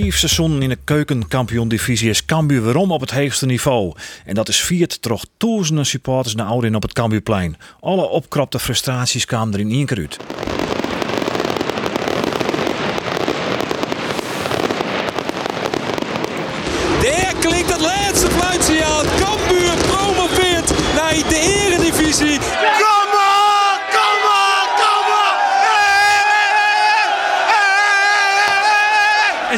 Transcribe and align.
Vijf 0.00 0.18
seizoenen 0.18 0.62
in 0.62 0.68
de 0.68 0.78
keukenkampioen-divisie 0.84 2.08
is 2.08 2.24
Cambuur 2.24 2.64
weerom 2.64 2.90
op 2.90 3.00
het 3.00 3.10
hoogste 3.10 3.46
niveau. 3.46 3.94
En 4.24 4.34
dat 4.34 4.48
is 4.48 4.60
viert 4.60 5.02
toch 5.02 5.24
duizenden 5.36 5.86
supporters 5.86 6.34
naar 6.34 6.46
Oudin 6.46 6.74
op 6.74 6.82
het 6.82 6.92
Cambuurplein. 6.92 7.56
Alle 7.80 8.08
opkropte 8.08 8.58
frustraties 8.58 9.24
kwamen 9.24 9.54
er 9.54 9.60
in 9.60 9.70
één 9.70 9.86
keer 9.86 9.98
uit. 9.98 10.18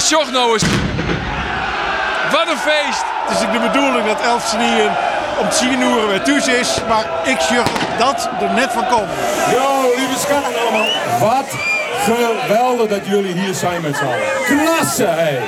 Sjoch 0.04 0.30
nou 0.30 0.52
eens. 0.52 0.62
Wat 2.30 2.48
een 2.48 2.58
feest. 2.58 3.04
Het 3.26 3.30
is 3.30 3.40
de 3.52 3.58
bedoeling 3.58 4.06
dat 4.06 4.20
Elf 4.20 4.46
Snieën 4.46 4.90
om 5.40 5.48
10 5.48 5.80
uur 5.80 6.08
weer 6.08 6.22
thuis 6.22 6.46
is, 6.48 6.78
maar 6.88 7.04
ik 7.22 7.40
zeg 7.40 7.64
dat 7.98 8.28
er 8.40 8.50
net 8.50 8.72
van 8.72 8.86
komt. 8.86 9.08
Yo, 9.50 9.94
lieve 9.96 10.18
schatten 10.18 10.60
allemaal. 10.60 10.86
Wat 11.20 11.46
geweldig 12.04 12.88
dat 12.88 13.06
jullie 13.06 13.34
hier 13.34 13.54
zijn 13.54 13.80
met 13.80 13.96
z'n 13.96 14.04
allen. 14.04 14.64
Klasse, 14.64 15.06
hé. 15.06 15.38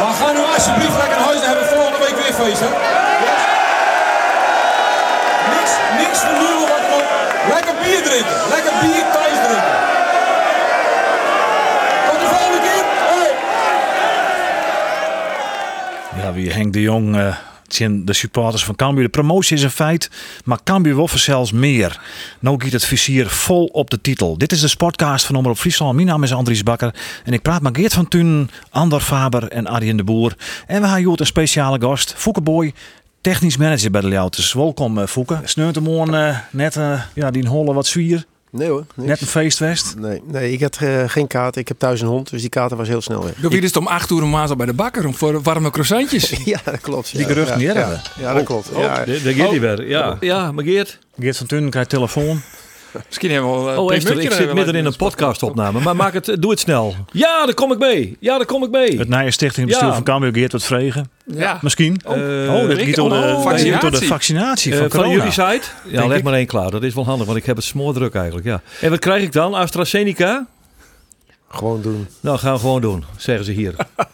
Maar 0.00 0.14
ga 0.20 0.32
nu 0.32 0.42
alsjeblieft 0.54 0.96
lekker 0.96 1.16
naar 1.16 1.26
huis 1.26 1.40
en 1.40 1.46
hebben 1.46 1.66
volgende 1.66 1.98
week 1.98 2.16
weer 2.22 2.34
feest, 2.40 2.60
hè? 2.60 2.70
Niks, 5.54 5.72
niks 6.00 6.18
verduren 6.18 6.68
wat 6.72 6.82
gewoon. 6.88 7.08
Lekker 7.54 7.74
bier 7.82 8.02
drinken. 8.02 8.36
Lekker 8.54 8.72
bier 8.80 9.04
thuis 9.12 9.38
drinken. 9.46 9.76
Tot 12.08 12.20
de 12.20 12.26
volgende 12.34 12.60
keer. 12.66 12.84
Ja, 16.22 16.32
wie 16.32 16.52
Henk 16.52 16.72
de 16.72 16.80
Jong, 16.80 17.16
eh, 17.16 17.36
zijn 17.74 18.04
de 18.04 18.12
supporters 18.12 18.64
van 18.64 18.76
Cambuur. 18.76 19.04
De 19.04 19.10
promotie 19.10 19.56
is 19.56 19.62
een 19.62 19.70
feit, 19.70 20.10
maar 20.44 20.58
Cambuur 20.64 20.94
wil 20.94 21.08
zelfs 21.08 21.52
meer. 21.52 22.00
Nou 22.38 22.62
giet 22.62 22.72
het 22.72 22.84
vizier 22.84 23.28
vol 23.28 23.64
op 23.64 23.90
de 23.90 24.00
titel. 24.00 24.38
Dit 24.38 24.52
is 24.52 24.60
de 24.60 24.68
Sportcast 24.68 25.26
van 25.26 25.34
Omroep 25.34 25.58
Friesland. 25.58 25.94
Mijn 25.94 26.06
naam 26.06 26.22
is 26.22 26.32
Andries 26.32 26.62
Bakker 26.62 26.94
en 27.24 27.32
ik 27.32 27.42
praat 27.42 27.62
met 27.62 27.76
Geert 27.76 27.94
van 27.94 28.08
Thun, 28.08 28.50
Andor 28.70 29.00
Faber 29.00 29.48
en 29.48 29.66
Arjen 29.66 29.96
de 29.96 30.04
Boer. 30.04 30.34
En 30.66 30.80
we 30.80 30.88
hebben 30.88 31.20
een 31.20 31.26
speciale 31.26 31.80
gast, 31.80 32.14
Fouke 32.16 32.40
Boy. 32.40 32.72
Technisch 33.20 33.56
manager 33.56 33.90
bij 33.90 34.00
de 34.00 34.08
Leeuwters. 34.08 34.52
Welkom 34.52 34.98
uh, 34.98 35.06
Fouke. 35.06 35.40
Sneurt 35.44 35.74
hem 35.74 35.84
morgen 35.84 36.28
eh, 36.28 36.38
net 36.50 36.76
eh, 36.76 37.02
ja, 37.14 37.30
die 37.30 37.48
holle 37.48 37.74
wat 37.74 37.86
zwier. 37.86 38.24
Nee 38.52 38.68
hoor, 38.68 38.84
niks. 38.94 39.08
Net 39.08 39.20
een 39.20 39.26
feestwest. 39.26 39.94
Nee, 39.96 40.22
nee, 40.24 40.52
ik 40.52 40.60
had 40.60 40.76
eh, 40.76 41.02
geen 41.06 41.26
kaart. 41.26 41.56
Ik 41.56 41.68
heb 41.68 41.78
thuis 41.78 42.00
een 42.00 42.06
hond, 42.06 42.30
dus 42.30 42.40
die 42.40 42.50
kaart 42.50 42.72
was 42.72 42.88
heel 42.88 43.00
snel 43.00 43.24
weg. 43.24 43.34
Doe 43.34 43.50
wie 43.50 43.60
dus 43.60 43.72
om 43.72 43.86
8 43.86 44.10
uur 44.10 44.22
een 44.22 44.30
maand 44.30 44.50
al 44.50 44.56
bij 44.56 44.66
de 44.66 44.72
bakker 44.72 45.06
om 45.06 45.14
voor 45.14 45.42
warme 45.42 45.70
croissantjes. 45.70 46.30
Ja, 46.44 46.60
dat 46.64 46.80
klopt. 46.80 47.08
ja. 47.08 47.18
Die 47.18 47.26
geruchten 47.26 47.60
ja, 47.60 47.66
niet 47.66 47.76
ja, 47.76 47.80
hebben. 47.80 48.02
ja, 48.18 48.34
dat 48.34 48.44
klopt. 48.44 48.68
Ja, 48.76 49.04
Daar 49.04 49.06
gaat 49.06 49.50
hij 49.50 49.60
weer. 49.60 49.88
Ja, 49.88 50.16
ja 50.20 50.52
maar 50.52 50.64
Geert. 50.64 50.98
Geert 51.18 51.36
van 51.36 51.46
Thun 51.46 51.70
krijgt 51.70 51.88
telefoon. 51.90 52.40
Misschien 53.06 53.30
hebben 53.30 53.64
we 53.64 53.70
eh, 53.70 53.78
Oh, 53.78 53.94
Esther, 53.94 54.20
ik 54.20 54.32
zit 54.32 54.54
midden 54.54 54.74
in 54.74 54.84
een 54.84 54.96
podcastopname. 54.96 55.80
Maar 55.80 55.96
maak 55.96 56.12
het, 56.12 56.36
doe 56.40 56.50
het 56.50 56.60
snel. 56.60 56.94
Ja, 57.12 57.44
daar 57.44 57.54
kom 57.54 57.72
ik 57.72 57.78
mee. 57.78 58.16
Ja, 58.20 58.36
daar 58.36 58.46
kom 58.46 58.62
ik 58.64 58.70
mee. 58.70 58.98
Het 58.98 59.08
nieuwe 59.08 59.30
stichtingbestuur 59.30 59.88
Ja. 59.88 59.94
van 59.94 60.02
Cambuur 60.02 60.32
Geert 60.32 60.52
wat 60.52 60.64
vregen. 60.64 61.10
Ja. 61.26 61.58
Misschien. 61.62 62.00
Eh, 62.04 62.10
oh, 62.12 62.68
dat 62.68 62.78
gaat 62.78 62.94
door 62.94 63.08
de, 63.08 63.14
oh, 63.14 63.32
door 63.34 63.34
de 63.34 63.40
vaccinatie. 63.42 64.06
vaccinatie 64.06 64.72
Eh, 64.72 64.78
van 64.78 64.90
van 64.90 65.00
corona. 65.00 65.16
jullie 65.16 65.32
site? 65.32 65.62
Ja, 65.88 66.06
leg 66.06 66.18
ik. 66.18 66.24
maar 66.24 66.32
één 66.34 66.46
klaar. 66.46 66.70
Dat 66.70 66.82
is 66.82 66.94
wel 66.94 67.04
handig, 67.04 67.26
want 67.26 67.38
ik 67.38 67.46
heb 67.46 67.56
het 67.56 67.64
smoordruk 67.64 68.14
eigenlijk. 68.14 68.46
Ja. 68.46 68.60
En 68.80 68.90
wat 68.90 68.98
krijg 68.98 69.22
ik 69.22 69.32
dan? 69.32 69.54
AstraZeneca? 69.54 70.46
Gewoon 71.54 71.82
doen. 71.82 72.08
Nou, 72.20 72.38
gaan 72.38 72.52
we 72.52 72.60
gewoon 72.60 72.80
doen, 72.80 73.04
zeggen 73.16 73.44
ze 73.44 73.52
hier. 73.52 73.74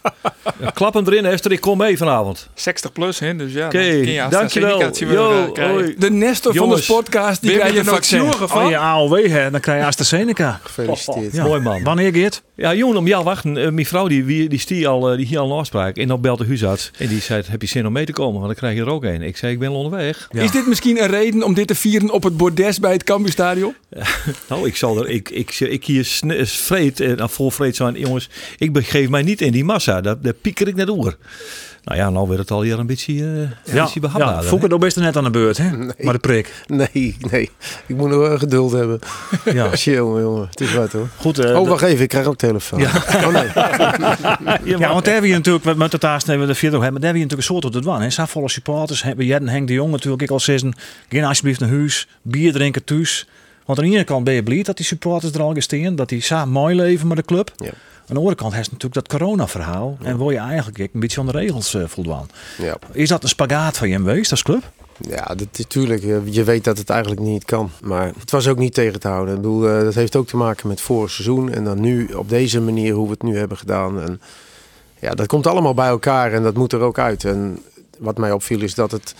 Ja, 0.60 0.70
Klap 0.70 0.94
hem 0.94 1.06
erin, 1.06 1.24
Esther. 1.24 1.52
Ik 1.52 1.60
kom 1.60 1.78
mee 1.78 1.96
vanavond. 1.96 2.48
60 2.54 2.92
plus, 2.92 3.18
hè? 3.18 3.36
Dus 3.36 3.52
ja. 3.52 3.66
Oké, 3.66 4.26
dankjewel. 4.30 4.92
Yo, 4.92 5.52
eh. 5.52 5.94
De 5.98 6.10
Nestor 6.10 6.54
van 6.54 6.68
de 6.68 6.84
podcast, 6.86 7.40
die 7.40 7.56
ben 7.58 7.72
je 7.72 7.82
nog 7.82 7.94
vaccin? 7.94 8.18
zorgen 8.20 8.48
van. 8.48 8.64
Oh, 8.64 8.70
je 8.70 8.78
AOW, 8.78 9.26
hè, 9.26 9.50
dan 9.50 9.60
krijg 9.60 9.80
je 9.80 9.86
AstraZeneca. 9.86 10.60
Gefeliciteerd. 10.62 11.32
Ja. 11.32 11.44
Mooi 11.44 11.60
man. 11.60 11.82
Wanneer, 11.82 12.12
Geert? 12.12 12.42
Ja, 12.54 12.74
jongen, 12.74 12.96
om 12.96 13.06
jou 13.06 13.24
wachten. 13.24 13.56
Eh, 13.56 13.70
mijn 13.70 13.86
vrouw 13.86 14.08
die, 14.08 14.24
die, 14.24 14.48
die, 14.48 14.58
stie 14.58 14.88
al, 14.88 15.10
eh, 15.10 15.16
die 15.16 15.26
hier 15.26 15.38
al 15.38 15.50
een 15.50 15.58
afspraak. 15.58 15.96
En 15.96 16.08
dan 16.08 16.20
belt 16.20 16.38
de 16.38 16.46
huisarts. 16.46 16.90
En 16.98 17.08
die 17.08 17.20
zei, 17.20 17.42
heb 17.46 17.62
je 17.62 17.68
zin 17.68 17.86
om 17.86 17.92
mee 17.92 18.04
te 18.04 18.12
komen? 18.12 18.34
Want 18.34 18.46
dan 18.46 18.54
krijg 18.54 18.74
je 18.74 18.80
er 18.80 18.90
ook 18.90 19.04
een. 19.04 19.22
Ik 19.22 19.36
zei, 19.36 19.52
ik 19.52 19.58
ben 19.58 19.68
al 19.68 19.74
onderweg. 19.74 20.28
Ja. 20.30 20.42
Is 20.42 20.50
dit 20.50 20.66
misschien 20.66 21.02
een 21.02 21.08
reden 21.08 21.42
om 21.42 21.54
dit 21.54 21.66
te 21.66 21.74
vieren 21.74 22.10
op 22.10 22.22
het 22.22 22.36
bordes 22.36 22.80
bij 22.80 22.92
het 22.92 23.04
Cambuurstadion? 23.04 23.74
Nou, 24.48 24.66
ik 24.66 24.76
zal 24.76 24.98
er, 24.98 25.08
ik, 25.08 25.30
ik, 25.30 25.60
ik 25.60 25.84
hier 25.84 26.04
vreed, 26.44 27.00
en 27.00 27.20
uh, 27.28 27.34
vol 27.34 27.50
vreed 27.50 27.76
zijn, 27.76 27.94
jongens, 27.98 28.28
ik 28.58 28.72
begeef 28.72 29.08
mij 29.08 29.22
niet 29.22 29.40
in 29.40 29.52
die 29.52 29.64
massa. 29.64 30.00
Daar, 30.00 30.20
daar 30.20 30.32
pieker 30.32 30.68
ik 30.68 30.74
net 30.74 30.86
door. 30.86 31.16
Nou 31.84 32.00
ja, 32.00 32.10
nou 32.10 32.28
werd 32.28 32.40
het 32.40 32.50
al 32.50 32.62
hier 32.62 32.78
een 32.78 32.86
beetje, 32.86 33.12
uh, 33.12 33.20
een 33.20 33.48
beetje 33.64 33.74
ja, 33.74 34.00
behapbaarder. 34.00 34.42
hè? 34.42 34.48
Fouke, 34.48 34.68
dan 34.68 34.78
best 34.80 34.96
er 34.96 35.02
net 35.02 35.16
aan 35.16 35.24
de 35.24 35.30
beurt, 35.30 35.56
hè? 35.58 35.70
Maar 35.98 36.12
de 36.12 36.18
prik. 36.18 36.52
Nee, 36.66 37.16
nee. 37.30 37.50
Ik 37.86 37.96
moet 37.96 38.08
nog 38.08 38.18
wel 38.18 38.38
geduld 38.38 38.72
hebben. 38.72 38.98
Ja. 39.44 39.70
Jongen, 39.84 40.22
jongen. 40.22 40.46
Het 40.50 40.60
is 40.60 40.74
wat 40.74 40.92
hoor. 40.92 41.08
Goed, 41.16 41.38
eh, 41.38 41.60
Oh, 41.60 41.68
wacht 41.68 41.82
even. 41.82 42.02
Ik 42.02 42.08
krijg 42.08 42.26
ook 42.26 42.36
telefoon. 42.36 42.82
Oh 42.82 43.28
nee. 43.28 43.46
ja, 44.78 44.92
want 44.92 45.04
daar 45.04 45.14
heb 45.14 45.24
je 45.24 45.32
natuurlijk, 45.32 45.64
met- 45.64 45.76
met 45.76 45.92
het 45.92 46.02
haast 46.02 46.26
hebben 46.26 46.46
we 46.46 46.52
de 46.52 46.58
vierde 46.58 46.78
hebben, 46.80 47.00
daar 47.00 47.10
heb 47.10 47.18
je 47.20 47.24
natuurlijk 47.26 47.48
een 47.48 47.54
soort 47.54 47.64
op 47.64 47.72
de 47.72 47.80
dwan. 47.80 48.00
hè. 48.02 48.10
Zo 48.10 48.24
volle 48.26 48.48
supporters, 48.48 49.02
hebben 49.02 49.26
jij 49.26 49.38
en 49.38 49.48
Henk 49.48 49.66
de 49.66 49.72
Jong 49.72 49.90
natuurlijk 49.90 50.22
ik 50.22 50.30
al 50.30 50.40
zeggen, 50.40 50.74
ga 51.08 51.26
alsjeblieft 51.26 51.60
naar 51.60 51.68
huis, 51.68 52.08
bier 52.22 52.52
drinken 52.52 52.84
thuis. 52.84 53.26
Want 53.68 53.80
aan 53.80 53.84
de 53.88 53.94
ene 53.94 54.04
kant 54.04 54.24
ben 54.24 54.34
je 54.34 54.42
blij 54.42 54.62
dat 54.62 54.76
die 54.76 54.86
supporters 54.86 55.32
er 55.32 55.42
al 55.42 55.54
gestaan, 55.54 55.96
dat 55.96 56.08
die 56.08 56.20
samen 56.20 56.52
mooi 56.52 56.74
leven 56.76 57.06
met 57.08 57.16
de 57.16 57.22
club. 57.24 57.52
Ja. 57.56 57.66
Aan 57.66 57.74
de 58.06 58.14
andere 58.14 58.34
kant 58.34 58.54
heeft 58.54 58.70
natuurlijk 58.72 59.08
dat 59.08 59.18
corona-verhaal 59.20 59.98
en 60.02 60.18
wil 60.18 60.30
je 60.30 60.38
eigenlijk 60.38 60.78
een 60.78 60.88
beetje 60.92 61.20
aan 61.20 61.26
de 61.26 61.32
regels 61.32 61.76
voldaan. 61.86 62.26
Ja, 62.58 62.76
Is 62.92 63.08
dat 63.08 63.22
een 63.22 63.28
spagaat 63.28 63.76
van 63.76 63.88
je 63.88 63.96
geweest 63.96 64.30
als 64.30 64.42
club? 64.42 64.70
ja 65.08 65.24
dat 65.24 65.46
is 65.52 65.58
natuurlijk. 65.58 66.02
eh, 66.02 66.16
Je 66.34 66.44
weet 66.44 66.64
dat 66.64 66.78
het 66.78 66.90
eigenlijk 66.90 67.20
niet 67.20 67.44
kan. 67.44 67.70
Maar 67.82 68.12
het 68.18 68.30
was 68.30 68.48
ook 68.48 68.58
niet 68.58 68.74
tegen 68.74 69.00
te 69.00 69.08
houden. 69.08 69.34
Ik 69.34 69.40
bedoel, 69.40 69.68
eh, 69.68 69.80
dat 69.82 69.94
heeft 69.94 70.16
ook 70.16 70.26
te 70.26 70.36
maken 70.36 70.68
met 70.68 70.80
vorig 70.80 71.10
seizoen. 71.10 71.52
En 71.52 71.64
dan 71.64 71.80
nu 71.80 72.06
op 72.06 72.28
deze 72.28 72.60
manier 72.60 72.94
hoe 72.94 73.04
we 73.06 73.12
het 73.12 73.22
nu 73.22 73.36
hebben 73.38 73.56
gedaan. 73.56 74.00
En 74.00 74.20
ja, 75.00 75.10
dat 75.10 75.26
komt 75.26 75.46
allemaal 75.46 75.74
bij 75.74 75.88
elkaar 75.88 76.32
en 76.32 76.42
dat 76.42 76.54
moet 76.56 76.72
er 76.72 76.80
ook 76.80 76.98
uit. 76.98 77.24
En 77.24 77.58
wat 77.98 78.18
mij 78.18 78.32
opviel 78.32 78.60
is 78.62 78.74
dat 78.74 78.90
het. 78.90 79.14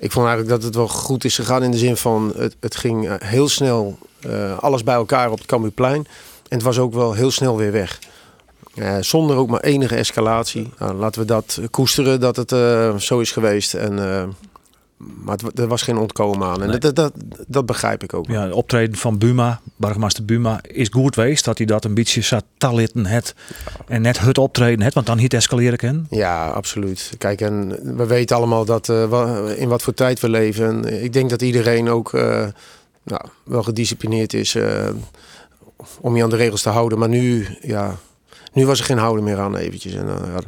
Ik 0.00 0.12
vond 0.12 0.26
eigenlijk 0.26 0.56
dat 0.56 0.62
het 0.62 0.74
wel 0.74 0.88
goed 0.88 1.24
is 1.24 1.34
gegaan 1.34 1.62
in 1.62 1.70
de 1.70 1.78
zin 1.78 1.96
van 1.96 2.32
het, 2.36 2.56
het 2.60 2.76
ging 2.76 3.08
eh, 3.08 3.14
heel 3.18 3.48
snel 3.48 3.98
eh, 4.20 4.58
alles 4.58 4.84
bij 4.84 4.94
elkaar 4.94 5.30
op 5.30 5.38
het 5.38 5.46
Cambuurplein. 5.46 6.06
En 6.48 6.56
het 6.56 6.62
was 6.62 6.78
ook 6.78 6.92
wel 6.92 7.12
heel 7.12 7.30
snel 7.30 7.56
weer 7.56 7.72
weg. 7.72 7.98
Eh, 8.74 8.96
zonder 9.00 9.36
ook 9.36 9.48
maar 9.48 9.60
enige 9.60 9.96
escalatie. 9.96 10.72
Nou, 10.78 10.94
laten 10.94 11.20
we 11.20 11.26
dat 11.26 11.60
koesteren 11.70 12.20
dat 12.20 12.36
het 12.36 12.50
zo 13.02 13.18
is 13.18 13.32
geweest. 13.32 13.74
En, 13.74 13.98
maar 15.00 15.36
het, 15.36 15.58
er 15.58 15.66
was 15.66 15.82
geen 15.82 15.98
ontkomen 15.98 16.46
aan. 16.46 16.62
En 16.62 16.68
Nee. 16.68 16.78
dat, 16.78 16.96
dat, 16.96 17.12
dat 17.46 17.66
begrijp 17.66 18.02
ik 18.02 18.14
ook. 18.14 18.26
Ja, 18.26 18.42
het 18.42 18.52
optreden 18.52 18.96
van 18.96 19.18
Buma, 19.18 19.60
burgemeester 19.76 20.24
Buma, 20.24 20.60
is 20.62 20.88
goed 20.88 21.14
geweest 21.14 21.44
dat 21.44 21.58
hij 21.58 21.66
dat 21.66 21.84
een 21.84 21.94
beetje 21.94 22.20
zat 22.20 22.44
talitten 22.58 23.06
het 23.06 23.34
en 23.86 24.02
net 24.02 24.20
het 24.20 24.38
optreden 24.38 24.84
het, 24.84 24.94
want 24.94 25.06
dan 25.06 25.16
niet 25.16 25.34
escaleren 25.34 25.78
kan. 25.78 26.06
Ja, 26.10 26.48
absoluut. 26.48 27.12
Kijk, 27.18 27.40
en 27.40 27.68
we 27.96 28.06
weten 28.06 28.36
allemaal 28.36 28.64
dat, 28.64 28.88
eh, 28.88 29.42
in 29.56 29.68
wat 29.68 29.82
voor 29.82 29.94
tijd 29.94 30.20
we 30.20 30.28
leven. 30.28 30.66
En 30.66 31.02
ik 31.02 31.12
denk 31.12 31.30
dat 31.30 31.42
iedereen 31.42 31.88
ook 31.88 32.14
eh, 32.14 32.46
nou, 33.02 33.20
wel 33.44 33.62
gedisciplineerd 33.62 34.34
is 34.34 34.54
eh, 34.54 34.88
om 36.00 36.16
je 36.16 36.22
aan 36.22 36.30
de 36.30 36.36
regels 36.36 36.62
te 36.62 36.68
houden. 36.68 36.98
Maar 36.98 37.08
nu, 37.08 37.46
ja, 37.60 37.96
nu 38.52 38.66
was 38.66 38.78
er 38.78 38.84
geen 38.84 38.98
houden 38.98 39.24
meer 39.24 39.38
aan 39.38 39.56
eventjes. 39.56 39.94
En, 39.94 40.06
ja, 40.06 40.40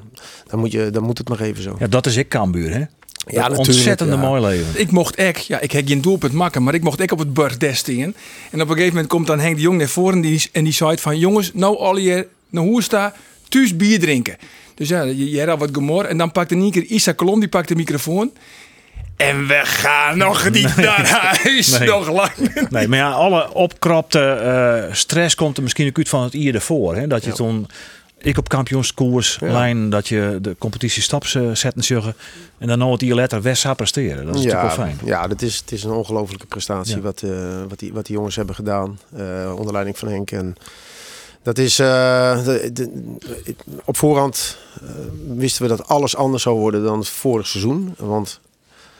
dan, 0.46 0.58
moet 0.58 0.72
je, 0.72 0.90
dan 0.90 1.02
moet 1.02 1.18
het 1.18 1.28
maar 1.28 1.40
even 1.40 1.62
zo. 1.62 1.76
Ja, 1.78 1.86
dat 1.86 2.06
is 2.06 2.16
ik 2.16 2.28
Cambuur, 2.28 2.72
hè? 2.74 2.84
Ja, 3.26 3.40
Dat 3.40 3.42
natuurlijk, 3.42 3.68
Ontzettende 3.68 4.14
ja. 4.14 4.20
mooi 4.20 4.42
leven. 4.42 4.80
Ik 4.80 4.90
mocht 4.90 5.14
ek, 5.14 5.36
ja, 5.36 5.60
ik 5.60 5.72
heb 5.72 5.86
geen 5.86 6.00
doelpunt 6.00 6.32
maken, 6.32 6.62
maar 6.62 6.74
ik 6.74 6.82
mocht 6.82 7.00
ek 7.00 7.12
op 7.12 7.18
het 7.18 7.34
bordes. 7.34 7.82
En 7.82 8.14
op 8.52 8.52
een 8.52 8.66
gegeven 8.68 8.88
moment 8.88 9.06
komt 9.06 9.26
dan 9.26 9.40
Henk 9.40 9.56
de 9.56 9.62
Jong 9.62 9.78
naar 9.78 9.88
voren 9.88 10.14
en 10.14 10.20
die, 10.20 10.48
en 10.52 10.64
die 10.64 10.72
zei 10.72 10.98
van, 10.98 11.18
jongens, 11.18 11.50
nou 11.54 11.78
al 11.78 11.96
je, 11.96 12.26
nou 12.50 12.66
hoe 12.66 12.82
staat, 12.82 13.16
thuis 13.48 13.76
bier 13.76 14.00
drinken. 14.00 14.36
Dus 14.74 14.88
ja, 14.88 15.02
je, 15.02 15.30
je 15.30 15.38
had 15.38 15.48
al 15.48 15.58
wat 15.58 15.68
gemor. 15.72 16.04
En 16.04 16.16
dan 16.16 16.32
pakte 16.32 16.54
in 16.54 16.60
één 16.60 16.70
keer 16.70 16.84
Isa 16.84 17.12
Kolom, 17.12 17.40
die 17.40 17.48
pakt 17.48 17.68
de 17.68 17.74
microfoon. 17.74 18.32
En 19.16 19.46
we 19.46 19.60
gaan 19.62 20.18
nog 20.18 20.50
niet 20.50 20.76
naar 20.76 21.08
huis. 21.42 21.78
Nee. 21.78 21.88
Nog 21.88 22.10
lang. 22.10 22.30
Nee, 22.68 22.88
maar 22.88 22.98
ja, 22.98 23.10
alle 23.10 23.54
opkropte 23.54 24.20
eh, 24.20 24.94
stress 24.94 25.34
komt 25.34 25.56
er 25.56 25.62
misschien 25.62 25.88
ook 25.88 25.96
uit 25.96 26.08
van 26.08 26.22
het 26.22 26.32
jaar 26.32 26.54
ervoor. 26.54 26.96
Hè? 26.96 27.06
Dat 27.06 27.24
je 27.24 27.32
toen, 27.32 27.66
ik 28.22 28.38
op 28.38 28.48
kampioenskoers 28.48 29.38
lijn, 29.40 29.90
dat 29.90 30.08
je 30.08 30.38
de 30.42 30.56
competitie 30.58 31.02
staps 31.02 31.34
eh, 31.34 31.50
zetten 31.54 31.84
zeggen. 31.84 32.14
En 32.58 32.66
dan 32.68 32.82
jaar 33.08 33.16
later 33.16 33.42
West 33.42 33.62
zou 33.62 33.74
presteren. 33.74 34.26
Dat 34.26 34.34
is 34.34 34.44
natuurlijk 34.44 34.76
wel 34.76 34.86
fijn. 34.86 34.98
Ja, 35.04 35.26
dat 35.26 35.42
is, 35.42 35.56
het 35.56 35.72
is 35.72 35.84
een 35.84 35.90
ongelofelijke 35.90 36.46
prestatie 36.46 36.96
Ja. 36.96 37.02
wat, 37.02 37.22
eh, 37.22 37.30
wat, 37.68 37.78
die, 37.78 37.92
wat 37.92 38.06
die 38.06 38.16
jongens 38.16 38.36
hebben 38.36 38.54
gedaan. 38.54 38.98
eh, 39.16 39.54
onder 39.56 39.72
leiding 39.72 39.98
van 39.98 40.08
Henk. 40.08 40.30
En 40.30 40.54
dat 41.42 41.58
is, 41.58 41.76
de- 41.76 42.70
de- 42.72 43.16
op 43.84 43.96
voorhand 43.96 44.58
wisten 45.36 45.62
we 45.62 45.68
dat 45.68 45.88
alles 45.88 46.16
anders 46.16 46.42
zou 46.42 46.58
worden 46.58 46.84
dan 46.84 46.98
het 46.98 47.08
vorige 47.08 47.48
seizoen. 47.48 47.94
Want 47.98 48.40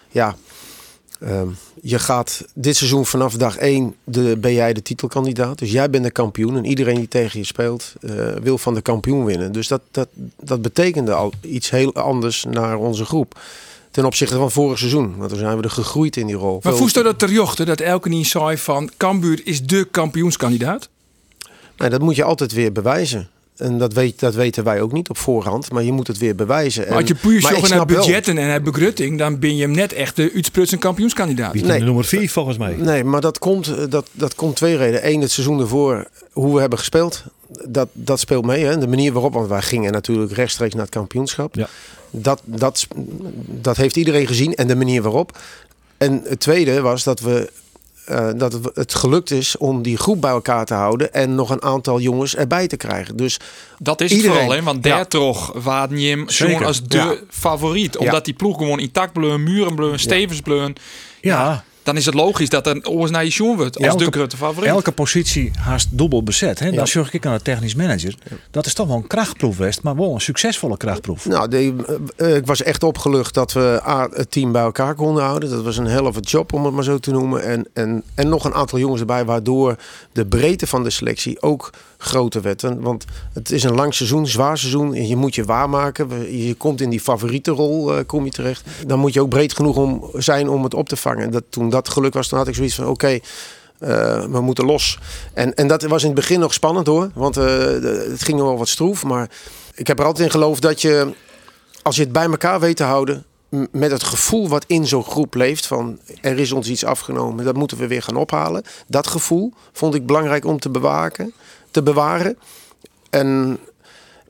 ja, 0.08 0.34
ehm, 1.24 1.48
je 1.82 1.98
gaat 1.98 2.44
dit 2.54 2.76
seizoen 2.76 3.06
vanaf 3.06 3.34
dag 3.34 3.56
1 3.56 3.94
de, 4.04 4.36
ben 4.36 4.52
jij 4.52 4.72
de 4.72 4.82
titelkandidaat. 4.82 5.58
Dus 5.58 5.72
jij 5.72 5.90
bent 5.90 6.04
de 6.04 6.10
kampioen. 6.10 6.56
En 6.56 6.64
iedereen 6.64 6.94
die 6.94 7.08
tegen 7.08 7.38
je 7.38 7.46
speelt 7.46 7.92
eh, 8.00 8.14
wil 8.42 8.58
van 8.58 8.74
de 8.74 8.80
kampioen 8.80 9.24
winnen. 9.24 9.52
Dus 9.52 9.68
dat, 9.68 9.80
dat, 9.90 10.08
dat 10.40 10.62
betekende 10.62 11.12
al 11.12 11.32
iets 11.40 11.70
heel 11.70 11.94
anders 11.94 12.44
naar 12.50 12.76
onze 12.76 13.04
groep. 13.04 13.40
Ten 13.90 14.04
opzichte 14.04 14.36
van 14.36 14.50
vorig 14.50 14.78
seizoen. 14.78 15.16
Want 15.16 15.30
toen 15.30 15.38
zijn 15.38 15.56
we 15.56 15.62
er 15.62 15.70
gegroeid 15.70 16.16
in 16.16 16.26
die 16.26 16.36
rol. 16.36 16.60
Maar 16.62 16.76
voest 16.76 16.94
dat 16.94 17.18
terjochten 17.18 17.66
dat 17.66 17.80
elke 17.80 18.08
niet 18.08 18.26
zei 18.26 18.58
van 18.58 18.90
Cambuur 18.96 19.40
is 19.44 19.66
de 19.66 19.84
kampioenskandidaat? 19.84 20.88
Nee, 21.76 21.90
dat 21.90 22.00
moet 22.00 22.16
je 22.16 22.24
altijd 22.24 22.52
weer 22.52 22.72
bewijzen. 22.72 23.28
En 23.56 23.78
dat, 23.78 23.92
weet, 23.92 24.20
dat 24.20 24.34
weten 24.34 24.64
wij 24.64 24.80
ook 24.80 24.92
niet 24.92 25.08
op 25.08 25.18
voorhand. 25.18 25.72
Maar 25.72 25.82
je 25.82 25.92
moet 25.92 26.06
het 26.06 26.18
weer 26.18 26.34
bewijzen. 26.34 26.88
Maar 26.88 26.98
als 26.98 27.08
je 27.08 27.14
En- 27.14 27.20
puur 27.20 27.40
zocht 27.40 27.60
naar 27.68 27.86
wel- 27.86 27.86
budgetten 27.86 28.38
en 28.38 28.46
naar 28.46 28.62
begrutting, 28.62 29.18
dan 29.18 29.38
ben 29.38 29.56
je 29.56 29.62
hem 29.62 29.70
net 29.70 29.92
echt 29.92 30.16
de 30.16 30.30
Uitsprutsen 30.34 30.78
kampioenskandidaat. 30.78 31.54
Nee. 31.54 31.78
de 31.78 31.84
nummer 31.84 32.04
4 32.04 32.30
volgens 32.30 32.58
mij. 32.58 32.74
Nee, 32.78 33.04
maar 33.04 33.20
dat 33.20 33.38
komt, 33.38 33.66
eh, 33.66 33.84
dat, 33.88 34.06
dat 34.12 34.34
komt 34.34 34.56
twee 34.56 34.76
redenen. 34.76 35.08
Eén, 35.10 35.20
het 35.20 35.30
seizoen 35.30 35.60
ervoor, 35.60 36.06
hoe 36.32 36.54
we 36.54 36.60
hebben 36.60 36.78
gespeeld. 36.78 37.24
Dat, 37.68 37.88
dat 37.92 38.20
speelt 38.20 38.44
mee. 38.46 38.64
Hè? 38.64 38.78
De 38.78 38.88
manier 38.88 39.12
waarop, 39.12 39.32
want 39.32 39.48
wij 39.48 39.62
gingen 39.62 39.92
natuurlijk 39.92 40.32
rechtstreeks 40.32 40.74
naar 40.74 40.82
het 40.84 40.94
kampioenschap. 40.94 41.54
Ja. 41.54 41.68
Dat, 42.10 42.42
dat, 42.44 42.86
dat 43.46 43.76
heeft 43.76 43.96
iedereen 43.96 44.26
gezien 44.26 44.54
en 44.54 44.66
de 44.66 44.76
manier 44.76 45.02
waarop. 45.02 45.38
En 45.98 46.22
het 46.28 46.40
tweede 46.40 46.80
was 46.80 47.04
dat 47.04 47.20
we. 47.20 47.50
Eh, 48.04 48.28
dat 48.36 48.52
het- 48.52 48.70
het 48.74 48.94
gelukt 48.94 49.30
is 49.30 49.56
om 49.56 49.82
die 49.82 49.96
groep 49.96 50.20
bij 50.20 50.30
elkaar 50.30 50.64
te 50.64 50.74
houden 50.74 51.12
en 51.12 51.34
nog 51.34 51.50
een 51.50 51.62
aantal 51.62 52.00
jongens 52.00 52.36
erbij 52.36 52.66
te 52.66 52.76
krijgen. 52.76 53.16
Dus 53.16 53.36
Dat 53.78 54.00
is 54.00 54.10
Iedereen. 54.10 54.30
het 54.32 54.40
vooral, 54.42 54.58
hè? 54.58 54.64
want 54.64 54.84
Ja. 54.84 54.94
daar 54.94 55.08
toch 55.08 55.52
waarden 55.62 56.00
je 56.00 56.08
hem 56.10 56.62
als 56.64 56.82
de 56.84 56.96
Ja. 56.96 57.14
favoriet. 57.30 57.96
Omdat 57.96 58.14
Ja. 58.14 58.20
die 58.20 58.34
ploeg 58.34 58.56
gewoon 58.58 58.78
intact 58.78 59.12
bleun, 59.12 59.42
muren 59.42 59.74
bleun, 59.74 59.98
stevens 59.98 60.40
bleun. 60.40 60.76
Ja, 61.20 61.64
Dan 61.82 61.96
is 61.96 62.06
het 62.06 62.14
logisch 62.14 62.48
dat 62.48 62.66
er 62.66 62.88
oors 62.88 63.10
naar 63.10 63.24
je 63.24 63.30
schoen 63.30 63.56
wordt 63.56 63.76
als 63.76 63.86
Elke- 63.86 64.04
de 64.04 64.10
grote 64.10 64.36
favoriet. 64.36 64.70
elke 64.70 64.92
positie 64.92 65.50
haast 65.58 65.88
dubbel 65.90 66.22
bezet. 66.22 66.58
Hè? 66.58 66.66
Ja. 66.68 66.76
Dan 66.76 66.86
zorg 66.86 67.12
ik 67.12 67.26
aan 67.26 67.34
de 67.34 67.42
technisch 67.42 67.74
manager. 67.74 68.14
Dat 68.50 68.66
is 68.66 68.74
toch 68.74 68.86
wel 68.86 68.96
een 68.96 69.06
krachtproef 69.06 69.56
geweest, 69.56 69.82
maar 69.82 69.96
wel 69.96 70.14
een 70.14 70.20
succesvolle 70.20 70.76
krachtproef. 70.76 71.26
Nou, 71.26 71.48
die, 71.48 71.74
eh, 72.16 72.36
ik 72.36 72.46
was 72.46 72.62
echt 72.62 72.82
opgelucht 72.82 73.34
dat 73.34 73.52
we 73.52 73.80
het 74.14 74.30
team 74.30 74.52
bij 74.52 74.62
elkaar 74.62 74.94
konden 74.94 75.22
houden. 75.24 75.50
Dat 75.50 75.62
was 75.64 75.76
een 75.76 75.86
helft 75.86 76.30
job, 76.30 76.52
om 76.52 76.64
het 76.64 76.74
maar 76.74 76.84
zo 76.84 76.98
te 76.98 77.10
noemen. 77.10 77.42
En, 77.44 77.66
en, 77.72 78.02
en 78.14 78.28
nog 78.28 78.44
een 78.44 78.54
aantal 78.54 78.78
jongens 78.78 79.00
erbij, 79.00 79.24
waardoor 79.24 79.76
de 80.12 80.26
breedte 80.26 80.66
van 80.66 80.82
de 80.82 80.90
selectie 80.90 81.42
ook 81.42 81.70
groter 82.02 82.42
werd. 82.42 82.62
En- 82.64 82.80
Want 82.80 83.04
het 83.32 83.50
is 83.50 83.62
een 83.62 83.74
lang 83.74 83.94
seizoen, 83.94 84.26
zwaar 84.26 84.58
seizoen. 84.58 84.94
En 84.94 85.08
je 85.08 85.16
moet 85.16 85.34
je 85.34 85.44
waarmaken. 85.44 86.36
Je 86.38 86.54
komt 86.54 86.80
in 86.80 86.90
die 86.90 87.00
favoriete 87.00 87.50
rol, 87.50 87.96
eh, 87.96 88.04
kom 88.06 88.24
je 88.24 88.30
terecht. 88.30 88.64
Dan 88.86 88.98
moet 88.98 89.12
je 89.12 89.20
ook 89.20 89.28
breed 89.28 89.54
genoeg 89.54 89.76
om, 89.76 90.10
zijn 90.14 90.48
om 90.48 90.62
het 90.64 90.74
op 90.74 90.88
te 90.88 90.96
vangen. 90.96 91.30
Dat, 91.30 91.44
toen 91.48 91.70
dat 91.70 91.88
geluk 91.88 92.14
was, 92.14 92.28
toen 92.28 92.38
had 92.38 92.48
ik 92.48 92.54
zoiets 92.54 92.74
van, 92.74 92.86
oké... 92.86 93.18
eh, 93.78 94.24
we 94.24 94.40
moeten 94.40 94.64
los. 94.64 94.98
En, 95.34 95.54
en 95.54 95.66
dat 95.66 95.82
was 95.82 96.00
in 96.02 96.06
het 96.10 96.16
begin 96.18 96.40
nog 96.40 96.52
spannend 96.54 96.86
hoor. 96.86 97.10
Want 97.14 97.36
eh, 97.36 97.44
het 98.10 98.22
ging 98.22 98.38
nog 98.38 98.46
wel 98.46 98.58
wat 98.58 98.68
stroef. 98.68 99.04
Maar 99.04 99.30
ik 99.74 99.86
heb 99.86 99.98
er 99.98 100.04
altijd 100.04 100.24
in 100.26 100.32
geloofd 100.32 100.62
dat 100.62 100.80
je 100.82 101.12
als 101.82 101.96
je 101.96 102.02
het 102.02 102.12
bij 102.12 102.24
elkaar 102.26 102.60
weet 102.60 102.76
te 102.76 102.82
houden, 102.84 103.24
met 103.70 103.90
het 103.90 104.02
gevoel 104.02 104.48
wat 104.48 104.64
in 104.66 104.86
zo'n 104.86 105.04
groep 105.04 105.34
leeft 105.34 105.66
van 105.66 105.98
er 106.20 106.38
is 106.38 106.52
ons 106.52 106.68
iets 106.68 106.84
afgenomen, 106.84 107.44
dat 107.44 107.56
moeten 107.56 107.76
we 107.78 107.86
weer 107.86 108.02
gaan 108.02 108.16
ophalen. 108.16 108.62
Dat 108.86 109.06
gevoel 109.06 109.52
vond 109.72 109.94
ik 109.94 110.06
belangrijk 110.06 110.44
om 110.44 110.58
te 110.60 110.70
bewaken, 110.70 111.32
te 111.72 111.82
bewaren. 111.82 112.38
En, 113.10 113.58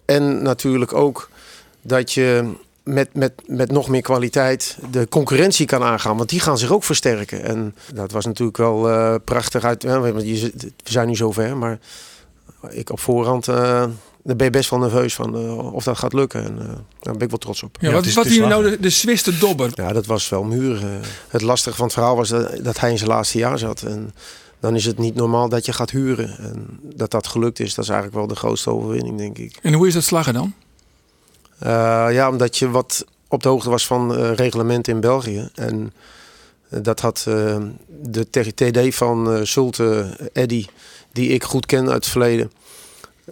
en 0.04 0.42
natuurlijk 0.42 0.94
ook 0.94 1.30
dat 1.82 2.12
je 2.12 2.52
met, 2.82 3.14
met, 3.14 3.32
met 3.46 3.70
nog 3.70 3.88
meer 3.88 4.00
kwaliteit 4.02 4.76
de 4.90 5.08
concurrentie 5.08 5.66
kan 5.66 5.82
aangaan. 5.82 6.16
Want 6.16 6.28
die 6.28 6.40
gaan 6.40 6.58
zich 6.58 6.72
ook 6.72 6.84
versterken. 6.84 7.42
En 7.44 7.74
dat 7.94 8.12
was 8.12 8.24
natuurlijk 8.24 8.56
wel 8.56 8.90
eh, 8.90 9.14
prachtig 9.24 9.64
uit. 9.64 9.82
We 9.82 10.52
zijn 10.84 11.08
nu 11.08 11.16
zover, 11.16 11.56
maar 11.56 11.78
ik 12.70 12.90
op 12.90 13.00
voorhand. 13.00 13.48
eh 13.48 13.84
daar 14.24 14.36
ben 14.36 14.46
je 14.46 14.52
best 14.52 14.70
wel 14.70 14.78
nerveus 14.78 15.14
van 15.14 15.34
eh, 15.36 15.72
of 15.74 15.84
dat 15.84 15.98
gaat 15.98 16.12
lukken. 16.12 16.44
En 16.44 16.58
eh, 16.58 16.66
daar 17.00 17.12
ben 17.14 17.22
ik 17.22 17.28
wel 17.28 17.38
trots 17.38 17.62
op. 17.62 17.76
Ja, 17.80 17.88
Ja, 17.88 17.94
wat 17.94 18.06
is- 18.06 18.14
wat 18.14 18.26
hier 18.26 18.46
nou 18.46 18.70
de, 18.70 18.80
de 18.80 18.90
Zwitser 18.90 19.38
dobber? 19.38 19.70
Ja, 19.74 19.92
dat 19.92 20.06
was 20.06 20.28
wel 20.28 20.42
muur. 20.42 20.76
eh. 20.76 20.84
Het 21.28 21.42
lastige 21.42 21.76
van 21.76 21.84
het 21.84 21.94
verhaal 21.94 22.16
was 22.16 22.28
dat, 22.28 22.64
dat 22.64 22.80
hij 22.80 22.90
in 22.90 22.98
zijn 22.98 23.10
laatste 23.10 23.38
jaar 23.38 23.58
zat. 23.58 23.82
En 23.82 24.14
dan 24.62 24.74
is 24.74 24.84
het 24.84 24.98
niet 24.98 25.14
normaal 25.14 25.48
dat 25.48 25.66
je 25.66 25.72
gaat 25.72 25.90
huren. 25.90 26.38
En 26.38 26.78
dat 26.82 27.10
dat 27.10 27.26
gelukt 27.26 27.60
is, 27.60 27.74
dat 27.74 27.84
is 27.84 27.90
eigenlijk 27.90 28.18
wel 28.18 28.28
de 28.28 28.40
grootste 28.40 28.70
overwinning, 28.70 29.18
denk 29.18 29.38
ik. 29.38 29.58
En 29.62 29.72
hoe 29.72 29.86
is 29.86 29.94
dat 29.94 30.02
slaggen 30.02 30.34
dan? 30.34 30.52
Eh, 31.58 32.06
ja, 32.10 32.28
omdat 32.28 32.58
je 32.58 32.70
wat 32.70 33.04
op 33.28 33.42
de 33.42 33.48
hoogte 33.48 33.70
was 33.70 33.86
van 33.86 34.16
eh 34.16 34.34
reglementen 34.34 34.92
in 34.92 35.00
België. 35.00 35.48
En 35.54 35.92
eh, 36.68 36.78
dat 36.82 37.00
had 37.00 37.22
de 38.02 38.26
TD 38.30 38.94
van 38.94 39.46
Zulte, 39.46 40.16
Eddy, 40.32 40.66
die 41.12 41.28
ik 41.28 41.44
goed 41.44 41.66
ken 41.66 41.84
uit 41.84 41.94
het 41.94 42.06
verleden, 42.06 42.52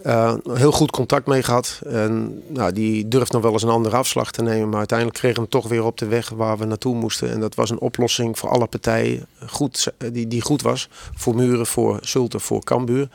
eh, 0.03 0.33
heel 0.53 0.71
goed 0.71 0.91
contact 0.91 1.27
mee 1.27 1.43
gehad. 1.43 1.81
En 1.85 2.43
nou, 2.47 2.71
die 2.71 3.07
durft 3.07 3.31
nog 3.31 3.41
wel 3.41 3.51
eens 3.51 3.63
een 3.63 3.69
andere 3.69 3.95
afslag 3.95 4.31
te 4.31 4.41
nemen. 4.41 4.69
Maar 4.69 4.77
uiteindelijk 4.77 5.17
kregen 5.17 5.37
we 5.37 5.47
hem 5.49 5.61
toch 5.61 5.69
weer 5.71 5.83
op 5.83 5.97
de 5.97 6.05
weg 6.05 6.29
waar 6.29 6.57
we 6.57 6.65
naartoe 6.65 6.95
moesten. 6.95 7.31
En 7.31 7.39
dat 7.39 7.55
was 7.55 7.69
een 7.69 7.79
oplossing 7.79 8.39
voor 8.39 8.49
alle 8.49 8.67
partijen 8.67 9.25
goed, 9.47 9.93
die, 10.11 10.27
die 10.27 10.41
goed 10.41 10.61
was. 10.61 10.89
Voor 11.15 11.35
Muren, 11.35 11.65
voor 11.65 11.99
Zulte, 12.01 12.39
voor 12.39 12.63
Cambuur. 12.63 13.09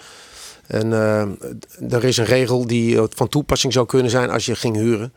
En 0.67 0.93
eh, 0.93 1.93
er 1.93 2.05
is 2.05 2.17
een 2.17 2.25
regel 2.25 2.67
die 2.67 2.97
eh, 2.97 3.05
van 3.09 3.29
toepassing 3.29 3.73
zou 3.73 3.87
kunnen 3.87 4.11
zijn 4.11 4.31
als 4.31 4.47
je 4.47 4.55
ging 4.55 4.77
huren. 4.77 5.13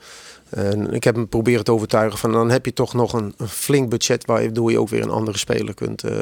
Ik 0.91 1.03
heb 1.03 1.15
hem 1.15 1.27
proberen 1.27 1.63
te 1.63 1.71
overtuigen 1.71 2.19
van 2.19 2.31
dan 2.31 2.49
heb 2.49 2.65
je 2.65 2.73
toch 2.73 2.93
nog 2.93 3.13
een, 3.13 3.33
flink 3.47 3.89
budget 3.89 4.25
waardoor 4.25 4.71
je 4.71 4.79
ook 4.79 4.89
weer 4.89 5.01
een 5.01 5.09
andere 5.09 5.37
speler 5.37 5.73
kunt, 5.73 6.03
eh, 6.03 6.17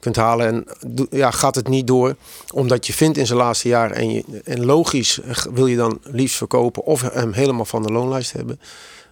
kunt 0.00 0.16
halen. 0.16 0.46
En 0.46 0.64
ja, 1.10 1.30
gaat 1.30 1.54
het 1.54 1.68
niet 1.68 1.86
door 1.86 2.16
omdat 2.54 2.86
je 2.86 2.92
vindt 2.92 3.18
in 3.18 3.26
zijn 3.26 3.38
laatste 3.38 3.68
jaar 3.68 3.90
en, 3.90 4.10
je, 4.10 4.24
en 4.44 4.64
logisch 4.64 5.20
eh, 5.20 5.36
wil 5.52 5.66
je 5.66 5.76
dan 5.76 5.98
liefst 6.02 6.36
verkopen 6.36 6.84
of 6.84 7.00
hem 7.12 7.32
helemaal 7.32 7.64
van 7.64 7.82
de 7.82 7.92
loonlijst 7.92 8.32
hebben. 8.32 8.60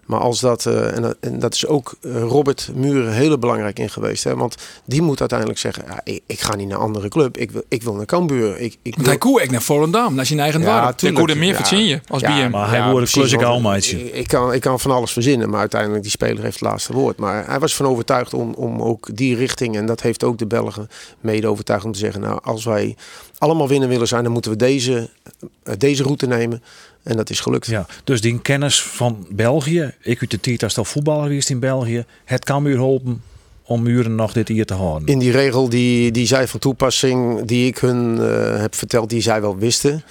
Maar 0.06 0.20
als 0.20 0.40
dat, 0.40 0.66
eh, 0.66 0.96
en, 0.96 1.02
dat- 1.02 1.16
en 1.20 1.38
dat 1.38 1.54
is 1.54 1.66
ook 1.66 1.94
eh, 2.02 2.20
Robert 2.22 2.70
Muren 2.74 3.12
heel 3.12 3.38
belangrijk 3.38 3.78
in 3.78 3.90
geweest. 3.90 4.24
Hè? 4.24 4.36
Want 4.36 4.54
die 4.84 5.02
moet 5.02 5.20
uiteindelijk 5.20 5.58
zeggen, 5.58 5.84
ja, 5.88 6.00
ik, 6.04 6.20
ik 6.26 6.40
ga 6.40 6.54
niet 6.56 6.68
naar 6.68 6.76
een 6.76 6.82
andere 6.82 7.08
club. 7.08 7.36
Ik 7.36 7.50
wil, 7.50 7.62
ik 7.68 7.82
wil 7.82 7.94
naar 7.94 8.04
Cambuur. 8.06 8.60
Ik, 8.60 8.72
ik 8.72 8.78
Want 8.82 8.96
wil- 8.96 9.06
hij 9.06 9.18
koe 9.18 9.42
ik 9.42 9.50
naar 9.50 9.62
Volendam, 9.62 10.14
naar 10.14 10.26
zijn 10.26 10.40
eigen 10.40 10.60
Ja, 10.60 10.92
kon 11.12 11.28
er 11.28 11.36
meer 11.36 11.48
Ja. 11.48 11.54
verdienen 11.56 11.86
je 11.88 12.00
als 12.08 12.20
Ja, 12.22 12.44
BM. 12.46 12.50
Maar 12.50 12.68
hij 12.68 12.90
wordt 12.90 13.44
almaatje. 13.44 14.04
Ik, 14.06 14.14
ik 14.14 14.28
kan, 14.28 14.52
ik 14.52 14.60
kan 14.60 14.80
van 14.80 14.90
alles 14.90 15.12
verzinnen, 15.12 15.50
maar 15.50 15.60
uiteindelijk 15.60 16.02
die 16.02 16.10
speler 16.10 16.42
heeft 16.42 16.60
het 16.60 16.68
laatste 16.68 16.92
woord. 16.92 17.16
Maar 17.18 17.46
hij 17.46 17.58
was 17.58 17.74
van 17.76 17.86
overtuigd 17.86 18.34
om, 18.34 18.52
om 18.54 18.82
ook 18.82 19.16
die 19.16 19.36
richting, 19.36 19.76
en 19.76 19.86
dat 19.86 20.00
heeft 20.00 20.24
ook 20.24 20.38
de 20.38 20.46
Belgen 20.46 20.88
mede 21.20 21.46
overtuigd 21.46 21.84
om 21.84 21.92
te 21.92 21.98
zeggen, 21.98 22.20
nou 22.20 22.38
als 22.42 22.64
wij 22.64 22.96
allemaal 23.38 23.68
winnen 23.68 23.88
willen 23.88 24.08
zijn, 24.08 24.22
dan 24.22 24.32
moeten 24.32 24.50
we 24.50 24.56
deze, 24.56 25.10
eh, 25.62 25.74
deze 25.78 26.02
route 26.02 26.26
nemen. 26.26 26.62
En 27.02 27.16
dat 27.16 27.30
is 27.30 27.40
gelukt. 27.40 27.66
Ja, 27.66 27.86
dus 28.04 28.20
die 28.20 28.40
kennis 28.40 28.82
van 28.82 29.26
België, 29.30 29.94
ik 30.00 30.20
uit 30.20 30.30
de 30.30 30.40
tijd 30.40 30.62
als 30.62 30.78
al 30.78 30.84
voetballer 30.84 31.26
geweest 31.26 31.50
in 31.50 31.60
België, 31.60 32.04
het 32.24 32.44
kan 32.44 32.62
me 32.62 32.70
helpen 32.70 33.22
om 33.62 33.82
muren 33.82 34.14
nog 34.14 34.32
dit 34.32 34.48
hier 34.48 34.66
te 34.66 34.74
houden. 34.74 35.08
In 35.08 35.18
die 35.18 35.30
regel 35.30 35.68
die, 35.68 36.10
die 36.10 36.26
zij 36.26 36.48
van 36.48 36.60
toepassing, 36.60 37.44
die 37.44 37.66
ik 37.66 37.78
hun 37.78 38.18
eh, 38.20 38.60
heb 38.60 38.74
verteld, 38.74 39.10
die 39.10 39.20
zij 39.20 39.40
wel 39.40 39.56
wisten. 39.56 40.02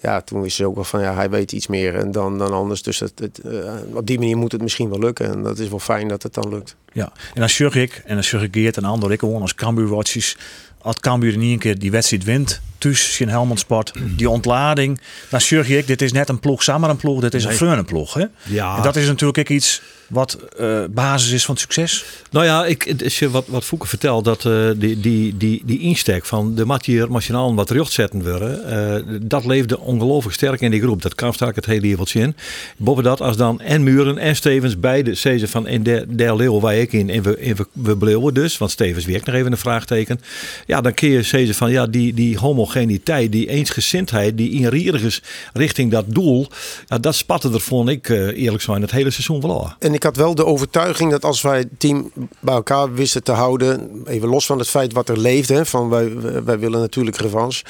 Ja, 0.00 0.20
toen 0.20 0.42
wisten 0.42 0.64
ze 0.64 0.70
ook 0.70 0.74
wel 0.74 0.84
van 0.84 1.00
ja, 1.00 1.14
hij 1.14 1.30
weet 1.30 1.52
iets 1.52 1.66
meer 1.66 1.94
en 1.94 2.12
dan, 2.12 2.38
dan 2.38 2.52
anders. 2.52 2.82
Dus 2.82 3.00
het, 3.00 3.12
het, 3.18 3.38
eh, 3.38 3.72
op 3.92 4.06
die 4.06 4.18
manier 4.18 4.36
moet 4.36 4.52
het 4.52 4.62
misschien 4.62 4.88
wel 4.88 4.98
lukken. 4.98 5.30
En 5.32 5.42
dat 5.42 5.58
is 5.58 5.68
wel 5.68 5.78
fijn 5.78 6.08
dat 6.08 6.22
het 6.22 6.34
dan 6.34 6.48
lukt. 6.48 6.76
Ja, 6.92 7.12
en 7.34 7.40
dan 7.40 7.48
zorg 7.48 7.74
ik, 7.74 8.02
en 8.04 8.14
dan 8.14 8.24
zorg 8.24 8.42
ik 8.42 8.54
Geert 8.54 8.76
en 8.76 8.84
Ander, 8.84 9.12
ik 9.12 9.18
gewoon 9.20 9.40
als 9.40 9.54
Cambuur 9.54 9.88
watches 9.88 10.36
als 10.82 11.00
Cambuur 11.00 11.32
in 11.32 11.40
één 11.40 11.58
keer 11.58 11.78
die 11.78 11.90
wedstrijd 11.90 12.24
wint, 12.24 12.60
thuis 12.82 13.18
Helmond 13.18 13.58
Sport, 13.58 13.92
die 14.16 14.30
ontlading, 14.30 15.00
dan 15.28 15.40
zeg 15.40 15.68
je, 15.68 15.84
dit 15.84 16.02
is 16.02 16.12
net 16.12 16.28
een 16.28 16.40
ploeg, 16.40 16.62
samen 16.62 16.90
een 16.90 16.96
ploeg, 16.96 17.20
dit 17.20 17.34
is 17.34 17.44
een 17.44 17.52
vreugde 17.52 17.84
ploeg. 17.84 18.14
Hè? 18.14 18.24
Ja. 18.42 18.76
En 18.76 18.82
dat 18.82 18.96
is 18.96 19.06
natuurlijk 19.06 19.38
ook 19.38 19.48
iets 19.48 19.82
wat 20.12 20.38
eh, 20.58 20.84
basis 20.90 21.30
is 21.30 21.44
van 21.44 21.56
succes. 21.56 22.04
Nou 22.30 22.44
ja, 22.44 22.66
ik, 22.66 23.10
wat, 23.30 23.44
wat 23.46 23.64
Fouke 23.64 23.86
vertelt, 23.86 24.24
dat 24.24 24.44
eh, 24.44 24.68
die, 24.76 25.00
die, 25.00 25.36
die, 25.36 25.62
die 25.64 25.78
insteek 25.78 26.24
van 26.24 26.54
de 26.54 26.64
Mathieu 26.64 27.06
Machinaal 27.06 27.54
wat 27.54 27.70
recht 27.70 27.92
zetten 27.92 28.22
worden, 28.22 28.64
eh, 28.64 29.18
dat 29.22 29.44
leefde 29.44 29.80
ongelooflijk 29.80 30.34
sterk 30.34 30.60
in 30.60 30.70
die 30.70 30.80
groep. 30.80 31.02
Dat 31.02 31.14
kan 31.14 31.34
sterk 31.34 31.56
het 31.56 31.66
hele 31.66 31.80
leveltje 31.80 32.20
in. 32.20 32.36
Boven 32.76 33.04
dat, 33.04 33.20
als 33.20 33.36
dan 33.36 33.60
en 33.60 33.82
Muren 33.82 34.18
en 34.18 34.36
Stevens 34.36 34.80
beide 34.80 35.14
zeiden 35.14 35.48
van 35.48 35.66
in 35.66 35.82
de, 35.82 36.04
de 36.08 36.36
leeuw 36.36 36.60
waar 36.60 36.76
ik 36.76 36.92
in 36.92 37.10
en 37.10 37.22
we, 37.22 37.36
en 37.36 37.56
we, 37.56 37.66
we 37.72 37.96
bleven 37.96 38.34
dus, 38.34 38.58
want 38.58 38.70
Stevens 38.70 39.04
werkt 39.04 39.26
nog 39.26 39.34
even 39.34 39.52
een 39.52 39.58
vraagteken. 39.58 40.20
Ja, 40.66 40.80
dan 40.80 40.94
kun 40.94 41.08
je 41.08 41.22
zeggen 41.22 41.54
van 41.54 41.70
ja, 41.70 41.86
die, 41.86 42.14
die 42.14 42.38
homogeniteit, 42.72 43.32
die 43.32 43.48
eensgezindheid, 43.48 44.36
die 44.36 44.50
inrieriges 44.50 45.22
richting 45.52 45.90
dat 45.90 46.04
doel, 46.08 46.46
ja, 46.86 46.98
dat 46.98 47.14
spatte 47.14 47.52
er, 47.52 47.60
vond 47.60 47.88
ik 47.88 48.08
eh, 48.08 48.42
eerlijk 48.42 48.62
zijn, 48.62 48.82
het 48.82 48.90
hele 48.90 49.10
seizoen 49.10 49.40
wel 49.40 49.64
aan. 49.64 49.76
En 49.78 49.94
ik 49.94 50.02
had 50.02 50.16
wel 50.16 50.34
de 50.34 50.44
overtuiging 50.44 51.10
dat 51.10 51.24
als 51.24 51.42
wij 51.42 51.58
het 51.58 51.68
team 51.78 52.10
bij 52.40 52.54
elkaar 52.54 52.94
wisten 52.94 53.22
te 53.22 53.32
houden, 53.32 54.02
even 54.06 54.28
los 54.28 54.46
van 54.46 54.58
het 54.58 54.68
feit 54.68 54.92
wat 54.92 55.08
er 55.08 55.18
leefde, 55.18 55.64
van 55.64 55.88
wij, 55.88 56.20
wij 56.44 56.58
willen 56.58 56.80
natuurlijk 56.80 57.16
revanche, 57.16 57.64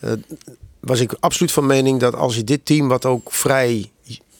eh, 0.00 0.12
was 0.80 1.00
ik 1.00 1.14
absoluut 1.20 1.52
van 1.52 1.66
mening 1.66 2.00
dat 2.00 2.14
als 2.14 2.36
je 2.36 2.44
dit 2.44 2.66
team, 2.66 2.88
wat 2.88 3.06
ook 3.06 3.32
vrij 3.32 3.90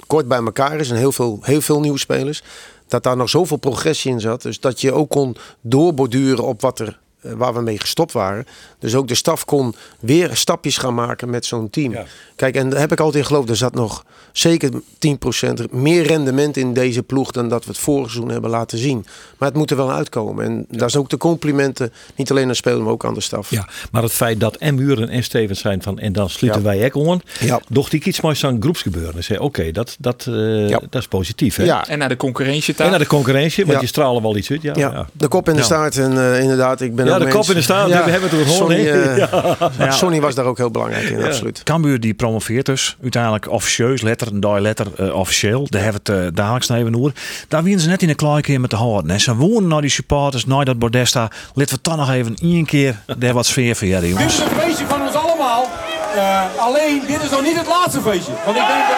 kort 0.06 0.28
bij 0.28 0.38
elkaar 0.38 0.80
is 0.80 0.90
en 0.90 0.96
heel 0.96 1.12
veel, 1.12 1.38
heel 1.42 1.60
veel 1.60 1.80
nieuwe 1.80 1.98
spelers, 1.98 2.42
dat 2.88 3.02
daar 3.02 3.16
nog 3.16 3.28
zoveel 3.28 3.56
progressie 3.56 4.10
in 4.10 4.20
zat. 4.20 4.42
Dus 4.42 4.60
dat 4.60 4.80
je 4.80 4.92
ook 4.92 5.10
kon 5.10 5.36
doorborduren 5.60 6.44
op 6.44 6.60
wat 6.60 6.80
er, 6.80 6.98
waar 7.22 7.54
we 7.54 7.60
mee 7.60 7.78
gestopt 7.78 8.12
waren. 8.12 8.46
Dus 8.78 8.94
ook 8.94 9.08
de 9.08 9.14
staf 9.14 9.44
kon 9.44 9.74
weer 10.00 10.30
stapjes 10.36 10.76
gaan 10.76 10.94
maken 10.94 11.30
met 11.30 11.46
zo'n 11.46 11.70
team. 11.70 11.94
Kijk, 12.36 12.54
en 12.54 12.70
daar 12.70 12.80
heb 12.80 12.92
ik 12.92 13.00
altijd 13.00 13.22
in 13.22 13.28
geloofd. 13.28 13.48
Er 13.50 13.56
zat 13.56 13.74
nog 13.74 14.04
zeker 14.32 14.70
10% 14.72 15.70
meer 15.70 16.06
rendement 16.06 16.56
in 16.56 16.72
deze 16.74 17.02
ploeg 17.02 17.30
dan 17.30 17.48
dat 17.48 17.64
we 17.64 17.70
het 17.70 17.78
vorige 17.80 18.10
seizoen 18.10 18.30
hebben 18.32 18.50
laten 18.50 18.78
zien. 18.78 19.06
Maar 19.38 19.48
het 19.48 19.56
moet 19.58 19.70
er 19.70 19.76
wel 19.76 19.92
uitkomen. 19.92 20.44
En 20.44 20.66
daar 20.70 20.90
zijn 20.90 21.02
ook 21.02 21.10
de 21.10 21.16
complimenten, 21.16 21.92
niet 22.16 22.30
alleen 22.30 22.42
aan 22.42 22.48
de 22.48 22.54
speler, 22.54 22.82
maar 22.82 22.92
ook 22.92 23.04
aan 23.04 23.14
de 23.14 23.20
staf. 23.20 23.50
Ja, 23.50 23.68
maar 23.92 24.02
het 24.02 24.12
feit 24.12 24.40
dat 24.40 24.56
en 24.56 24.74
Muren 24.74 25.08
en 25.08 25.22
Stevens 25.24 25.60
zijn 25.60 25.82
van 25.82 25.98
en 25.98 26.12
dan 26.12 26.30
sluiten 26.30 26.62
Ja. 26.62 26.68
wij 26.68 26.92
ook 26.94 27.08
aan. 27.08 27.20
Ja. 27.40 27.60
Doch 27.68 27.88
die 27.88 28.02
iets 28.04 28.20
moois 28.20 28.44
aan 28.44 28.56
groepsgebeuren. 28.60 29.40
Oké, 29.40 29.70
dat, 29.70 29.96
dat, 29.98 30.26
eh, 30.28 30.68
Ja. 30.68 30.78
dat 30.90 31.00
is 31.00 31.08
positief. 31.08 31.56
Hè? 31.56 31.64
Ja, 31.64 31.88
En 31.88 31.98
naar 31.98 32.08
de 32.08 32.16
concurrentie 32.16 32.74
En 32.76 32.90
naar 32.90 32.98
de 32.98 33.06
concurrentie, 33.06 33.62
want 33.64 33.74
Ja. 33.76 33.80
je 33.82 33.86
stralen 33.88 34.22
wel 34.22 34.36
iets 34.36 34.50
uit. 34.50 34.62
Ja, 34.62 34.72
ja, 34.76 34.90
ja. 34.92 35.06
de 35.12 35.28
kop 35.28 35.46
in 35.48 35.52
de 35.54 35.58
Ja. 35.58 35.64
staart. 35.64 35.96
En 35.98 36.18
eh, 36.18 36.40
inderdaad, 36.40 36.80
ik 36.80 36.94
ben 36.94 37.06
Ja, 37.18 37.24
de 37.24 37.28
kop 37.28 37.44
in 37.44 37.54
de 37.54 37.62
staart, 37.62 37.88
we 37.88 37.94
hebben 37.94 38.30
het 38.30 38.40
over 38.40 38.52
gewoon, 38.52 38.72
eh, 38.72 39.92
Sonny 39.98 40.20
was 40.20 40.34
daar 40.34 40.44
ook 40.44 40.56
heel 40.56 40.70
belangrijk 40.70 41.08
in, 41.08 41.24
absoluut. 41.24 41.62
Cambuur 41.62 42.00
die 42.00 42.14
promoveert 42.14 42.66
dus 42.66 42.96
uiteindelijk 43.02 43.50
officieus, 43.50 44.02
letter, 44.02 44.28
een 44.32 44.40
die 44.40 44.60
letter 44.60 44.86
eh, 44.96 45.14
officieel. 45.14 45.66
Daar 45.68 45.82
hebben 45.82 46.00
we 46.04 46.12
het 46.12 46.24
uh, 46.24 46.28
dagelijks 46.34 46.68
even 46.68 46.96
over. 46.96 47.12
Daar 47.48 47.62
winnen 47.62 47.80
ze 47.80 47.88
net 47.88 48.02
in 48.02 48.08
de 48.08 48.14
klaar 48.14 48.40
keer 48.40 48.60
met 48.60 48.70
de 48.70 48.76
houden. 48.76 49.10
En 49.10 49.20
ze 49.20 49.36
wonen 49.36 49.68
naar 49.68 49.80
die 49.80 49.90
supporters, 49.90 50.46
naar 50.46 50.64
dat 50.64 50.78
Bordesta. 50.78 51.30
Laten 51.54 51.74
we 51.74 51.80
toch 51.80 51.96
nog 51.96 52.10
even 52.10 52.34
één 52.34 52.64
keer 52.64 52.96
daar 53.18 53.32
wat 53.32 53.46
sfeer 53.46 53.76
voor 53.76 53.88
hebben, 53.88 54.16
Dit 54.16 54.28
is 54.28 54.38
een 54.38 54.48
feestje 54.48 54.86
van 54.86 55.02
ons 55.02 55.14
allemaal. 55.14 55.68
Eh, 56.16 56.42
alleen, 56.56 57.02
dit 57.06 57.22
is 57.22 57.30
nog 57.30 57.42
niet 57.42 57.56
het 57.56 57.66
laatste 57.66 58.00
feestje. 58.00 58.32
Want 58.44 58.56
ik 58.56 58.66
denk 58.66 58.88
dat... 58.88 58.96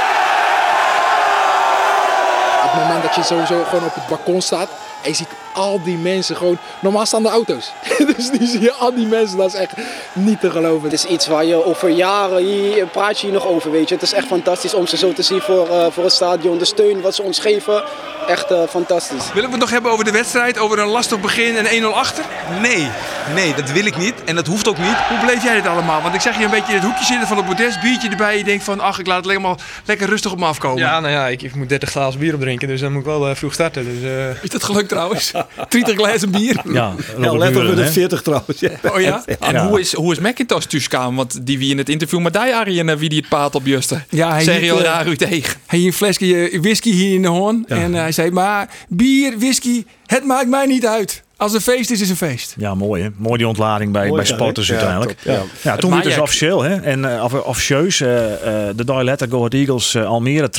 Op 2.65 2.71
het 2.71 2.83
moment 2.83 3.03
dat 3.03 3.15
je 3.15 3.23
sowieso 3.23 3.65
gewoon 3.65 3.85
op 3.85 3.95
het 3.95 4.07
balkon 4.07 4.43
staat 4.43 4.69
en 5.05 5.11
je 5.11 5.17
ziet 5.17 5.29
al 5.53 5.83
die 5.83 5.97
mensen 5.97 6.37
gewoon... 6.37 6.59
Normaal 6.81 7.07
staan 7.07 7.23
de 7.23 7.29
auto's. 7.29 7.73
dus 8.17 8.31
nu 8.31 8.47
zie 8.47 8.61
je 8.61 8.73
al 8.73 8.95
die 8.95 9.07
mensen, 9.07 9.37
dat 9.37 9.55
is 9.55 9.61
echt 9.61 9.73
niet 10.13 10.41
te 10.41 10.51
geloven. 10.51 10.83
Het 10.83 10.93
is 10.93 11.05
iets 11.05 11.27
waar 11.27 11.45
je 11.45 11.65
over 11.65 11.89
jaren 11.89 12.45
hier 12.45 12.87
praat 12.87 13.21
je 13.21 13.27
hier 13.27 13.35
nog 13.35 13.47
over, 13.47 13.71
weet 13.71 13.89
je. 13.89 13.95
Het 13.95 14.03
is 14.03 14.13
echt 14.13 14.27
fantastisch 14.27 14.75
om 14.75 14.87
ze 14.87 14.97
zo 14.97 15.13
te 15.13 15.23
zien 15.23 15.41
voor, 15.41 15.69
eh, 15.69 15.87
voor 15.91 16.05
het 16.05 16.13
stadion. 16.13 16.59
De 16.59 16.65
steun 16.65 17.01
wat 17.01 17.15
ze 17.15 17.23
ons 17.23 17.39
geven, 17.39 17.85
echt 18.27 18.51
eh, 18.51 18.63
fantastisch. 18.69 19.33
Willen 19.33 19.49
we 19.49 19.55
het 19.55 19.61
nog 19.61 19.71
hebben 19.71 19.91
over 19.91 20.05
de 20.05 20.11
wedstrijd? 20.11 20.59
Over 20.59 20.79
een 20.79 20.89
lastig 20.89 21.21
begin 21.21 21.57
en 21.57 21.67
1-0 21.67 21.95
achter? 21.95 22.25
Nee, 22.61 22.89
nee, 23.35 23.55
dat 23.55 23.71
wil 23.71 23.85
ik 23.85 23.97
niet. 23.97 24.15
En 24.25 24.35
dat 24.35 24.47
hoeft 24.47 24.69
ook 24.69 24.79
niet. 24.79 24.97
Hoe 25.09 25.19
beleef 25.19 25.43
jij 25.43 25.55
dit 25.55 25.67
allemaal? 25.67 26.03
Want 26.03 26.15
ik 26.15 26.21
zeg 26.21 26.39
je 26.39 26.45
een 26.45 26.51
beetje 26.51 26.73
in 26.73 26.79
het 26.79 26.85
hoekje 26.85 27.05
zitten 27.05 27.29
van 27.29 27.37
het 27.37 27.47
bordes, 27.47 27.81
biertje 27.81 28.09
erbij. 28.09 28.39
Je 28.39 28.45
denkt 28.45 28.65
van, 28.65 28.81
ach, 28.81 28.99
ik 28.99 29.07
laat 29.07 29.17
het 29.17 29.27
helemaal 29.27 29.59
lekker 29.85 30.09
rustig 30.09 30.33
op 30.33 30.39
me 30.39 30.47
afkomen. 30.47 30.79
Ja, 30.79 31.01
nou 31.01 31.13
ja, 31.13 31.27
ik, 31.27 31.43
ik 31.43 31.55
moet 31.55 31.69
30 31.69 31.91
glazen 31.91 32.21
bier 32.21 32.35
opdrinken, 32.35 32.69
dus 32.69 32.81
dan 32.81 32.93
moet 32.93 33.01
ik 33.01 33.07
wel 33.07 33.29
eh, 33.29 33.35
vroeg 33.35 33.53
starten. 33.53 33.85
Dus, 33.85 34.11
eh, 34.11 34.43
Is 34.43 34.51
dat 34.51 34.65
gelukt 34.65 34.93
trouwens? 34.95 35.33
30 35.69 35.95
glazen 35.95 36.31
bier? 36.31 36.61
Ja, 36.65 36.95
Ja, 37.19 37.33
let 37.33 37.49
op 37.49 37.53
Muren, 37.55 37.67
met 37.67 37.77
de 37.77 37.83
hè. 37.83 37.91
40 37.93 38.23
trouwens. 38.23 38.61
Ja. 38.61 38.71
Oh 38.95 39.01
ja? 39.01 39.25
En 39.41 39.53
Ja. 39.53 39.69
hoe, 39.69 39.81
is, 39.81 39.93
hoe 39.95 40.13
is 40.13 40.19
McIntosh 40.19 40.87
kwamen? 40.87 41.15
Want 41.17 41.47
die 41.47 41.59
wie 41.59 41.71
in 41.71 41.79
het 41.79 41.89
interview 41.89 42.21
met 42.21 42.33
die 42.33 42.55
Arjen, 42.55 42.89
eh, 42.89 42.97
wie 42.97 43.09
die 43.09 43.19
het 43.19 43.29
paard 43.29 43.55
op 43.55 43.67
juiste. 43.67 44.03
Ja, 44.09 44.31
hij 44.31 44.43
Zeg 44.43 44.61
je 44.61 44.73
al 44.73 44.79
eh, 44.79 44.85
raar 44.85 45.07
u 45.07 45.17
tegen. 45.17 45.61
Hij 45.67 45.79
een 45.81 45.93
flesje 45.93 46.49
eh, 46.49 46.61
whisky 46.61 46.91
hier 46.91 47.15
in 47.15 47.23
de 47.23 47.29
hoorn. 47.29 47.65
En 47.69 47.95
eh, 47.95 48.01
hij 48.01 48.13
zei, 48.13 48.31
maar 48.31 48.69
bier, 48.89 49.39
whisky, 49.39 49.85
het 50.07 50.25
maakt 50.25 50.49
mij 50.49 50.67
niet 50.67 50.87
uit. 50.87 51.23
Als 51.37 51.53
een 51.55 51.61
feest 51.61 51.91
is, 51.91 52.01
is 52.01 52.11
een 52.11 52.17
feest. 52.17 52.55
Ja, 52.59 52.75
mooi 52.75 53.03
hè. 53.03 53.09
Mooi 53.17 53.37
die 53.37 53.49
ontlading 53.49 53.93
bij, 53.93 54.07
Mooi, 54.09 54.17
bij 54.17 54.25
sporters? 54.25 54.67
Ja, 54.67 54.75
uiteindelijk. 54.75 55.19
ja. 55.23 55.43
Ja, 55.63 55.77
toen 55.77 55.91
werd 55.91 56.05
het 56.05 56.13
dus 56.13 56.23
officieel 56.23 56.63
hè. 56.63 56.75
En 56.75 57.17
eh, 57.17 57.25
of, 57.25 57.35
officieus, 57.35 58.01
eh, 58.01 58.69
eh, 58.69 58.77
de 58.77 58.85
die 58.85 59.05
letter 59.05 59.29
Go 59.29 59.37
Ahead 59.37 59.55
Eagles 59.55 59.97
Almere 59.97 60.51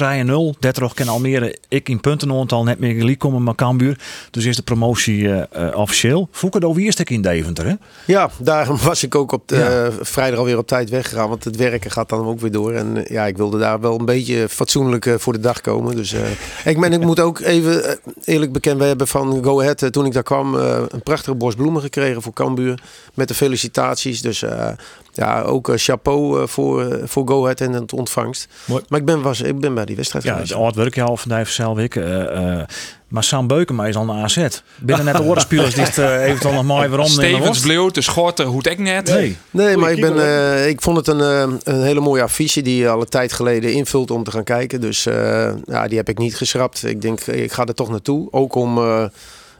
3-0. 0.55 0.55
30 0.59 0.93
kan 0.93 1.07
Almere 1.07 1.57
ik 1.67 1.89
in 1.89 2.01
puntenaantal 2.01 2.63
net 2.63 2.79
meer 2.79 2.93
gelijk 2.93 3.19
komen 3.19 3.43
maar 3.43 3.55
Cambuur. 3.55 3.99
Dus 4.31 4.45
is 4.45 4.55
de 4.55 4.61
promotie 4.61 5.29
officieel. 5.73 6.29
Daar 6.49 6.73
wie 6.73 6.87
is 6.87 6.95
ik 6.95 7.09
in 7.09 7.21
Deventer 7.21 7.65
hè? 7.65 7.73
Ja, 8.05 8.29
daarom 8.37 8.77
was 8.83 9.03
ik 9.03 9.15
ook 9.15 9.31
op 9.31 9.47
de, 9.47 9.55
Ja. 9.55 10.05
vrijdag 10.05 10.39
alweer 10.39 10.57
op 10.57 10.67
tijd 10.67 10.89
weggegaan. 10.89 11.29
Want 11.29 11.43
het 11.43 11.55
werken 11.55 11.91
gaat 11.91 12.09
dan 12.09 12.25
ook 12.25 12.39
weer 12.39 12.51
door. 12.51 12.73
En 12.73 13.05
ja, 13.09 13.25
ik 13.25 13.37
wilde 13.37 13.57
daar 13.59 13.79
wel 13.79 13.99
een 13.99 14.05
beetje 14.05 14.49
fatsoenlijk 14.49 15.15
voor 15.17 15.33
de 15.33 15.39
dag 15.39 15.61
komen. 15.61 15.95
Dus 15.95 16.13
eh, 16.13 16.21
ik, 16.65 16.79
ben, 16.79 16.93
ik 16.93 17.01
moet 17.01 17.19
ook 17.19 17.39
even 17.39 17.99
eerlijk 18.23 18.51
bekend. 18.51 18.79
We 18.79 18.85
hebben 18.85 19.07
van 19.07 19.43
Go 19.43 19.61
Ahead, 19.61 19.87
toen 19.91 20.05
ik 20.05 20.13
daar 20.13 20.23
kwam, 20.23 20.55
eh, 20.65 20.81
een 20.89 21.03
prachtige 21.03 21.35
bos 21.35 21.55
bloemen 21.55 21.81
gekregen 21.81 22.21
voor 22.21 22.33
Cambuur. 22.33 22.81
Met 23.13 23.27
de 23.27 23.33
felicitaties. 23.33 24.21
Dus 24.21 24.41
eh, 24.41 24.67
ja, 25.13 25.41
ook 25.41 25.69
eh, 25.69 25.75
chapeau 25.77 26.47
voor, 26.47 26.99
voor 27.03 27.27
Go 27.27 27.41
Ahead 27.43 27.61
en 27.61 27.73
het 27.73 27.93
ontvangst. 27.93 28.47
Mooi. 28.65 28.83
Maar 28.89 28.99
ik 28.99 29.05
ben, 29.05 29.21
was, 29.21 29.41
ik 29.41 29.59
ben 29.59 29.73
bij 29.73 29.85
die 29.85 29.95
wedstrijd 29.95 30.25
Ja, 30.25 30.31
geweest. 30.33 30.51
het 30.51 30.59
oud 30.61 30.75
werk 30.75 30.95
je 30.95 31.01
al 31.03 31.17
vandaag 31.17 31.49
zelf 31.49 31.77
ik. 31.77 31.95
eh, 31.95 32.59
eh, 32.59 32.67
maar 33.07 33.23
Sam 33.23 33.47
Beukema 33.47 33.85
is 33.87 33.95
al 33.95 34.05
naar 34.05 34.23
AZ. 34.23 34.47
Binnen 34.79 35.05
net 35.05 35.15
de 35.15 35.23
oorspelers 35.31 35.73
die 35.75 35.83
het 35.83 35.97
eh, 35.97 36.23
eventueel 36.25 36.53
nog 36.53 36.63
mooi 36.63 36.87
waarom 36.87 37.07
Stevens 37.07 37.59
Bleeuw, 37.59 37.89
de 37.89 38.01
Schotten, 38.01 38.45
hoe 38.45 38.63
ik 38.69 38.77
net. 38.79 39.07
Nee. 39.09 39.37
Nee, 39.51 39.77
maar 39.77 39.91
ik, 39.91 40.01
ben, 40.01 40.19
eh, 40.19 40.67
ik 40.67 40.81
vond 40.81 40.97
het 40.97 41.07
een, 41.07 41.19
een 41.63 41.83
hele 41.83 41.99
mooie 41.99 42.21
affiche 42.23 42.61
die 42.61 42.77
je 42.77 42.89
al 42.89 43.01
een 43.01 43.09
tijd 43.09 43.33
geleden 43.33 43.73
invult 43.73 44.11
om 44.11 44.23
te 44.23 44.31
gaan 44.31 44.43
kijken. 44.43 44.81
Dus 44.81 45.05
eh, 45.05 45.51
ja, 45.65 45.87
die 45.87 45.97
heb 45.97 46.09
ik 46.09 46.17
niet 46.17 46.35
geschrapt. 46.37 46.83
Ik 46.85 47.01
denk, 47.01 47.21
ik 47.21 47.51
ga 47.51 47.65
er 47.65 47.73
toch 47.75 47.89
naartoe. 47.89 48.27
Ook 48.31 48.55
om, 48.55 48.77
eh, 48.77 49.03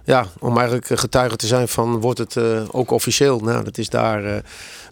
ja, 0.06 0.26
om 0.40 0.58
eigenlijk 0.58 0.88
getuige 1.00 1.36
te 1.36 1.48
zijn 1.48 1.68
van, 1.68 2.00
wordt 2.00 2.20
het 2.20 2.36
eh, 2.38 2.62
ook 2.72 2.92
officieel? 2.92 3.40
Nou, 3.40 3.64
dat 3.64 3.78
is 3.78 3.90
daar 3.90 4.26
eh, 4.26 4.36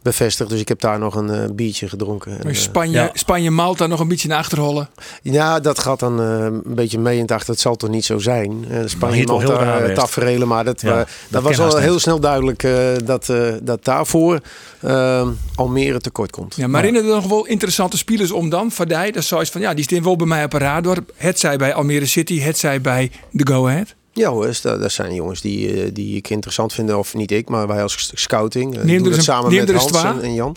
bevestigd. 0.01 0.49
Dus 0.49 0.59
ik 0.59 0.67
heb 0.67 0.79
daar 0.79 0.99
nog 0.99 1.15
een 1.15 1.29
eh, 1.29 1.49
biertje 1.51 1.89
gedronken. 1.89 2.39
En, 2.39 2.49
eh, 2.49 2.55
Spanje, 2.55 2.91
ja. 2.99 3.09
Spanje 3.13 3.51
Malta 3.51 3.87
nog 3.87 3.99
een 3.99 4.07
beetje 4.07 4.27
naar 4.27 4.37
achterhollen. 4.37 4.89
ja, 5.21 5.59
dat 5.59 5.79
gaat 5.79 5.99
dan 5.99 6.21
eh, 6.21 6.43
een 6.45 6.61
beetje 6.65 6.99
mee 6.99 7.15
in 7.15 7.21
het 7.21 7.31
achter. 7.31 7.49
Het 7.51 7.59
zal 7.61 7.75
toch 7.75 7.89
niet 7.89 8.05
zo 8.05 8.17
zijn. 8.19 8.65
Uh, 8.69 8.77
Maar 8.77 8.89
Spanje, 8.89 9.25
Malta, 9.25 9.79
eh, 9.79 9.93
taferelen. 9.95 10.47
Maar 10.47 10.63
dat, 10.63 10.81
Ja, 10.81 10.99
eh, 10.99 11.05
dat 11.29 11.43
was 11.43 11.59
al 11.59 11.77
heel 11.77 11.99
snel 11.99 12.19
duidelijk 12.19 12.63
eh, 12.63 12.73
dat, 13.05 13.29
eh, 13.29 13.53
dat 13.61 13.85
daarvoor 13.85 14.39
eh, 14.79 15.27
Almere 15.55 15.99
tekort 15.99 16.31
komt. 16.31 16.55
Ja, 16.55 16.67
maar 16.67 16.81
herinneren 16.83 17.09
er 17.09 17.15
nog 17.21 17.27
wel 17.27 17.45
interessante 17.45 17.97
spelers 17.97 18.31
om 18.31 18.49
dan? 18.49 18.71
Vadij, 18.71 19.11
dat 19.11 19.21
is 19.21 19.27
zoiets 19.27 19.49
van, 19.49 19.61
ja, 19.61 19.73
die 19.73 19.83
staan 19.83 20.03
wel 20.03 20.15
bij 20.15 20.27
mij 20.27 20.43
op 20.43 20.53
een 20.53 20.59
radar. 20.59 20.97
Het 21.15 21.39
zij 21.39 21.57
bij 21.57 21.73
Almere 21.73 22.05
City, 22.05 22.39
het 22.39 22.57
zij 22.57 22.81
bij 22.81 23.11
de 23.31 23.47
Go 23.53 23.67
Ahead. 23.67 23.95
Ja 24.13 24.29
hoor, 24.29 24.45
dat, 24.61 24.79
dat 24.81 24.91
zijn 24.91 25.13
jongens 25.13 25.41
die, 25.41 25.83
eh, 25.83 25.89
die 25.93 26.15
ik 26.17 26.29
interessant 26.29 26.73
vind. 26.73 26.93
Of 26.93 27.13
niet 27.13 27.31
ik, 27.31 27.49
maar 27.49 27.67
wij 27.67 27.81
als 27.81 28.11
scouting. 28.13 28.77
Eh, 28.77 28.83
Neem 28.83 28.97
doen 28.97 29.07
dat 29.07 29.17
een- 29.17 29.23
samen 29.23 29.55
met 29.55 29.71
Hans 29.71 29.91
twa. 29.91 30.19
en, 30.21 30.33
Jan. 30.33 30.55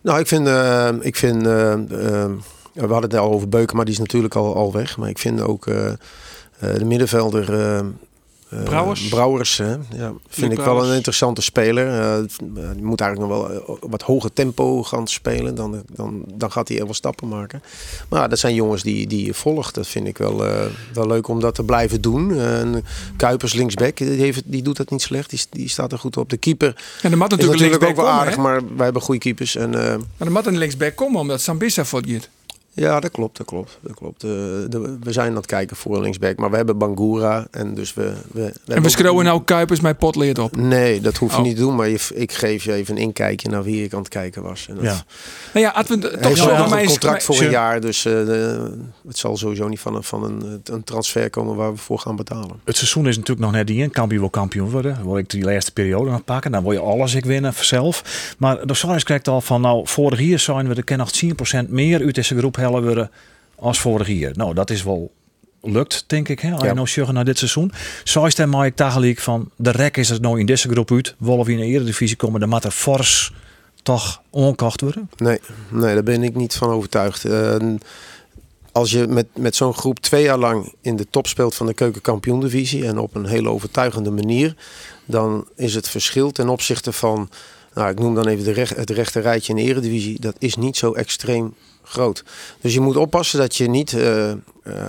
Nou, 0.00 0.18
ik 0.20 0.26
vind... 0.26 0.46
eh, 0.46 0.88
ik 1.00 1.16
vind 1.16 1.42
we 1.42 2.80
hadden 2.92 3.10
het 3.10 3.14
al 3.14 3.30
over 3.32 3.48
Beuken, 3.48 3.76
maar 3.76 3.84
die 3.84 3.94
is 3.94 4.00
natuurlijk 4.00 4.34
al, 4.34 4.54
al 4.54 4.72
weg. 4.72 4.96
Maar 4.96 5.08
ik 5.08 5.18
vind 5.18 5.40
ook 5.40 5.64
de 6.60 6.84
middenvelder... 6.84 7.44
eh, 8.54 8.60
eh, 8.60 8.64
Brouwers? 8.64 9.08
Brouwers, 9.08 9.56
hè? 9.56 9.72
Ja, 9.96 10.12
vind 10.28 10.52
ik 10.52 10.58
wel 10.58 10.84
een 10.84 10.94
interessante 10.94 11.42
speler. 11.42 12.00
Eh, 12.00 12.16
die 12.74 12.84
moet 12.84 13.00
eigenlijk 13.00 13.32
nog 13.32 13.48
wel 13.48 13.50
eh, 13.50 13.76
wat 13.90 14.02
hoger 14.02 14.32
tempo 14.32 14.82
gaan 14.82 15.08
spelen. 15.08 15.54
Dan, 15.54 15.82
dan, 15.92 16.24
dan 16.34 16.52
gaat 16.52 16.68
hij 16.68 16.84
wel 16.84 16.94
stappen 16.94 17.28
maken. 17.28 17.62
Maar 18.08 18.28
dat 18.28 18.38
zijn 18.38 18.54
jongens 18.54 18.82
die, 18.82 19.06
die 19.06 19.26
je 19.26 19.34
volgt. 19.34 19.74
Dat 19.74 19.86
vind 19.86 20.06
ik 20.06 20.18
wel, 20.18 20.46
eh, 20.46 20.64
wel 20.92 21.06
leuk 21.06 21.28
om 21.28 21.40
dat 21.40 21.54
te 21.54 21.64
blijven 21.64 22.00
doen. 22.00 22.38
En 22.38 22.84
Kuipers 23.16 23.52
linksback, 23.52 23.96
die, 23.96 24.08
heeft, 24.08 24.42
die 24.44 24.62
doet 24.62 24.76
dat 24.76 24.90
niet 24.90 25.02
slecht. 25.02 25.30
Die, 25.30 25.40
die 25.50 25.68
staat 25.68 25.92
er 25.92 25.98
goed 25.98 26.16
op. 26.16 26.30
De 26.30 26.36
keeper 26.36 26.76
En 27.02 27.10
de 27.10 27.16
mat 27.16 27.30
natuurlijk, 27.30 27.60
natuurlijk 27.60 27.90
ook 27.90 28.04
wel 28.04 28.08
aardig. 28.08 28.36
Maar 28.36 28.60
wij 28.76 28.84
hebben 28.84 29.02
goede 29.02 29.20
keepers. 29.20 29.56
En, 29.56 29.74
eh, 29.74 29.96
Maar 29.96 30.26
de 30.26 30.30
mat 30.30 30.44
de 30.44 30.52
linksback 30.52 30.96
komen 30.96 31.20
omdat 31.20 31.40
Sambissa 31.40 31.84
voortgaat. 31.84 32.28
Ja, 32.76 33.00
dat 33.00 33.10
klopt, 33.10 33.36
dat 33.36 33.46
klopt. 33.46 33.78
Dat 33.80 33.94
klopt. 33.94 34.22
Eh, 34.22 34.30
de- 34.30 34.96
we 35.00 35.12
zijn 35.12 35.30
aan 35.30 35.36
het 35.36 35.46
kijken 35.46 35.76
voor 35.76 35.96
een 35.96 36.02
linksback, 36.02 36.36
maar 36.38 36.50
we 36.50 36.56
hebben 36.56 36.78
Bangura 36.78 37.46
en 37.50 37.74
dus 37.74 37.94
we... 37.94 38.02
we, 38.32 38.40
we 38.64 38.74
En 38.74 38.82
we 38.82 39.08
ook- 39.10 39.22
nou 39.22 39.42
Kuipers 39.44 39.80
mijn 39.80 39.96
potleert 39.96 40.38
op. 40.38 40.56
Nee, 40.56 41.00
dat 41.00 41.16
hoef 41.16 41.30
je 41.32 41.38
Oh. 41.38 41.44
niet 41.44 41.54
te 41.56 41.62
doen, 41.62 41.74
maar 41.76 41.88
je, 41.88 41.98
ik 42.14 42.32
geef 42.32 42.64
je 42.64 42.72
even 42.72 42.96
een 42.96 43.02
inkijkje 43.02 43.48
naar 43.48 43.62
wie 43.62 43.84
ik 43.84 43.92
aan 43.92 43.98
het 43.98 44.08
kijken 44.08 44.42
was. 44.42 44.66
En 44.68 44.74
dat 44.74 44.84
Ja. 44.84 45.04
Nou 45.52 45.66
ja, 45.66 45.72
als 45.72 45.88
we 45.88 45.98
toch 45.98 46.10
heeft 46.20 46.36
zo 46.38 46.46
wel 46.46 46.56
van 46.56 46.64
een 46.64 46.70
mij 46.70 46.84
contract 46.84 47.24
voor 47.24 47.34
Sure. 47.34 47.46
een 47.46 47.52
jaar, 47.52 47.80
dus 47.80 48.04
eh, 48.04 48.12
de- 48.12 48.78
het 49.06 49.18
zal 49.18 49.36
sowieso 49.36 49.68
niet 49.68 49.80
van 49.80 49.94
een, 49.94 50.02
van 50.02 50.24
een, 50.24 50.60
een 50.64 50.84
transfer 50.84 51.30
komen 51.30 51.56
waar 51.56 51.72
we 51.72 51.78
voor 51.78 51.98
gaan 51.98 52.16
betalen. 52.16 52.60
Het 52.64 52.76
seizoen 52.76 53.06
is 53.08 53.16
natuurlijk 53.16 53.46
nog 53.46 53.54
net 53.56 53.66
die 53.66 53.82
in. 53.82 53.90
Kampioen 53.90 54.20
wil 54.20 54.30
kampioen 54.30 54.70
worden. 54.70 54.94
Dan 54.94 55.04
wil 55.04 55.18
ik 55.18 55.30
die 55.30 55.44
laatste 55.44 55.72
periode 55.72 56.10
gaan 56.10 56.24
pakken. 56.24 56.50
Dan 56.52 56.62
wil 56.62 56.72
je 56.72 56.80
alles 56.80 57.14
ik 57.14 57.24
winnen 57.24 57.52
zelf. 57.60 58.34
Maar 58.38 58.66
de 58.66 58.74
Saris 58.74 59.04
krijgt 59.04 59.28
al 59.28 59.40
van 59.40 59.60
nou, 59.60 59.82
vorig 59.88 60.20
jaar 60.20 60.38
zijn 60.38 60.68
we 60.68 60.74
er 60.74 60.84
ken 60.84 60.98
nog 60.98 61.10
10% 61.64 61.68
meer 61.68 62.00
uit 62.04 62.14
deze 62.14 62.36
groep 62.38 62.56
worden 62.70 63.10
als 63.56 63.80
vorig 63.80 64.08
jaar. 64.08 64.32
Nou, 64.34 64.54
dat 64.54 64.70
is 64.70 64.82
wel 64.82 65.12
lukt, 65.62 66.04
denk 66.06 66.28
ik. 66.28 66.40
Hè? 66.40 66.50
Als 66.52 66.60
je 66.60 66.66
Ja. 67.00 67.02
nou 67.02 67.12
naar 67.12 67.24
dit 67.24 67.38
seizoen. 67.38 67.72
Zo 68.04 68.24
is 68.24 68.36
het 68.36 68.48
maar 68.48 68.66
ik 68.66 68.76
tegelijk 68.76 69.18
van 69.18 69.50
de 69.56 69.70
rek 69.70 69.96
is 69.96 70.08
het 70.08 70.20
nou 70.22 70.40
in 70.40 70.46
deze 70.46 70.68
groep 70.68 70.90
uit. 70.90 71.14
Wolf 71.18 71.48
in 71.48 71.56
de 71.56 71.64
eredivisie 71.64 72.16
komen, 72.16 72.40
dan 72.40 72.48
moet 72.48 72.64
er 72.64 72.70
fors 72.70 73.32
toch 73.82 74.22
onkocht 74.30 74.80
worden. 74.80 75.10
Nee, 75.16 75.40
nee, 75.70 75.94
daar 75.94 76.02
ben 76.02 76.22
ik 76.22 76.34
niet 76.34 76.54
van 76.54 76.68
overtuigd. 76.70 77.24
Eh, 77.24 77.56
als 78.72 78.90
je 78.90 79.06
met, 79.06 79.26
met 79.36 79.56
zo'n 79.56 79.74
groep 79.74 79.98
twee 79.98 80.22
jaar 80.22 80.38
lang 80.38 80.74
in 80.80 80.96
de 80.96 81.06
top 81.10 81.26
speelt 81.26 81.54
van 81.54 81.66
de 81.66 81.74
keukenkampioendivisie 81.74 82.86
en 82.86 82.98
op 82.98 83.14
een 83.14 83.26
hele 83.26 83.48
overtuigende 83.48 84.10
manier, 84.10 84.54
dan 85.04 85.48
is 85.56 85.74
het 85.74 85.88
verschil 85.88 86.30
ten 86.30 86.48
opzichte 86.48 86.92
van, 86.92 87.28
nou, 87.74 87.90
ik 87.90 87.98
noem 87.98 88.14
dan 88.14 88.26
even 88.26 88.44
de 88.44 88.52
recht, 88.52 88.76
het 88.76 88.90
rechte 88.90 89.20
rijtje 89.20 89.52
in 89.52 89.64
de 89.64 89.70
eredivisie, 89.70 90.20
dat 90.20 90.36
is 90.38 90.56
niet 90.56 90.76
zo 90.76 90.92
extreem 90.92 91.54
groot. 91.84 92.24
Dus 92.60 92.74
je 92.74 92.80
moet 92.80 92.96
oppassen 92.96 93.38
dat 93.38 93.56
je 93.56 93.68
niet 93.68 93.92
eh, 93.92 94.30
eh, 94.30 94.36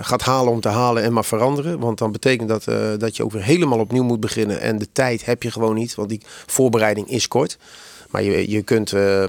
gaat 0.00 0.22
halen 0.22 0.52
om 0.52 0.60
te 0.60 0.68
halen 0.68 1.02
en 1.02 1.12
maar 1.12 1.24
veranderen. 1.24 1.78
Want 1.78 1.98
dan 1.98 2.12
betekent 2.12 2.48
dat 2.48 2.66
eh, 2.66 2.78
dat 2.98 3.16
je 3.16 3.24
ook 3.24 3.32
weer 3.32 3.42
helemaal 3.42 3.78
opnieuw 3.78 4.04
moet 4.04 4.20
beginnen. 4.20 4.60
En 4.60 4.78
de 4.78 4.88
tijd 4.92 5.24
heb 5.24 5.42
je 5.42 5.50
gewoon 5.50 5.74
niet, 5.74 5.94
want 5.94 6.08
die 6.08 6.20
voorbereiding 6.46 7.10
is 7.10 7.28
kort. 7.28 7.58
Maar 8.10 8.22
je, 8.22 8.50
je 8.50 8.62
kunt, 8.62 8.92
eh, 8.92 9.24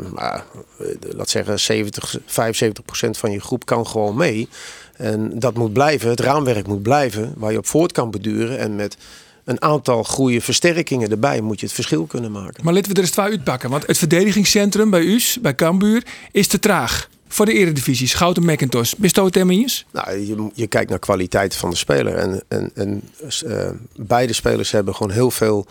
laat 0.99 1.29
zeggen, 1.29 1.59
70, 1.59 2.15
75 2.25 2.85
procent 2.85 3.17
van 3.17 3.31
je 3.31 3.39
groep 3.39 3.65
kan 3.65 3.87
gewoon 3.87 4.15
mee. 4.15 4.47
En 4.93 5.39
dat 5.39 5.53
moet 5.53 5.73
blijven, 5.73 6.09
het 6.09 6.19
raamwerk 6.19 6.67
moet 6.67 6.81
blijven, 6.81 7.33
waar 7.37 7.51
je 7.51 7.57
op 7.57 7.67
voort 7.67 7.91
kan 7.91 8.11
beduren. 8.11 8.57
En 8.57 8.75
met 8.75 8.97
een 9.43 9.61
aantal 9.61 10.03
goede 10.03 10.41
versterkingen 10.41 11.11
erbij 11.11 11.41
moet 11.41 11.59
je 11.59 11.65
het 11.65 11.75
verschil 11.75 12.05
kunnen 12.05 12.31
maken. 12.31 12.63
Maar 12.63 12.73
laten 12.73 12.89
we 12.89 12.95
er 12.95 13.01
eens 13.01 13.11
twee 13.11 13.25
uitpakken. 13.25 13.69
Want 13.69 13.87
het 13.87 13.97
verdedigingscentrum 13.97 14.89
bij 14.89 15.05
us, 15.05 15.37
bij 15.41 15.55
Cambuur, 15.55 16.03
is 16.31 16.47
te 16.47 16.59
traag. 16.59 17.09
Voor 17.27 17.45
de 17.45 17.53
eredivisie, 17.53 18.07
Schouten 18.07 18.45
McIntosh. 18.45 18.93
Ermee 19.31 19.57
eens? 19.57 19.85
Nou, 19.91 20.17
je, 20.19 20.49
je 20.53 20.67
kijkt 20.67 20.89
naar 20.89 20.99
kwaliteit 20.99 21.55
van 21.55 21.69
de 21.69 21.75
speler. 21.75 22.15
En, 22.15 22.43
en, 22.47 22.71
en 22.73 23.01
eh, 23.45 23.69
beide 23.95 24.33
spelers 24.33 24.71
hebben 24.71 24.95
gewoon 24.95 25.11
heel 25.11 25.31
veel 25.31 25.65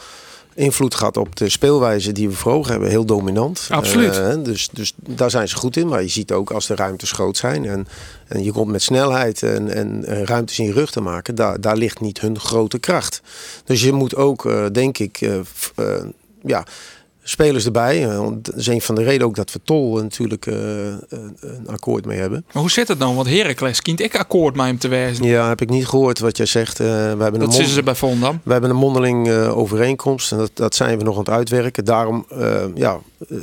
invloed 0.54 0.94
gehad 0.94 1.16
op 1.16 1.36
de 1.36 1.48
speelwijze 1.48 2.12
die 2.12 2.28
we 2.28 2.34
voor 2.34 2.52
ogen 2.52 2.70
hebben. 2.70 2.90
Heel 2.90 3.04
dominant. 3.04 3.66
Absoluut. 3.70 4.18
Eh, 4.18 4.34
dus, 4.42 4.68
dus 4.72 4.92
daar 4.96 5.30
zijn 5.30 5.48
ze 5.48 5.56
goed 5.56 5.76
in. 5.76 5.88
Maar 5.88 6.02
je 6.02 6.08
ziet 6.08 6.32
ook 6.32 6.50
als 6.50 6.66
de 6.66 6.75
ruimtes 6.75 7.12
groot 7.12 7.36
zijn. 7.36 7.64
En, 7.64 7.88
en 8.26 8.44
je 8.44 8.52
komt 8.52 8.70
met 8.70 8.82
snelheid 8.82 9.42
en, 9.42 9.75
en 9.75 10.04
eh, 10.04 10.22
ruimtes 10.22 10.58
in 10.58 10.64
je 10.64 10.72
rug 10.72 10.90
te 10.90 11.00
maken. 11.00 11.34
Daar, 11.34 11.60
daar 11.60 11.76
ligt 11.76 12.00
niet 12.00 12.20
hun 12.20 12.38
grote 12.40 12.78
kracht. 12.78 13.22
Dus 13.64 13.82
je 13.82 13.92
moet 13.92 14.16
ook, 14.16 14.72
denk 14.72 14.98
ik, 14.98 15.18
ja, 16.42 16.64
spelers 17.28 17.64
erbij. 17.64 18.09
Eh, 18.09 18.18
want 18.18 18.45
dat 18.45 18.54
is 18.54 18.66
een 18.66 18.80
van 18.80 18.95
de 18.95 19.02
redenen 19.02 19.26
ook 19.26 19.35
dat 19.35 19.52
we 19.52 19.61
Tol 19.64 19.97
natuurlijk 20.02 20.47
eh, 20.47 20.92
eh, 20.92 20.99
een 21.40 21.68
akkoord 21.68 22.04
mee 22.04 22.18
hebben. 22.18 22.45
Maar 22.52 22.62
hoe 22.62 22.71
zit 22.71 22.88
het 22.88 22.99
nou? 22.99 23.14
Want 23.14 23.28
Heracles 23.28 23.83
kient 23.83 24.00
ik 24.00 24.16
akkoord 24.16 24.56
met 24.56 24.66
hem 24.66 24.78
te 24.78 24.88
wijzen. 24.88 25.25
Ja, 25.25 25.49
heb 25.49 25.61
ik 25.61 25.68
niet 25.68 25.87
gehoord 25.87 26.18
wat 26.18 26.37
jij 26.37 26.47
zegt. 26.47 26.80
Eh, 26.80 26.87
we 26.87 26.92
hebben 26.92 27.35
een 27.35 27.38
Dat 27.40 27.54
zitten 27.54 27.75
ze 27.75 27.83
bij 27.83 27.95
Volendam. 27.95 28.40
we 28.42 28.52
hebben 28.52 28.71
een 28.71 28.76
mondeling 28.76 29.28
eh, 29.28 29.59
overeenkomst 29.59 30.33
en 30.33 30.38
dat, 30.38 30.50
dat 30.54 30.75
zijn 30.75 30.99
we 30.99 31.04
nog 31.04 31.12
aan 31.14 31.21
het 31.21 31.30
uitwerken. 31.30 31.85
Daarom 31.85 32.26
eh, 32.30 32.64
ja, 32.75 32.99
eh, 33.28 33.37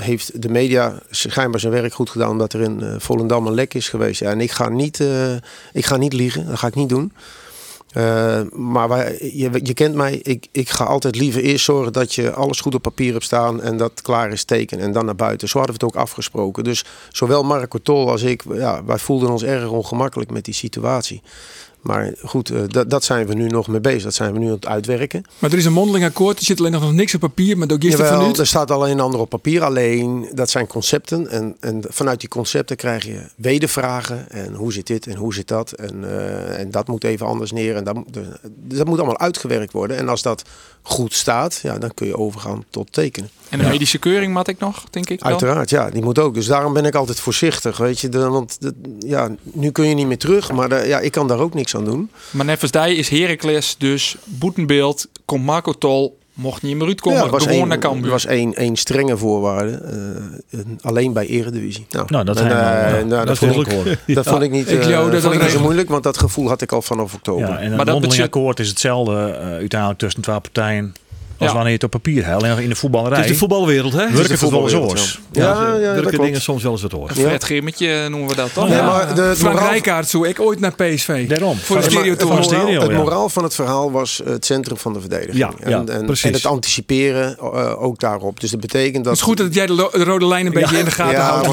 heeft 0.00 0.42
de 0.42 0.48
media 0.48 0.94
schijnbaar 1.10 1.60
zijn 1.60 1.72
werk 1.72 1.94
goed 1.94 2.10
gedaan 2.10 2.30
omdat 2.30 2.52
er 2.52 2.60
in 2.60 2.82
eh, 2.82 2.94
Volendam 2.98 3.46
een 3.46 3.54
lek 3.54 3.74
is 3.74 3.88
geweest. 3.88 4.20
Ja, 4.20 4.30
en 4.30 4.40
ik 4.40 4.50
ga, 4.50 4.68
niet, 4.68 5.00
eh, 5.00 5.32
ik 5.72 5.86
ga 5.86 5.96
niet 5.96 6.12
liegen, 6.12 6.46
dat 6.46 6.58
ga 6.58 6.66
ik 6.66 6.74
niet 6.74 6.88
doen. 6.88 7.12
Eh, 7.92 8.40
maar 8.52 9.12
je, 9.12 9.50
je 9.62 9.74
kent 9.74 9.94
mij, 9.94 10.14
ik, 10.14 10.46
ik 10.52 10.70
ga 10.70 10.84
altijd 10.84 11.16
liever 11.16 11.42
eerst 11.42 11.64
zorgen 11.64 11.92
dat 11.92 12.14
je 12.14 12.32
alles 12.32 12.60
goed 12.60 12.74
op 12.74 12.82
papier 12.82 13.12
hebt 13.12 13.24
staan 13.24 13.62
en 13.62 13.76
dat 13.76 14.02
klaar 14.02 14.30
is 14.30 14.44
teken 14.44 14.78
en 14.78 14.92
dan 14.92 15.04
naar 15.04 15.14
buiten. 15.14 15.48
Zo 15.48 15.58
hadden 15.58 15.78
we 15.78 15.84
het 15.84 15.94
ook 15.94 16.02
afgesproken. 16.02 16.64
Dus 16.64 16.84
zowel 17.10 17.42
Marco 17.42 17.78
Tol 17.78 18.10
als 18.10 18.22
ik, 18.22 18.42
ja, 18.52 18.84
wij 18.84 18.98
voelden 18.98 19.30
ons 19.30 19.42
erg 19.42 19.68
ongemakkelijk 19.68 20.30
met 20.30 20.44
die 20.44 20.54
situatie. 20.54 21.22
Maar 21.82 22.12
goed, 22.24 22.50
eh, 22.50 22.60
dat, 22.66 22.90
dat 22.90 23.04
zijn 23.04 23.26
we 23.26 23.34
nu 23.34 23.46
nog 23.46 23.68
mee 23.68 23.80
bezig. 23.80 24.02
Dat 24.02 24.14
zijn 24.14 24.32
we 24.32 24.38
nu 24.38 24.46
aan 24.46 24.52
het 24.52 24.66
uitwerken. 24.66 25.24
Maar 25.38 25.50
er 25.50 25.58
is 25.58 25.64
een 25.64 25.72
mondeling 25.72 26.04
akkoord. 26.04 26.38
Er 26.38 26.44
zit 26.44 26.58
alleen 26.58 26.72
nog 26.72 26.92
niks 26.92 27.14
op 27.14 27.20
papier. 27.20 27.58
Maar 27.58 27.70
ook 27.70 27.82
er 27.82 27.88
Jawel, 27.88 28.34
er 28.34 28.46
staat 28.46 28.70
alleen 28.70 28.92
een 28.92 29.00
ander 29.00 29.20
op 29.20 29.28
papier. 29.28 29.62
Alleen, 29.64 30.28
dat 30.32 30.50
zijn 30.50 30.66
concepten. 30.66 31.28
En, 31.28 31.56
en 31.60 31.82
vanuit 31.88 32.20
die 32.20 32.28
concepten 32.28 32.76
krijg 32.76 33.04
je 33.04 33.20
wedervragen. 33.36 34.30
En 34.30 34.54
hoe 34.54 34.72
zit 34.72 34.86
dit 34.86 35.06
en 35.06 35.16
hoe 35.16 35.34
zit 35.34 35.48
dat? 35.48 35.72
En, 35.72 36.04
eh, 36.04 36.58
en 36.58 36.70
dat 36.70 36.88
moet 36.88 37.04
even 37.04 37.26
anders 37.26 37.52
neer. 37.52 37.76
En 37.76 37.84
dat, 37.84 37.96
dus 38.10 38.78
dat 38.78 38.86
moet 38.86 38.98
allemaal 38.98 39.18
uitgewerkt 39.18 39.72
worden. 39.72 39.96
En 39.96 40.08
als 40.08 40.22
dat 40.22 40.42
goed 40.82 41.14
staat, 41.14 41.60
ja, 41.62 41.78
dan 41.78 41.94
kun 41.94 42.06
je 42.06 42.16
overgaan 42.16 42.64
tot 42.70 42.92
tekenen. 42.92 43.30
En 43.52 43.58
de 43.58 43.64
medische 43.68 43.98
keuring 43.98 44.32
mat 44.32 44.48
ik 44.48 44.58
nog, 44.58 44.84
denk 44.90 45.08
ik 45.10 45.18
dan. 45.20 45.30
Uiteraard, 45.30 45.70
ja, 45.70 45.90
die 45.90 46.02
moet 46.02 46.18
ook. 46.18 46.34
Dus 46.34 46.46
daarom 46.46 46.72
ben 46.72 46.84
ik 46.84 46.94
altijd 46.94 47.20
voorzichtig, 47.20 47.76
weet 47.76 48.00
je. 48.00 48.08
De, 48.08 48.28
want 48.28 48.56
de, 48.60 48.74
ja, 48.98 49.28
nu 49.42 49.70
kun 49.70 49.86
je 49.88 49.94
niet 49.94 50.06
meer 50.06 50.18
terug, 50.18 50.52
maar 50.52 50.68
de- 50.68 50.84
ja, 50.86 50.98
ik 50.98 51.12
kan 51.12 51.28
daar 51.28 51.38
ook 51.38 51.54
niks 51.54 51.76
aan 51.76 51.84
doen. 51.84 52.10
Maar 52.30 52.46
net 52.46 52.62
als 52.62 52.70
die 52.70 52.96
is 52.96 53.08
Heracles 53.08 53.74
dus 53.78 54.16
boetenbeeld, 54.24 55.08
komt 55.24 55.44
Marco 55.44 55.72
Tol, 55.72 56.18
mocht 56.32 56.62
niet 56.62 56.76
meer 56.76 56.86
uitkomen, 56.86 57.18
Ja, 57.24 57.28
was 57.28 57.42
gewoon 57.42 57.58
één- 57.58 57.68
naar 57.68 57.78
Cambuur. 57.78 58.04
Er 58.04 58.10
was 58.10 58.26
één, 58.26 58.54
één 58.54 58.76
strenge 58.76 59.16
voorwaarde, 59.16 59.70
eh, 59.72 60.58
een- 60.60 60.78
alleen 60.82 61.12
bij 61.12 61.26
Eredivisie. 61.26 61.86
Nou, 61.90 62.06
Nou, 62.10 62.24
dat 62.24 62.36
en, 62.40 62.46
eh, 62.50 62.52
ja, 62.52 62.90
nou, 62.90 63.08
dat 63.08 63.26
dat, 63.26 63.38
vond 63.38 63.66
ik, 63.72 64.14
dat 64.14 64.26
vond 64.26 64.42
ik 64.42 64.50
niet, 64.50 64.66
eh, 64.66 65.10
dat 65.10 65.20
vond 65.22 65.34
ik 65.34 65.40
niet 65.42 65.50
zo 65.50 65.60
moeilijk, 65.60 65.88
want 65.88 66.02
dat 66.02 66.18
gevoel 66.18 66.48
had 66.48 66.62
ik 66.62 66.72
al 66.72 66.82
vanaf 66.82 67.14
oktober. 67.14 67.48
Ja, 67.48 67.58
en 67.58 67.70
een 67.70 67.76
Maar 67.76 67.84
dat 67.84 68.20
akkoord 68.20 68.60
is 68.60 68.68
hetzelfde 68.68 69.12
eh, 69.12 69.46
uiteindelijk 69.46 69.98
tussen 70.00 70.22
twee 70.22 70.40
partijen 70.40 70.94
als 71.42 71.50
Ja. 71.50 71.56
wanneer 71.56 71.78
je 71.78 71.84
het 71.84 71.94
op 71.94 72.02
papier. 72.02 72.34
Alleen 72.34 72.58
in 72.58 72.68
de 72.68 72.74
voetballerij. 72.74 73.16
Het 73.16 73.26
is 73.26 73.32
de 73.32 73.38
voetbalwereld, 73.38 73.92
hè? 73.92 74.10
Werkt 74.10 74.28
het 74.28 74.50
wel 74.50 74.62
eens 74.62 74.74
oors. 74.74 75.20
Ja, 75.32 75.42
ja, 75.42 75.74
ja, 75.74 75.94
dat 75.94 76.06
klopt. 76.06 76.24
dingen 76.24 76.40
soms 76.40 76.62
wel 76.62 76.72
eens 76.72 76.82
het 76.82 76.92
hoor. 76.92 77.08
Een 77.08 77.14
Fred 77.14 77.44
Geermetje 77.44 78.08
noemen 78.08 78.28
we 78.28 78.34
dat 78.34 78.54
toch? 78.54 78.68
Nee, 78.68 78.82
maar 78.82 79.14
de, 79.14 79.22
het 79.22 79.38
Frank 79.38 79.54
moraal- 79.54 79.70
Rijkaard 79.70 80.08
zo. 80.08 80.24
Ik 80.24 80.40
ooit 80.40 80.60
naar 80.60 80.72
PSV. 80.74 81.28
Daarom. 81.28 81.56
Voor 81.56 81.76
de 81.76 81.82
stereo 81.82 82.10
het, 82.80 82.92
moraal, 82.92 83.22
het 83.22 83.32
van 83.32 83.42
het 83.42 83.54
verhaal 83.54 83.90
was 83.92 84.20
het 84.24 84.44
centrum 84.44 84.76
van 84.76 84.92
de 84.92 85.00
verdediging. 85.00 85.36
Ja, 85.36 85.50
ja, 85.58 85.66
en, 85.66 85.88
en, 85.88 86.04
precies. 86.06 86.24
en 86.24 86.32
het 86.32 86.46
anticiperen 86.46 87.36
eh, 87.38 87.82
ook 87.82 87.98
daarop. 88.00 88.40
Dus 88.40 88.50
dat 88.50 88.60
betekent 88.60 89.04
dat... 89.04 89.12
Het 89.12 89.22
is 89.22 89.22
goed 89.22 89.36
dat 89.36 89.54
jij 89.54 89.66
de, 89.66 89.88
rode 89.92 90.26
lijn 90.26 90.46
een 90.46 90.52
beetje 90.52 90.78
in 90.78 90.84
de 90.84 90.90
gaten 90.90 91.12
Ja, 91.12 91.30
houdt. 91.30 91.46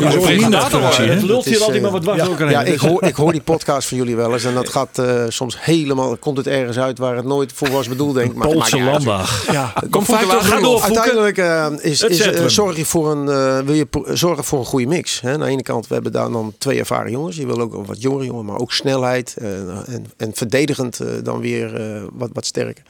Het 0.97 1.21
lult 1.21 1.45
hier 1.45 1.59
altijd 1.59 1.75
eh, 1.75 1.81
maar 1.81 1.91
wat 1.91 2.01
dwars 2.01 2.21
ook 2.21 2.39
Ja, 2.39 2.61
ik 2.63 2.79
hoor, 2.79 3.03
ik 3.03 3.15
hoor 3.15 3.31
die 3.31 3.41
podcast 3.41 3.87
van 3.87 3.97
jullie 3.97 4.15
wel 4.15 4.33
eens 4.33 4.43
en 4.43 4.53
dat 4.53 4.69
gaat 4.69 4.97
eh, 4.97 5.23
soms 5.27 5.57
helemaal, 5.59 6.17
komt 6.17 6.37
het 6.37 6.47
ergens 6.47 6.77
uit 6.77 6.97
waar 6.97 7.15
het 7.15 7.25
nooit 7.25 7.51
voor 7.55 7.69
was 7.71 7.87
bedoeld, 7.87 8.15
denk 8.15 8.31
ik. 8.31 8.41
Het 8.41 8.51
Poolse 8.51 8.79
landdag. 8.81 9.51
Ja, 9.51 9.73
Kom 9.89 10.05
vaak 10.05 10.25
ga 10.41 10.59
door. 10.59 10.81
Uiteindelijk 10.81 11.37
eh, 11.37 11.67
is, 11.81 12.01
is, 12.01 12.19
eh, 12.19 12.45
zorg 12.45 12.77
je 12.77 12.85
voor 12.85 13.11
een, 13.11 13.29
eh, 13.29 13.59
wil 13.65 13.73
je 13.75 13.87
zorgen 14.05 14.43
voor 14.43 14.59
een 14.59 14.65
goede 14.65 14.85
mix. 14.87 15.21
Hè? 15.21 15.33
Aan 15.33 15.39
de 15.39 15.45
ene 15.45 15.63
kant, 15.63 15.87
we 15.87 15.93
hebben 15.93 16.11
daar 16.11 16.31
dan 16.31 16.53
twee 16.57 16.79
ervaren 16.79 17.11
jongens. 17.11 17.35
Je 17.35 17.45
wil 17.45 17.59
ook 17.59 17.73
een 17.73 17.85
wat 17.85 18.01
jongere 18.01 18.25
jongen, 18.25 18.45
maar 18.45 18.57
ook 18.59 18.71
snelheid. 18.71 19.35
eh, 19.37 19.93
en, 19.93 20.05
en 20.17 20.31
verdedigend 20.33 20.99
eh, 20.99 21.07
dan 21.23 21.39
weer 21.39 21.75
eh, 21.75 22.03
wat, 22.13 22.29
wat 22.33 22.45
sterker. 22.45 22.83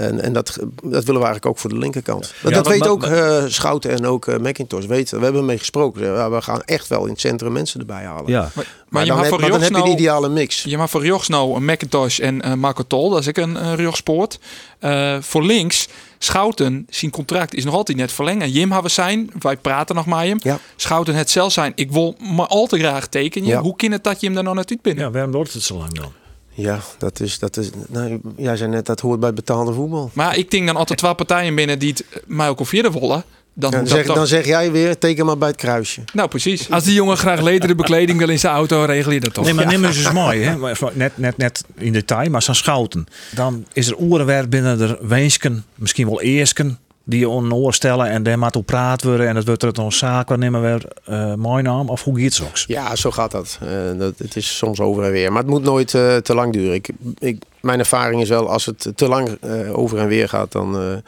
En, 0.00 0.20
en 0.20 0.32
dat, 0.32 0.46
dat 0.82 1.04
willen 1.04 1.20
we 1.20 1.26
eigenlijk 1.26 1.46
ook 1.46 1.58
voor 1.58 1.70
de 1.70 1.78
linkerkant. 1.78 2.20
Maar 2.42 2.52
Ja, 2.52 2.56
dat 2.56 2.64
maar- 2.68 2.72
weet 2.72 2.82
maar- 2.82 2.90
ook 2.90 3.42
eh, 3.44 3.44
Schouten 3.48 3.90
en 3.90 4.06
ook 4.06 4.26
eh 4.26 4.36
McIntosh. 4.38 4.84
Weten. 4.86 5.18
We 5.18 5.24
hebben 5.24 5.44
mee 5.44 5.58
gesproken. 5.58 6.30
We 6.32 6.42
gaan 6.42 6.62
echt 6.62 6.88
wel 6.88 7.04
in 7.04 7.10
het 7.10 7.20
centrum 7.20 7.52
mensen 7.52 7.80
erbij 7.80 8.04
halen. 8.04 8.30
Ja. 8.30 8.40
Maar, 8.54 8.66
Maar, 8.88 9.06
dan, 9.06 9.18
heb, 9.22 9.30
maar 9.30 9.40
dan 9.40 9.50
heb 9.50 9.60
je 9.62 9.66
de 9.66 9.80
nou- 9.80 9.90
ideale 9.90 10.28
mix. 10.28 10.62
Je 10.62 10.76
mag 10.76 10.90
voor 10.90 11.00
Riochs 11.00 11.28
nou 11.28 11.56
een 11.56 11.64
Macintosh 11.64 12.18
en 12.20 12.42
eh 12.42 12.54
Marco 12.54 12.82
Tol. 12.86 13.10
Dat 13.10 13.20
is 13.20 13.26
ik 13.26 13.36
een 13.36 13.56
uh, 13.56 13.74
Riochspoort. 13.74 14.38
Eh, 14.78 15.16
voor 15.20 15.44
links, 15.44 15.88
Schouten, 16.18 16.86
zijn 16.90 17.10
contract 17.10 17.54
is 17.54 17.64
nog 17.64 17.74
altijd 17.74 17.98
net 17.98 18.12
verlengen. 18.12 18.50
Jim 18.50 18.66
hebben 18.72 18.82
we 18.82 18.88
zijn, 18.88 19.30
wij 19.38 19.56
praten 19.56 19.94
nog 19.94 20.06
met 20.06 20.18
hem. 20.18 20.38
Ja. 20.42 20.58
Schouten 20.76 21.14
het 21.14 21.30
zelf 21.30 21.52
zijn. 21.52 21.72
Ik 21.74 21.90
wil 21.92 22.16
maar 22.18 22.46
al 22.46 22.66
te 22.66 22.78
graag 22.78 23.06
tekenen. 23.06 23.48
Ja. 23.48 23.60
Hoe 23.60 23.76
kan 23.76 23.90
het 23.90 24.04
dat 24.04 24.20
je 24.20 24.26
hem 24.26 24.34
daar 24.34 24.44
nou 24.44 24.56
naartoe 24.56 24.78
binnen? 24.82 25.04
Ja, 25.04 25.10
waarom 25.10 25.32
wordt 25.32 25.52
het 25.52 25.62
zo 25.62 25.76
lang 25.76 25.92
dan? 25.92 26.12
Ja, 26.52 26.80
dat 26.98 27.20
is. 27.20 27.38
Dat 27.38 27.56
is 27.56 27.70
nou, 27.88 28.20
jij 28.36 28.56
zei 28.56 28.70
net 28.70 28.86
dat 28.86 29.00
hoort 29.00 29.20
bij 29.20 29.32
betaalde 29.32 29.72
voetbal. 29.72 30.10
Maar 30.14 30.36
ik 30.36 30.50
denk 30.50 30.66
dan 30.66 30.76
altijd 30.76 30.98
twee 30.98 31.14
partijen 31.14 31.54
binnen 31.54 31.78
die 31.78 31.90
het 31.90 32.04
eh, 32.10 32.22
mij 32.26 32.48
ook 32.48 32.60
of 32.60 32.68
vierde 32.68 32.90
willen. 32.90 33.24
Dan, 33.54 33.70
dan, 33.70 33.86
zeg, 33.86 34.06
dan 34.06 34.26
zeg 34.26 34.46
jij 34.46 34.72
weer, 34.72 34.98
teken 34.98 35.26
maar 35.26 35.38
bij 35.38 35.48
het 35.48 35.56
kruisje. 35.56 36.00
Nou, 36.12 36.28
precies. 36.28 36.70
Als 36.70 36.84
die 36.84 36.94
jongen 36.94 37.16
graag 37.16 37.40
lederen 37.40 37.76
bekleding 37.76 38.18
wil 38.18 38.28
in 38.28 38.38
zijn 38.38 38.54
auto, 38.54 38.84
regel 38.84 39.12
je 39.12 39.20
dat 39.20 39.34
toch? 39.34 39.44
Nee, 39.44 39.54
maar 39.54 39.66
neem 39.66 39.84
eens 39.84 39.96
eens 39.96 40.12
mooi, 40.12 40.42
hè? 40.42 40.56
Net, 40.92 41.18
net, 41.18 41.36
net 41.36 41.64
in 41.74 41.92
detail, 41.92 42.30
maar 42.30 42.42
zo'n 42.42 42.54
schouten. 42.54 43.06
Dan 43.34 43.66
is 43.72 43.88
er 43.88 44.00
oerenwerk 44.00 44.50
binnen 44.50 44.78
de 44.78 44.98
weensken, 45.00 45.64
misschien 45.74 46.06
wel 46.06 46.20
eersken. 46.20 46.78
Die 47.10 47.20
je 47.20 47.28
oor 47.28 47.74
stellen 47.74 48.10
en 48.10 48.22
daar 48.22 48.38
maar 48.38 48.50
toe 48.50 48.62
praat 48.62 49.02
worden 49.02 49.28
en 49.28 49.34
dat 49.34 49.44
wordt 49.44 49.62
er 49.62 49.68
het 49.68 49.76
nog 49.76 49.92
zaak 49.92 50.36
nemen 50.36 50.60
weer 50.60 50.84
uh, 51.08 51.34
mijn 51.34 51.64
naam 51.64 51.88
of 51.88 52.04
hoe 52.04 52.20
gaat 52.20 52.38
het 52.38 52.64
Ja, 52.66 52.96
zo 52.96 53.10
gaat 53.10 53.30
dat. 53.30 53.58
Eh, 53.62 53.98
dat. 53.98 54.18
Het 54.18 54.36
is 54.36 54.56
soms 54.56 54.80
over 54.80 55.04
en 55.04 55.10
weer, 55.10 55.32
maar 55.32 55.42
het 55.42 55.50
moet 55.50 55.62
nooit 55.62 55.94
eh, 55.94 56.16
te 56.16 56.34
lang 56.34 56.52
duren. 56.52 56.74
Ik, 56.74 56.88
ik, 57.18 57.42
mijn 57.60 57.78
ervaring 57.78 58.22
is 58.22 58.28
wel, 58.28 58.50
als 58.50 58.66
het 58.66 58.92
te 58.94 59.08
lang 59.08 59.38
over 59.72 59.98
en 59.98 60.06
weer 60.06 60.28
gaat, 60.28 60.52
dan 60.52 61.02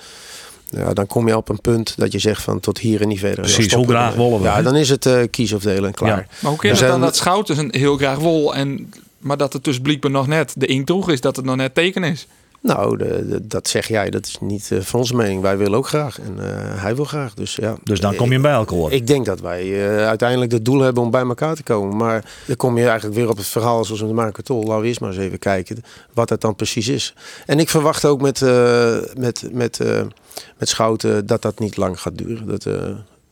ja, 0.77 0.93
dan 0.93 1.07
kom 1.07 1.29
je 1.29 1.37
op 1.37 1.49
een 1.49 1.61
punt 1.61 1.95
dat 1.97 2.13
je 2.13 2.19
zegt 2.19 2.43
van 2.43 2.61
tot 2.61 2.79
hier 2.79 3.01
en 3.01 3.09
niet 3.09 3.19
verder. 3.19 3.41
Precies, 3.41 3.75
hoe 3.75 3.89
graag 3.89 4.15
wollen 4.15 4.39
we. 4.39 4.45
Ja, 4.45 4.63
dan 4.63 4.77
is 4.77 4.89
het 4.89 5.07
uh, 5.07 5.23
kies 5.31 5.53
of 5.53 5.63
delen 5.63 5.85
en 5.85 5.95
klaar. 5.95 6.19
Ja. 6.19 6.27
Maar 6.41 6.51
hoe 6.51 6.61
kun 6.61 6.75
je 6.75 6.81
dan 6.81 7.01
dat 7.01 7.17
schout 7.17 7.49
een 7.49 7.69
heel 7.71 7.97
graag 7.97 8.19
wol 8.19 8.55
en 8.55 8.93
maar 9.19 9.37
dat 9.37 9.53
het 9.53 9.65
dus 9.65 9.81
blijkbaar 9.81 10.11
nog 10.11 10.27
net 10.27 10.53
de 10.57 10.67
inkt 10.67 11.09
is 11.09 11.21
dat 11.21 11.37
het 11.37 11.45
nog 11.45 11.57
net 11.57 11.75
teken 11.75 12.05
is? 12.05 12.27
Nou, 12.63 12.97
de, 12.97 13.41
dat 13.47 13.69
zeg 13.69 13.89
jij. 13.89 14.11
Dat 14.11 14.27
is 14.27 14.39
niet 14.41 14.71
uh, 14.73 14.81
van 14.81 15.01
onze 15.01 15.15
mening. 15.15 15.41
Wij 15.41 15.57
willen 15.57 15.79
ook 15.79 15.87
graag. 15.87 16.21
En 16.21 16.37
uh, 16.39 16.45
hij 16.83 16.97
wil 16.97 17.05
graag. 17.05 17.35
Dus, 17.35 17.57
ja. 17.57 17.77
dus 17.83 18.01
dan 18.01 18.15
kom 18.15 18.33
je 18.33 18.41
bij 18.41 18.53
elkaar. 18.53 18.93
Ik 18.93 19.07
denk 19.07 19.27
dat 19.27 19.41
wij 19.41 19.67
uh, 19.67 20.07
uiteindelijk 20.07 20.53
het 20.53 20.65
doel 20.65 20.81
hebben 20.81 21.03
om 21.03 21.11
bij 21.11 21.23
elkaar 21.23 21.55
te 21.55 21.63
komen. 21.63 21.97
Maar 21.97 22.25
dan 22.47 22.57
kom 22.57 22.79
je 22.79 22.85
eigenlijk 22.85 23.15
weer 23.15 23.29
op 23.29 23.37
het 23.37 23.47
verhaal 23.47 23.85
zoals 23.85 24.01
we 24.01 24.07
de 24.07 24.13
Marco 24.13 24.43
Tol. 24.43 24.63
Laten 24.63 24.81
we 24.81 24.87
eerst 24.87 25.01
maar 25.01 25.11
eens 25.11 25.19
even 25.19 25.39
kijken 25.39 25.83
wat 26.13 26.29
het 26.29 26.41
dan 26.41 26.57
precies 26.57 26.89
is. 26.89 27.15
En 27.47 27.59
ik 27.59 27.69
verwacht 27.69 28.05
ook 28.05 28.21
met, 28.21 28.41
met, 29.19 29.49
met, 29.53 29.79
met 30.59 30.69
Schouten 30.69 31.27
dat 31.27 31.43
dat 31.43 31.59
niet 31.59 31.77
lang 31.77 32.01
gaat 32.01 32.19
duren. 32.19 32.47
Dat, 32.47 32.67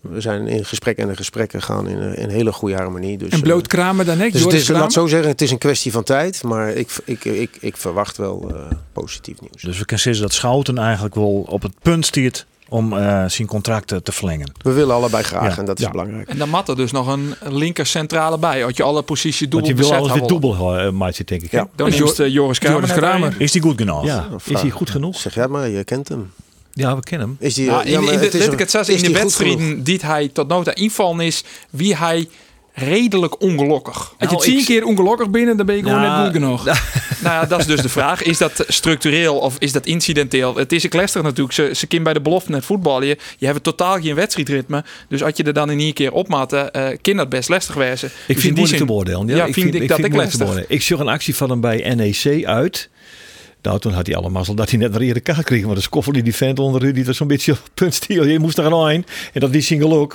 we 0.00 0.20
zijn 0.20 0.46
in 0.46 0.64
gesprek 0.64 0.96
en 0.98 1.08
in 1.08 1.16
gesprekken 1.16 1.62
gaan 1.62 1.88
in 1.88 1.98
een, 1.98 2.14
in 2.14 2.28
hele 2.28 2.52
goede 2.52 2.74
harmonie. 2.74 3.18
Dus, 3.18 3.30
en 3.30 3.40
bloot 3.40 3.66
kramen 3.66 4.06
dan 4.06 4.18
net? 4.18 4.32
Dus 4.32 4.42
het 4.42 4.52
is, 4.52 4.68
laat 4.68 4.92
zo 4.92 5.06
zeggen, 5.06 5.28
het 5.28 5.42
is 5.42 5.50
een 5.50 5.58
kwestie 5.58 5.92
van 5.92 6.04
tijd. 6.04 6.42
Maar 6.42 6.70
ik, 6.70 6.90
ik, 7.04 7.24
ik, 7.24 7.56
ik 7.60 7.76
verwacht 7.76 8.16
wel 8.16 8.50
uh, 8.50 8.56
positief 8.92 9.40
nieuws. 9.40 9.62
Dus 9.62 9.78
we 9.78 9.84
kunnen 9.84 10.04
zeggen 10.04 10.22
dat 10.22 10.32
Schouten 10.32 10.78
eigenlijk 10.78 11.14
wel 11.14 11.46
op 11.48 11.62
het 11.62 11.72
punt 11.82 12.06
stiert 12.06 12.46
om 12.68 12.92
uh, 12.92 13.24
zijn 13.26 13.48
contracten 13.48 14.02
te 14.02 14.12
verlengen. 14.12 14.52
We 14.62 14.72
willen 14.72 14.94
allebei 14.94 15.22
graag 15.22 15.58
en 15.58 15.64
dat 15.64 15.78
is 15.78 15.84
ja. 15.84 15.90
belangrijk. 15.90 16.28
En 16.28 16.38
dan 16.38 16.48
mat 16.48 16.68
er 16.68 16.76
dus 16.76 16.92
nog 16.92 17.06
een 17.06 17.34
linker 17.40 17.86
centrale 17.86 18.38
bij. 18.38 18.60
Had 18.60 18.76
je 18.76 18.82
alle 18.82 19.02
posities 19.02 19.38
dubbel 19.38 19.60
Want 19.60 19.78
je 19.78 19.86
wil 19.86 19.94
alles 19.94 20.12
weer 20.12 20.26
dubbel 20.26 20.86
uh, 20.86 20.90
maatje, 20.90 21.24
denk 21.24 21.42
ik. 21.42 21.50
Ja. 21.50 21.68
Dan 21.76 21.86
is 21.86 21.96
Joris 22.16 22.58
Kramer. 22.58 22.80
Joris 22.80 22.96
Kramer. 22.96 23.34
Is 23.38 23.52
die 23.52 23.62
goed 23.62 23.78
genoeg? 23.78 24.04
Ja, 24.04 24.28
is 24.44 24.60
hij 24.60 24.70
goed 24.70 24.90
genoeg? 24.90 25.16
Zeg 25.16 25.34
jij 25.34 25.48
maar, 25.48 25.68
je 25.68 25.84
kent 25.84 26.08
hem. 26.08 26.32
Ja, 26.72 26.96
we 26.96 27.02
kennen 27.02 27.28
hem. 27.28 27.36
Is 27.40 27.54
die, 27.54 27.66
nou, 27.66 27.84
in, 27.84 27.92
in, 27.92 28.18
de, 28.18 28.38
het 28.38 28.58
het 28.58 28.70
zelfs, 28.70 28.88
in 28.88 29.02
de 29.02 29.12
wedstrijden 29.12 29.82
die 29.82 29.98
hij 30.02 30.30
tot 30.32 30.48
nota 30.48 30.74
invallen 30.74 31.26
is, 31.26 31.44
wie 31.70 31.96
hij 31.96 32.28
redelijk 32.74 33.42
ongelukkig. 33.42 33.96
Als 33.96 34.14
je 34.18 34.26
nou, 34.26 34.42
tien 34.42 34.64
keer 34.64 34.84
ongelukkig 34.84 35.30
binnen, 35.30 35.56
dan 35.56 35.66
ben 35.66 35.76
je 35.76 35.82
gewoon 35.82 36.00
net 36.00 36.24
goed 36.24 36.32
genoeg. 36.32 36.64
nou 37.22 37.34
ja, 37.34 37.46
dat 37.46 37.58
is 37.60 37.66
dus 37.66 37.80
de 37.80 37.88
vraag. 37.88 38.22
Is 38.22 38.38
dat 38.38 38.64
structureel 38.68 39.38
of 39.38 39.56
is 39.58 39.72
dat 39.72 39.86
incidenteel? 39.86 40.56
Het 40.56 40.72
is 40.72 40.84
een 40.84 40.90
klester 40.90 41.22
natuurlijk. 41.22 41.54
Ze, 41.54 41.70
ze 41.74 41.86
kind 41.86 42.02
bij 42.02 42.12
de 42.12 42.20
belofte 42.20 42.50
net 42.50 42.64
voetballen. 42.64 43.06
Je, 43.06 43.18
je 43.38 43.46
hebt 43.46 43.62
totaal 43.62 44.00
geen 44.00 44.14
wedstrijdritme. 44.14 44.84
Dus 45.08 45.22
als 45.22 45.32
je 45.36 45.42
er 45.42 45.52
dan 45.52 45.70
in 45.70 45.80
één 45.80 45.92
keer 45.92 46.12
opmaten, 46.12 46.70
uh, 46.76 46.88
kan 47.02 47.16
dat 47.16 47.28
best 47.28 47.48
lastig 47.48 47.74
wezen. 47.74 48.08
Ik 48.08 48.14
dus 48.26 48.26
vind 48.26 48.42
het 48.42 48.54
moeilijk 48.54 48.78
te 48.78 48.84
beoordelen. 48.84 49.26
Ja, 49.26 49.36
ja 49.36 49.44
ik 49.44 49.54
vind, 49.54 49.74
ik, 49.74 49.88
dat 49.88 49.98
ik 49.98 50.14
lastig. 50.14 50.68
Ik 50.68 50.82
zag 50.82 50.98
een 50.98 51.08
actie 51.08 51.36
van 51.36 51.50
hem 51.50 51.60
bij 51.60 51.94
NEC 51.94 52.44
uit. 52.44 52.88
Nou, 53.62 53.78
toen 53.78 53.92
had 53.92 54.06
hij 54.06 54.14
allemaal 54.14 54.32
mazzel 54.32 54.54
dat 54.54 54.70
hij 54.70 54.78
net 54.78 54.90
naar 54.90 55.00
de 55.00 55.20
kaart 55.20 55.44
kreeg. 55.44 55.64
Maar 55.64 55.74
de 55.74 55.80
skoffel 55.80 56.12
die 56.12 56.34
vent 56.34 56.58
onder 56.58 56.84
u, 56.84 56.92
die 56.92 57.04
was 57.04 57.16
zo'n 57.16 57.26
beetje 57.26 57.56
puntstiel. 57.74 58.24
Je 58.24 58.38
moest 58.38 58.58
er 58.58 58.66
een 58.66 58.72
een. 58.72 59.04
En 59.32 59.40
dat 59.40 59.52
die 59.52 59.62
single 59.62 59.94
ook. 59.94 60.14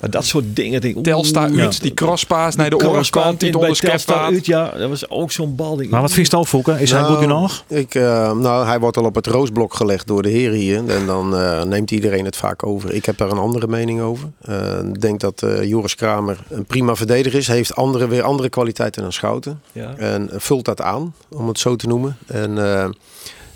Maar 0.00 0.10
dat 0.10 0.24
soort 0.24 0.44
dingen. 0.48 0.80
Denk, 0.80 1.04
Telstar 1.04 1.60
uit, 1.60 1.82
die 1.82 1.94
crosspaas 1.94 2.56
naar 2.56 2.70
de 2.70 2.76
onderkant. 2.76 3.40
Die 3.40 3.50
Telstar 3.50 4.24
uit, 4.24 4.46
ja. 4.46 4.70
Dat 4.78 4.88
was 4.88 5.10
ook 5.10 5.32
zo'n 5.32 5.54
bal. 5.54 5.80
Maar 5.90 6.00
wat 6.00 6.12
vies 6.12 6.30
je 6.30 6.36
al, 6.36 6.46
Is 6.78 6.90
hij 6.90 7.02
goed 7.02 7.16
genoeg? 7.16 7.64
Ik, 7.68 7.94
uh, 7.94 8.32
nou, 8.32 8.66
hij 8.66 8.80
wordt 8.80 8.96
al 8.96 9.04
op 9.04 9.14
het 9.14 9.26
roosblok 9.26 9.74
gelegd 9.74 10.06
door 10.06 10.22
de 10.22 10.28
heren 10.28 10.58
hier. 10.58 10.88
En 10.88 11.06
dan 11.06 11.34
uh, 11.34 11.62
neemt 11.62 11.90
iedereen 11.90 12.24
het 12.24 12.36
vaak 12.36 12.66
over. 12.66 12.92
Ik 12.92 13.04
heb 13.04 13.16
daar 13.16 13.30
een 13.30 13.38
andere 13.38 13.66
mening 13.66 14.00
over. 14.00 14.28
Uh, 14.48 14.78
ik 14.92 15.00
denk 15.00 15.20
dat 15.20 15.46
Joris 15.62 15.94
Kramer 15.94 16.38
een 16.48 16.64
prima 16.64 16.94
verdediger 16.94 17.38
is. 17.38 17.46
Heeft 17.46 17.74
andere, 17.74 18.08
weer 18.08 18.22
andere 18.22 18.48
kwaliteiten 18.48 19.02
dan 19.02 19.12
Schouten. 19.12 19.60
Ja. 19.72 19.94
En 19.96 20.28
vult 20.32 20.64
dat 20.64 20.80
aan, 20.80 21.14
om 21.28 21.48
het 21.48 21.58
zo 21.58 21.76
te 21.76 21.86
noemen. 21.86 22.16
En 22.26 22.58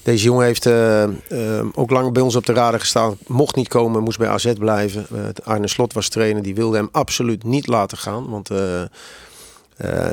deze 0.02 0.24
jongen 0.24 0.44
heeft 0.44 0.66
uh, 0.66 1.02
uh, 1.02 1.08
ook 1.74 1.90
lang 1.90 2.12
bij 2.12 2.22
ons 2.22 2.36
op 2.36 2.46
de 2.46 2.52
radar 2.52 2.80
gestaan. 2.80 3.18
Mocht 3.26 3.56
niet 3.56 3.68
komen, 3.68 4.02
moest 4.02 4.18
bij 4.18 4.28
AZ 4.28 4.52
blijven. 4.52 5.06
Arne 5.44 5.68
Slot 5.68 5.92
was 5.92 6.08
trainer. 6.08 6.42
Die 6.42 6.54
wilde 6.54 6.76
hem 6.76 6.88
absoluut 6.92 7.44
niet 7.44 7.66
laten 7.66 7.98
gaan. 7.98 8.28
Want 8.28 8.50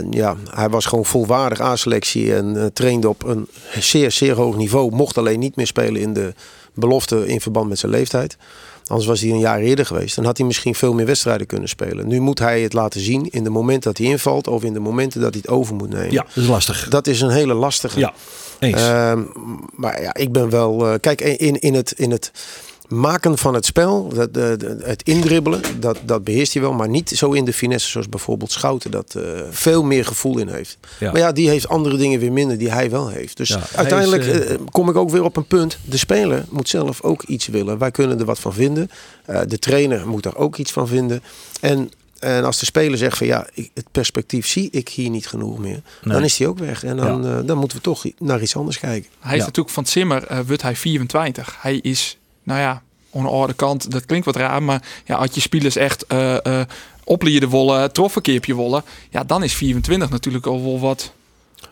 ja, 0.09 0.35
hij 0.49 0.69
was 0.69 0.85
gewoon 0.85 1.05
volwaardig 1.05 1.61
A-selectie. 1.61 2.35
En 2.35 2.71
trainde 2.73 3.09
op 3.09 3.23
een 3.23 3.47
zeer, 3.79 4.11
zeer 4.11 4.35
hoog 4.35 4.55
niveau. 4.55 4.95
Mocht 4.95 5.17
alleen 5.17 5.39
niet 5.39 5.55
meer 5.55 5.67
spelen 5.67 6.01
in 6.01 6.13
de 6.13 6.33
belofte 6.73 7.27
in 7.27 7.41
verband 7.41 7.69
met 7.69 7.79
zijn 7.79 7.91
leeftijd. 7.91 8.37
Anders 8.87 9.07
was 9.07 9.21
hij 9.21 9.29
een 9.29 9.39
jaar 9.39 9.59
eerder 9.59 9.85
geweest. 9.85 10.15
Dan 10.15 10.25
had 10.25 10.37
hij 10.37 10.45
misschien 10.45 10.75
veel 10.75 10.93
meer 10.93 11.05
wedstrijden 11.05 11.47
kunnen 11.47 11.69
spelen. 11.69 12.07
Nu 12.07 12.19
moet 12.19 12.39
hij 12.39 12.61
het 12.61 12.73
laten 12.73 13.01
zien 13.01 13.29
in 13.29 13.43
de 13.43 13.49
momenten 13.49 13.89
dat 13.89 13.97
hij 13.97 14.07
invalt. 14.07 14.47
Of 14.47 14.63
in 14.63 14.73
de 14.73 14.79
momenten 14.79 15.21
dat 15.21 15.33
hij 15.33 15.41
het 15.45 15.51
over 15.51 15.75
moet 15.75 15.89
nemen. 15.89 16.11
Ja, 16.11 16.25
dat 16.33 16.43
is 16.43 16.49
lastig. 16.49 16.87
Dat 16.89 17.07
is 17.07 17.21
een 17.21 17.29
hele 17.29 17.53
lastige. 17.53 17.99
Ja. 17.99 18.13
Uh, 18.59 19.23
maar 19.75 20.01
ja, 20.01 20.13
ik 20.13 20.31
ben 20.31 20.49
wel. 20.49 20.87
Uh, 20.87 20.93
kijk, 20.99 21.21
in, 21.21 21.59
in, 21.59 21.73
het, 21.73 21.91
in 21.91 22.11
het 22.11 22.31
maken 22.87 23.37
van 23.37 23.53
het 23.53 23.65
spel, 23.65 24.07
dat, 24.13 24.33
de, 24.33 24.77
het 24.83 25.03
indribbelen, 25.03 25.61
dat, 25.79 25.97
dat 26.05 26.23
beheerst 26.23 26.53
hij 26.53 26.61
wel. 26.61 26.73
Maar 26.73 26.89
niet 26.89 27.09
zo 27.09 27.31
in 27.31 27.45
de 27.45 27.53
finesse 27.53 27.89
zoals 27.89 28.09
bijvoorbeeld 28.09 28.51
Schouten, 28.51 28.91
dat 28.91 29.13
uh, 29.17 29.23
veel 29.49 29.83
meer 29.83 30.05
gevoel 30.05 30.37
in 30.37 30.47
heeft. 30.47 30.77
Ja. 30.99 31.11
Maar 31.11 31.21
ja, 31.21 31.31
die 31.31 31.49
heeft 31.49 31.67
andere 31.67 31.97
dingen 31.97 32.19
weer 32.19 32.31
minder 32.31 32.57
die 32.57 32.71
hij 32.71 32.89
wel 32.89 33.07
heeft. 33.09 33.37
Dus 33.37 33.49
ja, 33.49 33.61
uiteindelijk 33.75 34.23
is, 34.23 34.49
uh, 34.49 34.57
kom 34.71 34.89
ik 34.89 34.95
ook 34.95 35.09
weer 35.09 35.23
op 35.23 35.37
een 35.37 35.47
punt. 35.47 35.77
De 35.85 35.97
speler 35.97 36.45
moet 36.49 36.69
zelf 36.69 37.01
ook 37.01 37.23
iets 37.23 37.47
willen. 37.47 37.77
Wij 37.77 37.91
kunnen 37.91 38.19
er 38.19 38.25
wat 38.25 38.39
van 38.39 38.53
vinden. 38.53 38.89
de 39.47 39.59
trainer 39.59 40.07
moet 40.07 40.25
er 40.25 40.35
ook 40.35 40.57
iets 40.57 40.71
van 40.71 40.87
vinden. 40.87 41.23
En 41.61 41.91
en 42.19 42.43
als 42.43 42.59
de 42.59 42.65
speler 42.65 42.97
zegt 42.97 43.17
van 43.17 43.27
ja, 43.27 43.47
ik, 43.53 43.71
het 43.73 43.91
perspectief 43.91 44.47
zie 44.47 44.69
ik 44.71 44.89
hier 44.89 45.09
niet 45.09 45.27
genoeg 45.27 45.57
meer. 45.57 45.81
Dan 46.01 46.23
is 46.23 46.37
hij 46.37 46.47
ook 46.47 46.59
weg. 46.59 46.83
En 46.83 46.97
dan, 46.97 47.23
ja. 47.23 47.37
uh, 47.37 47.47
dan 47.47 47.57
moeten 47.57 47.77
we 47.77 47.83
toch 47.83 48.05
naar 48.17 48.41
iets 48.41 48.55
anders 48.55 48.79
kijken. 48.79 49.09
Hij 49.19 49.37
is 49.37 49.41
natuurlijk 49.43 49.69
van 49.75 49.85
Zimmer, 49.85 50.31
uh, 50.31 50.39
wordt 50.47 50.61
hij 50.61 50.75
24. 50.75 51.57
Hij 51.61 51.77
is, 51.77 52.17
nou 52.47 52.59
ja, 52.59 52.81
aan 53.13 53.23
de 53.23 53.29
andere 53.29 53.53
kant, 53.53 53.91
dat 53.91 54.05
klinkt 54.05 54.25
wat 54.25 54.35
raar. 54.35 54.63
Maar 54.63 54.81
ja, 55.05 55.15
als 55.15 55.29
je 55.33 55.41
spelers 55.41 55.75
echt 55.75 56.05
uh, 56.07 56.37
uh, 56.43 56.61
opleiden 57.03 57.49
wollen, 57.49 57.93
troffenkeepje 57.93 58.53
wollen. 58.53 58.83
Ja, 59.09 59.23
dan 59.23 59.43
is 59.43 59.53
24 59.53 60.09
natuurlijk 60.09 60.45
al 60.45 60.63
wel 60.63 60.79
wat 60.79 61.11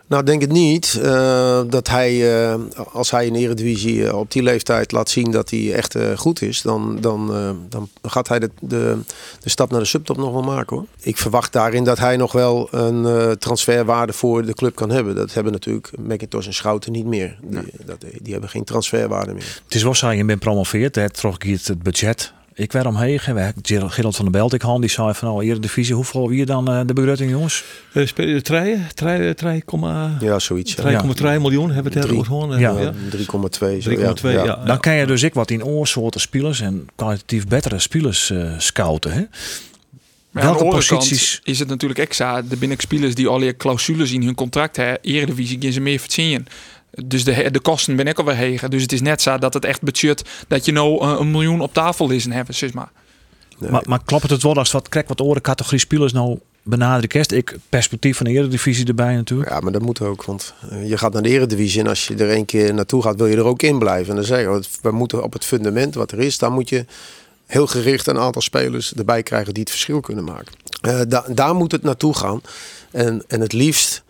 nou, 0.07 0.23
denk 0.23 0.41
het 0.41 0.51
niet. 0.51 0.99
Uh, 1.03 1.61
dat 1.67 1.87
hij, 1.87 2.13
uh, 2.13 2.55
als 2.91 3.11
hij 3.11 3.25
in 3.25 3.35
Eredivisie 3.35 3.95
uh, 3.95 4.17
op 4.17 4.31
die 4.31 4.43
leeftijd 4.43 4.91
laat 4.91 5.09
zien 5.09 5.31
dat 5.31 5.49
hij 5.49 5.73
echt 5.73 5.97
goed 6.15 6.41
is, 6.41 6.61
dan, 6.61 6.97
dan, 7.01 7.27
dan 7.69 7.89
gaat 8.01 8.27
hij 8.27 8.39
de, 8.39 8.49
de, 8.59 8.97
de, 9.39 9.49
stap 9.49 9.71
naar 9.71 9.79
de 9.79 9.85
subtop 9.85 10.17
nog 10.17 10.31
wel 10.31 10.41
maken 10.41 10.75
hoor. 10.75 10.85
Ik 10.99 11.17
verwacht 11.17 11.53
daarin 11.53 11.83
dat 11.83 11.99
hij 11.99 12.17
nog 12.17 12.31
wel 12.31 12.67
een 12.71 13.37
transferwaarde 13.37 14.13
voor 14.13 14.45
de 14.45 14.53
club 14.53 14.75
kan 14.75 14.89
hebben. 14.89 15.15
Dat 15.15 15.33
hebben 15.33 15.53
natuurlijk 15.53 15.91
McIntosh 15.97 16.45
en 16.45 16.53
Schouten 16.53 16.91
niet 16.91 17.05
meer. 17.05 17.37
Die, 17.41 17.71
dat, 17.85 18.01
die 18.21 18.31
hebben 18.31 18.49
geen 18.49 18.63
transferwaarde 18.63 19.33
meer. 19.33 19.61
Het 19.65 19.75
is 19.75 19.83
wel 19.83 19.95
zo, 19.95 20.11
je 20.11 20.25
bent 20.25 20.39
promoveerd, 20.39 20.95
het 20.95 21.13
trok 21.13 21.43
hier 21.43 21.59
het 21.63 21.83
budget 21.83 22.33
ik 22.55 22.71
werd 22.71 22.85
omheen 22.85 23.19
gewerkt. 23.19 23.67
Gerald 23.67 24.15
van 24.15 24.25
der 24.25 24.33
Belt, 24.33 24.53
ik 24.53 24.61
had 24.61 24.81
die 24.81 24.89
zei 24.89 25.13
van 25.13 25.27
nou, 25.27 25.43
hier 25.43 25.53
de 25.53 25.59
divisie, 25.59 25.95
hoeveel 25.95 26.29
wie 26.29 26.45
dan 26.45 26.71
uh, 26.71 26.81
de 26.85 26.93
begroting 26.93 27.31
jongens? 27.31 27.63
Uh, 27.93 28.07
speel 28.07 28.27
je 28.27 28.41
3, 28.41 29.33
3, 29.33 29.63
ja, 30.19 30.39
zoiets. 30.39 30.75
3,3 30.75 30.85
ja. 30.85 31.39
miljoen 31.39 31.71
hebben 31.71 31.93
we 31.93 31.99
het 31.99 32.11
over 32.11 32.25
gehoord. 32.25 32.59
Ja, 32.59 32.79
ja. 32.79 32.93
3,2. 32.93 32.97
3,2 33.89 34.21
ja. 34.21 34.43
ja. 34.43 34.55
Dan 34.65 34.79
kan 34.79 34.93
je 34.93 35.05
dus 35.05 35.23
ik 35.23 35.33
wat 35.33 35.51
in 35.51 35.63
oorsoorten 35.63 36.21
spelers 36.21 36.61
en 36.61 36.87
kwalitatief 36.95 37.47
betere 37.47 37.79
spelers 37.79 38.29
uh, 38.29 38.51
scouten. 38.57 39.11
Hè? 39.11 39.23
Maar 40.31 40.43
Welke 40.43 40.65
posities 40.65 41.39
is 41.43 41.59
het 41.59 41.67
natuurlijk 41.67 41.99
extra 41.99 42.41
de 42.41 42.57
binnenspelers 42.57 43.15
die 43.15 43.27
al 43.27 43.41
je 43.41 43.57
clausules 43.57 44.11
in 44.11 44.23
hun 44.23 44.35
contract 44.35 44.75
hebben. 44.75 44.99
Eredivisie 45.01 45.57
gaan 45.61 45.71
ze 45.71 45.79
meer 45.79 45.99
verdienen. 45.99 46.45
Dus 47.03 47.23
de, 47.23 47.51
de 47.51 47.60
kosten 47.60 47.95
ben 47.95 48.08
ik 48.08 48.19
alweer 48.19 48.36
hegen. 48.36 48.69
Dus 48.69 48.81
het 48.81 48.91
is 48.91 49.01
net 49.01 49.21
zo 49.21 49.38
dat 49.38 49.53
het 49.53 49.65
echt 49.65 49.81
budget 49.81 50.23
dat 50.47 50.65
je 50.65 50.71
nou 50.71 51.05
uh, 51.05 51.15
een 51.19 51.31
miljoen 51.31 51.62
op 51.62 51.73
tafel 51.73 52.10
is 52.10 52.25
en 52.25 52.31
hebben, 52.31 52.55
zeg 52.55 52.73
maar. 52.73 52.91
Nee. 53.58 53.71
Maar, 53.71 53.84
maar 53.86 54.03
klopt 54.05 54.29
het 54.29 54.43
wel 54.43 54.55
als 54.55 54.71
wat 54.71 54.89
krijg 54.89 55.08
wat 55.08 55.21
oren 55.21 55.41
categorie 55.41 55.79
spelers 55.79 56.13
nou 56.13 56.39
benaderen 56.63 57.38
Ik 57.38 57.58
perspectief 57.69 58.17
van 58.17 58.25
de 58.25 58.31
Eredivisie 58.31 58.86
erbij 58.86 59.15
natuurlijk. 59.15 59.49
Ja, 59.49 59.60
maar 59.60 59.71
dat 59.71 59.81
moet 59.81 60.01
ook, 60.01 60.23
want 60.23 60.53
eh, 60.69 60.89
je 60.89 60.97
gaat 60.97 61.13
naar 61.13 61.21
de 61.21 61.29
Eredivisie 61.29 61.79
en 61.79 61.88
als 61.88 62.08
je 62.08 62.15
er 62.15 62.31
een 62.31 62.45
keer 62.45 62.73
naartoe 62.73 63.01
gaat, 63.01 63.15
wil 63.15 63.27
je 63.27 63.36
er 63.36 63.43
ook 63.43 63.62
in 63.62 63.79
blijven. 63.79 64.10
En 64.10 64.15
dan 64.15 64.25
zeg 64.25 64.39
je, 64.39 64.63
we 64.81 64.91
moeten 64.91 65.23
op 65.23 65.34
het 65.34 65.45
fundament 65.45 65.95
wat 65.95 66.12
er 66.12 66.19
is, 66.19 66.38
dan 66.38 66.53
moet 66.53 66.69
je 66.69 66.86
heel 67.45 67.67
gericht 67.67 68.08
een 68.08 68.17
aantal 68.17 68.41
spelers 68.41 68.93
erbij 68.93 69.23
krijgen 69.23 69.53
die 69.53 69.63
het 69.63 69.71
verschil 69.71 69.99
kunnen 69.99 70.23
maken. 70.23 70.53
Uh, 70.81 71.01
da 71.08 71.25
daar 71.29 71.55
moet 71.55 71.71
het 71.71 71.84
naartoe 71.84 72.15
gaan. 72.15 72.41
En, 72.91 73.23
en 73.27 73.41
het 73.41 73.53
liefst 73.53 74.03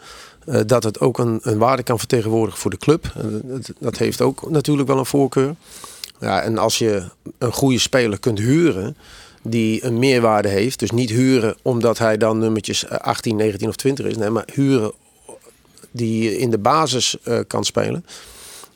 uh, 0.45 0.59
dat 0.65 0.83
het 0.83 0.99
ook 0.99 1.17
een, 1.17 1.39
een, 1.41 1.57
waarde 1.57 1.83
kan 1.83 1.97
vertegenwoordigen 1.99 2.59
voor 2.59 2.71
de 2.71 2.77
club. 2.77 3.13
Uh, 3.17 3.55
dat 3.79 3.97
heeft 3.97 4.21
ook 4.21 4.49
natuurlijk 4.49 4.87
wel 4.87 4.97
een 4.97 5.05
voorkeur. 5.05 5.55
Ja, 6.19 6.41
en 6.41 6.57
als 6.57 6.77
je 6.77 7.03
een 7.37 7.51
goede 7.51 7.79
speler 7.79 8.19
kunt 8.19 8.39
huren 8.39 8.97
die 9.41 9.85
een 9.85 9.99
meerwaarde 9.99 10.47
heeft. 10.47 10.79
Dus 10.79 10.91
niet 10.91 11.09
huren 11.09 11.55
omdat 11.61 11.97
hij 11.97 12.17
dan 12.17 12.37
nummertjes 12.37 12.89
18, 12.89 13.35
19 13.35 13.67
of 13.67 13.75
20 13.75 14.05
is. 14.05 14.17
Nee, 14.17 14.29
maar 14.29 14.47
huren 14.53 14.91
die 15.91 16.37
in 16.37 16.49
de 16.49 16.57
basis 16.57 17.17
kan 17.47 17.63
spelen. 17.63 18.05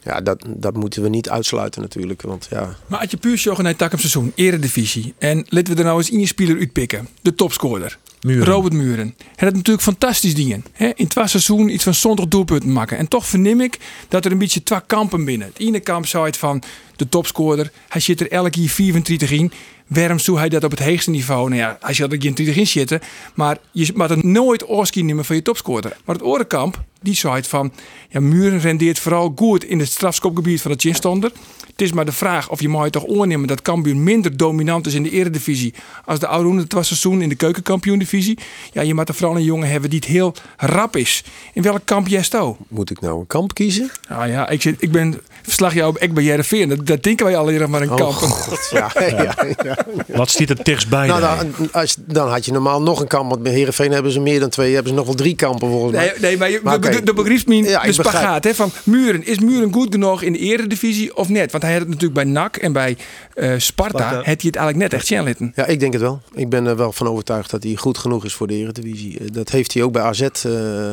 Ja, 0.04 0.22
dat, 0.22 0.46
dat 0.48 0.76
moeten 0.76 1.02
we 1.02 1.10
niet 1.10 1.30
uitsluiten 1.30 1.82
natuurlijk. 1.82 2.22
Want, 2.22 2.48
ja. 2.50 2.76
Maar 2.88 3.00
als 3.00 3.12
je 3.12 3.18
puur 3.18 3.38
zorgen 3.38 3.64
naar 3.64 3.72
het 3.72 3.82
takken 3.82 4.00
seizoen, 4.00 4.32
eredivisie. 4.36 5.14
En 5.18 5.46
laten 5.50 5.74
we 5.74 5.80
er 5.80 5.86
nou 5.86 5.98
eens 5.98 6.12
één 6.12 6.28
speler 6.28 6.58
uitpikken. 6.58 7.08
De 7.22 7.36
topscorer. 7.36 7.98
Muren. 8.22 8.46
Robert 8.46 8.74
Muren. 8.74 9.16
Hij 9.18 9.48
had 9.48 9.54
natuurlijk 9.54 9.82
fantastisch 9.82 10.36
dingen. 10.36 10.66
Hè? 10.72 10.92
In 10.96 11.08
twee 11.08 11.28
seizoen 11.28 11.70
iets 11.70 11.84
van 11.84 11.94
zondag 11.94 12.28
doelpunten 12.28 12.72
maken. 12.72 12.98
En 12.98 13.08
toch 13.08 13.26
verneem 13.26 13.62
ik 13.62 13.78
dat 14.08 14.26
er 14.26 14.32
een 14.32 14.38
beetje 14.38 14.64
twee 14.64 14.86
kampen 14.86 15.26
binnen. 15.26 15.48
Het 15.48 15.60
ene 15.60 15.80
kamp 15.80 16.06
zou 16.06 16.26
het 16.26 16.38
van 16.38 16.64
de 16.96 17.10
topscorer. 17.10 17.72
Hij 17.90 18.02
zit 18.02 18.22
er 18.22 18.32
elke 18.32 18.50
keer 18.50 18.70
34 18.70 19.32
in. 19.32 19.52
Waarom 19.90 20.20
zou 20.20 20.38
hij 20.38 20.50
dat 20.50 20.64
op 20.64 20.72
het 20.72 20.80
hoogste 20.80 21.10
niveau? 21.10 21.50
Nou 21.50 21.62
ja, 21.62 21.78
hij 21.82 21.94
zal 21.94 22.10
er 22.10 22.22
geen 22.22 22.34
30 22.34 22.56
in 22.56 22.68
zitten. 22.68 23.00
Maar 23.34 23.58
je 23.72 23.92
mag 23.96 24.10
er 24.10 24.26
nooit 24.26 24.70
oorski 24.70 25.04
nemen 25.04 25.26
van 25.26 25.36
je 25.36 25.42
topscorer. 25.42 25.98
Maar 26.06 26.16
het 26.16 26.26
orenkamp, 26.26 26.84
die 27.02 27.16
zei 27.16 27.36
het 27.36 27.48
van... 27.48 27.72
Ja, 28.10 28.20
Muren 28.20 28.60
rendeert 28.60 29.00
vooral 29.00 29.34
goed 29.36 29.64
in 29.64 29.80
het 29.80 29.88
strafschopgebied 29.88 30.62
van 30.62 30.72
de 30.72 30.78
chinstander. 30.80 31.32
Het 31.80 31.82
is 31.82 31.94
maar 31.94 32.06
de 32.06 32.12
vraag 32.12 32.50
of 32.50 32.62
je 32.62 32.70
mag 32.70 32.90
toch 32.90 33.06
oornemen 33.08 33.48
dat 33.48 33.62
Cambuur 33.62 33.98
minder 33.98 34.38
dominant 34.38 34.88
is 34.88 34.94
in 34.94 35.04
de 35.04 35.10
eredivisie 35.10 35.74
als 36.06 36.20
de 36.20 36.28
oude 36.28 36.60
het 36.60 36.74
was 36.74 36.88
seizoen 36.88 37.22
in 37.22 37.30
de 37.30 37.36
keukenkampioen-divisie. 37.36 38.38
Ja, 38.72 38.82
je 38.82 38.94
moet 38.94 39.08
er 39.10 39.16
vooral 39.16 39.36
een 39.36 39.44
jongen 39.44 39.70
hebben 39.70 39.90
die 39.90 40.00
het 40.00 40.08
heel 40.08 40.34
rap 40.58 40.96
is. 40.96 41.24
In 41.54 41.62
welk 41.62 41.82
kamp 41.86 42.08
jij? 42.08 42.24
Moet 42.68 42.90
ik 42.90 43.02
nou 43.02 43.20
een 43.20 43.28
kamp 43.28 43.54
kiezen? 43.54 43.92
Nou 44.10 44.28
ja, 44.28 44.50
ik, 44.50 44.62
zit, 44.62 44.82
ik 44.82 44.92
ben 44.92 45.22
verslag 45.50 45.74
jou 45.74 45.90
op 45.90 45.98
ik 45.98 46.14
bij 46.14 46.24
Jereveen. 46.24 46.70
Dat, 46.70 46.86
dat 46.86 47.04
denken 47.04 47.26
wij 47.26 47.38
al 47.38 47.50
eerder 47.50 47.70
maar 47.70 47.82
een 47.82 47.90
Oh, 47.92 47.96
kamp. 47.98 48.12
God, 48.14 48.70
ja, 48.72 48.92
ja, 49.00 49.36
ja, 49.64 49.78
Wat 50.08 50.30
stiet 50.30 50.50
er 50.50 50.64
dichtstbij? 50.64 51.08
Nou, 51.08 51.22
dan? 51.22 51.38
dan, 51.58 51.70
als, 51.72 51.96
dan 52.06 52.30
had 52.30 52.46
je 52.46 52.52
normaal 52.52 52.82
nog 52.82 53.00
een 53.02 53.08
kamp. 53.08 53.30
Want 53.30 53.44
bij 53.44 53.52
Heerenveen 53.52 53.92
hebben 53.92 54.12
ze 54.12 54.20
meer 54.20 54.40
dan 54.40 54.50
twee. 54.50 54.74
Hebben 54.74 54.92
ze 54.92 54.98
nog 54.98 55.06
wel 55.06 55.16
drie 55.16 55.36
kampen 55.36 55.70
volgens 55.70 55.94
mij. 55.94 56.06
Nee, 56.06 56.20
nee, 56.20 56.38
maar 56.38 56.50
je 56.52 56.60
Maar 56.64 56.82
de, 56.82 56.88
oké. 56.88 56.98
de, 56.98 57.04
de 57.04 57.14
begrijpt 57.14 57.48
me 57.48 57.56
Ja, 57.56 57.82
de 57.82 57.92
spagaat 57.92 58.44
hè, 58.44 58.56
van 58.56 58.72
Muren. 58.84 59.26
Is 59.26 59.40
Muren 59.40 59.74
goed 59.74 59.88
genoeg 59.92 60.22
in 60.22 60.34
de 60.34 60.40
eredivisie 60.40 61.16
of 61.18 61.30
net? 61.30 61.52
Want 61.52 61.64
hij 61.64 61.72
had 61.72 61.82
het 61.82 61.90
natuurlijk 61.90 62.22
bij 62.24 62.32
NAC 62.32 62.58
en 62.58 62.72
bij 62.74 62.98
eh, 63.34 63.54
Sparta. 63.58 63.98
Sparta. 63.98 64.16
Had 64.16 64.26
hij 64.26 64.34
het 64.34 64.56
eigenlijk 64.56 64.78
net 64.78 64.94
echt 64.94 65.08
zien 65.08 65.24
litten. 65.24 65.52
Ja, 65.56 65.66
ik 65.66 65.80
denk 65.80 65.94
het 65.94 66.02
wel. 66.02 66.22
Ik 66.34 66.50
ben 66.50 66.66
er 66.66 66.76
wel 66.76 66.92
van 66.92 67.08
overtuigd 67.08 67.50
dat 67.50 67.64
hij 67.64 67.76
goed 67.76 67.98
genoeg 67.98 68.26
is 68.26 68.34
voor 68.34 68.48
de 68.48 68.54
Eredivisie. 68.54 69.20
Eh, 69.20 69.26
Dat 69.32 69.50
heeft 69.50 69.74
hij 69.74 69.84
ook 69.84 69.92
bij 69.92 70.02
AZ 70.02 70.22
eh, 70.22 70.52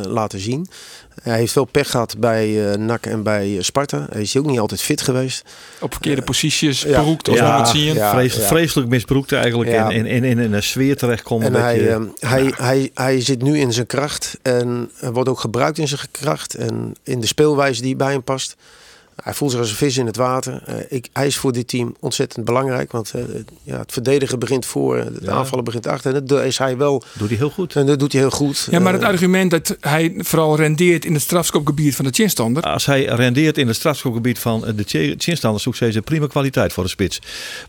laten 0.08 0.40
zien. 0.40 0.66
Hij 1.22 1.38
heeft 1.38 1.52
veel 1.52 1.64
pech 1.64 1.90
gehad 1.90 2.18
bij 2.18 2.70
eh 2.72 2.78
NAC 2.78 3.06
en 3.06 3.22
bij 3.22 3.56
eh, 3.56 3.62
Sparta. 3.62 4.06
Hij 4.10 4.22
is 4.22 4.36
ook 4.36 4.46
niet 4.46 4.58
altijd 4.58 4.82
fit 4.82 5.00
geweest. 5.02 5.44
Op 5.80 5.92
verkeerde 5.92 6.22
posities, 6.22 6.82
Ja. 6.82 6.98
beroekt 7.00 7.28
of 7.28 7.36
Ja. 7.36 7.44
ja, 7.46 7.58
het 7.58 7.68
zien. 7.68 7.94
Ja. 7.94 8.10
Vrees- 8.10 8.34
Vreselijk 8.46 8.88
misbroekt 8.88 9.32
eigenlijk. 9.32 9.70
Ja. 9.70 9.90
En 9.90 10.06
in, 10.06 10.24
in, 10.24 10.38
in 10.38 10.52
een 10.52 10.62
sfeer 10.62 10.96
terechtkomen. 10.96 11.46
En 11.54 11.60
hij, 11.62 11.76
je, 11.82 12.10
hij, 12.18 12.52
hij, 12.56 12.90
hij 12.94 13.20
zit 13.20 13.42
nu 13.42 13.58
in 13.58 13.72
zijn 13.72 13.86
kracht 13.86 14.38
en 14.42 14.90
hij 14.96 15.12
wordt 15.12 15.28
ook 15.28 15.40
gebruikt 15.40 15.78
in 15.78 15.88
zijn 15.88 16.00
kracht 16.10 16.54
en 16.54 16.94
in 17.02 17.20
de 17.20 17.26
speelwijze 17.26 17.82
die 17.82 17.96
bij 17.96 18.12
hem 18.12 18.22
past. 18.22 18.56
Hij 19.22 19.34
voelt 19.34 19.50
zich 19.50 19.60
als 19.60 19.70
een 19.70 19.76
vis 19.76 19.96
in 19.96 20.06
het 20.06 20.16
water. 20.16 20.62
Eh, 20.66 20.74
ik, 20.88 21.08
hij 21.12 21.26
is 21.26 21.36
voor 21.36 21.52
dit 21.52 21.68
team 21.68 21.96
ontzettend 22.00 22.44
belangrijk, 22.44 22.92
want 22.92 23.12
eh, 23.14 23.22
ja, 23.62 23.78
het 23.78 23.92
verdedigen 23.92 24.38
begint 24.38 24.66
voor, 24.66 24.96
het 24.96 25.12
Ja. 25.22 25.30
aanvallen 25.32 25.64
begint 25.64 25.86
achter. 25.86 26.14
En 26.14 26.26
dat 26.26 26.44
is 26.44 26.58
hij 26.58 26.76
wel. 26.76 27.02
Doet 27.18 27.28
hij 27.28 27.36
heel 27.36 27.50
goed. 27.50 27.76
En 27.76 27.86
dat 27.86 27.98
doet 27.98 28.12
hij 28.12 28.20
heel 28.20 28.30
goed. 28.30 28.68
Ja, 28.70 28.78
maar 28.78 28.92
het 28.92 29.02
Eh, 29.02 29.08
argument 29.08 29.50
dat 29.50 29.76
hij 29.80 30.14
vooral 30.18 30.56
rendeert 30.56 31.04
in 31.04 31.12
het 31.12 31.22
strafschopgebied 31.22 31.96
van 31.96 32.04
de 32.04 32.10
chinstander. 32.10 32.62
Als 32.62 32.86
hij 32.86 33.04
rendeert 33.04 33.58
in 33.58 33.66
het 33.66 33.76
strafschopgebied 33.76 34.38
van 34.38 34.60
de 34.76 35.14
Chinstanders, 35.18 35.62
zoekt 35.62 35.76
ze 35.76 36.02
prima 36.04 36.26
kwaliteit 36.26 36.72
voor 36.72 36.82
de 36.84 36.90
spits. 36.90 37.20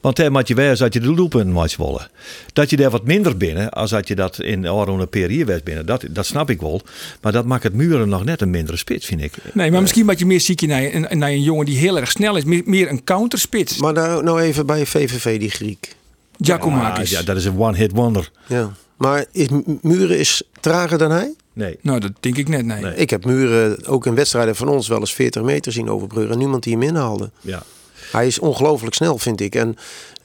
Want 0.01 0.17
hij 0.17 0.29
moet 0.29 0.47
je 0.47 0.53
wijs 0.55 0.79
dat 0.79 0.93
je 0.93 0.99
de 0.99 1.13
doelpunt 1.13 1.51
moet 1.53 1.75
wollen. 1.75 2.07
Dat 2.53 2.69
je 2.69 2.75
daar 2.77 2.89
wat 2.89 3.03
minder 3.03 3.37
binnen, 3.37 3.69
als 3.71 3.89
dat 3.89 4.07
je 4.07 4.15
dat 4.15 4.39
in 4.41 4.69
Oranje 4.71 5.05
Perier 5.07 5.45
werd 5.45 5.63
binnen, 5.63 5.85
dat, 5.85 6.03
dat 6.09 6.25
snap 6.25 6.49
ik 6.49 6.61
wel. 6.61 6.81
Maar 7.21 7.31
dat 7.31 7.45
maakt 7.45 7.63
het 7.63 7.73
Muren 7.73 8.09
nog 8.09 8.23
net 8.25 8.41
een 8.41 8.49
mindere 8.49 8.77
spits, 8.77 9.05
vind 9.05 9.21
ik. 9.21 9.33
Nee, 9.53 9.71
maar 9.71 9.81
misschien 9.81 10.05
wat 10.05 10.19
je 10.19 10.25
meer 10.25 10.41
ziek 10.41 10.61
naar, 10.61 10.83
een- 10.93 11.17
naar 11.17 11.35
een 11.37 11.43
jongen 11.43 11.65
die 11.65 11.77
heel 11.77 11.97
erg 11.97 12.11
snel 12.11 12.35
is. 12.35 12.43
Meer, 12.43 12.61
meer 12.65 12.89
een 12.89 13.03
counterspits. 13.03 13.77
Maar 13.77 13.93
nou, 13.93 14.23
nou 14.23 14.41
even 14.41 14.65
bij 14.65 14.85
VVV, 14.85 15.39
die 15.39 15.49
Griek. 15.49 15.95
Giacomakis. 16.39 17.09
Ja, 17.09 17.21
dat 17.21 17.37
is 17.37 17.45
een 17.45 17.59
one-hit 17.59 17.91
wonder. 17.91 18.31
Ja. 18.47 18.71
Maar 18.97 19.25
is, 19.31 19.47
Muren 19.81 20.17
is 20.17 20.41
trager 20.59 20.97
dan 20.97 21.11
hij? 21.11 21.33
Nee. 21.53 21.77
Nou, 21.81 21.99
dat 21.99 22.11
denk 22.19 22.37
ik 22.37 22.47
net, 22.47 22.65
nee. 22.65 22.95
Ik 22.95 23.09
heb 23.09 23.25
Muren 23.25 23.85
ook 23.85 24.05
in 24.05 24.15
wedstrijden 24.15 24.55
van 24.55 24.67
ons 24.67 24.87
wel 24.87 24.99
eens 24.99 25.13
40 25.13 25.41
meter 25.41 25.71
zien 25.71 25.89
overbruggen. 25.89 26.33
En 26.33 26.37
niemand 26.37 26.63
die 26.63 26.73
hem 26.73 26.81
inhaalde. 26.83 27.31
Ja. 27.41 27.63
Hij 28.11 28.27
is 28.27 28.39
ongelooflijk 28.39 28.95
snel, 28.95 29.17
vind 29.17 29.41
ik. 29.41 29.55
En 29.55 29.75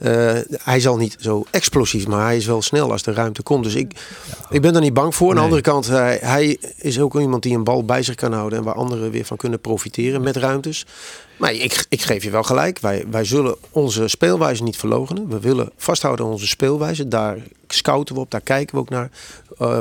eh, 0.02 0.38
hij 0.62 0.80
zal 0.80 0.96
niet 0.96 1.16
zo 1.20 1.44
explosief, 1.50 2.06
maar 2.06 2.24
hij 2.24 2.36
is 2.36 2.46
wel 2.46 2.62
snel 2.62 2.92
als 2.92 3.02
de 3.02 3.12
ruimte 3.12 3.42
komt. 3.42 3.64
Dus 3.64 3.74
ik, 3.74 3.92
ik 4.50 4.60
ben 4.62 4.74
er 4.74 4.80
niet 4.80 4.94
bang 4.94 5.14
voor. 5.14 5.28
Aan 5.30 5.34
de 5.36 5.40
andere 5.42 5.60
kant, 5.60 5.86
hij, 5.86 6.18
hij 6.22 6.58
is 6.76 7.00
ook 7.00 7.20
iemand 7.20 7.42
die 7.42 7.54
een 7.54 7.64
bal 7.64 7.84
bij 7.84 8.02
zich 8.02 8.14
kan 8.14 8.32
houden. 8.32 8.58
En 8.58 8.64
waar 8.64 8.74
anderen 8.74 9.10
weer 9.10 9.24
van 9.24 9.36
kunnen 9.36 9.60
profiteren 9.60 10.22
met 10.22 10.36
ruimtes. 10.36 10.86
Maar 11.36 11.52
ik, 11.52 11.84
ik 11.88 12.02
geef 12.02 12.22
je 12.22 12.30
wel 12.30 12.42
gelijk. 12.42 12.78
Wij, 12.78 13.04
wij 13.10 13.24
zullen 13.24 13.56
onze 13.70 14.08
speelwijze 14.08 14.62
niet 14.62 14.76
verlogenen. 14.76 15.28
We 15.28 15.40
willen 15.40 15.70
vasthouden 15.76 16.24
aan 16.26 16.32
onze 16.32 16.46
speelwijze. 16.46 17.08
Daar 17.08 17.36
scouten 17.68 18.14
we 18.14 18.20
op, 18.20 18.30
daar 18.30 18.40
kijken 18.40 18.74
we 18.74 18.80
ook 18.80 18.88
naar. 18.90 19.10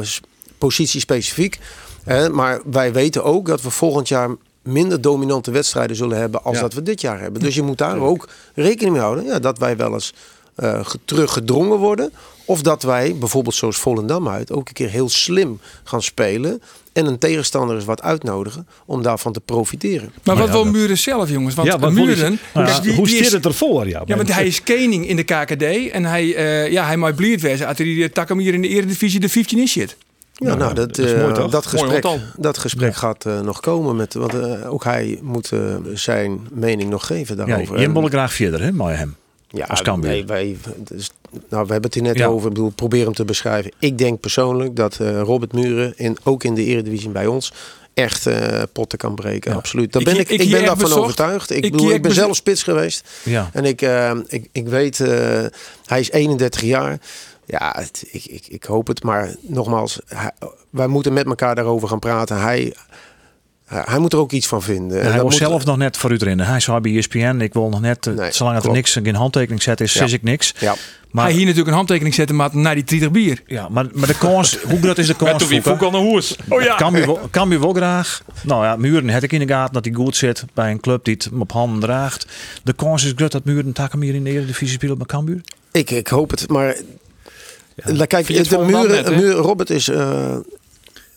s- 0.05 0.19
positie 0.57 0.99
specifiek. 0.99 1.59
Eh, 2.03 2.27
maar 2.27 2.61
wij 2.65 2.93
weten 2.93 3.23
ook 3.23 3.45
dat 3.47 3.61
we 3.61 3.69
volgend 3.69 4.07
jaar 4.07 4.29
minder 4.63 5.01
dominante 5.01 5.51
wedstrijden 5.51 5.95
zullen 5.95 6.17
hebben 6.17 6.43
als 6.43 6.55
Ja. 6.55 6.61
dat 6.61 6.73
we 6.73 6.83
dit 6.83 7.01
jaar 7.01 7.19
hebben. 7.19 7.41
Dus 7.41 7.55
je 7.55 7.61
moet 7.61 7.77
daar 7.77 7.97
ook 7.99 8.29
rekening 8.55 8.91
mee 8.93 9.01
houden 9.01 9.25
ja, 9.25 9.39
dat 9.39 9.57
wij 9.57 9.77
wel 9.77 9.93
eens 9.93 10.13
eh, 10.55 10.85
ge- 10.85 10.99
teruggedrongen 11.05 11.77
worden. 11.77 12.11
Of 12.45 12.61
dat 12.61 12.83
wij, 12.83 13.15
bijvoorbeeld 13.19 13.55
zoals 13.55 13.77
Volendam 13.77 14.27
uit, 14.29 14.51
ook 14.51 14.67
een 14.67 14.73
keer 14.73 14.89
heel 14.89 15.09
slim 15.09 15.59
gaan 15.83 16.01
spelen. 16.01 16.61
En 16.93 17.05
een 17.05 17.17
tegenstander 17.17 17.75
eens 17.75 17.85
wat 17.85 18.01
uitnodigen 18.01 18.67
om 18.85 19.01
daarvan 19.01 19.33
te 19.33 19.39
profiteren. 19.39 20.11
Maar 20.23 20.35
wat 20.35 20.45
ja, 20.47 20.51
wil 20.51 20.63
dat- 20.63 20.73
Muren 20.73 20.97
zelf, 20.97 21.29
jongens? 21.29 21.55
Want 21.55 21.67
Ja, 21.67 21.79
wat 21.79 21.93
wil 21.93 22.05
Muren... 22.05 22.39
hij- 22.53 22.63
Nou 22.65 22.81
die- 22.81 22.95
hoe 22.95 23.05
die 23.05 23.17
is- 23.17 23.31
het 23.31 23.45
ervoor? 23.45 23.87
Ja, 23.87 24.01
Ja, 24.05 24.15
want 24.15 24.33
hij 24.33 24.45
is 24.47 24.63
koning 24.63 25.07
in 25.07 25.15
de 25.15 25.23
KKD. 25.23 25.89
En 25.91 26.05
hij, 26.05 26.35
eh, 26.35 26.71
ja, 26.71 26.85
hij 26.85 26.97
mag 26.97 27.15
blierd 27.15 27.41
wezen. 27.41 27.67
Als 27.67 27.77
hij 27.77 27.85
die 27.85 28.09
takken 28.09 28.37
hier 28.37 28.53
in 28.53 28.61
de 28.61 28.67
eredivisie 28.67 29.19
de 29.19 29.29
15 29.29 29.59
in 29.59 29.67
zit. 29.67 29.97
Ja, 30.45 30.55
nou, 30.55 30.73
dat, 30.73 30.95
dat 30.95 31.05
mooi, 31.05 31.11
eh, 31.13 31.35
dat 31.35 31.51
Mooi 31.51 31.61
gesprek, 31.63 32.19
dat 32.37 32.57
gesprek 32.57 32.95
gaat 32.95 33.25
eh, 33.25 33.39
nog 33.39 33.59
komen. 33.59 33.95
Met, 33.95 34.13
want 34.13 34.33
eh, 34.33 34.71
ook 34.73 34.83
hij 34.83 35.19
moet 35.21 35.51
zijn 35.93 36.47
mening 36.51 36.89
nog 36.89 37.05
geven 37.05 37.37
Ja, 37.37 37.45
daarover. 37.45 37.79
je 37.79 37.85
En- 37.85 37.93
willen 37.93 38.09
graag 38.09 38.33
verder, 38.33 38.61
hè, 38.61 38.71
maar 38.71 38.97
hem. 38.97 39.15
Ja, 39.47 39.65
als 39.65 39.81
nee, 39.81 40.25
wij, 40.25 40.57
dus, 40.77 41.11
nou, 41.31 41.65
we 41.65 41.71
hebben 41.71 41.81
het 41.81 41.93
hier 41.93 42.03
net 42.03 42.17
Ja. 42.17 42.25
over. 42.27 42.47
Ik 42.47 42.53
bedoel, 42.53 42.69
probeer 42.69 43.03
hem 43.05 43.13
te 43.13 43.25
beschrijven. 43.25 43.71
Ik 43.79 43.97
denk 43.97 44.19
persoonlijk 44.19 44.75
dat 44.75 44.95
Robert 45.23 45.53
Muren, 45.53 45.93
in, 45.97 46.17
ook 46.23 46.43
in 46.43 46.53
de 46.55 46.63
Eredivisie 46.63 47.09
bij 47.09 47.25
ons, 47.27 47.53
echt 47.93 48.27
eh, 48.27 48.61
potten 48.73 48.97
kan 48.97 49.15
breken. 49.15 49.53
Absoluut. 49.55 49.93
Daar 49.93 50.03
ben 50.03 50.19
ik, 50.19 50.29
ik 50.29 50.37
ben 50.51 50.59
daarvan 50.59 50.77
bezocht. 50.77 50.99
overtuigd. 51.01 51.49
Ik, 51.49 51.65
Ik 51.65 51.71
bedoel, 51.71 51.91
ik 51.91 52.01
ben 52.01 52.13
zelf 52.13 52.35
spits 52.35 52.63
geweest. 52.63 53.09
Ja. 53.23 53.49
En 53.53 53.65
ik, 53.65 53.81
eh, 53.81 54.11
ik, 54.27 54.47
ik 54.51 54.67
weet, 54.67 54.97
hij 55.85 55.99
is 55.99 56.11
31 56.11 56.61
jaar. 56.61 56.99
Ja, 57.59 57.75
het- 57.77 58.07
ik, 58.11 58.25
ik, 58.25 58.47
ik 58.47 58.63
hoop 58.63 58.87
het. 58.87 59.03
Maar 59.03 59.35
nogmaals, 59.41 59.99
hij- 60.07 60.31
wij 60.69 60.87
moeten 60.87 61.13
met 61.13 61.25
elkaar 61.25 61.55
daarover 61.55 61.87
gaan 61.87 61.99
praten. 61.99 62.41
Hij, 62.41 62.73
hij, 63.65 63.99
moet 63.99 64.13
er 64.13 64.19
ook 64.19 64.31
iets 64.31 64.47
van 64.47 64.61
vinden. 64.61 64.97
En 64.97 65.03
hij 65.03 65.13
dat 65.13 65.21
was 65.21 65.39
moet- 65.39 65.47
zelf 65.49 65.65
nog 65.65 65.77
net 65.77 65.97
voor 65.97 66.11
u 66.11 66.17
erin. 66.17 66.39
Hij 66.39 66.59
zei 66.59 66.79
bij 66.79 66.95
ESPN, 66.97 67.39
ik 67.39 67.53
wil 67.53 67.69
nog 67.69 67.81
net, 67.81 68.07
eh, 68.07 68.13
Nee, 68.13 68.31
zolang 68.31 68.55
het 68.55 68.65
er 68.65 68.71
niks, 68.71 68.93
geen 68.93 69.15
handtekening 69.15 69.61
zet 69.61 69.81
is, 69.81 69.93
Ja. 69.93 70.07
zie 70.07 70.17
ik 70.17 70.23
niks. 70.23 70.53
Ja. 70.59 70.75
Maar, 71.11 71.23
hij 71.23 71.33
hier 71.33 71.41
natuurlijk 71.41 71.69
een 71.69 71.75
handtekening 71.75 72.15
zetten 72.15 72.35
maar 72.35 72.49
naar 72.53 72.75
die 72.75 72.83
30 72.83 73.11
bier. 73.11 73.43
ja, 73.45 73.69
maar, 73.69 73.85
maar 73.93 74.07
de 74.07 74.17
kans, 74.17 74.57
hoe 74.69 74.79
groot 74.81 74.97
is 74.97 75.07
de 75.07 75.15
Met 75.19 75.29
kans? 75.29 75.47
wie 75.47 75.61
aan 75.67 75.77
de 75.77 75.97
hoes. 75.97 76.35
Oh 76.49 76.61
ja. 76.61 76.75
Kan 76.75 76.93
je, 76.93 77.05
wel, 77.05 77.19
kan 77.31 77.49
je 77.49 77.59
wel 77.59 77.73
graag. 77.73 78.21
Nou 78.43 78.63
ja, 78.65 78.75
Muren 78.75 79.09
heb 79.09 79.23
ik 79.23 79.31
in 79.31 79.39
de 79.39 79.47
gaten 79.53 79.73
dat 79.73 79.85
hij 79.85 79.93
goed 79.93 80.15
zit 80.15 80.45
bij 80.53 80.71
een 80.71 80.79
club 80.79 81.03
die 81.05 81.13
het 81.13 81.23
hem 81.23 81.41
op 81.41 81.51
handen 81.51 81.79
draagt. 81.79 82.25
De 82.63 82.73
kans 82.73 83.03
is 83.05 83.13
groot 83.15 83.31
dat 83.31 83.43
Muren 83.45 83.73
takken 83.73 84.01
hier 84.01 84.15
in 84.15 84.23
de 84.23 84.29
Eredivisie 84.29 84.67
speelt 84.75 84.97
met 84.97 85.07
Cambuur. 85.07 85.41
Ik, 85.71 85.89
ik 85.91 86.07
hoop 86.07 86.29
het, 86.31 86.49
maar 86.49 86.75
Kijk, 88.07 88.25
Vind 88.25 88.27
je 88.27 88.55
het 88.57 89.05
de 89.05 89.11
muren, 89.15 89.31
Robert 89.31 89.69
is 89.69 89.87
eh, 89.87 90.35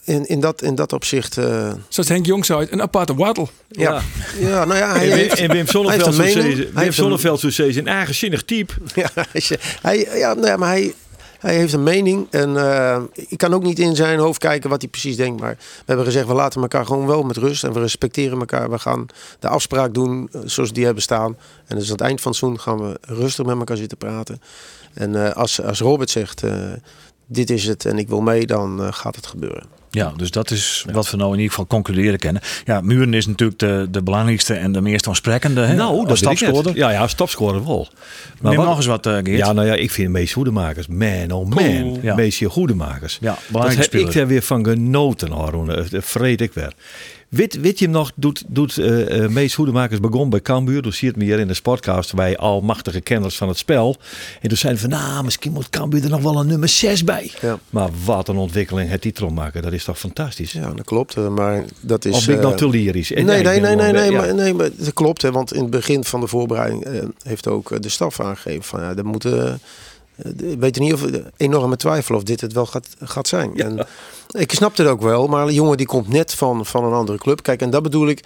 in, 0.05 0.27
in, 0.27 0.40
dat, 0.40 0.62
in 0.62 0.75
dat 0.75 0.93
opzicht. 0.93 1.38
eh, 1.38 1.73
Zoals 1.88 2.09
Henk 2.09 2.27
Jong 2.27 2.45
zei, 2.45 2.67
een 2.71 2.83
aparte 2.83 3.14
waddel. 3.14 3.49
ja. 3.69 4.03
Ja. 4.38 4.64
nou 4.64 4.79
ja, 4.79 4.93
hij 4.93 5.03
En 5.03 5.09
Wim, 5.09 5.17
heeft, 5.19 5.38
en 5.38 5.49
Wim 5.49 5.57
hij 5.57 5.67
Sonneveld 5.67 6.17
Hij 6.17 6.33
Wim 6.35 6.57
heeft 6.75 6.87
een- 6.87 6.93
Sonneveld 6.93 7.59
een 7.59 7.87
eigenzinnig 7.88 8.43
type. 8.43 8.73
Ja, 8.95 9.11
hij, 9.83 10.09
ja, 10.14 10.35
nou 10.35 10.47
ja, 10.47 10.57
maar 10.57 10.69
hij, 10.69 10.95
hij 11.38 11.55
heeft 11.57 11.73
een 11.73 11.83
mening. 11.83 12.27
En 12.31 12.57
eh, 12.57 13.01
ik 13.14 13.38
kan 13.38 13.55
ook 13.55 13.62
niet 13.62 13.79
in 13.79 13.97
zijn 13.97 14.19
hoofd 14.19 14.38
kijken 14.38 14.71
wat 14.71 14.81
hij 14.81 14.90
precies 14.90 15.17
denkt. 15.17 15.40
Maar 15.40 15.55
we 15.59 15.83
hebben 15.85 16.05
gezegd, 16.05 16.27
we 16.27 16.35
laten 16.35 16.62
elkaar 16.62 16.87
gewoon 16.87 17.07
wel 17.07 17.23
met 17.23 17.37
rust. 17.37 17.64
En 17.64 17.73
we 17.73 17.81
respecteren 17.81 18.38
elkaar. 18.38 18.71
We 18.71 18.79
gaan 18.79 19.07
de 19.38 19.49
afspraak 19.49 19.95
doen 19.95 20.31
zoals 20.45 20.73
die 20.73 20.85
hebben 20.85 21.03
staan. 21.03 21.37
En 21.67 21.77
dus 21.77 21.87
aan 21.87 21.93
het 21.93 22.01
eind 22.01 22.21
van 22.21 22.31
het 22.31 22.40
seizoen 22.40 22.61
gaan 22.61 22.79
we 22.88 22.99
rustig 23.01 23.45
met 23.47 23.57
elkaar 23.59 23.77
zitten 23.77 23.99
praten. 23.99 24.40
En 24.95 25.27
eh, 25.27 25.33
als, 25.33 25.63
als 25.63 25.81
Robert 25.81 26.11
zegt, 26.11 26.43
eh, 26.43 26.53
dit 27.27 27.51
is 27.51 27.65
het 27.67 27.85
en 27.85 27.99
ik 27.99 28.09
wil 28.09 28.21
mee, 28.21 28.47
dan 28.47 28.83
eh, 28.83 28.89
gaat 28.93 29.17
het 29.17 29.27
gebeuren. 29.27 29.63
Ja, 29.91 30.13
dus 30.17 30.31
dat 30.31 30.51
is 30.51 30.85
wat 30.93 31.11
we 31.11 31.17
nou 31.17 31.29
in 31.29 31.37
ieder 31.37 31.51
geval 31.51 31.67
concluderen 31.67 32.19
kennen. 32.19 32.43
Ja, 32.65 32.81
Muren 32.81 33.15
is 33.15 33.27
natuurlijk 33.27 33.59
de, 33.59 33.87
de 33.91 34.03
belangrijkste 34.03 34.55
en 34.55 34.73
de 34.73 34.81
meest 34.81 35.09
aansprekende. 35.09 35.61
Hè? 35.61 35.75
Nou, 35.75 36.07
dat 36.07 36.11
ik 36.11 36.17
stapscorer. 36.17 36.77
Ja, 36.77 36.91
ja, 36.91 37.07
stapscorer 37.07 37.65
wel. 37.65 37.89
Neem 38.41 38.57
wat- 38.57 38.67
nog 38.67 38.77
eens 38.77 38.87
wat, 38.87 39.07
eh 39.07 39.13
Geert. 39.13 39.27
Ja, 39.27 39.53
nou 39.53 39.67
ja, 39.67 39.75
ik 39.75 39.91
vind 39.91 40.11
meest 40.11 40.33
goedemakers. 40.33 40.87
Man, 40.87 41.31
oh 41.31 41.49
man. 41.49 41.99
Ja. 42.03 42.15
Meest 42.15 42.45
goedemakers. 42.45 43.19
Ja, 43.21 43.31
dat 43.31 43.43
belangrijke 43.49 43.97
heb 43.97 44.07
ik 44.07 44.13
daar 44.13 44.27
weer 44.27 44.43
van 44.43 44.65
genoten, 44.65 45.33
Haroon. 45.33 45.67
Dat 45.67 46.05
vreet 46.05 46.41
ik 46.41 46.53
weer. 46.53 46.73
Weet, 47.35 47.61
weet 47.61 47.79
je 47.79 47.85
hem 47.85 47.94
nog, 47.94 48.12
doet, 48.14 48.44
doet 48.47 48.77
uh, 48.77 49.29
Mees 49.29 49.55
Hoedemakers 49.55 50.01
begon 50.01 50.31
bij 50.31 50.40
Cambuur. 50.40 50.83
Dus 50.83 50.97
zie 50.97 51.09
je 51.09 51.14
het 51.14 51.23
meer 51.23 51.38
in 51.38 51.47
de 51.47 51.55
sportcast 51.55 52.14
bij 52.14 52.37
almachtige 52.37 53.01
kenners 53.01 53.37
van 53.37 53.49
het 53.49 53.59
spel. 53.59 53.97
En 54.40 54.49
toen 54.49 54.59
zeiden 54.59 54.81
van, 54.81 54.90
nou, 54.90 55.25
misschien 55.25 55.53
moet 55.53 55.70
Cambuur 55.70 56.05
er 56.05 56.11
nog 56.11 56.23
wel 56.23 56.40
een 56.40 56.47
nummer 56.47 56.68
6 56.68 57.05
bij. 57.05 57.33
Ja. 57.40 57.59
Maar 57.70 57.90
wat 58.05 58.29
een 58.29 58.37
ontwikkeling 58.37 58.90
het 58.90 59.01
titel 59.01 59.29
maken, 59.29 59.62
dat 59.62 59.73
is 59.73 59.85
toch 59.85 59.99
fantastisch. 59.99 60.53
Ja, 60.53 60.73
dat 60.73 60.85
klopt. 60.85 61.16
uh, 61.16 61.29
Maar 61.29 61.64
dat 61.81 62.05
is... 62.05 62.14
Of 62.14 62.27
ben 62.27 62.35
ik 62.35 62.42
nog 62.42 62.55
te 62.55 62.68
lyrisch? 62.68 63.11
Nee, 63.11 63.25
nee, 63.25 63.42
nee, 63.42 63.61
nee, 63.61 63.77
nee, 63.77 63.92
nee, 63.92 64.11
maar, 64.11 64.35
nee, 64.35 64.55
maar 64.55 64.68
dat 64.77 64.92
klopt. 64.92 65.23
Hè, 65.23 65.33
want 65.33 65.55
in 65.55 65.61
het 65.61 65.70
begin 65.70 66.05
van 66.05 66.20
de 66.20 66.27
voorbereiding 66.27 66.87
heeft 67.23 67.49
ook 67.49 67.83
de 67.83 67.88
staf 67.88 68.20
aangegeven 68.20 68.62
van, 68.64 68.81
ja, 68.81 68.97
er 68.97 69.07
moeten... 69.07 69.61
Ik 70.37 70.59
weet 70.59 70.79
niet 70.79 70.92
of 70.92 71.05
enorme 71.37 71.77
twijfel 71.77 72.14
of 72.14 72.22
dit 72.22 72.40
het 72.40 72.53
wel 72.53 72.66
gaat, 72.66 72.88
gaat 73.00 73.29
zijn. 73.29 73.50
Ja. 73.55 73.64
En 73.64 73.87
ik 74.31 74.53
snap 74.53 74.77
het 74.77 74.87
ook 74.87 75.03
wel, 75.03 75.27
maar 75.27 75.46
een 75.46 75.55
jongen 75.55 75.77
die 75.77 75.87
komt 75.87 76.09
net 76.09 76.35
van, 76.35 76.66
van 76.66 76.85
een 76.85 76.92
andere 76.92 77.18
club. 77.18 77.42
Kijk, 77.42 77.61
en 77.61 77.70
dat 77.70 77.83
bedoel 77.83 78.09
ik. 78.09 78.24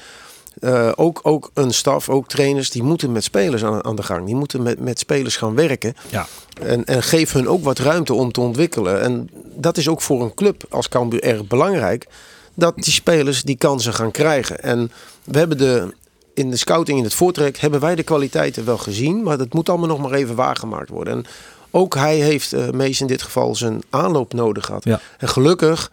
Uh, 0.60 0.92
ook, 0.94 1.20
ook 1.22 1.50
een 1.54 1.74
staf, 1.74 2.08
ook 2.08 2.28
trainers, 2.28 2.70
die 2.70 2.82
moeten 2.82 3.12
met 3.12 3.24
spelers 3.24 3.64
aan, 3.64 3.84
aan 3.84 3.96
de 3.96 4.02
gang. 4.02 4.26
Die 4.26 4.34
moeten 4.34 4.62
met, 4.62 4.80
met 4.80 4.98
spelers 4.98 5.36
gaan 5.36 5.54
werken. 5.54 5.94
Ja. 6.08 6.26
En, 6.62 6.84
en 6.84 7.02
geef 7.02 7.32
hun 7.32 7.48
ook 7.48 7.64
wat 7.64 7.78
ruimte 7.78 8.14
om 8.14 8.32
te 8.32 8.40
ontwikkelen. 8.40 9.00
En 9.00 9.30
dat 9.54 9.76
is 9.76 9.88
ook 9.88 10.00
voor 10.00 10.22
een 10.22 10.34
club 10.34 10.64
als 10.70 10.88
Cambuur 10.88 11.22
erg 11.22 11.46
belangrijk. 11.46 12.06
Dat 12.54 12.74
die 12.74 12.92
spelers 12.92 13.42
die 13.42 13.56
kansen 13.56 13.94
gaan 13.94 14.10
krijgen. 14.10 14.62
En 14.62 14.92
we 15.24 15.38
hebben 15.38 15.58
de, 15.58 15.94
in 16.34 16.50
de 16.50 16.56
scouting, 16.56 16.98
in 16.98 17.04
het 17.04 17.14
voortrek, 17.14 17.58
hebben 17.58 17.80
wij 17.80 17.94
de 17.94 18.02
kwaliteiten 18.02 18.64
wel 18.64 18.78
gezien. 18.78 19.22
Maar 19.22 19.38
dat 19.38 19.52
moet 19.52 19.68
allemaal 19.68 19.88
nog 19.88 20.00
maar 20.00 20.12
even 20.12 20.34
waargemaakt 20.34 20.88
worden. 20.88 21.12
En 21.12 21.24
ook 21.70 21.94
hij 21.94 22.16
heeft 22.16 22.54
uh, 22.54 22.70
meest 22.70 23.00
in 23.00 23.06
dit 23.06 23.22
geval 23.22 23.54
zijn 23.54 23.82
aanloop 23.90 24.32
nodig 24.32 24.64
gehad. 24.64 24.84
Ja. 24.84 25.00
En 25.18 25.28
gelukkig 25.28 25.90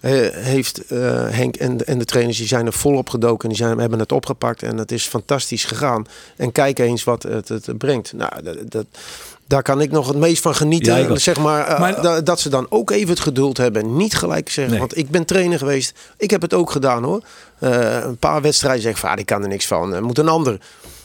uh, 0.00 0.28
heeft 0.30 0.92
uh, 0.92 0.98
Henk 1.28 1.56
en 1.56 1.76
de, 1.76 1.84
en 1.84 1.98
de 1.98 2.04
trainers 2.04 2.38
die 2.38 2.46
zijn 2.46 2.66
er 2.66 2.72
volop 2.72 3.08
gedoken. 3.08 3.48
Die 3.48 3.58
zijn, 3.58 3.78
hebben 3.78 3.98
het 3.98 4.12
opgepakt 4.12 4.62
en 4.62 4.76
het 4.76 4.92
is 4.92 5.06
fantastisch 5.06 5.64
gegaan. 5.64 6.06
En 6.36 6.52
kijk 6.52 6.78
eens 6.78 7.04
wat 7.04 7.22
het, 7.22 7.48
het 7.48 7.78
brengt. 7.78 8.12
Nou, 8.12 8.42
dat, 8.42 8.56
dat, 8.70 8.86
daar 9.46 9.62
kan 9.62 9.80
ik 9.80 9.90
nog 9.90 10.08
het 10.08 10.16
meest 10.16 10.42
van 10.42 10.54
genieten. 10.54 10.98
Ja, 10.98 11.16
zeg 11.16 11.38
maar, 11.38 11.80
maar 11.80 12.02
dat, 12.02 12.26
dat 12.26 12.40
ze 12.40 12.48
dan 12.48 12.66
ook 12.68 12.90
even 12.90 13.08
het 13.08 13.20
geduld 13.20 13.56
hebben. 13.56 13.96
Niet 13.96 14.14
gelijk 14.14 14.50
zeggen. 14.50 14.72
Nee. 14.72 14.80
Want 14.80 14.96
ik 14.96 15.10
ben 15.10 15.24
trainer 15.24 15.58
geweest. 15.58 15.98
Ik 16.16 16.30
heb 16.30 16.42
het 16.42 16.54
ook 16.54 16.70
gedaan 16.70 17.04
hoor. 17.04 17.22
Uh, 17.60 18.02
een 18.02 18.16
paar 18.16 18.42
wedstrijden 18.42 18.82
zeg 18.82 18.92
ik 18.92 18.98
van, 18.98 19.10
ah, 19.10 19.16
die 19.16 19.24
kan 19.24 19.42
er 19.42 19.48
niks 19.48 19.66
van. 19.66 19.94
Er 19.94 20.02
moet 20.02 20.18
een 20.18 20.28
ander. 20.28 20.58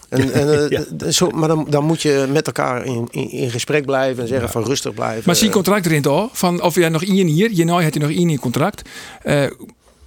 En, 0.10 0.34
en, 0.34 0.70
Ja. 0.70 1.12
zo, 1.12 1.30
maar 1.30 1.48
dan, 1.48 1.66
dan 1.70 1.84
moet 1.84 2.02
je 2.02 2.26
met 2.32 2.48
elkaar 2.48 2.86
in, 2.86 3.08
in, 3.12 3.32
in 3.32 3.52
gesprek 3.52 3.86
blijven 3.86 4.24
en 4.24 4.30
zeggen 4.30 4.50
van 4.50 4.64
rustig 4.64 4.94
blijven. 4.94 5.24
Maar 5.26 5.36
zie 5.36 5.50
contract 5.50 5.86
erin 5.86 6.02
toch? 6.02 6.30
Van 6.38 6.62
of 6.62 6.76
jij 6.76 6.90
nog 6.90 7.04
één 7.04 7.28
hier, 7.28 7.52
je 7.54 7.66
nou 7.66 7.84
had 7.84 7.94
hij 7.94 8.04
nog 8.04 8.18
één 8.18 8.30
in 8.30 8.40
contract. 8.40 8.82
Uh, 9.26 9.46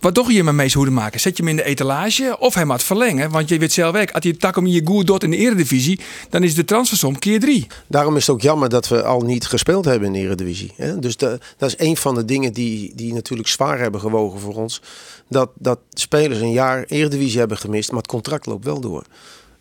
wat 0.01 0.15
toch 0.15 0.33
je 0.33 0.45
met 0.45 0.55
Mees 0.55 0.75
Hoeden 0.75 0.95
maken? 0.95 1.21
Zet 1.21 1.37
je 1.37 1.43
hem 1.43 1.51
in 1.51 1.57
de 1.57 1.65
etalage 1.65 2.37
of 2.39 2.55
hij 2.55 2.65
moet 2.65 2.83
verlengen? 2.83 3.31
Want 3.31 3.49
je 3.49 3.59
weet 3.59 3.73
zelf 3.73 3.97
ook, 3.97 4.11
als 4.11 4.25
je 4.25 4.37
Takom 4.37 4.67
je 4.67 4.81
goed 4.85 5.07
doet 5.07 5.23
in 5.23 5.31
de 5.31 5.37
eredivisie, 5.37 6.01
dan 6.31 6.43
is 6.43 6.55
de 6.55 6.65
transfersom 6.65 7.19
keer 7.19 7.41
drie. 7.41 7.67
Daarom 7.87 8.17
is 8.17 8.27
het 8.27 8.37
ook 8.37 8.43
jammer 8.43 8.69
dat 8.69 8.89
we 8.89 9.03
al 9.03 9.21
niet 9.21 9.47
gespeeld 9.47 9.85
hebben 9.85 10.07
in 10.07 10.13
de 10.13 10.19
eredivisie. 10.19 10.73
Hè? 10.77 10.99
Dus 10.99 11.17
de, 11.17 11.39
dat 11.57 11.69
is 11.69 11.87
een 11.87 11.97
van 11.97 12.15
de 12.15 12.25
dingen 12.25 12.53
die, 12.53 12.93
die 12.95 13.13
natuurlijk 13.13 13.49
zwaar 13.49 13.79
hebben 13.79 14.01
gewogen 14.01 14.41
voor 14.41 14.55
ons. 14.55 14.83
Dat, 15.29 15.51
dat 15.55 15.79
spelers 15.91 16.41
een 16.41 16.53
jaar 16.53 16.85
eredivisie 16.89 17.39
hebben 17.39 17.59
gemist, 17.59 17.91
maar 17.91 17.99
het 17.99 18.11
contract 18.11 18.47
loopt 18.47 18.65
wel 18.65 18.81
door. 18.81 19.05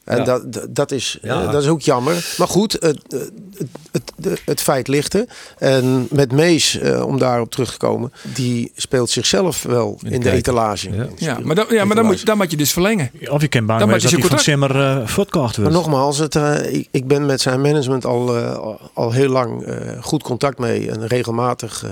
En 0.10 0.17
Ja. 0.17 0.24
dat, 0.24 0.67
dat, 0.69 0.91
is, 0.91 1.17
Ja. 1.22 1.41
eh, 1.43 1.52
dat 1.52 1.62
is 1.63 1.67
ook 1.69 1.82
jammer. 1.82 2.34
Maar 2.38 2.48
goed, 2.48 2.72
het, 2.72 3.00
het, 3.08 3.32
het, 3.91 4.12
het, 4.22 4.41
het 4.45 4.62
feit 4.62 4.88
ligt 4.88 5.13
er. 5.13 5.26
En 5.58 6.08
met 6.12 6.32
Mees, 6.32 6.80
eh, 6.80 7.06
om 7.06 7.17
daarop 7.19 7.52
terug 7.52 7.72
te 7.72 7.78
komen, 7.78 8.12
die 8.34 8.72
speelt 8.76 9.10
zichzelf 9.10 9.63
wel 9.63 10.00
in, 10.04 10.22
de 10.22 10.32
etalage. 10.32 10.91
Ja. 10.95 11.08
Ja, 11.15 11.38
maar, 11.43 11.56
dan, 11.56 11.65
ja, 11.69 11.86
maar 11.86 11.95
dan, 11.95 12.06
moet, 12.06 12.26
dan 12.26 12.38
moet 12.38 12.52
je 12.52 12.58
dus 12.58 12.72
verlengen. 12.72 13.12
Of 13.30 13.41
je 13.41 13.48
kan 13.48 13.65
bang 13.65 13.80
Dan 13.80 13.88
je 13.88 13.93
dat 13.93 14.02
hij 14.02 14.10
zijn 14.19 14.30
van 14.30 14.39
Simmer 14.39 14.76
uh, 14.76 15.08
verkocht 15.08 15.58
Maar 15.58 15.72
wordt. 15.72 15.86
nogmaals, 15.88 16.17
het, 16.17 16.36
eh, 16.36 16.74
ik, 16.74 16.88
ik 16.91 17.08
ben 17.08 17.26
met 17.26 17.41
zijn 17.41 17.62
management 17.62 18.06
al, 18.06 18.38
eh, 18.38 18.67
al, 18.93 19.12
heel 19.12 19.30
lang 19.30 19.63
eh, 19.63 19.76
goed 20.02 20.24
contact 20.24 20.58
mee. 20.60 20.91
En 20.91 21.08
regelmatig 21.08 21.84
eh, 21.84 21.89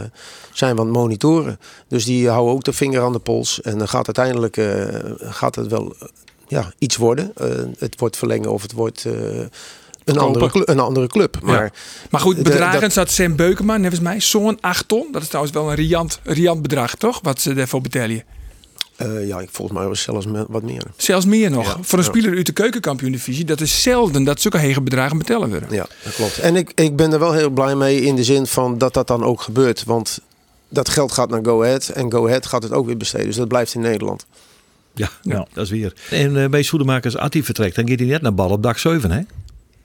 zijn 0.53 0.75
we 0.75 0.79
aan 0.81 0.87
het 0.87 0.95
monitoren. 0.95 1.59
Dus 1.87 2.05
die 2.05 2.29
houden 2.29 2.53
ook 2.53 2.63
de 2.63 2.73
vinger 2.73 3.01
aan 3.01 3.13
de 3.13 3.19
pols. 3.19 3.61
En 3.61 3.77
dan 3.77 3.87
gaat 3.87 4.05
uiteindelijk 4.05 4.57
eh, 4.57 4.65
gaat 5.19 5.55
het 5.55 5.67
wel 5.67 5.93
eh, 5.99 6.07
ja, 6.47 6.71
iets 6.77 6.95
worden. 6.95 7.31
Eh, 7.35 7.49
het 7.79 7.99
wordt 7.99 8.17
verlengen 8.17 8.51
of 8.51 8.61
het 8.61 8.71
wordt 8.71 9.05
eh, 9.05 9.13
een, 10.03 10.17
andere 10.17 10.49
club, 10.49 10.69
een 10.69 10.79
andere 10.79 11.07
club. 11.07 11.37
Maar, 11.41 11.73
Maar 12.09 12.21
goed, 12.21 12.43
bedragen 12.43 12.81
dat- 12.81 12.91
staat 12.91 13.11
Sam 13.11 13.35
Beukema, 13.35 13.77
nevens 13.77 14.01
mij, 14.01 14.19
zo'n 14.19 14.57
8 14.61 14.87
ton. 14.87 15.07
Dat 15.11 15.21
is 15.21 15.27
trouwens 15.27 15.55
wel 15.55 15.69
een 15.69 15.75
riant, 15.75 16.19
riant 16.23 16.61
bedrag, 16.61 16.95
toch? 16.95 17.19
Wat 17.23 17.41
ze 17.41 17.53
daarvoor 17.53 17.81
betalen. 17.81 18.23
eh, 18.95 19.27
ja, 19.27 19.39
ik- 19.39 19.49
volgens 19.51 19.77
mij 19.79 19.87
was 19.87 20.01
zelfs 20.01 20.25
wat 20.47 20.63
meer. 20.63 20.83
Zelfs 20.97 21.25
meer 21.25 21.51
nog. 21.51 21.65
Ja, 21.65 21.77
Voor 21.81 21.99
een 21.99 22.05
ja. 22.05 22.11
speler 22.11 22.35
uit 22.35 22.45
de 22.45 22.51
keukenkampioen-divisie, 22.51 23.45
dat 23.45 23.61
is 23.61 23.81
zelden 23.81 24.23
dat 24.23 24.41
zulke 24.41 24.57
hege 24.57 24.81
bedragen 24.81 25.17
betalen 25.17 25.49
worden. 25.49 25.69
Ja, 25.73 25.87
dat 26.03 26.13
klopt. 26.13 26.37
En 26.39 26.55
ik, 26.55 26.71
ik 26.75 26.95
ben 26.95 27.13
er 27.13 27.19
wel 27.19 27.33
heel 27.33 27.49
blij 27.49 27.75
mee 27.75 28.01
in 28.01 28.15
de 28.15 28.23
zin 28.23 28.47
van 28.47 28.77
dat 28.77 28.93
dat 28.93 29.07
dan 29.07 29.23
ook 29.23 29.41
gebeurt. 29.41 29.83
Want 29.83 30.19
dat 30.69 30.89
geld 30.89 31.11
gaat 31.11 31.29
naar 31.29 31.39
Go 31.43 31.63
Ahead 31.63 31.87
en 31.89 32.11
Go 32.11 32.25
Ahead 32.27 32.45
gaat 32.45 32.63
het 32.63 32.71
ook 32.71 32.85
weer 32.85 32.97
besteden. 32.97 33.25
Dus 33.27 33.35
dat 33.35 33.47
blijft 33.47 33.73
in 33.73 33.81
Nederland. 33.81 34.25
Ja, 34.97 35.09
Ja. 35.21 35.47
dat 35.53 35.63
is 35.63 35.69
weer. 35.71 35.93
En 36.09 36.35
uh, 36.35 36.47
bij 36.47 36.63
Soedemakers, 36.63 37.17
als 37.17 37.33
hij 37.33 37.43
vertrekt, 37.43 37.75
dan 37.75 37.89
gaat 37.89 37.99
hij 37.99 38.07
net 38.07 38.21
naar 38.21 38.33
bal 38.33 38.49
op 38.49 38.63
dak 38.63 38.77
7, 38.77 39.11
hè? 39.11 39.21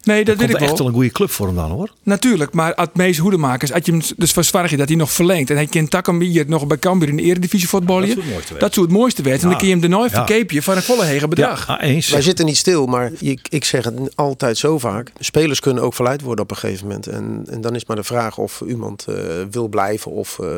Nee, 0.04 0.24
dat 0.24 0.26
Dat 0.26 0.46
weet 0.46 0.54
ik 0.54 0.60
echt 0.60 0.68
wel. 0.68 0.78
wel 0.78 0.86
een 0.86 0.92
goede 0.92 1.10
club 1.10 1.30
voor 1.30 1.46
hem 1.46 1.56
dan, 1.56 1.70
hoor. 1.70 1.90
Natuurlijk, 2.02 2.52
maar 2.52 2.74
als 2.74 2.88
meest 2.92 3.18
hoedemakers, 3.18 3.72
als 3.72 3.84
je 3.84 3.92
hem 3.92 4.00
dus 4.16 4.32
verzwaar 4.32 4.70
je 4.70 4.76
dat 4.76 4.88
hij 4.88 4.96
nog 4.96 5.12
verlengt 5.12 5.50
en 5.50 5.56
hij 5.56 5.66
kan 5.66 5.88
Takam 5.88 6.20
hier 6.20 6.44
nog 6.48 6.66
bij 6.66 6.78
Cambuur 6.78 7.08
in 7.08 7.16
de 7.16 7.22
eredivisie 7.22 7.68
voetballen, 7.68 8.06
Dat 8.08 8.14
zou 8.16 8.24
het 8.26 8.32
mooiste 8.34 8.54
dat 8.58 8.74
zou 8.74 8.86
het 8.86 8.94
mooiste 8.94 9.22
weten. 9.22 9.42
En 9.42 9.48
dan 9.48 9.56
kun 9.58 9.66
je 9.66 9.72
hem 9.72 9.82
de 9.82 9.88
nooit 9.88 10.10
Ja. 10.10 10.16
verkeepje 10.16 10.62
voor 10.62 10.76
een 10.76 10.82
volle 10.82 11.04
hege 11.04 11.28
bedrag. 11.28 11.66
Ja, 11.66 11.74
ah, 11.74 11.88
eens. 11.88 12.08
Wij 12.10 12.22
zitten 12.22 12.44
niet 12.46 12.56
stil, 12.56 12.86
maar 12.86 13.10
ik, 13.18 13.46
ik 13.50 13.64
zeg 13.64 13.84
het 13.84 13.94
altijd 14.16 14.58
zo 14.58 14.78
vaak. 14.78 15.12
Spelers 15.18 15.60
kunnen 15.60 15.82
ook 15.82 15.94
verleid 15.94 16.20
worden 16.20 16.44
op 16.44 16.50
een 16.50 16.56
gegeven 16.56 16.86
moment. 16.86 17.06
En, 17.06 17.44
en 17.50 17.60
dan 17.60 17.74
is 17.74 17.84
maar 17.84 17.96
de 17.96 18.04
vraag 18.04 18.38
of 18.38 18.62
iemand 18.68 19.04
eh, 19.08 19.14
wil 19.50 19.68
blijven 19.68 20.10
of, 20.10 20.38
eh, 20.38 20.48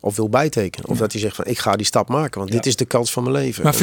of 0.00 0.16
wil 0.16 0.28
bijtekenen. 0.28 0.88
Of 0.88 0.98
dat 0.98 1.12
hij 1.12 1.20
zegt 1.20 1.36
van 1.36 1.44
ik 1.44 1.58
ga 1.58 1.76
die 1.76 1.86
stap 1.86 2.08
maken, 2.08 2.38
want 2.40 2.52
dit 2.52 2.66
is 2.66 2.76
de 2.76 2.84
kans 2.84 3.12
van 3.12 3.22
mijn 3.22 3.34
leven. 3.34 3.62
Maar 3.62 3.74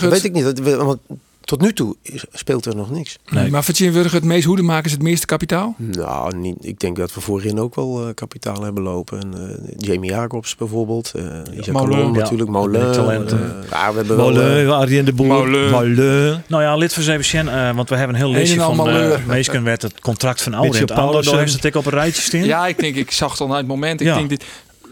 het, 0.00 0.10
weet 0.10 0.24
ik 0.24 0.32
niet, 0.32 0.44
dat, 0.44 0.58
we- 0.58 0.76
want 0.84 0.98
tot 1.40 1.60
nu 1.60 1.72
toe 1.72 1.96
is- 2.02 2.24
speelt 2.32 2.66
er 2.66 2.76
nog 2.76 2.90
niks. 2.90 3.18
nee. 3.30 3.50
maar 3.50 3.64
Vertien 3.64 3.92
Wurg 3.92 4.12
het 4.12 4.24
meest 4.24 4.44
hoedemakers 4.44 4.92
het 4.92 5.02
meeste 5.02 5.26
kapitaal? 5.26 5.74
Nou, 5.76 6.36
niet, 6.36 6.56
ik 6.60 6.80
denk 6.80 6.96
dat 6.96 7.14
we 7.14 7.20
voorin 7.20 7.58
ook 7.60 7.74
wel 7.74 8.06
eh, 8.06 8.14
kapitaal 8.14 8.62
hebben 8.62 8.82
lopen. 8.82 9.20
En, 9.20 9.34
eh, 9.34 9.74
Jamie 9.88 10.10
Jacobs 10.10 10.56
bijvoorbeeld. 10.56 11.12
eh 11.14 11.22
Isaac 11.58 11.72
Molen. 11.74 11.98
Ja, 11.98 12.10
natuurlijk. 12.10 12.50
Molen. 12.50 12.90
eh, 12.90 12.94
ja, 13.70 13.90
we 13.90 13.96
hebben 13.96 14.16
wel... 14.16 14.24
Molen, 14.32 14.74
Arjen 14.76 15.04
de 15.04 15.12
Boer. 15.12 15.26
Molen. 15.26 15.70
Molen. 15.70 16.44
Nou 16.46 16.62
ja, 16.62 16.76
lid 16.76 16.92
van 16.92 17.02
uh, 17.46 17.74
want 17.74 17.88
we 17.88 17.96
hebben 17.96 18.14
een 18.16 18.22
heel 18.22 18.30
lijstje 18.32 18.60
van 18.60 18.88
uh, 18.88 19.26
Meesken 19.26 19.62
werd 19.64 19.82
het 19.82 20.00
contract 20.00 20.42
van. 20.42 20.52
Daar 20.52 20.60
Paulussen. 20.98 21.38
heeft 21.38 21.52
het 21.52 21.64
ik 21.64 21.74
op 21.74 21.86
een 21.86 21.92
rijtje 21.92 22.22
staan. 22.22 22.44
Ja, 22.44 22.66
ik 22.66 22.78
denk, 22.78 22.96
ik 22.96 23.10
zag 23.10 23.30
het 23.30 23.40
al 23.40 23.46
naar 23.46 23.56
het 23.56 23.66
moment. 23.66 24.00
Ik 24.00 24.06
Ja. 24.06 24.14
denk 24.16 24.28
dit, 24.28 24.44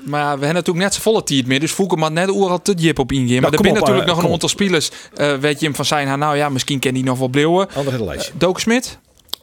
maar 0.09 0.25
we 0.25 0.45
hebben 0.45 0.55
natuurlijk 0.55 0.85
net 0.85 0.95
z'n 0.95 1.01
volle 1.01 1.23
tijd 1.23 1.47
meer. 1.47 1.61
Dus 1.61 1.73
Voeken 1.73 1.99
maar 1.99 2.13
net 2.13 2.31
overal 2.31 2.63
te 2.63 2.73
jip 2.75 2.99
op 2.99 3.13
ingaan. 3.13 3.41
Maar 3.41 3.53
er 3.53 3.59
zijn 3.63 3.75
natuurlijk 3.75 4.09
eh, 4.09 4.15
nog 4.15 4.25
een 4.25 4.33
aantal 4.33 4.49
spelers. 4.49 4.91
eh 5.15 5.35
weet 5.37 5.61
je 5.61 5.67
hem 5.67 5.75
van 5.75 5.85
zijn 5.85 6.09
haar, 6.09 6.19
nou 6.19 6.37
ja, 6.37 6.49
misschien 6.49 6.79
ken 6.79 6.95
die 6.95 7.05
nog 7.05 7.19
wel 7.19 7.29
bleeuwen. 7.29 7.69
Andere 7.75 8.05
lijstje. 8.05 8.33
Doken 8.39 8.61
Smit, 8.61 8.99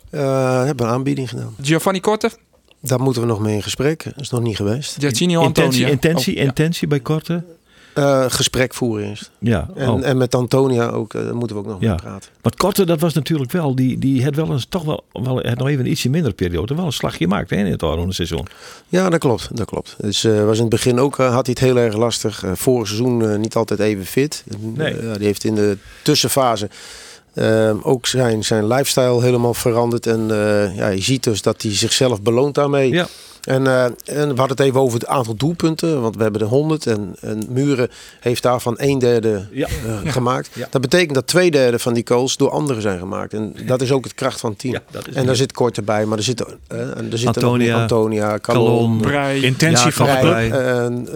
eh, 0.10 0.20
we 0.60 0.66
hebben 0.66 0.86
een 0.86 0.92
aanbieding 0.92 1.30
gedaan. 1.30 1.56
Giovanni 1.62 2.00
Korte, 2.00 2.30
Daar 2.80 3.00
moeten 3.02 3.22
we 3.22 3.28
nog 3.28 3.40
mee 3.40 3.56
in 3.56 3.64
gesprek. 3.64 4.04
Dat 4.04 4.14
is 4.20 4.30
nog 4.30 4.42
niet 4.42 4.56
geweest. 4.56 4.96
Giacchino 5.00 5.42
Intentie, 5.42 5.66
Antonia. 5.72 5.88
intentie, 5.88 6.34
Oh, 6.34 6.40
ja. 6.42 6.46
intentie 6.48 6.88
bij 6.88 7.00
Korte. 7.00 7.44
Eh, 7.96 8.26
gesprek 8.28 8.74
voeren 8.74 9.10
eerst. 9.10 9.32
Ja. 9.40 9.70
En, 9.76 9.90
oh. 9.90 10.08
en 10.08 10.18
met 10.18 10.36
Antonia 10.36 10.88
ook, 10.90 11.14
eh, 11.14 11.24
daar 11.24 11.36
moeten 11.36 11.56
we 11.56 11.62
ook 11.62 11.68
nog 11.70 11.82
Ja. 11.82 11.90
mee 11.90 11.98
praten. 11.98 12.30
Maar 12.42 12.52
Korte, 12.58 12.86
dat 12.86 13.00
was 13.00 13.14
natuurlijk 13.14 13.52
wel, 13.52 13.76
die, 13.76 14.00
die 14.00 14.24
had 14.24 14.36
wel 14.36 14.52
eens 14.52 14.66
toch 14.70 14.84
wel, 14.84 15.04
wel 15.12 15.42
had 15.44 15.58
nog 15.58 15.68
even 15.68 15.86
een 15.86 15.92
ietsje 15.92 16.10
minder 16.10 16.34
periode, 16.34 16.76
wel 16.76 16.86
een 16.86 16.92
slagje 16.94 17.18
gemaakt 17.18 17.50
hè, 17.50 17.56
in 17.56 17.66
het 17.66 17.84
Oranje 17.84 18.14
seizoen. 18.14 18.48
Ja, 18.88 19.10
dat 19.10 19.20
klopt. 19.20 19.50
Dat 19.58 19.66
klopt. 19.68 19.96
Dus 20.00 20.24
eh, 20.24 20.46
was 20.46 20.56
in 20.56 20.62
het 20.62 20.70
begin 20.70 21.00
ook, 21.00 21.16
had 21.18 21.46
hij 21.46 21.56
het 21.56 21.60
heel 21.60 21.78
erg 21.78 21.96
lastig. 21.96 22.44
Vorig 22.54 22.88
seizoen 22.88 23.40
niet 23.40 23.56
altijd 23.56 23.80
even 23.80 24.06
fit. 24.06 24.44
Nee. 24.60 24.96
Die 25.18 25.26
heeft 25.26 25.44
in 25.44 25.56
de 25.56 25.78
tussenfase 26.02 26.70
ook 27.82 28.06
zijn, 28.06 28.44
zijn 28.44 28.68
lifestyle 28.68 29.22
helemaal 29.22 29.54
veranderd. 29.54 30.08
En 30.08 30.28
ja, 30.76 30.88
je 30.88 31.02
ziet 31.02 31.24
dus 31.24 31.42
dat 31.42 31.62
hij 31.62 31.76
zichzelf 31.76 32.22
beloont 32.22 32.56
daarmee. 32.56 32.92
Ja. 32.92 33.08
En, 33.46 33.68
eh, 33.68 33.84
en 33.84 33.94
we 34.06 34.26
hadden 34.26 34.48
het 34.48 34.60
even 34.60 34.80
over 34.80 35.00
het 35.00 35.08
aantal 35.08 35.36
doelpunten. 35.36 36.02
Want 36.02 36.16
we 36.16 36.24
hebben 36.24 36.42
er 36.42 36.48
100 36.48 36.88
en, 36.88 37.16
en 37.22 37.46
Muren 37.50 37.90
heeft 38.20 38.44
daarvan 38.44 38.74
een 38.78 39.00
derde 39.00 39.48
Ja. 39.52 39.68
eh, 40.04 40.12
gemaakt. 40.12 40.50
Ja. 40.54 40.68
Dat 40.72 40.82
betekent 40.82 41.14
dat 41.14 41.28
twee 41.28 41.52
derde 41.52 41.80
van 41.80 41.94
die 41.94 42.04
goals 42.08 42.38
door 42.38 42.50
anderen 42.50 42.82
zijn 42.82 43.00
gemaakt. 43.00 43.34
En 43.34 43.56
dat 43.66 43.82
is 43.82 43.92
ook 43.92 44.04
het 44.04 44.14
kracht 44.14 44.40
van 44.40 44.50
het 44.50 44.60
team. 44.60 44.76
En 45.14 45.26
daar 45.26 45.36
zit 45.36 45.52
Kort 45.52 45.78
erbij, 45.78 46.06
maar 46.06 46.18
er 46.18 46.24
zitten, 46.24 46.46
eh, 46.68 46.80
en 46.80 47.12
er 47.12 47.24
nog 47.24 47.26
Antonia, 47.26 47.82
Antonia, 47.82 48.40
Calon, 48.42 49.02
Calon. 49.02 49.34
Intentie 49.44 49.86
Ja, 49.86 49.92
van 49.92 50.06
de 50.06 50.12
en, 50.58 51.08
eh, 51.08 51.14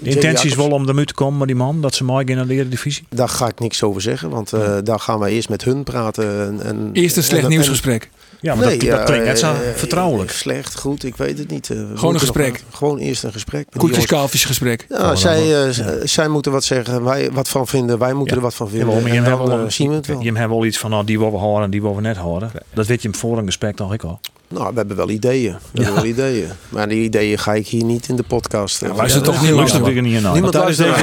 De 0.00 0.10
intentie 0.10 0.50
is 0.50 0.56
wel 0.56 0.70
om 0.70 0.88
eruit 0.88 1.06
te 1.06 1.14
komen, 1.14 1.38
maar 1.38 1.46
die 1.46 1.56
man, 1.56 1.80
dat 1.80 1.94
ze 1.94 2.04
mooi 2.04 2.24
naar 2.24 2.46
de 2.46 2.54
Eredivisie. 2.54 3.06
Daar 3.10 3.28
ga 3.28 3.48
ik 3.48 3.58
niks 3.60 3.82
over 3.82 4.00
zeggen, 4.00 4.30
want 4.30 4.52
eh, 4.52 4.76
daar 4.84 5.00
gaan 5.00 5.18
wij 5.18 5.32
eerst 5.32 5.48
met 5.48 5.64
hun 5.64 5.84
praten. 5.84 6.24
En, 6.40 6.60
en, 6.62 6.90
Eerst 6.92 7.16
een 7.16 7.22
en 7.22 7.28
slecht 7.28 7.42
dat- 7.42 7.50
nieuwsgesprek. 7.50 8.08
Ja, 8.40 8.54
maar 8.54 8.64
dat, 8.64 8.80
Nee, 8.80 8.90
dat 8.90 9.04
klinkt 9.04 9.24
net 9.24 9.38
zo 9.38 9.52
eh, 9.52 9.58
vertrouwelijk. 9.74 10.30
Slecht, 10.30 10.78
goed, 10.78 11.04
ik 11.04 11.16
weet 11.16 11.38
het 11.38 11.50
niet. 11.50 11.66
gewoon 11.94 12.14
een 12.14 12.20
gesprek. 12.20 12.64
gewoon 12.72 12.98
eerst 12.98 13.22
een 13.22 13.32
gesprek. 13.32 13.68
Koetjes, 13.76 14.06
kalfjes 14.06 14.44
gesprek. 14.44 14.86
Ja, 14.88 15.14
zij, 15.14 15.72
zij 16.02 16.28
moeten 16.28 16.52
wat 16.52 16.64
zeggen, 16.64 17.04
wij 17.04 17.32
wat 17.32 17.48
van 17.48 17.66
vinden, 17.66 17.98
wij 17.98 18.12
moeten 18.12 18.36
er 18.36 18.42
wat 18.42 18.54
van 18.54 18.68
vinden. 18.68 18.88
Ja, 18.88 18.94
wel. 19.36 20.20
Je 20.22 20.32
hebt 20.32 20.48
wel 20.48 20.64
iets 20.64 20.78
van, 20.78 20.90
nou, 20.90 21.04
die 21.04 21.18
willen 21.18 21.32
we 21.32 21.38
horen 21.38 21.64
en 21.64 21.70
die 21.70 21.80
willen 21.80 21.96
we 21.96 22.02
net 22.02 22.16
horen. 22.16 22.50
Dat 22.74 22.86
weet 22.86 23.02
je 23.02 23.08
hem 23.08 23.18
voor 23.18 23.38
een 23.38 23.46
gesprek 23.46 23.76
toch 23.76 23.92
ik 23.92 24.02
al. 24.02 24.20
Nou, 24.48 24.70
we 24.70 24.76
hebben 24.76 24.96
wel 24.96 25.10
ideeën. 25.10 25.52
We 25.52 25.82
hebben 25.82 25.94
wel 25.94 26.04
ideeën. 26.04 26.48
Maar 26.68 26.88
die 26.88 27.02
ideeën 27.02 27.38
ga 27.38 27.54
ik 27.54 27.66
hier 27.66 27.84
niet 27.84 28.08
in 28.08 28.16
de 28.16 28.22
podcast. 28.22 28.80
Ja, 28.80 28.92
maar 28.92 29.06
is 29.06 29.14
het 29.14 29.24
toch 29.24 29.42
niet 29.42 30.22
naar. 30.22 30.32
Niemand 30.32 30.54
luistert. 30.54 30.96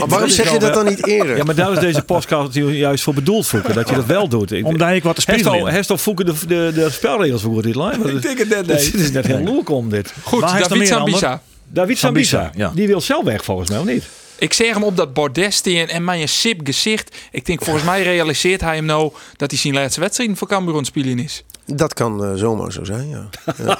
Oh, 0.00 0.08
waarom 0.08 0.28
zeg 0.28 0.52
je 0.52 0.58
dat 0.58 0.74
dan 0.74 0.86
niet 0.86 1.06
eerder? 1.06 1.36
Ja, 1.36 1.44
maar 1.44 1.54
daar 1.54 1.72
is 1.72 1.78
deze 1.78 2.02
podcast 2.02 2.54
juist 2.54 3.04
voor 3.04 3.14
bedoeld, 3.14 3.46
Voeken. 3.46 3.74
Dat 3.74 3.88
je 3.88 3.94
dat 3.94 4.06
wel 4.06 4.28
doet. 4.28 4.62
Omdat 4.62 4.90
ik 4.90 5.02
wat 5.02 5.14
te 5.14 5.20
spelen 5.20 5.72
Heeft 5.72 5.92
Voeken 5.94 6.26
de, 6.26 6.34
de, 6.46 6.70
de 6.74 6.90
spelregels 6.90 7.42
voor 7.42 7.62
dit 7.62 7.74
line? 7.74 8.12
Ik 8.12 8.22
denk 8.22 8.38
het 8.38 8.48
net, 8.48 8.66
nee. 8.66 8.76
Het 8.76 8.94
is 8.94 9.10
net 9.10 9.26
heel 9.26 9.40
moeilijk 9.40 9.68
om 9.68 9.88
dit. 9.88 10.12
Goed, 10.22 10.40
David 10.40 10.86
Sambisa. 10.86 11.42
David 11.68 11.98
Sambisa. 11.98 12.50
Die 12.74 12.86
wil 12.86 13.00
zelf 13.00 13.24
weg 13.24 13.44
volgens 13.44 13.70
mij, 13.70 13.78
of 13.78 13.84
niet? 13.84 14.04
Ik 14.38 14.52
zeg 14.52 14.74
hem 14.74 14.82
op 14.82 14.96
dat 14.96 15.14
bordestien 15.14 15.88
en 15.88 16.04
mijn 16.04 16.28
sip 16.28 16.60
gezicht. 16.64 17.16
Ik 17.30 17.46
denk, 17.46 17.64
volgens 17.64 17.84
mij 17.84 18.02
realiseert 18.02 18.60
hij 18.60 18.74
hem 18.74 18.84
nou 18.84 19.12
dat 19.36 19.50
hij 19.50 19.60
zijn 19.60 19.74
laatste 19.74 20.00
wedstrijd 20.00 20.30
voor 20.34 20.48
Cambuur 20.48 20.76
aan 20.76 20.84
spelen 20.84 21.18
is. 21.18 21.44
Dat 21.74 21.94
kan 21.94 22.24
uh, 22.24 22.34
zomaar 22.34 22.72
zo 22.72 22.84
zijn, 22.84 23.08
ja. 23.08 23.28
ja. 23.64 23.78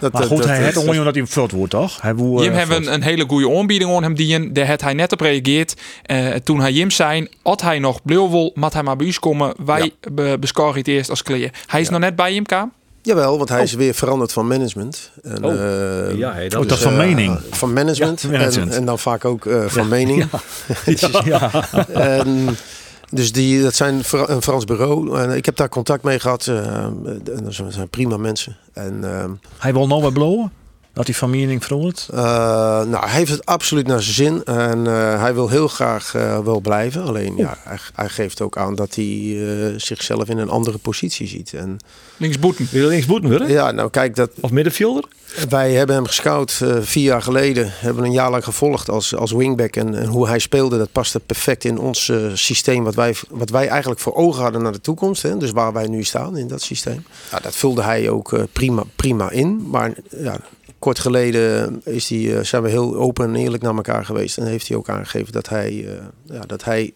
dat, 0.00 0.12
maar 0.12 0.22
goed, 0.22 0.36
dat, 0.36 0.46
hij 0.46 0.62
heeft 0.62 0.76
ongeveer 0.76 1.04
dat 1.04 1.14
hij 1.14 1.26
vult 1.26 1.50
wordt, 1.50 1.70
toch? 1.70 2.00
Hij 2.00 2.16
wil, 2.16 2.42
Jim 2.42 2.52
hebben 2.52 2.76
een, 2.76 2.92
een 2.92 3.02
hele 3.02 3.24
goede 3.28 3.58
aanbieding 3.58 3.90
aan 3.90 4.02
hem 4.02 4.14
die 4.14 4.52
daar 4.52 4.66
had 4.66 4.80
hij 4.80 4.94
net 4.94 5.12
op 5.12 5.20
reageerd. 5.20 5.74
Uh, 6.06 6.34
toen 6.34 6.60
hij 6.60 6.72
Jim 6.72 6.90
zijn, 6.90 7.28
had 7.42 7.60
hij 7.60 7.78
nog 7.78 8.00
wil, 8.04 8.50
mat 8.54 8.72
hij 8.72 8.82
maar 8.82 8.96
bij 8.96 9.06
ons 9.06 9.18
komen. 9.18 9.54
Wij 9.64 9.92
ja. 10.00 10.10
be, 10.12 10.38
het 10.74 10.88
eerst 10.88 11.10
als 11.10 11.22
kleer. 11.22 11.50
Hij 11.66 11.80
is 11.80 11.88
nog 11.88 12.00
net 12.00 12.16
bij 12.16 12.34
Jim 12.34 12.46
Kaam. 12.46 12.72
Jawel, 13.02 13.36
want 13.36 13.48
hij 13.48 13.58
oh. 13.58 13.64
is 13.64 13.74
weer 13.74 13.94
veranderd 13.94 14.32
van 14.32 14.46
management. 14.46 15.10
En, 15.22 15.44
oh. 15.44 15.54
Uh, 15.54 16.18
ja, 16.18 16.34
dat, 16.48 16.54
oh, 16.54 16.68
dat 16.68 16.78
is 16.78 16.82
van 16.82 16.96
mening. 16.96 17.40
Van 17.50 17.72
management, 17.72 18.20
ja, 18.20 18.30
management. 18.30 18.70
En, 18.70 18.76
en, 18.76 18.84
dan 18.84 18.98
vaak 18.98 19.24
ook 19.24 19.46
van 19.66 19.88
mening. 19.88 20.24
ja. 21.24 21.50
en, 21.92 22.56
dus 23.10 23.32
die, 23.32 23.62
dat 23.62 23.74
zijn 23.74 24.02
een 24.10 24.42
Frans 24.42 24.64
bureau. 24.64 25.18
En 25.18 25.36
ik 25.36 25.44
heb 25.44 25.56
daar 25.56 25.68
contact 25.68 26.02
mee 26.02 26.20
gehad. 26.20 26.46
Uh, 26.46 26.86
dat 27.42 27.54
zijn 27.68 27.88
prima 27.88 28.16
mensen. 28.16 28.56
En, 28.72 29.00
uh, 29.04 29.24
hij 29.58 29.72
wil 29.72 29.86
nou 29.86 30.02
wat 30.02 30.12
blowen? 30.12 30.52
Dat 30.92 31.06
hij 31.06 31.14
van 31.14 31.30
mening 31.30 31.64
verandert? 31.64 32.08
Uh, 32.14 32.18
nou, 32.84 33.06
hij 33.06 33.18
heeft 33.18 33.30
het 33.30 33.46
absoluut 33.46 33.86
naar 33.86 34.02
zijn 34.02 34.14
zin. 34.14 34.44
En 34.44 34.84
hij 35.20 35.34
wil 35.34 35.48
heel 35.48 35.68
graag 35.68 36.12
wel 36.44 36.60
blijven. 36.60 37.02
Alleen 37.02 37.36
ja, 37.36 37.56
hij, 37.64 37.78
hij, 37.94 38.08
geeft 38.08 38.40
ook 38.40 38.56
aan 38.56 38.74
dat 38.74 38.94
hij 38.94 39.74
zichzelf 39.76 40.28
in 40.28 40.38
een 40.38 40.50
andere 40.50 40.78
positie 40.78 41.26
ziet. 41.26 41.54
En, 41.54 41.78
linksboeten. 42.20 42.68
Wil 42.70 42.82
je 42.82 42.88
linksboeten 42.88 43.30
willen? 43.30 43.50
Ja, 43.50 43.70
nou 43.70 43.90
kijk 43.90 44.16
dat... 44.16 44.30
Of 44.40 44.50
middenvelder? 44.50 45.04
Wij 45.48 45.72
hebben 45.72 45.96
hem 45.96 46.06
gescout 46.06 46.60
uh, 46.62 46.76
vier 46.80 47.04
jaar 47.04 47.22
geleden. 47.22 47.72
Hebben 47.74 48.04
een 48.04 48.12
jaar 48.12 48.30
lang 48.30 48.44
gevolgd 48.44 48.88
als, 48.88 49.14
als 49.16 49.32
wingback. 49.32 49.76
En, 49.76 49.94
en 49.94 50.06
hoe 50.06 50.28
hij 50.28 50.38
speelde, 50.38 50.78
dat 50.78 50.92
paste 50.92 51.20
perfect 51.20 51.64
in 51.64 51.78
ons 51.78 52.08
uh, 52.08 52.30
systeem. 52.34 52.84
Wat 52.84 52.94
wij, 52.94 53.14
wat 53.30 53.50
wij 53.50 53.68
eigenlijk 53.68 54.00
voor 54.00 54.14
ogen 54.14 54.42
hadden 54.42 54.62
naar 54.62 54.72
de 54.72 54.80
toekomst. 54.80 55.22
Hè? 55.22 55.36
Dus 55.36 55.50
waar 55.50 55.72
wij 55.72 55.86
nu 55.86 56.04
staan 56.04 56.36
in 56.36 56.48
dat 56.48 56.62
systeem. 56.62 57.04
Ja, 57.30 57.38
dat 57.38 57.56
vulde 57.56 57.82
hij 57.82 58.08
ook 58.08 58.32
uh, 58.32 58.42
prima, 58.52 58.82
prima 58.96 59.30
in. 59.30 59.68
Maar 59.70 59.92
ja, 60.16 60.40
kort 60.80 60.98
geleden 60.98 61.80
is 61.84 62.06
die, 62.06 62.44
zijn 62.44 62.62
we 62.62 62.68
heel 62.68 62.96
open 62.96 63.24
en 63.24 63.36
eerlijk 63.36 63.62
naar 63.62 63.74
elkaar 63.74 64.04
geweest. 64.04 64.38
En 64.38 64.46
heeft 64.46 64.68
hij 64.68 64.76
ook 64.76 64.88
aangegeven 64.88 65.32
dat 65.32 65.48
hij, 65.48 65.88
ja, 66.24 66.40
dat 66.46 66.64
hij 66.64 66.92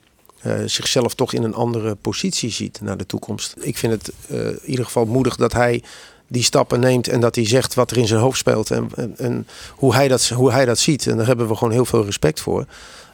zichzelf 0.66 1.14
toch 1.14 1.32
in 1.32 1.42
een 1.42 1.54
andere 1.54 1.94
positie 1.94 2.50
ziet 2.50 2.80
naar 2.80 2.96
de 2.96 3.06
toekomst. 3.06 3.54
Ik 3.60 3.78
vind 3.78 3.92
het 3.92 4.12
in 4.28 4.60
ieder 4.64 4.84
geval 4.84 5.04
moedig 5.04 5.36
dat 5.36 5.52
hij 5.52 5.82
die 6.28 6.42
stappen 6.42 6.80
neemt 6.80 7.08
en 7.08 7.20
dat 7.20 7.34
hij 7.34 7.46
zegt 7.46 7.74
wat 7.74 7.90
er 7.90 7.96
in 7.96 8.06
zijn 8.06 8.20
hoofd 8.20 8.38
speelt 8.38 8.70
en, 8.70 8.88
en, 8.96 9.14
en, 9.18 9.46
hoe, 9.70 9.94
hij 9.94 10.08
dat, 10.08 10.28
hoe 10.28 10.52
hij 10.52 10.64
dat 10.64 10.78
ziet. 10.78 11.06
En 11.06 11.16
daar 11.16 11.26
hebben 11.26 11.48
we 11.48 11.56
gewoon 11.56 11.72
heel 11.72 11.84
veel 11.84 12.04
respect 12.04 12.40
voor. 12.40 12.64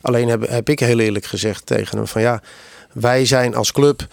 Alleen 0.01 0.29
heb, 0.29 0.49
heb 0.49 0.69
ik 0.69 0.81
heel 0.81 0.99
eerlijk 0.99 1.25
gezegd 1.25 1.67
tegen 1.67 1.97
hem 1.97 2.07
van 2.07 2.23
ja, 2.23 2.43
wij 2.93 3.27
zijn 3.27 3.55
als 3.55 3.73
club 3.73 4.07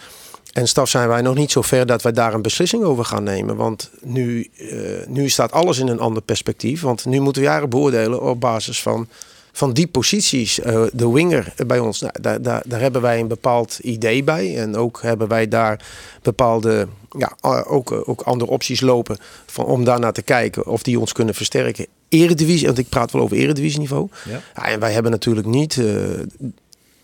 en 0.58 0.68
staf 0.68 0.90
zijn 0.90 1.08
wij 1.08 1.22
nog 1.22 1.36
niet 1.36 1.52
zo 1.52 1.62
ver 1.62 1.86
dat 1.86 2.02
wij 2.02 2.12
daar 2.12 2.34
een 2.34 2.42
beslissing 2.42 2.84
over 2.84 3.06
gaan 3.06 3.24
nemen. 3.24 3.56
Want 3.56 3.90
nu, 4.02 4.50
uh, 4.58 5.06
nu 5.08 5.30
staat 5.30 5.52
alles 5.52 5.80
in 5.80 5.88
een 5.88 6.00
ander 6.00 6.22
perspectief. 6.22 6.82
Want 6.82 7.06
nu 7.06 7.20
moeten 7.20 7.42
we 7.42 7.48
jaren 7.48 7.70
beoordelen 7.70 8.22
op 8.22 8.40
basis 8.40 8.82
van 8.82 9.08
van 9.52 9.74
die 9.74 9.88
posities, 9.88 10.60
uh, 10.60 10.84
de 10.94 11.12
winger 11.12 11.54
bij 11.68 11.80
ons, 11.80 12.02
nou, 12.02 12.14
daar, 12.22 12.42
daar, 12.42 12.64
daar 12.66 12.80
hebben 12.80 13.02
wij 13.02 13.20
een 13.20 13.28
bepaald 13.28 13.80
idee 13.80 14.24
bij. 14.24 14.58
En 14.58 14.76
ook 14.76 15.02
hebben 15.02 15.28
wij 15.28 15.48
daar 15.48 15.86
bepaalde, 16.22 16.88
ja, 17.18 17.36
ook, 17.68 17.92
eh, 17.92 18.10
ook 18.10 18.22
andere 18.22 18.52
opties 18.52 18.82
lopen 18.82 19.18
van, 19.46 19.66
om 19.66 19.84
daarnaar 19.84 20.14
te 20.14 20.22
kijken 20.22 20.66
of 20.66 20.84
die 20.84 21.00
ons 21.00 21.12
kunnen 21.12 21.36
versterken. 21.36 21.86
Eredivisie, 22.10 22.66
want 22.66 22.78
ik 22.78 22.90
praat 22.90 23.12
wel 23.12 23.22
over 23.22 23.38
eredivisieniveau. 23.38 24.10
Ja. 24.30 24.42
ja 24.56 24.66
en 24.66 24.80
wij 24.80 24.92
hebben 24.92 25.12
natuurlijk 25.12 25.48
niet 25.48 25.76
uh, 25.76 25.86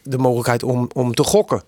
de 0.04 0.18
mogelijkheid 0.18 0.64
om, 0.64 0.90
om 0.94 1.14
te 1.14 1.24
gokken. 1.24 1.64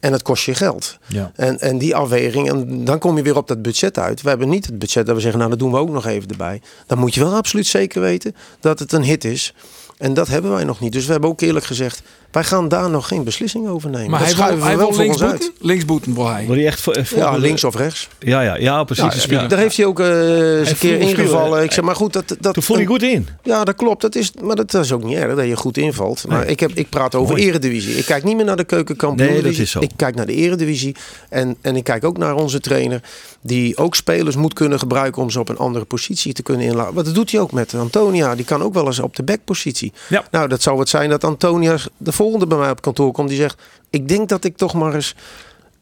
En 0.00 0.12
het 0.12 0.22
kost 0.22 0.44
je 0.44 0.54
geld. 0.54 0.98
Ja. 1.06 1.32
En, 1.34 1.60
en 1.60 1.78
die 1.78 1.96
afweging, 1.96 2.50
en 2.50 2.84
dan 2.84 2.98
kom 2.98 3.16
je 3.16 3.22
weer 3.22 3.36
op 3.36 3.48
dat 3.48 3.62
budget 3.62 3.98
uit. 3.98 4.22
We 4.22 4.28
hebben 4.28 4.48
niet 4.48 4.66
het 4.66 4.78
budget 4.78 5.06
dat 5.06 5.14
we 5.14 5.20
zeggen, 5.20 5.38
nou 5.38 5.50
dat 5.50 5.58
doen 5.58 5.70
we 5.70 5.78
ook 5.78 5.90
nog 5.90 6.06
even 6.06 6.28
erbij. 6.28 6.60
Dan 6.86 6.98
moet 6.98 7.14
je 7.14 7.20
wel 7.20 7.34
absoluut 7.34 7.66
zeker 7.66 8.00
weten 8.00 8.34
dat 8.60 8.78
het 8.78 8.92
een 8.92 9.02
hit 9.02 9.24
is. 9.24 9.54
En 9.98 10.14
dat 10.14 10.28
hebben 10.28 10.50
wij 10.50 10.64
nog 10.64 10.80
niet. 10.80 10.92
Dus 10.92 11.06
we 11.06 11.12
hebben 11.12 11.30
ook 11.30 11.40
eerlijk 11.40 11.64
gezegd, 11.64 12.02
wij 12.36 12.44
gaan 12.44 12.68
daar 12.68 12.90
nog 12.90 13.08
geen 13.08 13.24
beslissing 13.24 13.68
over 13.68 13.90
nemen. 13.90 14.10
Maar 14.10 14.20
dat 14.20 14.34
hij 14.34 14.56
wil, 14.56 14.64
hij 14.64 14.76
wil 14.76 14.96
linksboeten? 14.96 15.52
Linksboeten 15.60 16.14
wil 16.14 16.28
hij. 16.28 16.46
Wil 16.46 16.54
hij 16.54 16.66
echt 16.66 16.80
voor, 16.80 16.96
ja, 17.16 17.36
links 17.36 17.64
of 17.64 17.76
rechts. 17.76 18.08
Ja, 18.18 18.40
ja, 18.40 18.56
ja 18.56 18.84
precies. 18.84 19.24
Ja, 19.24 19.46
daar 19.46 19.58
heeft 19.58 19.76
hij 19.76 19.86
ook 19.86 20.00
uh, 20.00 20.58
eens 20.58 20.70
een 20.70 20.78
keer 20.78 20.98
ingevallen. 20.98 21.62
Ik 21.62 21.72
zeg, 21.72 21.84
maar 21.84 21.96
goed, 21.96 22.12
dat, 22.12 22.36
dat, 22.40 22.54
Toen 22.54 22.62
voel 22.62 22.78
je 22.78 22.86
goed 22.86 23.02
in. 23.02 23.28
Ja, 23.42 23.64
dat 23.64 23.74
klopt. 23.74 24.00
Dat 24.00 24.14
is, 24.14 24.32
maar 24.42 24.56
dat 24.56 24.74
is 24.74 24.92
ook 24.92 25.04
niet 25.04 25.16
erg 25.16 25.34
dat 25.34 25.46
je 25.46 25.56
goed 25.56 25.76
invalt. 25.76 26.28
Maar 26.28 26.40
nee. 26.40 26.48
ik, 26.48 26.60
heb, 26.60 26.70
ik 26.74 26.88
praat 26.88 27.14
over 27.14 27.34
Mooi. 27.34 27.48
eredivisie. 27.48 27.96
Ik 27.96 28.04
kijk 28.04 28.24
niet 28.24 28.36
meer 28.36 28.44
naar 28.44 28.56
de 28.56 28.64
keukenkampioen. 28.64 29.28
Nee, 29.28 29.42
dat 29.42 29.52
is 29.52 29.70
zo. 29.70 29.80
Ik 29.80 29.90
kijk 29.96 30.14
naar 30.14 30.26
de 30.26 30.34
eredivisie. 30.34 30.96
En, 31.28 31.56
en 31.60 31.76
ik 31.76 31.84
kijk 31.84 32.04
ook 32.04 32.18
naar 32.18 32.34
onze 32.34 32.60
trainer. 32.60 33.00
Die 33.40 33.76
ook 33.76 33.94
spelers 33.94 34.36
moet 34.36 34.52
kunnen 34.52 34.78
gebruiken 34.78 35.22
om 35.22 35.30
ze 35.30 35.40
op 35.40 35.48
een 35.48 35.58
andere 35.58 35.84
positie 35.84 36.32
te 36.32 36.42
kunnen 36.42 36.66
inlaten. 36.66 36.94
Maar 36.94 37.04
dat 37.04 37.14
doet 37.14 37.30
hij 37.30 37.40
ook 37.40 37.52
met 37.52 37.74
Antonia. 37.74 38.34
Die 38.34 38.44
kan 38.44 38.62
ook 38.62 38.74
wel 38.74 38.86
eens 38.86 38.98
op 38.98 39.16
de 39.16 39.22
backpositie. 39.22 39.92
Ja. 40.08 40.24
Nou, 40.30 40.48
dat 40.48 40.62
zou 40.62 40.78
het 40.78 40.88
zijn 40.88 41.10
dat 41.10 41.24
Antonia 41.24 41.76
de 41.96 42.12
volgende 42.12 42.25
bij 42.48 42.58
mij 42.58 42.70
op 42.70 42.80
kantoor 42.80 43.12
komt 43.12 43.28
die 43.28 43.38
zegt: 43.38 43.62
Ik 43.90 44.08
denk 44.08 44.28
dat 44.28 44.44
ik 44.44 44.56
toch 44.56 44.74
maar 44.74 44.94
eens. 44.94 45.14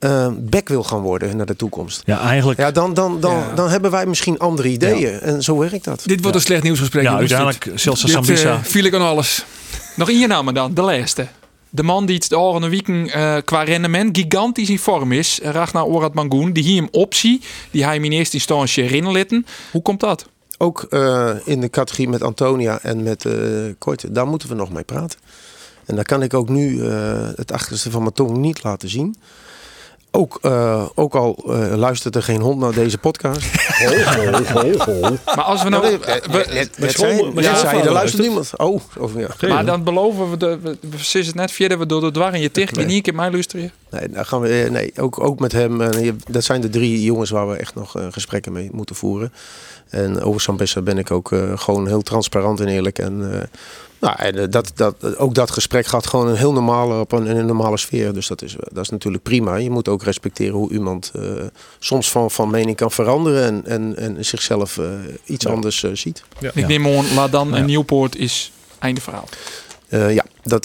Uh, 0.01 0.29
back 0.39 0.69
wil 0.69 0.83
gaan 0.83 1.01
worden 1.01 1.37
naar 1.37 1.47
de 1.47 1.57
toekomst. 1.57 2.03
Ja, 2.05 2.21
eigenlijk. 2.21 2.59
Ja, 2.59 2.71
dan, 2.71 2.95
dan, 2.95 3.21
dan, 3.21 3.37
ja. 3.37 3.55
dan 3.55 3.69
hebben 3.69 3.91
wij 3.91 4.07
misschien 4.07 4.39
andere 4.39 4.69
ideeën. 4.69 5.11
Ja. 5.11 5.19
En 5.19 5.43
zo 5.43 5.59
werkt 5.59 5.85
dat. 5.85 6.03
Dit 6.05 6.21
wordt 6.21 6.25
ja. 6.25 6.35
een 6.35 6.41
slecht 6.41 6.63
nieuwsgesprek. 6.63 7.03
Ja, 7.03 7.17
uiteindelijk 7.17 7.71
zelfs 7.75 8.01
dit, 8.01 8.11
Sambisa. 8.11 8.53
Uh, 8.53 8.63
viel 8.63 8.85
ik 8.85 8.95
aan 8.95 9.01
alles. 9.01 9.45
Nog 9.97 10.09
in 10.09 10.19
je 10.19 10.27
naam 10.27 10.55
dan, 10.55 10.75
de 10.75 10.83
laatste. 10.83 11.27
De 11.71 11.83
man 11.83 12.07
die 12.07 12.15
het 12.15 12.29
de 12.29 12.39
oranje 12.39 12.69
weken 12.69 13.07
uh, 13.07 13.37
qua 13.45 13.63
rendement 13.63 14.19
gigantisch 14.19 14.71
in 14.71 14.79
vorm 14.79 15.13
is. 15.13 15.41
Ragnar 15.43 15.85
Orad 15.85 16.15
Mangoen. 16.15 16.53
Die 16.53 16.63
hier 16.63 16.77
hem 16.77 16.89
optie. 16.91 17.41
Die 17.71 17.85
hij 17.85 17.97
in 17.97 18.13
eerste 18.13 18.37
instantie 18.37 18.83
herinneren. 18.83 19.47
Hoe 19.71 19.83
komt 19.83 20.01
dat? 20.01 20.27
Ook 20.59 20.87
uh, 20.91 21.31
in 21.45 21.61
de 21.61 21.71
categorie 21.71 22.09
met 22.09 22.23
Antonia 22.23 22.79
en 22.83 23.03
met 23.03 23.25
uh, 23.25 23.33
Korte. 23.79 24.13
Daar 24.13 24.27
moeten 24.27 24.49
we 24.49 24.55
nog 24.55 24.71
mee 24.71 24.83
praten. 24.83 25.19
En 25.87 25.95
daar 25.95 26.05
kan 26.05 26.23
ik 26.23 26.35
ook 26.35 26.49
nu 26.49 26.71
uh, 26.71 27.29
het 27.35 27.53
achterste 27.53 27.91
van 27.91 28.01
mijn 28.01 28.15
tong 28.15 28.37
niet 28.37 28.63
laten 28.63 28.89
zien. 28.89 29.17
Ook, 30.17 30.39
uh, 30.43 30.85
ook 30.95 31.15
al 31.15 31.45
uh, 31.47 31.75
luistert 31.75 32.17
er 32.17 32.23
geen 32.23 32.41
hond 32.41 32.61
naar 32.61 32.73
deze 32.73 32.99
podcast. 32.99 33.47
ho, 33.81 33.95
ho, 34.43 34.79
ho, 34.79 35.17
maar 35.25 35.45
als 35.45 35.63
we 35.63 35.69
nou... 35.69 35.99
Ja, 37.41 37.57
zei, 37.57 37.81
er 37.81 37.93
luistert 37.93 38.23
niemand. 38.23 38.51
Oh, 38.57 38.81
of, 38.99 39.13
ja. 39.17 39.49
Maar 39.49 39.65
dan 39.65 39.85
beloven 39.85 40.31
we, 40.31 40.37
de, 40.37 40.59
we, 40.63 40.77
we 40.81 41.19
het 41.19 41.35
net 41.35 41.51
verder 41.51 41.79
we 41.79 41.87
door 41.87 42.01
de 42.01 42.11
dwar 42.11 42.35
in 42.35 42.41
je 42.41 42.51
tegen. 42.51 42.77
Nee. 42.77 42.87
niet 42.87 43.09
in 43.09 43.15
mij 43.15 43.31
luisteren. 43.31 43.73
Nee, 43.91 44.09
dan 44.09 44.27
gaan 44.27 44.41
we, 44.41 44.69
nee 44.71 44.93
ook, 44.97 45.21
ook 45.21 45.41
met 45.41 45.53
hem. 45.53 45.81
Uh, 45.81 46.13
dat 46.29 46.45
zijn 46.45 46.61
de 46.61 46.71
drie 46.71 47.03
jongens 47.03 47.31
waar 47.31 47.49
we 47.49 47.57
echt 47.57 47.75
nog 47.75 47.95
gesprekken 48.11 48.53
mee 48.53 48.69
moeten 48.73 48.97
voeren. 48.97 49.33
En 49.89 50.23
over 50.23 50.41
Sambessa 50.41 50.83
ben 50.83 50.99
ik 50.99 51.11
ook 51.11 51.31
gewoon 51.55 51.87
heel 51.87 52.03
transparant 52.03 52.61
en 52.61 52.69
eerlijk. 52.69 52.99
En 52.99 53.49
nou, 54.05 54.17
en 54.19 54.51
dat, 54.51 54.73
dat, 54.75 55.17
ook 55.17 55.35
dat 55.35 55.51
gesprek 55.51 55.87
gaat 55.87 56.07
gewoon 56.07 56.29
een 56.29 56.37
heel 56.37 56.53
normale, 56.53 57.01
op 57.01 57.13
een, 57.13 57.37
een 57.37 57.47
normale 57.47 57.77
sfeer. 57.77 58.13
Dus 58.13 58.27
dat 58.27 58.43
is, 58.43 58.57
dat 58.59 58.85
is 58.85 58.91
natuurlijk 58.91 59.23
prima. 59.23 59.57
Je 59.57 59.71
moet 59.71 59.89
ook 59.89 60.03
respecteren 60.03 60.55
hoe 60.55 60.73
iemand 60.73 61.13
uh, 61.17 61.23
soms 61.79 62.11
van, 62.11 62.31
van 62.31 62.51
mening 62.51 62.77
kan 62.77 62.91
veranderen 62.91 63.45
en, 63.45 63.67
en, 63.67 63.97
en 63.97 64.25
zichzelf 64.25 64.77
uh, 64.77 64.87
iets 65.25 65.45
ja. 65.45 65.51
anders 65.51 65.83
uh, 65.83 65.91
ziet. 65.95 66.23
Ja. 66.39 66.51
Ik 66.55 66.67
neem 66.67 66.87
aan, 66.87 67.15
Ladan 67.15 67.55
en 67.55 67.65
Nieuwpoort 67.65 68.17
is 68.17 68.53
einde 68.79 69.01
verhaal. 69.01 69.29
ja, 69.89 70.25
dat 70.43 70.65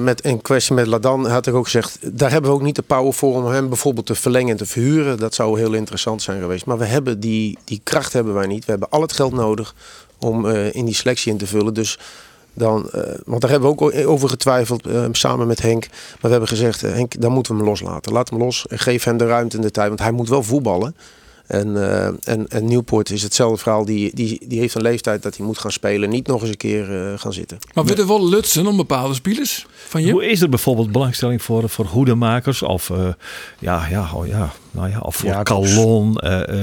met 0.00 0.24
een 0.24 0.42
kwestie 0.42 0.74
met 0.74 0.86
Ladan 0.86 1.26
had 1.26 1.46
ik 1.46 1.54
ook 1.54 1.64
gezegd. 1.64 1.98
Daar 2.18 2.30
hebben 2.30 2.50
we 2.50 2.56
ook 2.56 2.62
niet 2.62 2.76
de 2.76 2.82
power 2.82 3.12
voor 3.12 3.34
om 3.34 3.46
hem 3.46 3.68
bijvoorbeeld 3.68 4.06
te 4.06 4.14
verlengen 4.14 4.50
en 4.50 4.56
te 4.56 4.66
verhuren. 4.66 5.18
Dat 5.18 5.34
zou 5.34 5.58
heel 5.58 5.72
interessant 5.72 6.22
zijn 6.22 6.40
geweest. 6.40 6.66
Maar 6.66 6.78
we 6.78 6.84
hebben 6.84 7.20
die, 7.20 7.58
die 7.64 7.80
kracht 7.82 8.12
hebben 8.12 8.34
wij 8.34 8.46
niet. 8.46 8.64
We 8.64 8.70
hebben 8.70 8.90
al 8.90 9.00
het 9.00 9.12
geld 9.12 9.32
nodig 9.32 9.74
om 10.18 10.46
in 10.48 10.84
die 10.84 10.94
selectie 10.94 11.32
in 11.32 11.38
te 11.38 11.46
vullen. 11.46 11.74
Dus 11.74 11.98
dan, 12.54 12.90
uh, 12.94 13.02
want 13.24 13.40
daar 13.40 13.50
hebben 13.50 13.68
we 13.68 13.82
ook 13.82 14.06
over 14.06 14.28
getwijfeld 14.28 14.86
uh, 14.86 15.04
samen 15.12 15.46
met 15.46 15.62
Henk. 15.62 15.86
Maar 15.88 16.18
we 16.20 16.28
hebben 16.28 16.48
gezegd, 16.48 16.84
uh, 16.84 16.92
Henk, 16.92 17.20
dan 17.20 17.32
moeten 17.32 17.52
we 17.52 17.58
hem 17.58 17.68
loslaten. 17.68 18.12
Laat 18.12 18.30
hem 18.30 18.38
los 18.38 18.66
en 18.66 18.78
geef 18.78 19.04
hem 19.04 19.16
de 19.16 19.26
ruimte 19.26 19.56
en 19.56 19.62
de 19.62 19.70
tijd. 19.70 19.88
Want 19.88 20.00
hij 20.00 20.12
moet 20.12 20.28
wel 20.28 20.42
voetballen. 20.42 20.94
En, 21.46 21.68
uh, 21.68 22.06
en, 22.06 22.48
en 22.48 22.64
Nieuwpoort 22.64 23.10
is 23.10 23.22
hetzelfde 23.22 23.58
verhaal. 23.58 23.84
Die, 23.84 24.10
die, 24.14 24.40
die 24.46 24.58
heeft 24.58 24.74
een 24.74 24.82
leeftijd 24.82 25.22
dat 25.22 25.36
hij 25.36 25.46
moet 25.46 25.58
gaan 25.58 25.72
spelen. 25.72 26.10
Niet 26.10 26.26
nog 26.26 26.40
eens 26.40 26.50
een 26.50 26.56
keer 26.56 26.90
uh, 26.90 27.18
gaan 27.18 27.32
zitten. 27.32 27.58
Maar 27.74 27.84
wordt 27.84 28.00
er 28.00 28.06
wel 28.06 28.28
lutsen 28.28 28.66
om 28.66 28.76
bepaalde 28.76 29.14
spelers 29.14 29.66
van 29.88 30.02
je? 30.02 30.12
Hoe 30.12 30.26
is 30.26 30.40
er 30.40 30.48
bijvoorbeeld 30.48 30.92
belangstelling 30.92 31.42
voor, 31.42 31.68
voor 31.68 31.84
hoedemakers? 31.84 32.62
Of, 32.62 32.88
uh, 32.88 33.08
ja, 33.58 33.86
ja, 33.86 34.10
oh, 34.14 34.26
ja, 34.26 34.52
nou 34.72 34.90
ja, 34.90 34.98
of 34.98 35.16
voor 35.16 35.28
ja, 35.28 35.42
Calon? 35.42 36.08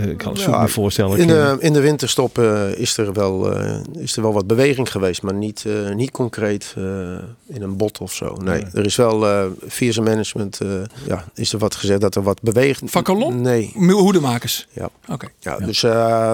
ik 0.09 0.17
kan 0.17 0.35
ja, 0.35 0.61
me 0.61 0.67
voorstellen. 0.67 1.17
In 1.17 1.27
de, 1.27 1.55
in 1.59 1.73
de 1.73 1.79
winterstop 1.79 2.39
is, 2.75 2.97
er 2.97 3.13
wel, 3.13 3.57
is 3.91 4.15
er 4.15 4.21
wel 4.21 4.33
wat 4.33 4.47
beweging 4.47 4.91
geweest. 4.91 5.21
Maar 5.21 5.33
niet, 5.33 5.65
niet 5.95 6.11
concreet 6.11 6.73
in 7.47 7.61
een 7.61 7.77
bot 7.77 7.97
of 7.97 8.13
zo. 8.13 8.35
Nee, 8.43 8.65
er 8.73 8.85
is 8.85 8.95
wel 8.95 9.49
via 9.67 9.91
zijn 9.91 10.05
management 10.05 10.59
ja, 11.07 11.25
is 11.33 11.53
er 11.53 11.59
wat 11.59 11.75
gezegd 11.75 12.01
dat 12.01 12.15
er 12.15 12.23
wat 12.23 12.41
beweegt. 12.41 12.81
Van 12.85 13.03
Calon? 13.03 13.41
Nee. 13.41 13.71
Hoedemakers? 13.75 14.67
Ja. 14.71 14.89
Oké. 15.07 15.27
Ja, 15.39 15.57
dus 15.57 15.83
uh, 15.83 16.33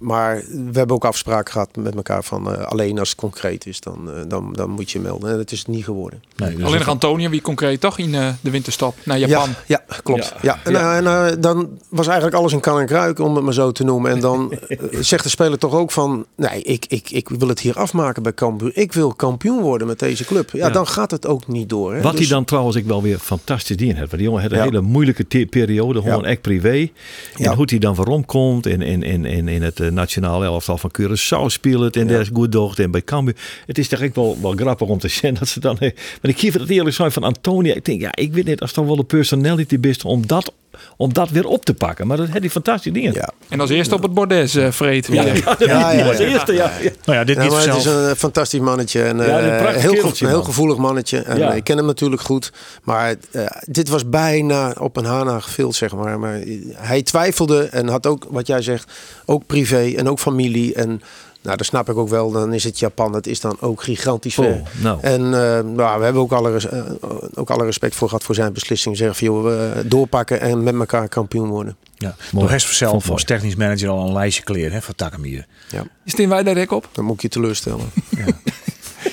Maar 0.00 0.42
we 0.48 0.78
hebben 0.78 0.96
ook 0.96 1.04
afspraken 1.04 1.52
gehad 1.52 1.76
met 1.76 1.94
elkaar 1.94 2.24
van 2.24 2.52
uh, 2.52 2.62
alleen 2.62 2.98
als 2.98 3.08
het 3.08 3.18
concreet 3.18 3.66
is, 3.66 3.80
dan, 3.80 3.98
uh, 4.06 4.14
dan, 4.28 4.52
dan 4.52 4.70
moet 4.70 4.90
je 4.90 5.00
melden. 5.00 5.30
En 5.30 5.36
dat 5.36 5.52
is 5.52 5.58
het 5.58 5.68
niet 5.68 5.84
geworden. 5.84 6.22
Nee, 6.36 6.54
dus 6.54 6.64
alleen 6.64 6.78
nog 6.78 6.88
Antonia, 6.88 7.28
wie 7.28 7.40
concreet 7.40 7.80
toch 7.80 7.98
in 7.98 8.14
uh, 8.14 8.28
de 8.40 8.50
winterstop 8.50 8.96
naar 9.04 9.18
Japan? 9.18 9.48
Ja, 9.66 9.82
ja 9.88 9.96
klopt. 10.02 10.34
Ja. 10.42 10.60
ja. 10.64 10.94
En, 10.94 11.06
en 11.06 11.40
dan 11.40 11.68
was 11.88 12.06
eigenlijk 12.06 12.36
alles 12.36 12.52
in 12.52 12.60
kan 12.60 12.80
en 12.80 12.86
kruik, 12.86 13.18
om 13.18 13.34
het 13.34 13.44
maar 13.44 13.54
zo 13.54 13.72
te 13.72 13.84
noemen. 13.84 14.10
En 14.10 14.20
dan 14.20 14.54
zegt 15.00 15.22
de 15.22 15.28
speler 15.28 15.58
toch 15.58 15.74
ook 15.74 15.90
van, 15.90 16.26
nee, 16.36 16.62
ik, 16.62 16.84
ik, 16.88 17.10
ik 17.10 17.28
wil 17.28 17.48
het 17.48 17.60
hier 17.60 17.78
afmaken 17.78 18.22
bij 18.22 18.34
Cambuur. 18.34 18.70
Ik 18.74 18.92
wil 18.92 19.14
kampioen 19.14 19.60
worden 19.60 19.86
met 19.86 19.98
deze 19.98 20.24
club. 20.24 20.50
Ja, 20.52 20.70
dan 20.70 20.86
gaat 20.86 21.10
het 21.10 21.26
ook 21.26 21.46
niet 21.46 21.68
door. 21.68 21.94
Hè? 21.94 22.00
Wat 22.00 22.12
dus... 22.12 22.20
hij 22.20 22.28
dan 22.28 22.44
trouwens 22.44 22.76
ik 22.76 22.84
wel 22.84 23.02
weer 23.02 23.18
fantastisch 23.18 23.76
dien 23.76 23.96
heeft. 23.96 23.98
Want 23.98 24.10
die 24.10 24.22
jongen 24.22 24.42
had 24.42 24.52
een 24.52 24.62
hele 24.62 24.80
moeilijke 24.80 25.46
periode, 25.46 26.02
gewoon 26.02 26.24
echt 26.24 26.40
privé. 26.40 26.90
En 27.36 27.54
hoe 27.54 27.64
hij 27.68 27.78
dan 27.78 27.94
waarom 27.94 28.24
komt 28.26 28.66
in, 28.66 28.82
in, 28.82 29.02
in, 29.02 29.24
in, 29.24 29.48
in 29.48 29.62
het 29.62 29.89
nationale 29.90 30.44
elftal 30.44 30.78
van 30.78 30.90
Curaçao 31.00 31.46
speelt 31.46 31.96
en 31.96 32.06
daar 32.06 32.20
is 32.20 32.30
goed 32.32 32.52
docht 32.52 32.78
en 32.78 32.90
bij 32.90 33.02
Cambuur. 33.02 33.36
Het 33.66 33.78
is 33.78 33.88
toch 33.88 34.00
echt 34.00 34.14
wel, 34.14 34.38
wel 34.42 34.52
grappig 34.52 34.88
om 34.88 34.98
te 34.98 35.08
zien 35.18 35.34
dat 35.34 35.48
ze 35.48 35.60
dan. 35.60 35.76
Maar 35.80 36.30
ik 36.30 36.38
geef 36.38 36.52
het 36.52 36.70
eerlijk 36.70 36.96
zijn 36.96 37.12
van 37.12 37.22
Antonia. 37.22 37.74
Ik 37.74 37.84
denk, 37.84 38.00
ja, 38.00 38.10
ik 38.14 38.32
weet 38.32 38.44
niet 38.44 38.60
als 38.60 38.72
dan 38.72 38.86
wel 38.86 38.96
de 38.96 39.04
personality 39.04 39.78
is 39.80 40.02
om 40.02 40.26
dat 40.26 40.52
om 40.96 41.12
dat 41.12 41.30
weer 41.30 41.46
op 41.46 41.64
te 41.64 41.74
pakken. 41.74 42.06
Maar 42.06 42.16
dat 42.16 42.26
heeft 42.26 42.38
hij 42.40 42.50
fantastische 42.50 42.92
dingen. 42.92 43.12
Ja. 43.12 43.30
En 43.48 43.60
als 43.60 43.70
eerste 43.70 43.94
op 43.94 44.02
het 44.02 44.14
bordes 44.14 44.56
uh, 44.56 44.70
vreet. 44.70 45.06
Ja, 45.06 45.22
ja, 45.22 45.56
ja, 45.58 45.90
ja, 45.90 46.06
als 46.08 46.18
eerste, 46.18 46.52
ja. 46.52 46.72
Nou 47.04 47.18
ja, 47.18 47.24
dit 47.24 47.36
ja, 47.36 47.44
maar 47.44 47.66
het 47.66 47.76
is 47.76 47.84
een 47.84 48.16
fantastisch 48.16 48.60
mannetje. 48.60 49.02
En, 49.02 49.16
uh, 49.16 49.68
heel, 49.68 50.12
heel 50.14 50.42
gevoelig 50.42 50.76
mannetje. 50.76 51.18
En 51.18 51.56
ik 51.56 51.64
ken 51.64 51.76
hem 51.76 51.86
natuurlijk 51.86 52.22
goed. 52.22 52.52
Maar 52.82 53.14
uh, 53.32 53.46
dit 53.60 53.88
was 53.88 54.08
bijna 54.08 54.74
op 54.78 54.96
een 54.96 55.04
hana 55.04 55.40
gevild, 55.40 55.74
zeg 55.74 55.94
maar. 55.94 56.18
Maar 56.18 56.40
hij 56.72 57.02
twijfelde 57.02 57.64
en 57.64 57.88
had 57.88 58.06
ook, 58.06 58.26
wat 58.28 58.46
jij 58.46 58.62
zegt, 58.62 58.92
ook 59.24 59.46
privé 59.46 59.79
en 59.80 60.08
ook 60.08 60.18
familie. 60.18 60.74
En 60.74 61.02
nou, 61.42 61.56
dat 61.56 61.66
snap 61.66 61.88
ik 61.88 61.96
ook 61.96 62.08
wel. 62.08 62.30
Dan 62.30 62.52
is 62.52 62.64
het 62.64 62.78
Japan. 62.78 63.14
Het 63.14 63.26
is 63.26 63.40
dan 63.40 63.56
ook 63.60 63.82
gigantisch 63.82 64.34
ver. 64.34 64.52
Oh, 64.52 64.82
nou. 64.82 64.98
En 65.00 65.20
uh, 65.20 65.30
nou, 65.60 65.98
we 65.98 66.04
hebben 66.04 66.22
ook 66.22 66.32
alle, 66.32 66.60
uh, 66.72 67.10
ook 67.34 67.50
alle 67.50 67.64
respect 67.64 67.94
voor 67.94 68.08
gehad 68.08 68.24
voor 68.24 68.34
zijn 68.34 68.52
beslissing. 68.52 68.96
Zeggen 68.96 69.16
van, 69.16 69.26
joh, 69.26 69.52
uh, 69.52 69.70
doorpakken 69.84 70.40
en 70.40 70.62
met 70.62 70.74
elkaar 70.74 71.08
kampioen 71.08 71.48
worden. 71.48 71.76
Ja, 71.96 72.16
maar 72.32 72.48
hij 72.48 72.58
zelf 72.58 73.10
als 73.10 73.24
technisch 73.24 73.56
manager 73.56 73.88
al 73.88 74.06
een 74.06 74.12
lijstje 74.12 74.42
kleren 74.42 74.72
hè, 74.72 74.82
van 74.82 74.94
Takamir. 74.94 75.46
Ja. 75.70 75.84
Steen 76.04 76.28
wij 76.28 76.42
daar 76.42 76.54
rek 76.54 76.70
op? 76.70 76.88
Dan 76.92 77.04
moet 77.04 77.14
ik 77.14 77.22
je 77.22 77.28
teleurstellen. 77.28 77.90
ja. 78.16 78.24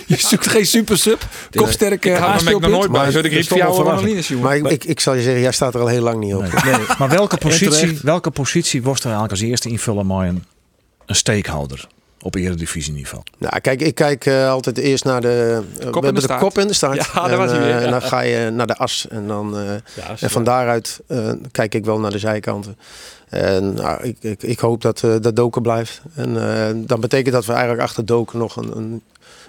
Je 0.06 0.18
zoekt 0.18 0.48
geen 0.48 0.66
super 0.66 0.98
sub, 0.98 1.28
kopsterke 1.52 2.12
haarspeelpunt. 2.12 2.74
Ik 2.74 2.78
nooit 2.80 2.92
bij. 2.92 3.12
Zo 3.12 3.22
de 3.22 3.30
griep 3.30 3.58
jou 3.58 4.40
Maar 4.42 4.56
ik, 4.56 4.84
ik, 4.84 5.00
zal 5.00 5.14
je 5.14 5.22
zeggen, 5.22 5.42
jij 5.42 5.52
staat 5.52 5.76
er 5.76 5.82
al 5.82 5.88
heel 5.88 6.02
lang 6.02 6.20
niet 6.20 6.34
op. 6.34 6.42
Nee. 6.42 6.74
nee. 6.74 6.86
Maar 6.98 7.10
welke 7.10 7.38
positie, 7.48 8.00
welke 8.02 8.30
positie 8.32 8.84
was 8.84 9.00
er 9.00 9.04
eigenlijk 9.04 9.32
als 9.32 9.42
eerste 9.42 9.70
invullen 9.70 10.06
maar 10.06 10.34
een, 11.08 11.16
steekhouder? 11.16 11.88
op 12.22 12.36
eredivisieniveau? 12.36 13.24
Nou, 13.38 13.60
kijk, 13.60 13.82
ik 13.82 13.96
kijk 13.96 14.26
uh, 14.26 14.50
altijd 14.50 14.78
eerst 14.78 15.04
naar 15.04 15.22
de, 15.22 15.62
uh, 15.82 15.90
kop, 15.90 16.06
in 16.06 16.14
de, 16.14 16.28
de 16.28 16.38
kop 16.38 16.58
in 16.58 16.68
de 16.68 16.74
start. 16.74 16.96
Ja, 17.14 17.24
en, 17.24 17.30
daar 17.30 17.38
was 17.38 17.52
hij 17.52 17.60
weer, 17.60 17.70
ja. 17.70 17.80
en 17.80 17.92
dan 17.92 18.02
ga 18.02 18.20
je 18.20 18.50
naar 18.50 18.68
de 18.68 18.76
as. 18.76 19.08
En, 19.10 19.28
dan, 19.28 19.60
uh, 19.60 19.72
as, 20.10 20.22
en 20.22 20.30
van 20.30 20.44
daaruit 20.44 21.00
kijk 21.52 21.76
ik 21.76 21.86
wel 21.86 22.00
naar 22.00 22.12
de 22.12 22.20
zijkanten. 22.20 22.78
En 23.30 23.74
nou, 23.74 24.04
ik, 24.04 24.18
ik, 24.20 24.44
ik, 24.44 24.60
hoop 24.60 24.82
dat, 24.82 25.00
dat 25.00 25.36
Doken 25.36 25.62
blijft. 25.62 26.02
En 26.16 26.34
dan 26.86 27.00
betekent 27.00 27.34
dat 27.34 27.46
we 27.46 27.52
eigenlijk 27.52 27.82
achter 27.82 28.06
Doken 28.06 28.40
nog 28.40 28.56
een, 28.56 28.78
een, 28.78 29.02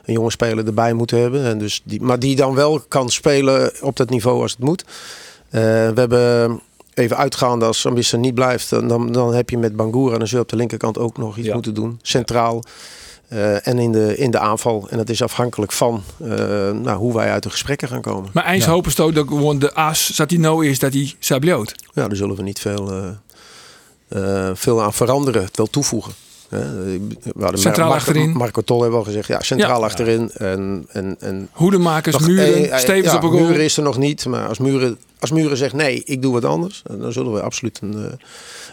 een 0.05 0.13
jonge 0.15 0.31
speler 0.31 0.67
erbij 0.67 0.93
moeten 0.93 1.21
hebben. 1.21 1.45
En 1.45 1.59
dus 1.59 1.83
die, 1.85 2.03
maar 2.03 2.19
die 2.19 2.37
dan 2.37 2.55
wel 2.55 2.81
kan 2.81 3.11
spelen 3.11 3.73
op 3.81 3.97
dat 3.97 4.11
niveau 4.11 4.43
als 4.43 4.51
het 4.51 4.61
moet. 4.61 4.85
we 5.51 5.93
hebben 5.95 6.61
even 6.99 7.17
uitgaande 7.17 7.65
als 7.65 7.87
Ambissa 7.87 8.17
niet 8.17 8.35
blijft, 8.35 8.71
dan, 8.71 9.13
dan 9.13 9.35
heb 9.35 9.51
je 9.51 9.59
met 9.59 9.77
Bangura 9.77 10.13
en 10.13 10.19
dan 10.19 10.29
zul 10.29 10.39
je 10.39 10.45
op 10.45 10.51
de 10.51 10.57
linkerkant 10.57 10.99
ook 10.99 11.17
nog 11.17 11.37
iets 11.37 11.53
moeten 11.53 11.75
doen. 11.75 11.99
Centraal. 12.03 12.63
Uh, 13.33 13.67
en 13.67 13.79
in 13.79 13.93
de, 13.93 14.17
in 14.17 14.31
de 14.31 14.39
aanval. 14.39 14.87
En 14.91 14.97
dat 14.97 15.09
is 15.09 15.23
afhankelijk 15.23 15.73
van 15.73 16.03
uh, 16.23 16.29
nou, 16.71 16.99
hoe 16.99 17.15
wij 17.15 17.31
uit 17.31 17.43
de 17.43 17.51
gesprekken 17.51 17.89
gaan 17.89 18.01
komen. 18.01 18.31
Maar 18.33 18.47
eens 18.47 18.65
ja. 18.65 18.71
hopen 18.71 18.93
ze 18.93 19.03
ook 19.03 19.15
dat 19.15 19.29
gewoon 19.29 19.59
de 19.59 19.75
as, 19.75 20.13
dat 20.17 20.31
hij 20.31 20.39
nou 20.39 20.67
is, 20.67 20.79
dat 20.79 20.93
hij 20.93 21.15
sablioot. 21.19 21.75
Ja, 21.95 22.09
daar 22.09 22.17
zullen 22.17 22.37
we 22.37 22.43
niet 22.43 22.59
veel, 22.59 23.15
uh, 24.15 24.51
veel 24.55 24.83
aan 24.83 24.93
veranderen. 24.93 25.43
Het 25.43 25.57
wel 25.57 25.67
toevoegen. 25.67 26.13
centraal 27.53 27.89
Marco, 27.89 27.93
achterin. 27.93 28.31
Marco 28.31 28.61
Tol 28.61 28.83
heeft 28.83 28.95
al 28.95 29.05
gezegd, 29.05 29.29
ja, 29.29 29.41
centraal 29.41 29.79
ja. 29.79 29.85
achterin. 29.85 30.31
En, 30.31 30.87
en, 30.93 31.17
en 31.21 31.49
Hoedemakers, 31.53 32.19
Muren, 32.19 32.71
eh, 32.71 32.79
Stevens 32.79 33.13
ja, 33.13 33.17
op 33.17 33.23
een 33.23 33.31
goal. 33.31 33.43
Muren 33.43 33.65
is 33.65 33.77
er 33.77 33.83
nog 33.83 33.99
niet, 33.99 34.27
maar 34.27 34.49
als 34.49 34.59
Muren, 34.59 34.99
als 35.21 35.31
Muren 35.31 35.57
zegt 35.57 35.75
nee, 35.75 36.03
ik 36.05 36.23
doe 36.23 36.33
wat 36.33 36.45
anders, 36.45 36.83
dan 36.99 37.13
zullen 37.13 37.33
we 37.33 37.43
absoluut 37.43 37.79
een, 37.83 38.19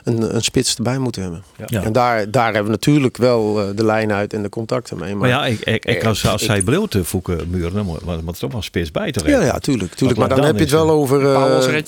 een, 0.03 0.35
een 0.35 0.43
spits 0.43 0.75
erbij 0.75 0.97
moeten 0.97 1.21
hebben. 1.21 1.43
Ja. 1.67 1.83
En 1.83 1.93
daar, 1.93 2.31
daar 2.31 2.45
hebben 2.45 2.63
we 2.63 2.69
natuurlijk 2.69 3.17
wel 3.17 3.73
de 3.75 3.85
lijn 3.85 4.11
uit 4.11 4.33
en 4.33 4.41
de 4.41 4.49
contacten 4.49 4.97
mee. 4.97 5.15
Maar, 5.15 5.19
maar 5.19 5.29
ja, 5.29 5.45
ik, 5.45 5.59
ik, 5.59 5.85
ik 5.85 6.05
als, 6.05 6.27
als 6.27 6.43
zij 6.43 6.61
bril 6.61 6.87
te 6.87 7.03
voeken 7.03 7.49
Muren, 7.49 7.73
dan 7.73 7.85
moet, 7.85 8.05
moet 8.05 8.33
er 8.33 8.39
toch 8.39 8.49
wel 8.49 8.57
een 8.57 8.63
spits 8.63 8.91
bij 8.91 9.11
te 9.11 9.29
Ja, 9.29 9.41
ja, 9.41 9.59
tuurlijk. 9.59 9.93
tuurlijk. 9.93 10.19
Maar 10.19 10.29
dan, 10.29 10.37
dan 10.37 10.47
heb 10.47 10.55
je 10.55 10.61
het 10.61 10.71
wel 10.71 10.89
over. 10.89 11.21
Uh, 11.21 11.81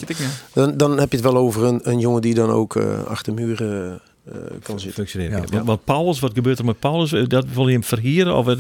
dan, 0.54 0.78
dan 0.78 1.00
heb 1.00 1.10
je 1.12 1.18
het 1.18 1.26
wel 1.26 1.38
over 1.38 1.64
een, 1.64 1.80
een 1.84 2.00
jongen 2.00 2.22
die 2.22 2.34
dan 2.34 2.50
ook 2.50 2.76
uh, 2.76 3.04
achter 3.04 3.34
muren 3.34 4.02
uh, 4.28 4.34
kan 4.64 4.80
zitten. 4.80 4.94
Functioneren. 4.94 5.46
Ja. 5.52 5.64
Wat 5.64 5.84
Paulus, 5.84 6.20
wat 6.20 6.32
gebeurt 6.34 6.60
er 6.60 6.66
met 6.66 6.80
Paulus? 6.80 7.28
Dat 7.28 7.46
wil 7.54 7.68
je 7.68 7.74
hem 7.74 7.84
verhieren 7.84 8.36
of 8.36 8.46
dat, 8.46 8.60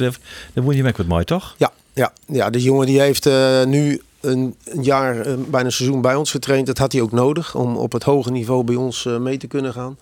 dat 0.54 0.64
moet 0.64 0.76
je 0.76 0.84
met 0.84 0.98
met 0.98 1.08
mij 1.08 1.24
toch? 1.24 1.56
Ja, 1.58 1.72
ja, 1.93 2.14
ja, 2.28 2.50
de 2.50 2.62
jongen 2.62 2.86
die 2.86 3.00
heeft 3.00 3.28
uh, 3.28 3.64
nu 3.66 4.02
een, 4.28 4.55
jaar, 4.82 5.15
uh, 5.15 5.34
bijna 5.47 5.65
een 5.65 5.71
seizoen 5.71 6.01
bij 6.01 6.15
ons 6.15 6.32
getraind. 6.32 6.67
Dat 6.67 6.78
had 6.78 6.91
hij 6.91 7.01
ook 7.01 7.11
nodig 7.11 7.55
om 7.55 7.78
op 7.78 7.91
het 7.91 8.03
hoge 8.03 8.32
niveau 8.32 8.63
bij 8.63 8.75
ons 8.75 9.03
mee 9.19 9.38
te 9.38 9.47
kunnen 9.47 9.73
gaan. 9.73 9.97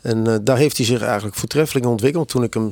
En 0.00 0.44
daar 0.44 0.56
heeft 0.56 0.76
hij 0.76 0.86
zich 0.86 1.02
eigenlijk 1.02 1.36
voortreffelijk 1.36 1.86
ontwikkeld. 1.86 2.28
Toen 2.28 2.42
ik 2.42 2.54
hem 2.54 2.70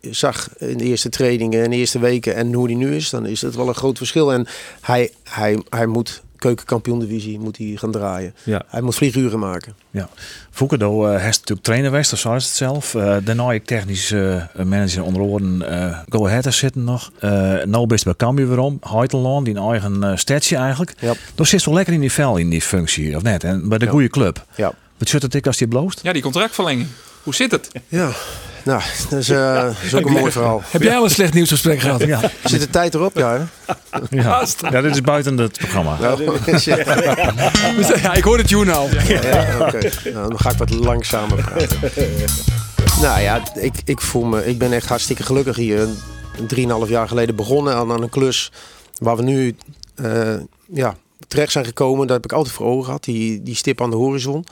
zag 0.00 0.48
in 0.58 0.78
de 0.78 0.84
eerste 0.84 1.08
trainingen 1.08 1.64
en 1.64 1.70
de 1.70 1.76
eerste 1.76 1.98
weken 1.98 2.34
en 2.34 2.52
hoe 2.52 2.66
hij 2.66 2.74
nu 2.74 2.94
is, 2.94 3.10
dan 3.10 3.26
is 3.26 3.40
dat 3.40 3.54
wel 3.54 3.68
een 3.68 3.74
groot 3.74 3.96
verschil. 3.96 4.32
En 4.32 4.46
hij, 4.80 5.10
hij, 5.22 5.62
hij 5.68 5.86
moet 5.86 6.22
keukenkampioen-divisie 6.44 7.38
moet 7.38 7.56
hij 7.56 7.76
gaan 7.76 7.92
draaien. 7.92 8.34
Ja. 8.42 8.62
Hij 8.68 8.80
moet 8.80 8.94
vlieguren 8.94 9.38
maken. 9.38 9.74
Ja. 9.90 10.08
Foucault 10.50 10.82
uh, 10.82 11.20
heeft 11.20 11.38
natuurlijk 11.38 11.66
trainer 11.66 11.90
geweest, 11.90 12.12
is 12.12 12.22
het 12.24 12.42
zelf. 12.42 12.94
Uh, 12.94 13.16
daarna 13.24 13.52
ik 13.52 13.64
technisch 13.64 14.10
uh, 14.10 14.42
manager 14.64 15.02
onder 15.02 15.22
woorden 15.22 15.62
uh, 15.62 15.98
Go 16.08 16.26
Ahead 16.26 16.54
zitten 16.54 16.84
nog. 16.84 17.10
Uh, 17.20 17.30
nou 17.62 17.86
best 17.86 18.04
bij 18.04 18.14
Cambuur 18.14 18.48
weer 18.48 18.58
om. 18.58 18.78
Heiteland, 18.80 19.44
die 19.44 19.58
eigen 19.58 20.04
uh, 20.04 20.16
stadje 20.16 20.56
eigenlijk. 20.56 20.94
Ja. 20.98 21.14
Dus 21.34 21.48
zit 21.48 21.64
wel 21.64 21.74
lekker 21.74 21.94
in 21.94 22.00
die 22.00 22.12
vel 22.12 22.36
in 22.36 22.50
die 22.50 22.62
functie, 22.62 23.16
of 23.16 23.22
net? 23.22 23.44
En 23.44 23.68
bij 23.68 23.78
de 23.78 23.84
ja. 23.84 23.90
goede 23.90 24.08
club. 24.08 24.46
Ja. 24.56 24.72
Wat 24.98 25.08
zit 25.08 25.22
het 25.22 25.34
ik 25.34 25.46
als 25.46 25.56
die 25.56 25.68
bloost? 25.68 26.00
Ja, 26.02 26.12
die 26.12 26.22
contractverlenging. 26.22 26.88
Hoe 27.22 27.34
zit 27.34 27.50
het? 27.50 27.70
Ja, 27.88 28.12
nou, 28.64 28.82
dat 29.10 29.18
is, 29.18 29.30
uh, 29.30 29.62
dat 29.62 29.74
is 29.82 29.94
ook 29.94 30.06
een 30.06 30.12
mooi 30.12 30.32
verhaal. 30.32 30.62
Heb 30.66 30.82
jij 30.82 30.96
al 30.96 31.04
een 31.04 31.10
slecht 31.10 31.34
nieuwsgesprek 31.34 31.80
gehad? 31.80 32.02
Ja. 32.02 32.20
Zit 32.44 32.60
de 32.60 32.70
tijd 32.70 32.94
erop, 32.94 33.16
ja? 33.16 33.48
Ja. 34.10 34.46
ja, 34.70 34.80
dit 34.80 34.94
is 34.94 35.00
buiten 35.00 35.38
het 35.38 35.58
programma. 35.58 35.96
Ja, 36.00 36.16
ja 38.02 38.14
ik 38.14 38.24
hoor 38.24 38.38
het 38.38 38.48
you 38.48 38.64
nou. 38.64 38.90
Ja, 39.08 39.22
ja 39.22 39.58
oké. 39.60 39.90
Nou, 40.12 40.28
dan 40.28 40.38
ga 40.38 40.50
ik 40.50 40.56
wat 40.56 40.70
langzamer 40.70 41.44
praten. 41.44 41.78
nou 43.00 43.20
ja, 43.20 43.42
ik, 43.54 43.74
ik 43.84 44.00
voel 44.00 44.24
me, 44.24 44.46
ik 44.46 44.58
ben 44.58 44.72
echt 44.72 44.88
hartstikke 44.88 45.22
gelukkig 45.22 45.56
hier. 45.56 45.88
Drieënhalf 46.46 46.88
jaar 46.88 47.08
geleden 47.08 47.36
begonnen 47.36 47.74
aan, 47.74 47.92
aan 47.92 48.02
een 48.02 48.08
klus 48.08 48.52
waar 48.98 49.16
we 49.16 49.22
nu 49.22 49.56
uh, 49.96 50.34
ja, 50.72 50.96
terecht 51.28 51.52
zijn 51.52 51.64
gekomen. 51.64 52.06
Dat 52.06 52.16
heb 52.16 52.24
ik 52.24 52.32
altijd 52.32 52.54
voor 52.54 52.66
ogen 52.66 52.84
gehad, 52.84 53.04
die, 53.04 53.42
die 53.42 53.54
stip 53.54 53.80
aan 53.80 53.90
de 53.90 53.96
horizon. 53.96 54.44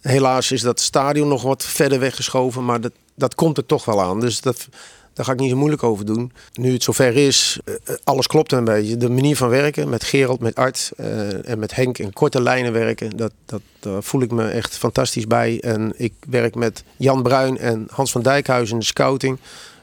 Helaas 0.00 0.52
is 0.52 0.60
dat 0.60 0.80
stadion 0.80 1.28
nog 1.28 1.42
wat 1.42 1.64
verder 1.64 1.98
weggeschoven, 1.98 2.64
maar 2.64 2.80
dat, 2.80 2.92
dat 3.14 3.34
komt 3.34 3.56
er 3.56 3.66
toch 3.66 3.84
wel 3.84 4.02
aan. 4.02 4.20
Dus 4.20 4.40
dat, 4.40 4.68
daar 5.14 5.24
ga 5.24 5.32
ik 5.32 5.38
niet 5.38 5.50
zo 5.50 5.56
moeilijk 5.56 5.82
over 5.82 6.06
doen. 6.06 6.32
Nu 6.52 6.72
het 6.72 6.82
zover 6.82 7.16
is, 7.16 7.58
alles 8.04 8.26
klopt 8.26 8.52
een 8.52 8.64
beetje. 8.64 8.96
De 8.96 9.10
manier 9.10 9.36
van 9.36 9.48
werken 9.48 9.88
met 9.88 10.04
Gerald, 10.04 10.40
met 10.40 10.54
Art 10.54 10.92
uh, 10.96 11.48
en 11.48 11.58
met 11.58 11.74
Henk 11.74 11.98
in 11.98 12.12
korte 12.12 12.42
lijnen 12.42 12.72
werken, 12.72 13.16
dat, 13.16 13.32
dat, 13.46 13.60
daar 13.80 14.02
voel 14.02 14.22
ik 14.22 14.30
me 14.30 14.48
echt 14.48 14.78
fantastisch 14.78 15.26
bij. 15.26 15.60
En 15.60 15.92
ik 15.96 16.12
werk 16.28 16.54
met 16.54 16.84
Jan 16.96 17.22
Bruin 17.22 17.58
en 17.58 17.86
Hans 17.90 18.10
van 18.10 18.22
Dijkhuizen 18.22 18.74
in 18.74 18.80
de 18.80 18.86
scouting. 18.86 19.38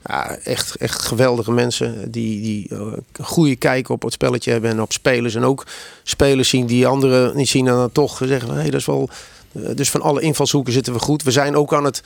Ja, 0.05 0.37
echt, 0.37 0.75
echt 0.75 1.01
geweldige 1.01 1.51
mensen 1.51 2.11
die, 2.11 2.41
die 2.41 2.67
een 2.71 3.03
goede 3.21 3.55
kijk 3.55 3.89
op 3.89 4.01
het 4.01 4.13
spelletje 4.13 4.51
hebben 4.51 4.69
en 4.69 4.81
op 4.81 4.91
spelers. 4.91 5.35
En 5.35 5.43
ook 5.43 5.65
spelers 6.03 6.49
zien 6.49 6.65
die 6.65 6.87
anderen 6.87 7.37
niet 7.37 7.49
zien 7.49 7.67
en 7.67 7.73
dan 7.73 7.91
toch 7.91 8.21
zeggen: 8.25 8.49
hé, 8.49 8.55
hey, 8.55 8.69
dat 8.69 8.79
is 8.79 8.85
wel 8.85 9.09
dus 9.51 9.91
van 9.91 10.01
alle 10.01 10.21
invalshoeken 10.21 10.73
zitten 10.73 10.93
we 10.93 10.99
goed. 10.99 11.23
We 11.23 11.31
zijn 11.31 11.55
ook 11.55 11.73
aan 11.73 11.83
het 11.83 12.03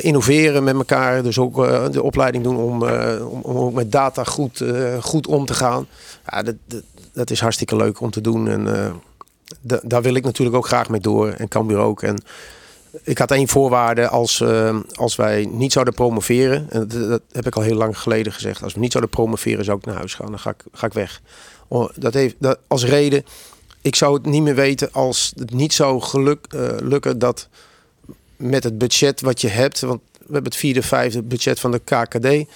innoveren 0.00 0.64
met 0.64 0.74
elkaar. 0.74 1.22
Dus 1.22 1.38
ook 1.38 1.56
de 1.92 2.02
opleiding 2.02 2.44
doen 2.44 2.56
om, 2.56 2.82
om, 2.82 3.40
om, 3.42 3.56
ook 3.56 3.72
met 3.72 3.92
data 3.92 4.24
goed, 4.24 4.64
goed 5.00 5.26
om 5.26 5.46
te 5.46 5.54
gaan. 5.54 5.86
Ja, 6.30 6.42
dat, 6.42 6.54
dat, 7.12 7.30
is 7.30 7.40
hartstikke 7.40 7.76
leuk 7.76 8.00
om 8.00 8.10
te 8.10 8.20
doen. 8.20 8.48
En 8.48 8.92
daar 9.82 10.02
wil 10.02 10.14
ik 10.14 10.24
natuurlijk 10.24 10.56
ook 10.56 10.66
graag 10.66 10.88
mee 10.88 11.00
door. 11.00 11.28
En 11.28 11.48
Cambuur 11.48 11.78
ook. 11.78 12.02
En 12.02 12.22
ik 13.02 13.18
had 13.18 13.30
één 13.30 13.48
voorwaarde 13.48 14.08
als, 14.08 14.44
als 14.94 15.16
wij 15.16 15.48
niet 15.52 15.72
zouden 15.72 15.94
promoveren. 15.94 16.66
En 16.70 16.88
dat, 16.88 17.22
heb 17.32 17.46
ik 17.46 17.56
al 17.56 17.62
heel 17.62 17.76
lang 17.76 17.98
geleden 17.98 18.32
gezegd. 18.32 18.62
Als 18.62 18.74
we 18.74 18.80
niet 18.80 18.92
zouden 18.92 19.14
promoveren, 19.14 19.64
zou 19.64 19.78
ik 19.78 19.84
naar 19.84 19.96
huis 19.96 20.14
gaan. 20.14 20.26
Dan 20.26 20.38
ga 20.38 20.50
ik, 20.50 20.64
ga 20.72 20.86
ik 20.86 20.92
weg. 20.92 21.20
Dat 21.94 22.14
heeft 22.14 22.34
dat, 22.38 22.58
als 22.68 22.84
reden. 22.84 23.24
Ik 23.84 23.94
zou 23.94 24.14
het 24.14 24.26
niet 24.26 24.42
meer 24.42 24.54
weten 24.54 24.92
als 24.92 25.32
het 25.36 25.52
niet 25.52 25.72
zou 25.72 26.00
geluk, 26.00 26.46
uh, 26.54 26.68
lukken 26.80 27.18
dat 27.18 27.48
met 28.36 28.64
het 28.64 28.78
budget 28.78 29.20
wat 29.20 29.40
je 29.40 29.48
hebt. 29.48 29.80
Want 29.80 30.00
we 30.12 30.32
hebben 30.32 30.44
het 30.44 30.56
vierde, 30.56 30.82
vijfde 30.82 31.22
budget 31.22 31.60
van 31.60 31.70
de 31.70 31.78
KKD. 31.78 32.48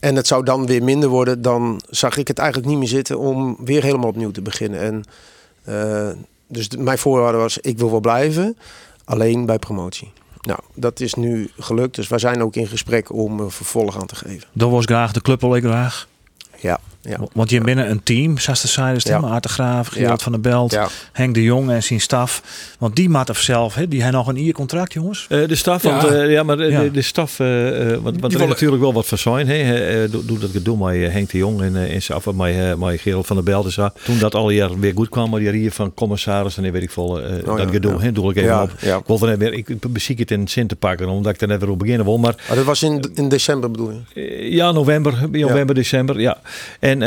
En 0.00 0.16
het 0.16 0.26
zou 0.26 0.44
dan 0.44 0.66
weer 0.66 0.82
minder 0.82 1.08
worden. 1.08 1.42
Dan 1.42 1.80
zag 1.90 2.16
ik 2.16 2.28
het 2.28 2.38
eigenlijk 2.38 2.68
niet 2.68 2.78
meer 2.78 2.88
zitten 2.88 3.18
om 3.18 3.56
weer 3.64 3.82
helemaal 3.82 4.08
opnieuw 4.08 4.30
te 4.30 4.42
beginnen. 4.42 4.80
En 4.80 5.04
uh, 5.68 6.10
dus 6.46 6.68
mijn 6.78 6.98
voorwaarde 6.98 7.38
was, 7.38 7.58
ik 7.58 7.78
wil 7.78 7.90
wel 7.90 8.00
blijven 8.00 8.56
alleen 9.04 9.46
bij 9.46 9.58
promotie. 9.58 10.12
Nou, 10.40 10.60
dat 10.74 11.00
is 11.00 11.14
nu 11.14 11.50
gelukt. 11.58 11.94
Dus 11.94 12.08
wij 12.08 12.18
zijn 12.18 12.42
ook 12.42 12.56
in 12.56 12.66
gesprek 12.66 13.12
om 13.12 13.40
een 13.40 13.50
vervolg 13.50 14.00
aan 14.00 14.06
te 14.06 14.14
geven. 14.14 14.48
Dat 14.52 14.70
was 14.70 14.84
graag 14.84 15.12
de 15.12 15.22
club 15.22 15.44
al 15.44 15.60
graag. 15.60 16.08
Ja. 16.56 16.80
Ja. 17.10 17.18
Want 17.32 17.50
je 17.50 17.60
binnen 17.60 17.90
een 17.90 18.02
team, 18.02 18.38
zoals 18.38 18.60
de 18.60 18.68
zijde 18.68 19.00
ja. 19.02 19.20
Maarten 19.20 19.50
Graaf, 19.50 19.88
Gerard 19.88 20.22
van 20.22 20.32
der 20.32 20.40
Belt, 20.40 20.78
Henk 21.12 21.34
de 21.34 21.42
Jong 21.42 21.70
en 21.70 21.82
zijn 21.82 22.00
staf. 22.00 22.42
Want 22.78 22.96
die 22.96 23.08
maakt 23.08 23.36
zelf, 23.36 23.74
hè, 23.74 23.88
die 23.88 24.02
hebben 24.02 24.18
nog 24.18 24.28
een 24.28 24.36
ier 24.36 24.52
contract, 24.52 24.92
jongens. 24.92 25.26
Uh, 25.28 25.48
de 25.48 25.54
staf, 25.54 25.82
ja. 25.82 25.90
want 25.90 26.12
uh, 26.12 26.30
ja, 26.30 26.42
maar 26.42 26.56
de, 26.56 26.90
de 26.92 27.02
staf, 27.02 27.38
uh, 27.38 27.48
want, 28.02 28.20
want 28.20 28.34
er 28.34 28.40
is 28.40 28.46
natuurlijk 28.46 28.82
wel 28.82 28.92
wat 28.92 29.06
verzuin. 29.06 29.48
Hè. 29.48 30.08
Doe 30.08 30.38
dat 30.38 30.54
ik 30.54 30.64
doe 30.64 30.76
met 30.76 31.12
Henk 31.12 31.30
de 31.30 31.38
Jong 31.38 31.60
en, 31.60 31.76
en 31.76 32.00
af 32.14 32.26
met, 32.32 32.78
met 32.78 33.00
Gerard 33.00 33.26
van 33.26 33.36
der 33.36 33.44
Belt. 33.44 33.64
Dus, 33.64 33.78
toen 34.04 34.18
dat 34.18 34.34
al 34.34 34.50
jaar 34.50 34.78
weer 34.78 34.92
goed 34.94 35.08
kwam, 35.08 35.30
maar 35.30 35.40
die 35.40 35.50
hier 35.50 35.72
van 35.72 35.94
commissaris 35.94 36.56
en 36.56 36.72
weet 36.72 36.82
ik 36.82 36.90
veel, 36.90 37.04
oh, 37.04 37.56
dat 37.56 37.70
gedoe, 37.70 38.02
ja. 38.04 38.10
doe 38.10 38.30
ik 38.30 38.36
even 38.36 38.62
op. 38.62 38.70
Ik 38.70 39.06
wil 39.06 39.18
dan 39.18 39.36
weer, 39.36 39.52
ik 39.52 40.18
het 40.18 40.30
in 40.30 40.48
Sint 40.48 40.68
te 40.68 40.76
pakken, 40.76 41.08
omdat 41.08 41.32
ik 41.32 41.38
dan 41.38 41.50
even 41.50 41.68
op 41.68 41.78
beginnen 41.78 42.04
wil. 42.04 42.18
Maar, 42.18 42.34
dat 42.54 42.64
was 42.64 42.82
in, 42.82 43.10
in 43.14 43.28
december 43.28 43.70
bedoel 43.70 43.92
je? 44.12 44.54
ja, 44.54 44.72
november, 44.72 45.28
november, 45.30 45.74
december, 45.74 46.20
ja. 46.20 46.38
En 46.80 46.99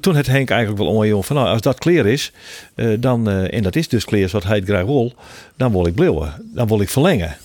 toen 0.00 0.16
het 0.16 0.26
Henk 0.26 0.50
eigenlijk 0.50 0.82
wel 0.82 0.92
ongeveer 0.92 1.22
van 1.22 1.36
nou, 1.36 1.48
als 1.48 1.60
dat 1.60 1.78
kleer 1.78 2.06
is, 2.06 2.32
uh, 2.74 2.96
dan, 3.00 3.28
uh, 3.28 3.54
en 3.54 3.62
dat 3.62 3.76
is 3.76 3.88
dus 3.88 4.04
kleer 4.04 4.28
wat 4.32 4.44
hij 4.44 4.56
het 4.56 4.64
graag 4.64 4.84
wil, 4.84 5.12
dan 5.56 5.72
wil 5.72 5.86
ik 5.86 5.94
blijven. 5.94 6.50
Dan 6.54 6.68
wil 6.68 6.80
ik 6.80 6.88
verlengen. 6.88 7.36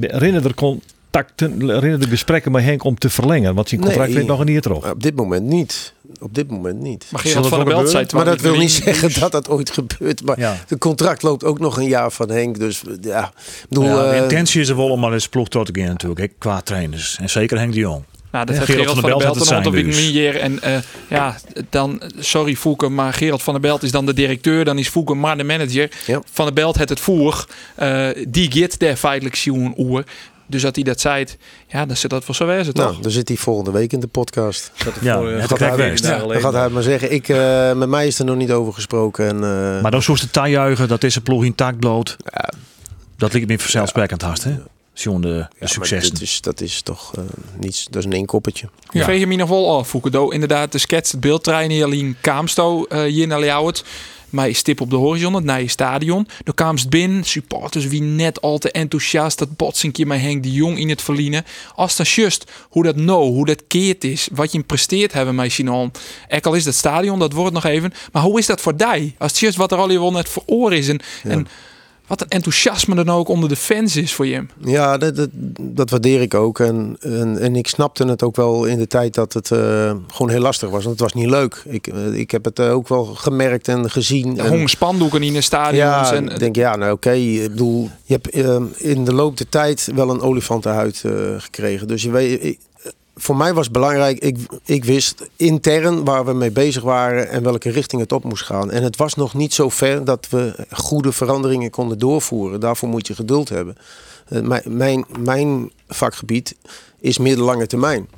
Herinner 0.00 0.44
er 0.44 0.54
contacten, 0.54 1.60
herinner 1.60 2.00
de 2.00 2.06
gesprekken 2.06 2.52
met 2.52 2.64
Henk 2.64 2.84
om 2.84 2.98
te 2.98 3.10
verlengen? 3.10 3.54
Want 3.54 3.68
zijn 3.68 3.80
contract 3.80 4.12
nee, 4.12 4.24
nog 4.24 4.40
een 4.40 4.46
niet 4.46 4.66
erop. 4.66 4.84
Op 4.84 5.02
dit 5.02 5.16
moment 5.16 5.46
niet. 5.46 5.92
Op 6.20 6.34
dit 6.34 6.50
moment 6.50 6.80
niet. 6.80 7.06
Maar, 7.10 7.22
van 7.26 7.58
de 7.58 7.64
Belt 7.64 7.90
zei 7.90 8.06
maar 8.14 8.24
dat 8.24 8.40
wil 8.40 8.56
niet 8.56 8.70
zeggen 8.70 9.20
dat 9.20 9.32
dat 9.32 9.48
ooit 9.48 9.70
gebeurt. 9.70 10.24
Maar 10.24 10.38
ja. 10.38 10.56
de 10.68 10.78
contract 10.78 11.22
loopt 11.22 11.44
ook 11.44 11.58
nog 11.58 11.76
een 11.76 11.88
jaar 11.88 12.10
van 12.10 12.30
Henk. 12.30 12.58
Dus 12.58 12.82
ja, 13.00 13.32
bedoel, 13.68 13.84
ja 13.84 14.10
de 14.10 14.16
intentie 14.16 14.60
is 14.60 14.68
er 14.68 14.76
wel 14.76 14.90
om 14.90 15.00
maar 15.00 15.12
eens 15.12 15.28
ploeg 15.28 15.48
tot 15.48 15.66
te 15.66 15.80
gaan 15.80 15.88
natuurlijk. 15.88 16.32
Qua 16.38 16.60
trainers. 16.60 17.18
En 17.20 17.30
zeker 17.30 17.58
Henk 17.58 17.72
de 17.72 17.78
Jong. 17.78 18.04
Nou, 18.32 18.46
dat 18.46 18.54
ja, 18.54 18.60
heeft 18.60 18.78
Gerald 18.78 18.98
van, 18.98 19.10
der 19.10 19.18
Belt 19.18 19.48
een 19.48 19.56
aantal 19.56 19.72
dus. 19.72 20.36
En 20.36 20.60
uh, 20.64 20.76
ja, 21.08 21.36
dan, 21.70 22.02
sorry 22.18 22.56
Fouke, 22.56 22.88
maar 22.88 23.12
Gerald 23.12 23.42
van 23.42 23.52
der 23.52 23.62
Belt 23.62 23.82
is 23.82 23.90
dan 23.90 24.06
de 24.06 24.14
directeur. 24.14 24.64
Dan 24.64 24.78
is 24.78 24.88
Fouke 24.88 25.14
maar 25.14 25.36
de 25.36 25.44
manager. 25.44 25.90
Ja. 26.06 26.22
Van 26.32 26.44
der 26.44 26.54
Belt 26.54 26.78
het 26.78 26.88
het 26.88 27.00
voer. 27.00 27.46
Uh, 27.82 28.08
die 28.28 28.52
gaat 28.52 28.78
daar 28.78 28.96
feitelijk 28.96 29.36
zien 29.36 29.74
oer. 29.78 30.04
Dus 30.46 30.62
dat 30.62 30.74
hij 30.74 30.84
dat 30.84 31.00
zei, 31.00 31.26
ja, 31.68 31.86
dan 31.86 31.96
zit 31.96 32.10
dat 32.10 32.24
voor 32.24 32.34
zo 32.34 32.46
nou, 32.74 32.92
toch? 32.92 33.02
dan 33.02 33.10
zit 33.10 33.28
hij 33.28 33.36
volgende 33.36 33.70
week 33.70 33.92
in 33.92 34.00
de 34.00 34.06
podcast. 34.06 34.72
ja, 35.00 35.16
voor, 35.16 35.28
het 35.28 35.58
gaat 35.58 35.58
hij, 35.58 35.96
ja, 35.96 36.18
dan 36.26 36.40
gaat 36.40 36.52
hij 36.52 36.68
maar 36.68 36.82
zeggen, 36.82 37.12
ik, 37.12 37.28
uh, 37.28 37.72
met 37.72 37.88
mij 37.88 38.06
is 38.06 38.18
er 38.18 38.24
nog 38.24 38.36
niet 38.36 38.50
over 38.50 38.72
gesproken. 38.72 39.28
En, 39.28 39.36
uh, 39.36 39.82
maar 39.82 39.90
dan 39.90 40.02
zoals 40.02 40.20
de 40.20 40.30
dat 40.88 41.04
is 41.04 41.16
een 41.16 41.22
ploeg 41.22 41.44
in 41.44 41.54
taak 41.54 41.78
bloot. 41.78 42.16
Ja. 42.24 42.52
Dat 43.16 43.32
ligt 43.32 43.46
me 43.46 43.58
vanzelfsprekend 43.58 44.22
hard, 44.22 44.44
hè? 44.44 44.56
John 45.02 45.20
de, 45.20 45.46
de 45.58 45.68
succes. 45.68 46.10
Dat 46.10 46.20
is, 46.20 46.40
dat 46.40 46.60
is 46.60 46.82
toch 46.82 47.12
uh, 47.18 47.24
niets, 47.58 47.86
dat 47.90 47.96
is 47.96 48.04
een 48.04 48.12
eenkoppertje. 48.12 48.68
Ja. 48.90 49.04
Veeg 49.04 49.18
je 49.18 49.26
me 49.26 49.36
nog 49.36 49.48
wel 49.48 49.78
af, 49.78 49.88
Foucault. 49.88 50.32
Inderdaad, 50.32 50.72
de 50.72 50.78
sketch, 50.78 51.10
het 51.10 51.20
beeldtrein 51.20 51.70
hier 51.70 51.84
alleen 51.84 52.16
Kaamsto 52.20 52.86
uh, 52.88 53.02
hier 53.02 53.26
naar 53.26 53.40
Ljouwert. 53.40 53.84
Maar 54.32 54.54
stip 54.54 54.80
op 54.80 54.90
de 54.90 54.96
horizon, 54.96 55.34
het 55.34 55.44
naar 55.44 55.60
je 55.60 55.68
stadion. 55.68 56.28
De 56.44 56.54
kaamst 56.54 56.90
binnen, 56.90 57.24
supporters 57.24 57.86
wie 57.86 58.02
net 58.02 58.40
al 58.40 58.58
te 58.58 58.70
enthousiast. 58.70 59.38
Dat 59.38 59.56
botsingje 59.56 60.06
met 60.06 60.20
Henk 60.20 60.42
de 60.42 60.52
Jong 60.52 60.78
in 60.78 60.88
het 60.88 61.02
verliezen. 61.02 61.44
Als 61.74 61.96
dat 61.96 62.08
just 62.08 62.50
hoe 62.68 62.82
dat 62.82 62.96
nou, 62.96 63.24
hoe 63.24 63.46
dat 63.46 63.62
keert 63.66 64.04
is. 64.04 64.28
Wat 64.32 64.52
je 64.52 64.62
presteert 64.62 65.12
hebben 65.12 65.34
met 65.34 65.52
Sinon. 65.52 65.92
Ek 66.28 66.46
al 66.46 66.54
is 66.54 66.64
dat 66.64 66.74
stadion, 66.74 67.18
dat 67.18 67.32
wordt 67.32 67.54
nog 67.54 67.64
even. 67.64 67.92
Maar 68.12 68.22
hoe 68.22 68.38
is 68.38 68.46
dat 68.46 68.60
voor 68.60 68.76
die? 68.76 69.14
Als 69.18 69.30
het 69.30 69.40
just 69.40 69.56
wat 69.56 69.72
er 69.72 69.78
al 69.78 69.88
wel 69.88 70.12
net 70.12 70.28
voor 70.28 70.42
oor 70.46 70.72
is. 70.72 70.88
En, 70.88 71.00
ja. 71.22 71.30
en 71.30 71.48
wat 72.12 72.20
een 72.20 72.28
enthousiasme 72.28 72.94
dan 72.94 73.10
ook 73.10 73.28
onder 73.28 73.48
de 73.48 73.56
fans 73.56 73.96
is 73.96 74.14
voor 74.14 74.26
je. 74.26 74.46
Ja, 74.64 74.98
dat, 74.98 75.16
dat, 75.16 75.28
dat 75.60 75.90
waardeer 75.90 76.20
ik 76.20 76.34
ook. 76.34 76.60
En, 76.60 76.96
en, 77.00 77.38
en, 77.38 77.56
ik 77.56 77.68
snapte 77.68 78.04
het 78.04 78.22
ook 78.22 78.36
wel 78.36 78.64
in 78.64 78.78
de 78.78 78.86
tijd 78.86 79.14
dat 79.14 79.32
het 79.32 79.50
uh, 79.50 79.58
gewoon 80.06 80.30
heel 80.30 80.40
lastig 80.40 80.70
was. 80.70 80.84
Want 80.84 81.00
het 81.00 81.12
was 81.12 81.22
niet 81.22 81.30
leuk. 81.30 81.62
Ik, 81.66 81.86
uh, 81.86 82.14
ik 82.14 82.30
heb 82.30 82.44
het 82.44 82.58
uh, 82.58 82.72
ook 82.72 82.88
wel 82.88 83.04
gemerkt 83.04 83.68
en 83.68 83.90
gezien. 83.90 84.38
En, 84.38 84.68
spandoeken 84.68 85.22
in 85.22 85.32
de 85.32 85.40
stadions. 85.40 86.08
Ja, 86.08 86.14
en, 86.14 86.28
ik 86.28 86.38
denk 86.38 86.56
ja, 86.56 86.76
nou 86.76 86.92
oké. 86.92 87.08
Okay. 87.08 87.34
Ik 87.36 87.50
bedoel, 87.50 87.90
je 88.04 88.18
hebt 88.20 88.28
in 88.80 89.04
de 89.04 89.14
loop 89.14 89.36
der 89.36 89.48
tijd 89.48 89.90
wel 89.94 90.10
een 90.10 90.20
olifantenhuid 90.20 91.04
gekregen. 91.38 91.88
Dus 91.88 92.02
je 92.02 92.10
weet 92.10 92.58
voor 93.14 93.36
mij 93.36 93.54
was 93.54 93.70
belangrijk, 93.70 94.18
ik, 94.18 94.38
ik 94.64 94.84
wist 94.84 95.28
intern 95.36 96.04
waar 96.04 96.24
we 96.24 96.32
mee 96.32 96.50
bezig 96.50 96.82
waren 96.82 97.28
en 97.28 97.42
welke 97.42 97.70
richting 97.70 98.00
het 98.02 98.12
op 98.12 98.24
moest 98.24 98.44
gaan. 98.44 98.70
En 98.70 98.82
het 98.82 98.96
was 98.96 99.14
nog 99.14 99.34
niet 99.34 99.54
zo 99.54 99.68
ver 99.68 100.04
dat 100.04 100.26
we 100.30 100.66
goede 100.70 101.12
veranderingen 101.12 101.70
konden 101.70 101.98
doorvoeren. 101.98 102.60
Daarvoor 102.60 102.88
moet 102.88 103.06
je 103.06 103.14
geduld 103.14 103.48
hebben. 103.48 103.76
Uh, 104.28 104.60
mijn, 104.64 105.04
mijn 105.18 105.70
vakgebied 105.88 106.56
is 107.00 107.18
middellange 107.18 107.66
termijn. 107.66 108.08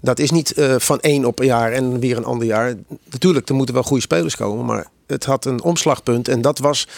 Dat 0.00 0.18
is 0.18 0.30
niet 0.30 0.58
uh, 0.58 0.74
van 0.78 1.00
één 1.00 1.24
op 1.24 1.38
een 1.38 1.46
jaar 1.46 1.72
en 1.72 2.00
weer 2.00 2.16
een 2.16 2.24
ander 2.24 2.46
jaar. 2.46 2.74
Natuurlijk, 3.10 3.48
er 3.48 3.54
moeten 3.54 3.74
wel 3.74 3.84
goede 3.84 4.02
spelers 4.02 4.36
komen, 4.36 4.64
maar 4.64 4.86
het 5.06 5.24
had 5.24 5.44
een 5.44 5.62
omslagpunt. 5.62 6.28
En 6.28 6.42
dat 6.42 6.58
was 6.58 6.88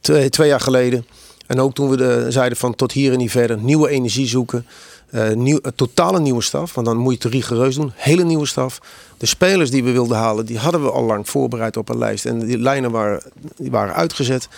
twee, 0.00 0.28
twee 0.28 0.48
jaar 0.48 0.60
geleden. 0.60 1.06
En 1.46 1.60
ook 1.60 1.74
toen 1.74 1.88
we 1.88 1.96
de, 1.96 2.26
zeiden 2.28 2.58
van 2.58 2.74
tot 2.74 2.92
hier 2.92 3.12
en 3.12 3.18
niet 3.18 3.30
verder, 3.30 3.58
nieuwe 3.58 3.88
energie 3.88 4.26
zoeken. 4.26 4.66
Uh, 5.14 5.30
nieuw, 5.32 5.60
totale 5.76 6.20
nieuwe 6.20 6.42
staf, 6.42 6.74
want 6.74 6.86
dan 6.86 6.96
moet 6.96 7.12
je 7.12 7.28
het 7.28 7.34
rigoureus 7.34 7.74
doen. 7.74 7.92
Hele 7.94 8.24
nieuwe 8.24 8.46
staf. 8.46 8.78
De 9.16 9.26
spelers 9.26 9.70
die 9.70 9.84
we 9.84 9.90
wilden 9.90 10.16
halen, 10.16 10.46
die 10.46 10.58
hadden 10.58 10.82
we 10.82 10.90
al 10.90 11.02
lang 11.02 11.28
voorbereid 11.28 11.76
op 11.76 11.88
een 11.88 11.98
lijst. 11.98 12.26
En 12.26 12.38
die 12.38 12.58
lijnen 12.58 12.90
waren, 12.90 13.22
die 13.56 13.70
waren 13.70 13.94
uitgezet. 13.94 14.48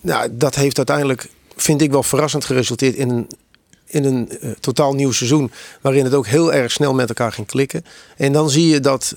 Nou, 0.00 0.28
dat 0.32 0.54
heeft 0.54 0.76
uiteindelijk, 0.76 1.28
vind 1.56 1.80
ik 1.80 1.90
wel 1.90 2.02
verrassend 2.02 2.44
geresulteerd 2.44 2.94
in 2.94 3.10
een, 3.10 3.28
in 3.86 4.04
een 4.04 4.30
uh, 4.40 4.50
totaal 4.60 4.94
nieuw 4.94 5.12
seizoen. 5.12 5.52
Waarin 5.80 6.04
het 6.04 6.14
ook 6.14 6.26
heel 6.26 6.52
erg 6.52 6.72
snel 6.72 6.94
met 6.94 7.08
elkaar 7.08 7.32
ging 7.32 7.46
klikken. 7.46 7.84
En 8.16 8.32
dan 8.32 8.50
zie 8.50 8.68
je 8.68 8.80
dat, 8.80 9.16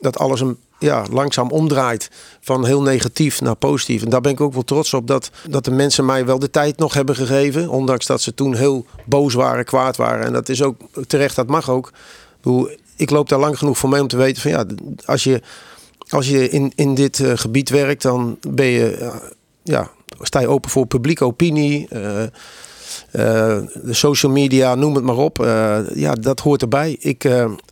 dat 0.00 0.18
alles 0.18 0.40
een 0.40 0.58
ja, 0.78 1.04
langzaam 1.10 1.50
omdraait 1.50 2.10
van 2.40 2.66
heel 2.66 2.82
negatief 2.82 3.40
naar 3.40 3.56
positief. 3.56 4.02
En 4.02 4.10
daar 4.10 4.20
ben 4.20 4.32
ik 4.32 4.40
ook 4.40 4.52
wel 4.52 4.64
trots 4.64 4.94
op 4.94 5.06
dat, 5.06 5.30
dat 5.48 5.64
de 5.64 5.70
mensen 5.70 6.04
mij 6.04 6.26
wel 6.26 6.38
de 6.38 6.50
tijd 6.50 6.78
nog 6.78 6.94
hebben 6.94 7.16
gegeven. 7.16 7.68
Ondanks 7.68 8.06
dat 8.06 8.20
ze 8.20 8.34
toen 8.34 8.54
heel 8.54 8.86
boos 9.04 9.34
waren, 9.34 9.64
kwaad 9.64 9.96
waren. 9.96 10.26
En 10.26 10.32
dat 10.32 10.48
is 10.48 10.62
ook 10.62 10.76
terecht, 11.06 11.36
dat 11.36 11.46
mag 11.46 11.70
ook. 11.70 11.92
Ik 12.96 13.10
loop 13.10 13.28
daar 13.28 13.38
lang 13.38 13.58
genoeg 13.58 13.78
voor 13.78 13.88
mee 13.88 14.00
om 14.00 14.08
te 14.08 14.16
weten 14.16 14.42
van 14.42 14.50
ja, 14.50 14.66
als 15.04 15.24
je, 15.24 15.42
als 16.08 16.28
je 16.28 16.48
in, 16.48 16.72
in 16.74 16.94
dit 16.94 17.18
uh, 17.18 17.32
gebied 17.34 17.68
werkt, 17.68 18.02
dan 18.02 18.38
ben 18.48 18.66
je, 18.66 18.98
uh, 19.00 19.14
ja, 19.62 19.90
sta 20.20 20.40
je 20.40 20.48
open 20.48 20.70
voor 20.70 20.86
publieke 20.86 21.24
opinie. 21.24 21.88
Uh, 21.92 22.22
de 23.10 23.90
social 23.90 24.32
media, 24.32 24.74
noem 24.74 24.94
het 24.94 25.04
maar 25.04 25.16
op. 25.16 25.36
ja, 25.94 26.12
dat 26.12 26.40
hoort 26.40 26.62
erbij. 26.62 26.96
Ik, 27.00 27.28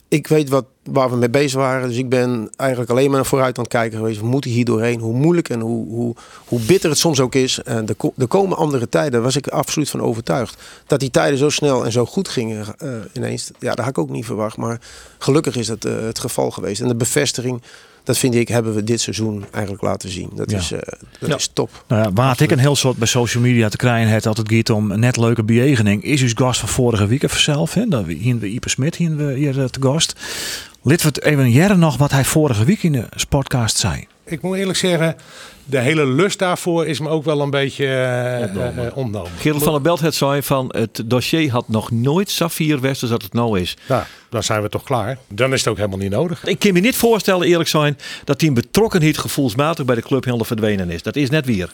ik 0.08 0.26
weet 0.26 0.48
wat, 0.48 0.64
waar 0.82 1.10
we 1.10 1.16
mee 1.16 1.30
bezig 1.30 1.60
waren. 1.60 1.88
Dus 1.88 1.96
ik 1.96 2.08
ben 2.08 2.50
eigenlijk 2.56 2.90
alleen 2.90 3.06
maar 3.06 3.16
naar 3.16 3.26
vooruit 3.26 3.56
aan 3.56 3.62
het 3.64 3.72
kijken 3.72 3.98
geweest. 3.98 4.20
We 4.20 4.26
moeten 4.26 4.50
hier 4.50 4.64
doorheen. 4.64 5.00
Hoe 5.00 5.14
moeilijk 5.14 5.48
en 5.48 5.60
hoe, 5.60 5.86
hoe, 5.88 6.14
hoe 6.44 6.60
bitter 6.60 6.90
het 6.90 6.98
soms 6.98 7.20
ook 7.20 7.34
is. 7.34 7.62
En 7.62 7.88
er, 7.88 8.10
er 8.16 8.26
komen 8.26 8.56
andere 8.56 8.88
tijden. 8.88 9.22
Was 9.22 9.36
ik 9.36 9.48
absoluut 9.48 9.90
van 9.90 10.02
overtuigd. 10.02 10.62
Dat 10.86 11.00
die 11.00 11.10
tijden 11.10 11.38
zo 11.38 11.48
snel 11.48 11.84
en 11.84 11.92
zo 11.92 12.06
goed 12.06 12.28
gingen 12.28 12.66
ineens. 13.12 13.50
Ja, 13.58 13.68
dat 13.68 13.78
had 13.78 13.88
ik 13.88 13.98
ook 13.98 14.10
niet 14.10 14.26
verwacht. 14.26 14.56
Maar 14.56 14.80
gelukkig 15.18 15.56
is 15.56 15.66
dat 15.66 15.82
het 15.82 16.18
geval 16.18 16.50
geweest. 16.50 16.80
En 16.80 16.88
de 16.88 16.94
bevestiging 16.94 17.62
dat 18.04 18.18
vind 18.18 18.34
ik, 18.34 18.48
hebben 18.48 18.74
we 18.74 18.84
dit 18.84 19.00
seizoen 19.00 19.44
eigenlijk 19.50 19.82
laten 19.82 20.08
zien. 20.08 20.30
Dat, 20.34 20.50
ja. 20.50 20.58
is, 20.58 20.72
uh, 20.72 20.78
dat 21.18 21.28
ja. 21.28 21.36
is 21.36 21.50
top. 21.52 21.84
Nou 21.88 22.02
ja, 22.02 22.12
waar 22.12 22.42
ik 22.42 22.50
een 22.50 22.58
heel 22.58 22.76
soort 22.76 22.96
bij 22.96 23.08
social 23.08 23.42
media 23.42 23.68
te 23.68 23.76
krijgen 23.76 24.12
het 24.12 24.26
altijd 24.26 24.52
gaat 24.52 24.70
om 24.70 24.98
net 24.98 25.16
leuke 25.16 25.42
bejegening, 25.42 26.04
is 26.04 26.22
uw 26.22 26.30
gast 26.34 26.60
van 26.60 26.68
vorige 26.68 27.06
week 27.06 27.30
zelf. 27.30 27.74
Hè? 27.74 27.88
Dat 27.88 28.06
hier 28.06 28.38
we 28.38 28.48
Ipe 28.48 28.68
Smit 28.68 28.96
hier, 28.96 29.16
we 29.16 29.32
hier 29.32 29.70
te 29.70 29.82
gast. 29.82 30.14
Lid 30.82 31.02
we 31.02 31.22
even 31.22 31.50
jaren 31.50 31.78
nog 31.78 31.96
wat 31.96 32.10
hij 32.10 32.24
vorige 32.24 32.64
week 32.64 32.82
in 32.82 32.92
de 32.92 33.06
sportcast 33.16 33.76
zei. 33.76 34.06
Ik 34.24 34.42
moet 34.42 34.56
eerlijk 34.56 34.78
zeggen, 34.78 35.16
de 35.64 35.78
hele 35.78 36.06
lust 36.06 36.38
daarvoor 36.38 36.86
is 36.86 37.00
me 37.00 37.08
ook 37.08 37.24
wel 37.24 37.40
een 37.40 37.50
beetje 37.50 37.86
uh, 38.76 38.96
ontnomen. 38.96 39.30
Gerald 39.38 39.62
van 39.62 39.72
der 39.72 39.82
Belt 39.82 40.00
het 40.00 40.14
zei 40.14 40.42
van 40.42 40.74
het 40.76 41.02
dossier 41.04 41.50
had 41.50 41.68
nog 41.68 41.90
nooit 41.90 42.30
Safir 42.30 42.80
West 42.80 43.02
als 43.02 43.10
dat 43.10 43.22
het 43.22 43.32
nou 43.32 43.60
is. 43.60 43.76
Ja, 43.88 44.06
dan 44.28 44.42
zijn 44.42 44.62
we 44.62 44.68
toch 44.68 44.82
klaar. 44.82 45.18
Dan 45.28 45.52
is 45.52 45.58
het 45.58 45.68
ook 45.68 45.76
helemaal 45.76 45.98
niet 45.98 46.10
nodig. 46.10 46.44
Ik 46.44 46.58
kan 46.58 46.72
me 46.72 46.80
niet 46.80 46.96
voorstellen, 46.96 47.46
eerlijk 47.46 47.68
zijn, 47.68 47.98
dat 48.24 48.40
die 48.40 48.52
betrokkenheid 48.52 49.18
gevoelsmatig 49.18 49.84
bij 49.84 49.94
de 49.94 50.02
club 50.02 50.24
helemaal 50.24 50.46
verdwenen 50.46 50.90
is. 50.90 51.02
Dat 51.02 51.16
is 51.16 51.30
net 51.30 51.46
weer. 51.46 51.70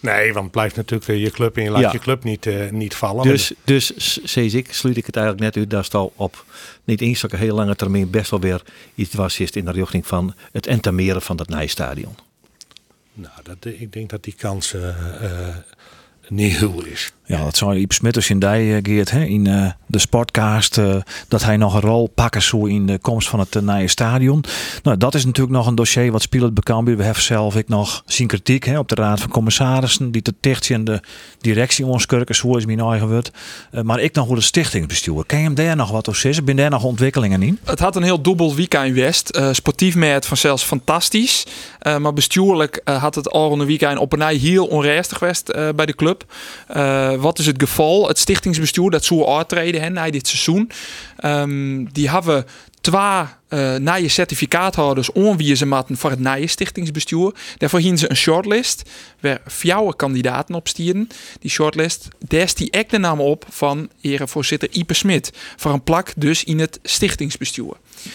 nee, 0.00 0.32
want 0.32 0.50
blijft 0.50 0.76
natuurlijk 0.76 1.20
je 1.20 1.30
club 1.30 1.56
en 1.56 1.62
je 1.62 1.70
laat 1.70 1.92
je 1.92 1.98
club 1.98 2.24
niet, 2.24 2.48
niet 2.70 2.94
vallen. 2.94 3.24
Dus, 3.24 3.52
dus 3.64 4.18
ik, 4.34 4.72
sluit 4.72 4.96
ik 4.96 5.06
het 5.06 5.16
eigenlijk 5.16 5.44
net 5.44 5.56
uit, 5.56 5.70
daar 5.70 5.84
staat 5.84 6.10
op 6.14 6.44
niet 6.84 7.00
eens 7.00 7.22
een 7.22 7.38
hele 7.38 7.52
lange 7.52 7.76
termijn 7.76 8.10
best 8.10 8.30
wel 8.30 8.40
weer 8.40 8.62
iets 8.94 9.14
was 9.14 9.38
in 9.38 9.64
de 9.64 9.72
richting 9.72 10.06
van 10.06 10.34
het 10.52 10.66
entameren 10.66 11.22
van 11.22 11.36
dat 11.36 11.48
Nijstadion. 11.48 12.26
Nou, 13.18 13.42
dat, 13.42 13.64
ik 13.64 13.92
denk 13.92 14.10
dat 14.10 14.24
die 14.24 14.34
kans 14.34 14.72
uh, 14.72 15.56
niet 16.28 16.56
heel 16.56 16.84
is. 16.84 17.12
Ja, 17.28 17.44
dat 17.44 17.56
zou 17.56 17.76
Iep 17.76 17.92
Smitters 17.92 18.30
in 18.30 18.38
die 18.38 18.64
uh, 18.64 18.78
Geert, 18.82 19.10
hè, 19.10 19.24
in 19.24 19.44
uh, 19.44 19.70
de 19.86 19.98
sportcast, 19.98 20.78
uh, 20.78 20.96
dat 21.28 21.44
hij 21.44 21.56
nog 21.56 21.74
een 21.74 21.80
rol 21.80 22.06
pakken 22.14 22.42
zou 22.42 22.70
in 22.70 22.86
de 22.86 22.98
komst 22.98 23.28
van 23.28 23.38
het 23.38 23.54
uh, 23.54 23.62
nieuwe 23.62 23.88
stadion. 23.88 24.44
Nou, 24.82 24.96
dat 24.96 25.14
is 25.14 25.24
natuurlijk 25.24 25.56
nog 25.56 25.66
een 25.66 25.74
dossier 25.74 26.12
wat 26.12 26.22
speelt 26.22 26.54
bekend. 26.54 26.84
We 26.84 27.02
hebben 27.02 27.22
zelf 27.22 27.56
ik 27.56 27.68
nog 27.68 28.02
zien 28.06 28.26
kritiek 28.26 28.64
hè, 28.64 28.78
op 28.78 28.88
de 28.88 28.94
raad 28.94 29.20
van 29.20 29.30
commissarissen, 29.30 30.10
die 30.10 30.22
te 30.22 30.34
dicht 30.40 30.68
in 30.70 30.84
de 30.84 31.00
directie 31.40 31.86
ons 31.86 32.06
kurken, 32.06 32.34
zo 32.34 32.56
is 32.56 32.66
mijn 32.66 32.80
eigen 32.80 33.08
wordt. 33.08 33.30
maar 33.82 34.00
ik 34.00 34.14
nog 34.14 34.26
hoe 34.26 34.36
de 34.36 34.42
stichtingsbestuur. 34.42 35.24
Kan 35.26 35.38
je 35.38 35.44
hem 35.44 35.54
daar 35.54 35.76
nog 35.76 35.90
wat 35.90 36.08
over 36.08 36.20
zeggen? 36.20 36.44
Ben 36.44 36.56
daar 36.56 36.70
nog 36.70 36.84
ontwikkelingen 36.84 37.42
in? 37.42 37.58
Het 37.64 37.78
had 37.78 37.96
een 37.96 38.02
heel 38.02 38.22
dubbel 38.22 38.54
weekend 38.54 38.94
West. 38.94 39.40
sportief 39.52 39.94
met 39.94 40.26
vanzelfs 40.26 40.62
fantastisch. 40.62 41.46
maar 41.98 42.12
bestuurlijk 42.12 42.80
had 42.84 43.14
het 43.14 43.30
al 43.30 43.52
een 43.52 43.66
weekend 43.66 43.98
op 43.98 44.12
een 44.12 44.22
heel 44.22 44.66
onrustig 44.66 45.18
West 45.18 45.52
bij 45.74 45.86
de 45.86 45.94
club 45.94 46.24
wat 47.20 47.38
is 47.38 47.46
het 47.46 47.62
geval? 47.62 48.08
Het 48.08 48.18
stichtingsbestuur 48.18 48.90
dat 48.90 49.04
zou 49.04 49.26
uittreden 49.26 49.80
hè, 49.80 49.88
na 49.88 50.10
dit 50.10 50.28
seizoen. 50.28 50.70
Um, 51.24 51.92
die 51.92 52.10
hebben 52.10 52.46
twee 52.80 53.00
uh, 53.48 53.76
nieuwe 53.76 54.08
certificaathouders 54.08 55.12
onwiezen 55.12 55.68
matten 55.68 55.96
voor 55.96 56.10
het 56.10 56.18
nieuwe 56.18 56.46
stichtingsbestuur. 56.46 57.34
Daarvoor 57.58 57.80
hien 57.80 57.98
ze 57.98 58.10
een 58.10 58.16
shortlist 58.16 58.82
waar 59.20 59.40
vier 59.46 59.94
kandidaten 59.96 60.54
op 60.54 60.68
stieren. 60.68 61.08
Die 61.40 61.50
shortlist, 61.50 62.08
is 62.28 62.54
die 62.54 62.70
ek 62.70 62.90
de 62.90 62.98
naam 62.98 63.20
op 63.20 63.44
van 63.50 63.88
erevoorzitter 64.00 64.68
Ipe 64.72 64.94
Smit. 64.94 65.32
Voor 65.56 65.72
een 65.72 65.82
plak 65.82 66.12
dus 66.16 66.44
in 66.44 66.58
het 66.58 66.78
stichtingsbestuur. 66.82 67.72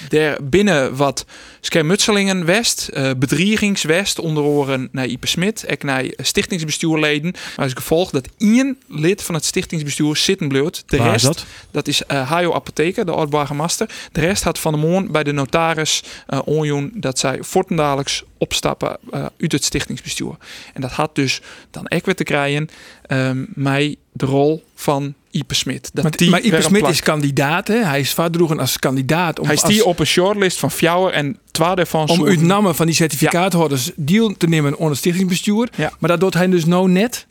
Daar 0.10 0.38
binnen 0.44 0.96
wat 0.96 1.26
schermutselingen 1.62 2.46
West, 2.46 2.90
uh, 2.94 3.12
bedriegingswest, 3.18 4.20
onder 4.20 4.44
oren 4.44 4.90
naar 4.92 5.06
Ipe 5.06 5.28
Smit, 5.28 5.64
en 5.64 5.78
naar 5.82 6.06
stichtingsbestuurleden. 6.18 7.32
Maar 7.32 7.66
als 7.66 7.74
gevolg 7.74 8.10
dat 8.10 8.28
één 8.38 8.78
lid 8.88 9.24
van 9.24 9.36
het 9.36 9.46
stichtingsbestuur 9.46 10.16
zitten 10.16 10.48
bleef. 10.48 10.62
De 10.86 10.98
rest, 10.98 11.26
dat? 11.26 11.46
dat 11.72 11.88
is 11.88 12.02
uh, 12.12 12.30
Hajo 12.30 12.54
Apotheker, 12.54 13.06
de 13.06 13.12
oud-burgemeester. 13.12 13.90
De 14.12 14.20
rest 14.20 14.44
had 14.44 14.60
van 14.60 14.72
de 14.72 14.78
morgen 14.78 15.12
bij 15.12 15.24
de 15.24 15.32
notaris 15.32 16.04
uh, 16.30 16.40
onjoen 16.46 16.92
dat 16.96 17.20
zij 17.20 17.38
voortendaliks 17.42 18.24
opstappen 18.38 18.98
uh, 19.14 19.26
uit 19.40 19.52
het 19.52 19.64
stichtingsbestuur. 19.64 20.36
En 20.74 20.82
dat 20.82 20.92
had 20.92 21.16
dus 21.16 21.42
dan 21.72 21.92
ook 21.92 22.06
weer 22.06 22.16
te 22.16 22.24
krijgen 22.24 22.70
um, 23.08 23.48
mij 23.54 23.96
de 24.12 24.26
rol 24.26 24.64
van 24.76 25.14
Ipe 25.34 25.54
Smit. 25.54 25.90
Dat 25.94 26.04
maar, 26.04 26.18
die 26.18 26.30
maar 26.30 26.42
Ipe 26.42 26.62
Smit 26.62 26.88
is 26.88 27.02
kandidaat, 27.02 27.68
hè? 27.68 27.84
Hij 27.84 28.00
is 28.00 28.14
verdroegen 28.14 28.60
als 28.60 28.80
kandidaat. 28.80 29.40
Om, 29.40 29.46
hij 29.46 29.56
is 29.56 29.62
die 29.62 29.86
op 29.86 30.00
een 30.00 30.06
shortlist 30.06 30.60
van 30.60 30.72
Fjouwer 30.72 31.14
en 31.14 31.38
twee 31.52 31.76
daarvan... 31.76 32.10
Om 32.10 32.26
uit 32.26 32.42
namen 32.42 32.76
van 32.76 32.86
die 32.86 32.96
certificaathouders 32.96 33.86
ja. 33.86 33.92
deel 33.96 34.38
te 34.38 34.48
nemen 34.48 34.74
onder 34.74 34.90
het 34.90 34.98
stichtingsbestuur. 34.98 35.70
Ja. 35.76 35.92
Maar 36.00 36.10
dat 36.10 36.20
doet 36.20 36.34
hij 36.34 36.48
dus 36.48 36.66
nou 36.66 36.90
net... 36.90 37.26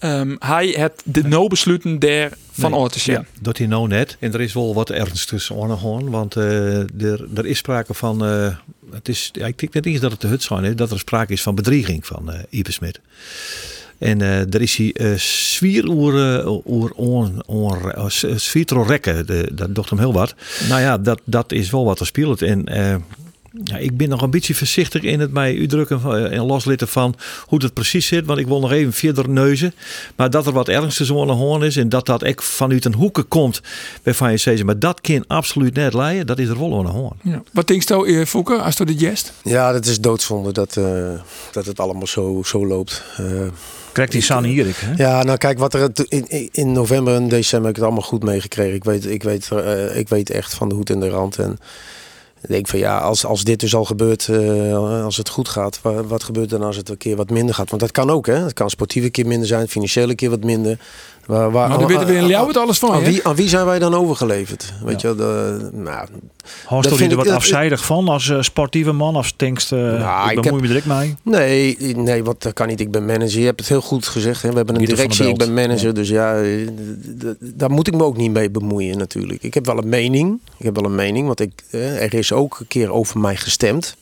Um, 0.00 0.36
hij 0.38 0.68
het 0.68 1.02
de 1.04 1.20
nee. 1.20 1.30
no-besluiten 1.30 1.98
der 1.98 2.32
van 2.52 2.70
nee. 2.70 2.88
te 2.88 3.10
Ja, 3.10 3.24
dat 3.40 3.58
hij 3.58 3.66
nou 3.66 3.88
net. 3.88 4.16
En 4.20 4.32
er 4.32 4.40
is 4.40 4.52
wel 4.52 4.74
wat 4.74 4.90
ernst 4.90 5.28
tussen 5.28 5.78
gewoon, 5.78 6.10
want 6.10 6.36
uh, 6.36 6.78
er, 7.02 7.26
er 7.34 7.46
is 7.46 7.58
sprake 7.58 7.94
van. 7.94 8.28
Uh, 8.28 8.56
het 8.92 9.08
is, 9.08 9.30
ja, 9.32 9.46
ik 9.46 9.58
denk 9.58 9.72
net 9.72 9.86
eens 9.86 10.00
dat 10.00 10.10
het 10.10 10.20
de 10.20 10.26
hut 10.26 10.42
zijn 10.42 10.64
is, 10.64 10.76
dat 10.76 10.90
er 10.90 10.98
sprake 10.98 11.32
is 11.32 11.42
van 11.42 11.54
bedrieging 11.54 12.06
van 12.06 12.30
uh, 12.30 12.38
Ipe 12.50 12.72
Smit. 12.72 13.00
En 13.98 14.20
uh, 14.20 14.40
daar 14.48 14.60
is 14.60 14.76
hij 14.76 14.94
uh, 15.00 15.16
zwier 15.16 15.88
oer, 15.88 16.46
oer 16.66 16.90
on, 16.90 17.42
rekken. 18.86 19.26
Dat 19.56 19.74
docht 19.74 19.90
hem 19.90 19.98
heel 19.98 20.12
wat. 20.12 20.34
Nou 20.68 20.80
ja, 20.80 20.98
dat, 20.98 21.20
dat 21.24 21.52
is 21.52 21.70
wel 21.70 21.84
wat 21.84 22.00
er 22.00 22.06
speelt. 22.06 22.42
En 22.42 22.68
ja, 23.64 23.76
ik 23.76 23.96
ben 23.96 24.08
nog 24.08 24.22
een 24.22 24.30
beetje 24.30 24.54
voorzichtig 24.54 25.02
in 25.02 25.20
het 25.20 25.32
mij 25.32 25.58
uitdrukken 25.58 26.30
en 26.30 26.46
loslitten 26.46 26.88
van 26.88 27.14
hoe 27.46 27.62
het 27.62 27.74
precies 27.74 28.06
zit. 28.06 28.26
Want 28.26 28.38
ik 28.38 28.46
wil 28.46 28.60
nog 28.60 28.72
even 28.72 28.92
verder 28.92 29.28
neuzen. 29.28 29.74
Maar 30.16 30.30
dat 30.30 30.46
er 30.46 30.52
wat 30.52 30.68
ernstigs 30.68 31.10
aan 31.10 31.26
de 31.26 31.32
hoorn 31.32 31.62
is. 31.62 31.76
En 31.76 31.88
dat 31.88 32.06
dat 32.06 32.22
echt 32.22 32.44
vanuit 32.44 32.84
een 32.84 32.94
hoeken 32.94 33.28
komt. 33.28 33.60
Waarvan 34.02 34.30
je 34.30 34.36
zegt, 34.36 34.64
maar 34.64 34.78
dat 34.78 35.00
kan 35.00 35.24
absoluut 35.26 35.74
net 35.74 35.94
leiden. 35.94 36.26
Dat 36.26 36.38
is 36.38 36.48
er 36.48 36.58
wel 36.58 36.78
aan 36.78 36.84
de 36.84 36.90
hoorn. 36.90 37.16
Ja. 37.22 37.42
Wat 37.52 37.66
denk 37.66 37.88
je, 37.88 38.04
uh, 38.06 38.24
Fouke, 38.24 38.54
als 38.54 38.76
je 38.76 38.84
dit 38.84 39.00
jest? 39.00 39.32
Ja, 39.42 39.72
dat 39.72 39.86
is 39.86 40.00
doodzonde 40.00 40.52
dat, 40.52 40.76
uh, 40.76 41.20
dat 41.52 41.66
het 41.66 41.80
allemaal 41.80 42.06
zo, 42.06 42.42
zo 42.44 42.66
loopt. 42.66 43.02
Uh, 43.20 43.46
Krijgt 43.94 44.12
die 44.12 44.22
San 44.22 44.44
hier, 44.44 44.76
hè? 44.78 44.92
Ja, 44.96 45.22
nou 45.22 45.38
kijk, 45.38 45.58
wat 45.58 45.74
er 45.74 45.90
in, 46.08 46.48
in 46.52 46.72
november 46.72 47.14
en 47.14 47.28
december 47.28 47.66
heb 47.66 47.76
ik 47.76 47.82
het 47.82 47.84
allemaal 47.84 48.08
goed 48.08 48.22
meegekregen. 48.22 48.74
Ik 48.74 48.84
weet, 48.84 49.06
ik, 49.06 49.22
weet, 49.22 49.50
uh, 49.52 49.96
ik 49.96 50.08
weet 50.08 50.30
echt 50.30 50.54
van 50.54 50.68
de 50.68 50.74
hoed 50.74 50.90
en 50.90 51.00
de 51.00 51.08
rand. 51.08 51.38
En 51.38 51.58
ik 52.42 52.48
denk 52.48 52.68
van 52.68 52.78
ja, 52.78 52.98
als, 52.98 53.24
als 53.24 53.44
dit 53.44 53.60
dus 53.60 53.74
al 53.74 53.84
gebeurt, 53.84 54.28
uh, 54.30 55.04
als 55.04 55.16
het 55.16 55.28
goed 55.28 55.48
gaat, 55.48 55.80
wat, 55.82 56.06
wat, 56.06 56.22
gebeurt 56.22 56.50
dan 56.50 56.62
als 56.62 56.76
het 56.76 56.88
een 56.88 56.96
keer 56.96 57.16
wat 57.16 57.30
minder 57.30 57.54
gaat? 57.54 57.70
Want 57.70 57.82
dat 57.82 57.90
kan 57.90 58.10
ook, 58.10 58.26
hè? 58.26 58.34
Het 58.36 58.52
kan 58.52 58.70
sportief 58.70 59.04
een 59.04 59.10
keer 59.10 59.26
minder 59.26 59.48
zijn, 59.48 59.68
financieel 59.68 60.10
een 60.10 60.16
keer 60.16 60.30
wat 60.30 60.44
minder. 60.44 60.78
Waar, 61.26 61.50
waar, 61.50 61.68
maar 61.68 61.78
daar 61.78 61.88
weten 61.88 62.06
we 62.06 62.14
in 62.14 62.26
jou 62.26 62.48
het 62.48 62.56
alles 62.56 62.78
van. 62.78 62.92
Aan 62.92 63.02
wie, 63.02 63.26
aan 63.26 63.34
wie 63.34 63.48
zijn 63.48 63.66
wij 63.66 63.78
dan 63.78 63.94
overgeleverd? 63.94 64.72
Weet 64.84 65.00
ja. 65.00 65.08
je, 65.08 65.14
de, 65.14 65.70
nou, 65.72 66.06
je 66.98 67.08
er 67.08 67.16
wat 67.16 67.28
afzijdig 67.28 67.84
van 67.84 68.08
als 68.08 68.26
uh, 68.26 68.42
sportieve 68.42 68.92
man? 68.92 69.16
Of 69.16 69.32
denkst 69.36 69.72
uh, 69.72 69.78
nou, 69.80 70.30
ik 70.30 70.40
bemoei 70.40 70.60
me 70.60 70.66
direct 70.66 70.86
mee? 70.86 71.16
Nee, 71.22 71.76
nee, 71.96 72.24
wat 72.24 72.42
dat 72.42 72.52
kan 72.52 72.68
niet. 72.68 72.80
Ik 72.80 72.90
ben 72.90 73.04
manager. 73.04 73.38
Je 73.38 73.44
hebt 73.44 73.60
het 73.60 73.68
heel 73.68 73.80
goed 73.80 74.06
gezegd. 74.06 74.42
Hè? 74.42 74.50
We 74.50 74.56
hebben 74.56 74.74
een 74.74 74.84
directie, 74.84 75.28
ik 75.28 75.36
ben 75.36 75.54
manager. 75.54 75.86
Ja. 75.86 75.92
Dus 75.92 76.08
ja, 76.08 76.42
daar 77.38 77.70
moet 77.70 77.86
ik 77.86 77.94
me 77.94 78.02
ook 78.02 78.16
niet 78.16 78.32
mee 78.32 78.50
bemoeien 78.50 78.98
natuurlijk. 78.98 79.42
Ik 79.42 79.54
heb 79.54 79.66
wel 79.66 79.78
een 79.78 79.88
mening. 79.88 80.40
Ik 80.58 80.64
heb 80.64 80.74
wel 80.76 80.84
een 80.84 80.94
mening, 80.94 81.26
want 81.26 81.40
ik, 81.40 81.64
er 81.70 82.14
is 82.14 82.32
ook 82.32 82.60
een 82.60 82.68
keer 82.68 82.90
over 82.90 83.20
mij 83.20 83.36
gestemd. 83.36 83.96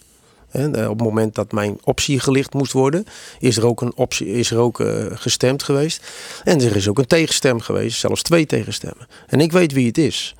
Op 0.53 0.74
het 0.74 1.00
moment 1.00 1.34
dat 1.34 1.53
mijn 1.53 1.78
optie 1.84 2.20
gelicht 2.20 2.55
moest 2.55 2.72
worden, 2.72 3.05
is 3.38 3.57
er 3.57 3.66
ook, 3.66 3.80
een 3.80 3.92
optie, 3.94 4.26
is 4.26 4.50
er 4.50 4.59
ook 4.59 4.80
uh, 4.80 5.05
gestemd 5.12 5.62
geweest. 5.62 6.07
En 6.44 6.61
er 6.61 6.76
is 6.76 6.88
ook 6.88 6.98
een 6.98 7.07
tegenstem 7.07 7.61
geweest, 7.61 7.98
zelfs 7.98 8.22
twee 8.22 8.46
tegenstemmen. 8.46 9.07
En 9.26 9.40
ik 9.40 9.53
weet 9.53 9.72
wie 9.72 9.86
het 9.86 9.98
is. 9.98 10.34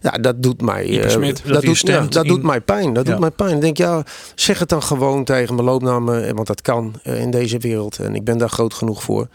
Ja, 0.00 0.10
dat 0.10 0.42
doet 0.42 0.60
mij, 0.60 0.86
uh, 0.86 1.08
Smit, 1.08 1.42
dat, 1.46 1.62
doet, 1.62 1.78
ja, 1.78 2.00
dat 2.00 2.24
in... 2.24 2.28
doet 2.28 2.42
mij 2.42 2.60
pijn. 2.60 2.92
Dat 2.92 3.06
ja. 3.06 3.10
doet 3.10 3.20
mij 3.20 3.30
pijn. 3.30 3.54
Ik 3.54 3.60
denk, 3.60 3.76
ja, 3.76 4.04
zeg 4.34 4.58
het 4.58 4.68
dan 4.68 4.82
gewoon 4.82 5.24
tegen 5.24 5.54
mijn 5.54 5.66
loopnamen, 5.66 6.34
want 6.34 6.46
dat 6.46 6.62
kan 6.62 6.94
uh, 7.04 7.20
in 7.20 7.30
deze 7.30 7.58
wereld. 7.58 7.98
En 7.98 8.14
ik 8.14 8.24
ben 8.24 8.38
daar 8.38 8.50
groot 8.50 8.74
genoeg 8.74 9.02
voor. 9.02 9.28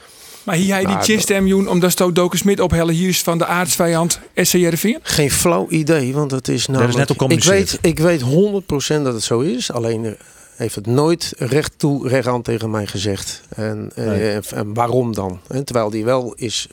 Maar 0.48 0.56
hier 0.56 0.74
hij 0.74 0.86
die 0.86 0.98
chistem 0.98 1.68
omdat 1.68 1.92
Stoot 1.92 2.16
Doken 2.16 2.38
Smit 2.38 2.60
ophellen 2.60 2.94
hier 2.94 3.08
is 3.08 3.22
van 3.22 3.38
de 3.38 3.46
aardsvijand 3.46 4.20
SCRV? 4.36 4.96
Geen 5.02 5.32
flauw 5.32 5.70
idee, 5.70 6.14
want 6.14 6.32
het 6.32 6.48
is 6.48 6.68
nou. 6.68 6.88
is 6.88 6.96
net 6.96 7.10
op 7.12 7.32
ik 7.32 7.44
weet, 7.44 7.78
ik 7.82 8.00
weet 8.00 8.22
100% 8.22 8.26
dat 9.04 9.14
het 9.14 9.24
zo 9.24 9.40
is. 9.40 9.72
Alleen 9.72 10.18
heeft 10.56 10.76
het 10.76 10.86
nooit 10.86 11.34
recht 11.38 11.74
toe, 11.78 12.08
recht 12.08 12.28
aan 12.28 12.42
tegen 12.42 12.70
mij 12.70 12.88
gezegd. 12.88 13.42
En, 13.50 13.92
nee. 13.96 14.32
en, 14.32 14.44
en 14.54 14.74
waarom 14.74 15.14
dan? 15.14 15.40
En 15.48 15.66
terwijl 15.66 15.90
die 15.90 16.06
wel 16.06 16.34
is 16.36 16.68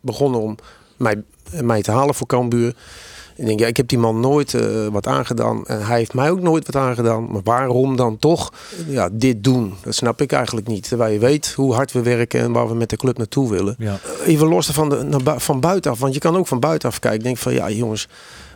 begonnen 0.00 0.40
om 0.40 0.56
mij, 0.96 1.22
mij 1.62 1.82
te 1.82 1.90
halen 1.90 2.14
voor 2.14 2.26
Cambuur. 2.26 2.74
Ik 3.36 3.46
denk, 3.46 3.60
ja, 3.60 3.66
ik 3.66 3.76
heb 3.76 3.88
die 3.88 3.98
man 3.98 4.20
nooit 4.20 4.52
uh, 4.52 4.86
wat 4.86 5.06
aangedaan. 5.06 5.66
En 5.66 5.86
hij 5.86 5.98
heeft 5.98 6.14
mij 6.14 6.30
ook 6.30 6.40
nooit 6.40 6.66
wat 6.66 6.76
aangedaan. 6.76 7.30
Maar 7.30 7.42
waarom 7.44 7.96
dan 7.96 8.18
toch 8.18 8.52
ja, 8.88 9.08
dit 9.12 9.44
doen? 9.44 9.74
Dat 9.82 9.94
snap 9.94 10.20
ik 10.20 10.32
eigenlijk 10.32 10.66
niet. 10.66 10.88
Terwijl 10.88 11.12
je 11.12 11.18
weet 11.18 11.52
hoe 11.52 11.74
hard 11.74 11.92
we 11.92 12.02
werken 12.02 12.40
en 12.40 12.52
waar 12.52 12.68
we 12.68 12.74
met 12.74 12.90
de 12.90 12.96
club 12.96 13.18
naartoe 13.18 13.50
willen. 13.50 13.74
Ja. 13.78 13.98
Even 14.24 14.46
los 14.46 14.66
van, 14.66 14.88
de, 14.88 15.20
van 15.36 15.60
buitenaf. 15.60 15.98
Want 15.98 16.14
je 16.14 16.20
kan 16.20 16.36
ook 16.36 16.46
van 16.46 16.60
buitenaf 16.60 16.98
kijken. 16.98 17.18
Ik 17.18 17.24
denk 17.24 17.38
van, 17.38 17.52
ja 17.52 17.70
jongens, 17.70 18.08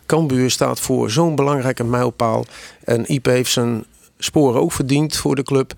Cambuur 0.07 0.51
staat 0.51 0.81
voor 0.81 1.11
zo'n 1.11 1.35
belangrijke 1.35 1.85
mijlpaal. 1.85 2.45
En 2.85 3.13
Ipe 3.13 3.31
heeft 3.31 3.51
zijn 3.51 3.85
sporen 4.19 4.61
ook 4.61 4.73
verdiend 4.73 5.17
voor 5.17 5.35
de 5.35 5.43
club. 5.43 5.73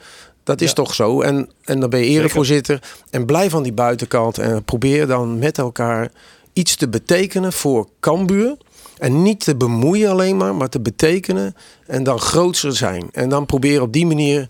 Dat 0.44 0.60
is 0.60 0.68
ja. 0.68 0.74
toch 0.74 0.94
zo. 0.94 1.20
En, 1.20 1.48
en 1.64 1.80
dan 1.80 1.90
ben 1.90 2.00
je 2.00 2.06
erevoorzitter. 2.06 2.82
En 3.10 3.26
blijf 3.26 3.54
aan 3.54 3.62
die 3.62 3.72
buitenkant. 3.72 4.38
En 4.38 4.64
probeer 4.64 5.06
dan 5.06 5.38
met 5.38 5.58
elkaar 5.58 6.10
iets 6.52 6.76
te 6.76 6.88
betekenen 6.88 7.52
voor 7.52 7.88
Cambuur. 8.00 8.56
En 8.98 9.22
niet 9.22 9.40
te 9.44 9.56
bemoeien 9.56 10.10
alleen 10.10 10.36
maar, 10.36 10.54
maar 10.54 10.68
te 10.68 10.80
betekenen. 10.80 11.54
En 11.86 12.02
dan 12.04 12.18
grootser 12.18 12.76
zijn. 12.76 13.08
En 13.12 13.28
dan 13.28 13.46
proberen 13.46 13.82
op 13.82 13.92
die 13.92 14.06
manier 14.06 14.48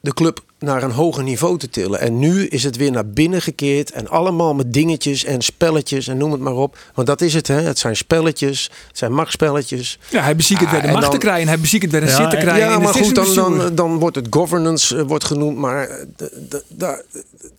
de 0.00 0.14
club 0.14 0.46
naar 0.58 0.82
een 0.82 0.90
hoger 0.90 1.22
niveau 1.22 1.58
te 1.58 1.70
tillen. 1.70 2.00
En 2.00 2.18
nu 2.18 2.46
is 2.46 2.64
het 2.64 2.76
weer 2.76 2.90
naar 2.90 3.06
binnen 3.06 3.42
gekeerd. 3.42 3.90
En 3.90 4.08
allemaal 4.08 4.54
met 4.54 4.72
dingetjes 4.72 5.24
en 5.24 5.42
spelletjes 5.42 6.08
en 6.08 6.16
noem 6.16 6.32
het 6.32 6.40
maar 6.40 6.52
op. 6.54 6.78
Want 6.94 7.06
dat 7.06 7.20
is 7.20 7.34
het, 7.34 7.46
hè? 7.46 7.60
Het 7.60 7.78
zijn 7.78 7.96
spelletjes, 7.96 8.70
het 8.88 8.98
zijn 8.98 9.12
machtspelletjes. 9.12 9.98
Ja, 10.10 10.22
hij 10.22 10.36
beziekt 10.36 10.60
het 10.60 10.68
Ah, 10.68 10.74
weer 10.74 10.82
de 10.82 10.88
en 10.88 10.94
macht 10.94 11.10
te 11.10 11.18
krijgen. 11.18 11.48
Hij 11.48 11.58
beziekt 11.60 11.82
het 11.82 11.92
weer 11.92 12.02
een 12.02 12.08
zit 12.08 12.30
te 12.30 12.36
en- 12.36 12.42
krijgen. 12.42 12.68
Ja, 12.70 12.78
maar 12.78 12.94
goed, 12.94 13.14
dan, 13.14 13.34
dan, 13.34 13.74
dan 13.74 13.98
wordt 13.98 14.16
het 14.16 14.26
governance 14.30 14.96
eh, 14.96 15.04
wordt 15.06 15.24
genoemd. 15.24 15.56
Maar 15.58 15.88
eh, 15.88 16.04
de- 16.16 16.46
de- 16.48 16.62
de- 16.68 17.04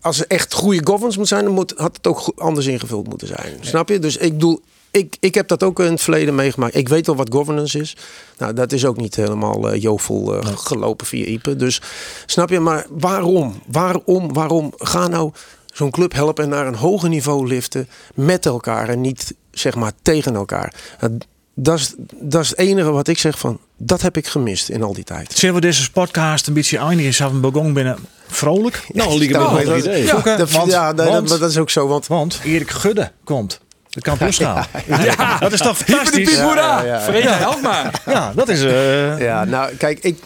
als 0.02 0.20
er 0.20 0.26
echt 0.28 0.54
goede 0.54 0.82
governance 0.84 1.18
moet 1.20 1.28
zijn, 1.28 1.44
dan 1.44 1.54
moet, 1.54 1.74
had 1.78 1.96
het 1.98 2.08
ook 2.08 2.32
anders 2.36 2.66
ingevuld 2.66 3.08
moeten 3.08 3.28
zijn. 3.28 3.54
Snap 3.60 3.90
je? 3.90 4.00
Dus 4.00 4.18
ik 4.18 4.32
bedoel, 4.34 4.62
ik, 4.92 5.18
ik 5.20 5.36
heb 5.36 5.48
dat 5.48 5.64
ook 5.64 5.80
in 5.80 5.92
het 5.92 6.02
verleden 6.02 6.36
meegemaakt. 6.36 6.76
Ik 6.76 6.90
weet 6.90 7.06
wel 7.06 7.16
wat 7.16 7.34
governance 7.34 7.80
is. 7.80 7.96
Nou, 8.38 8.54
dat 8.54 8.72
is 8.72 8.86
ook 8.86 8.98
niet 8.98 9.16
helemaal 9.16 9.72
eh 9.72 9.82
jovel 9.82 10.36
eh, 10.40 10.48
gelopen 10.58 11.06
via 11.08 11.26
Ipe. 11.26 11.56
Dus 11.56 11.82
snap 12.26 12.50
je? 12.50 12.60
Maar 12.60 12.86
waarom? 12.90 13.62
Waarom? 13.72 14.34
Waarom? 14.34 14.74
Ga 14.78 15.08
nou 15.08 15.32
zo'n 15.74 15.92
club 15.92 16.14
helpen 16.14 16.44
en 16.44 16.50
naar 16.50 16.68
een 16.68 16.76
hoger 16.76 17.10
niveau 17.10 17.48
liften 17.48 17.90
met 18.14 18.46
elkaar 18.46 18.90
en 18.90 19.02
niet 19.02 19.34
zeg 19.52 19.76
maar 19.76 19.92
tegen 20.02 20.36
elkaar. 20.36 20.74
Nou, 21.00 21.18
Dat 21.54 21.80
is, 21.80 21.94
dat 22.20 22.44
is 22.44 22.50
het 22.50 22.58
enige 22.58 22.92
wat 22.92 23.08
ik 23.08 23.18
zeg 23.18 23.40
van, 23.40 23.60
dat 23.78 24.02
heb 24.02 24.18
ik 24.18 24.28
gemist 24.28 24.70
in 24.70 24.84
al 24.84 24.94
die 24.94 25.04
tijd. 25.04 25.32
Zullen 25.38 25.56
we 25.56 25.62
deze 25.62 25.92
podcast 25.92 26.48
een 26.48 26.54
beetje 26.54 26.78
eindigen? 26.78 27.14
Zijn 27.14 27.32
we 27.32 27.38
begonnen 27.40 27.74
binnen 27.74 27.98
vrolijk? 28.28 28.84
Nou, 28.94 29.28
Nou, 29.30 29.60
een 29.60 29.66
dat- 29.66 29.78
idee. 29.78 30.06
ja, 30.06 30.22
dat- 30.38 30.52
want- 30.52 30.72
ja, 30.72 30.94
dat, 30.94 31.08
want- 31.08 31.30
dat, 31.30 31.40
dat 31.40 31.50
is 31.50 31.58
ook 31.58 31.70
zo. 31.70 31.88
Want 31.88 32.08
Want 32.08 32.40
Erik 32.44 32.70
Gudde 32.72 33.12
komt. 33.24 33.60
De 33.90 34.02
kampioenschaal. 34.02 34.66
Ja, 34.88 35.38
dat 35.40 35.52
is 35.52 35.60
toch 35.60 35.78
fantastisch? 35.78 36.36
Ja, 36.36 36.54
ja, 36.56 36.84
ja. 36.84 37.02
Vrede, 37.02 37.30
help 37.30 37.62
maar. 37.62 38.02
Ja, 38.06 38.34
dat 38.36 38.50
is... 38.50 38.64
eh, 38.64 39.20
Ja, 39.20 39.44
nou 39.46 39.76
kijk, 39.76 40.00
ik, 40.00 40.18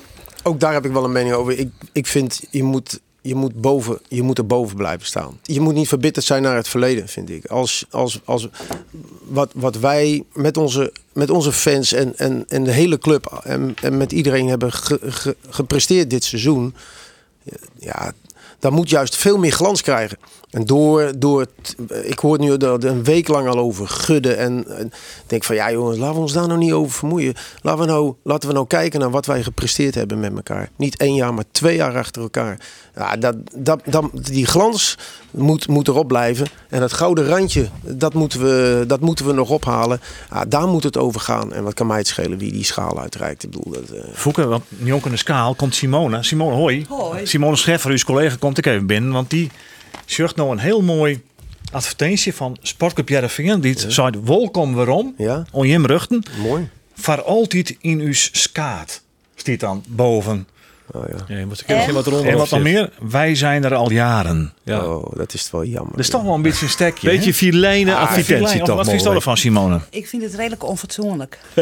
ook 0.44 0.60
daar 0.60 0.74
heb 0.74 0.86
ik 0.86 0.92
wel 0.92 1.04
een 1.04 1.12
mening 1.12 1.34
over. 1.36 1.60
Ik, 1.60 1.70
ik 1.92 2.08
vind, 2.08 2.42
je 2.50 2.64
moet, 2.64 3.00
je, 3.22 3.36
moet 3.36 3.62
boven, 3.62 4.00
je 4.08 4.22
moet 4.22 4.38
er 4.38 4.46
boven 4.46 4.76
blijven 4.76 5.06
staan. 5.06 5.40
Je 5.44 5.60
moet 5.62 5.74
niet 5.74 5.88
verbitterd 5.88 6.26
zijn 6.26 6.42
naar 6.42 6.56
het 6.56 6.68
verleden, 6.68 7.08
vind 7.08 7.30
ik. 7.30 7.46
Als, 7.46 7.86
als, 7.90 8.20
als 8.26 8.48
wat, 9.28 9.52
wat 9.56 9.76
wij 9.78 10.24
met 10.34 10.58
onze, 10.58 10.94
met 11.14 11.30
onze 11.30 11.52
fans 11.52 11.94
en, 11.94 12.18
en, 12.18 12.46
en 12.48 12.64
de 12.64 12.72
hele 12.72 12.98
club 12.98 13.42
en, 13.44 13.76
en 13.82 13.98
met 13.98 14.12
iedereen 14.12 14.48
hebben 14.48 14.72
ge- 14.74 15.00
ge- 15.02 15.36
gepresteerd 15.50 16.10
dit 16.10 16.24
seizoen. 16.24 16.76
Ja, 17.80 18.12
dat 18.60 18.72
moet 18.72 18.90
juist 18.90 19.16
veel 19.16 19.38
meer 19.38 19.52
glans 19.52 19.82
krijgen. 19.82 20.18
En 20.54 20.66
door, 20.66 21.12
door 21.18 21.40
het- 21.40 21.76
ik 22.04 22.20
hoor 22.20 22.40
nu 22.40 22.58
dat 22.58 22.84
een 22.84 23.04
week 23.04 23.28
lang 23.28 23.48
al 23.48 23.58
over 23.58 23.88
gudden. 23.88 24.38
En, 24.38 24.66
en 24.78 24.86
ik 24.86 24.94
denk 25.28 25.44
van 25.44 25.56
ja 25.56 25.72
jongens, 25.72 25.98
laten 25.98 26.16
we 26.16 26.22
ons 26.22 26.34
daar 26.34 26.48
nou 26.48 26.60
niet 26.60 26.72
over 26.72 26.92
vermoeien. 26.94 27.34
Laten 27.62 27.80
we 27.82 27.86
nou, 27.86 28.14
laten 28.24 28.48
we 28.50 28.56
nou 28.56 28.68
kijken 28.68 29.00
naar 29.00 29.10
wat 29.10 29.26
wij 29.26 29.44
gepresteerd 29.44 29.96
hebben 29.96 30.20
met 30.20 30.36
elkaar. 30.36 30.70
Niet 30.76 30.98
één 30.98 31.16
jaar, 31.16 31.34
maar 31.34 31.44
twee 31.52 31.76
jaar 31.76 31.98
achter 31.98 32.22
elkaar. 32.22 32.60
Ja, 32.96 33.16
dat, 33.16 33.36
dat, 33.56 33.82
dat, 33.86 34.06
die 34.14 34.46
glans 34.46 34.98
moet, 35.32 35.68
moet 35.68 35.88
erop 35.88 36.08
blijven. 36.08 36.48
En 36.70 36.80
dat 36.80 36.94
gouden 36.94 37.26
randje, 37.28 37.68
dat 37.82 38.14
moeten 38.14 38.40
we, 38.42 38.84
dat 38.88 39.00
moeten 39.00 39.26
we 39.26 39.34
nog 39.34 39.50
ophalen. 39.50 40.02
Ja, 40.32 40.46
daar 40.46 40.68
moet 40.68 40.84
het 40.84 40.98
over 40.98 41.22
gaan. 41.22 41.54
En 41.54 41.64
wat 41.64 41.74
kan 41.74 41.88
mij 41.88 41.98
het 41.98 42.08
schelen 42.08 42.38
wie 42.38 42.52
die 42.52 42.64
schaal 42.66 43.00
uitreikt. 43.00 43.44
Ik 43.44 43.50
bedoel, 43.52 43.74
dat, 43.74 43.90
eh, 43.90 44.04
Fokke, 44.14 44.46
want 44.48 44.64
Jonk 44.84 45.06
in 45.06 45.12
de 45.12 45.18
Skaal 45.18 45.56
komt 45.56 45.76
Simone. 45.76 46.24
Simone, 46.24 46.56
hoi. 46.56 46.86
Hoi. 46.90 47.26
Simone 47.28 47.56
Scheffer, 47.56 47.92
uw 47.92 47.98
collega, 48.06 48.36
komt 48.40 48.58
ik 48.58 48.66
even 48.66 48.86
binnen. 48.86 49.12
Want 49.12 49.30
die 49.30 49.52
zorgt 50.06 50.36
nou 50.36 50.52
een 50.52 50.60
heel 50.60 50.82
mooi 50.82 51.22
advertentie 51.72 52.34
van 52.34 52.58
Sportclub 52.62 53.10
Jereveen. 53.10 53.62
Die 53.62 53.80
ja. 53.80 53.90
zei, 53.90 54.12
welkom 54.24 54.74
waarom? 54.74 55.16
Ja. 55.18 55.46
Jim 55.52 55.86
Ruchten. 55.86 56.24
mooi. 56.42 56.70
Voor 56.94 57.24
altijd 57.24 57.78
in 57.82 58.00
uw 58.00 58.14
skaat. 58.14 59.02
Stiet 59.36 59.60
dan 59.60 59.84
boven. 59.88 60.48
Oh, 60.92 61.04
ja. 61.10 61.16
Ja, 61.28 61.38
je 61.40 61.46
moet 61.46 61.64
geen 61.68 61.94
wat 61.94 62.08
En 62.08 62.38
wat 62.38 62.48
zit. 62.48 62.62
meer? 62.62 62.90
Wij 63.10 63.36
zijn 63.36 63.64
er 63.64 63.76
al 63.76 63.92
jaren. 63.92 64.54
Ja. 64.64 64.86
Oh, 64.86 65.12
dat 65.16 65.34
is 65.34 65.52
wel 65.52 65.64
jammer. 65.66 65.92
Dat 65.92 66.00
is 66.00 66.10
toch 66.10 66.24
wel 66.24 66.34
een 66.34 66.42
beetje 66.42 66.66
een 66.66 66.72
stekje. 66.72 67.08
Beetje 67.10 67.30
hè? 67.30 67.36
filijne 67.36 67.96
Ah, 67.96 68.02
advertentie 68.02 68.62
toch 68.64 68.76
Wat 68.76 68.90
vind 68.90 69.02
je 69.04 69.10
ervan, 69.10 69.38
Simone? 69.38 69.80
Ik 69.90 70.08
vind 70.08 70.24
het 70.24 70.36
redelijk 70.36 70.64
onfatsoenlijk. 70.68 71.40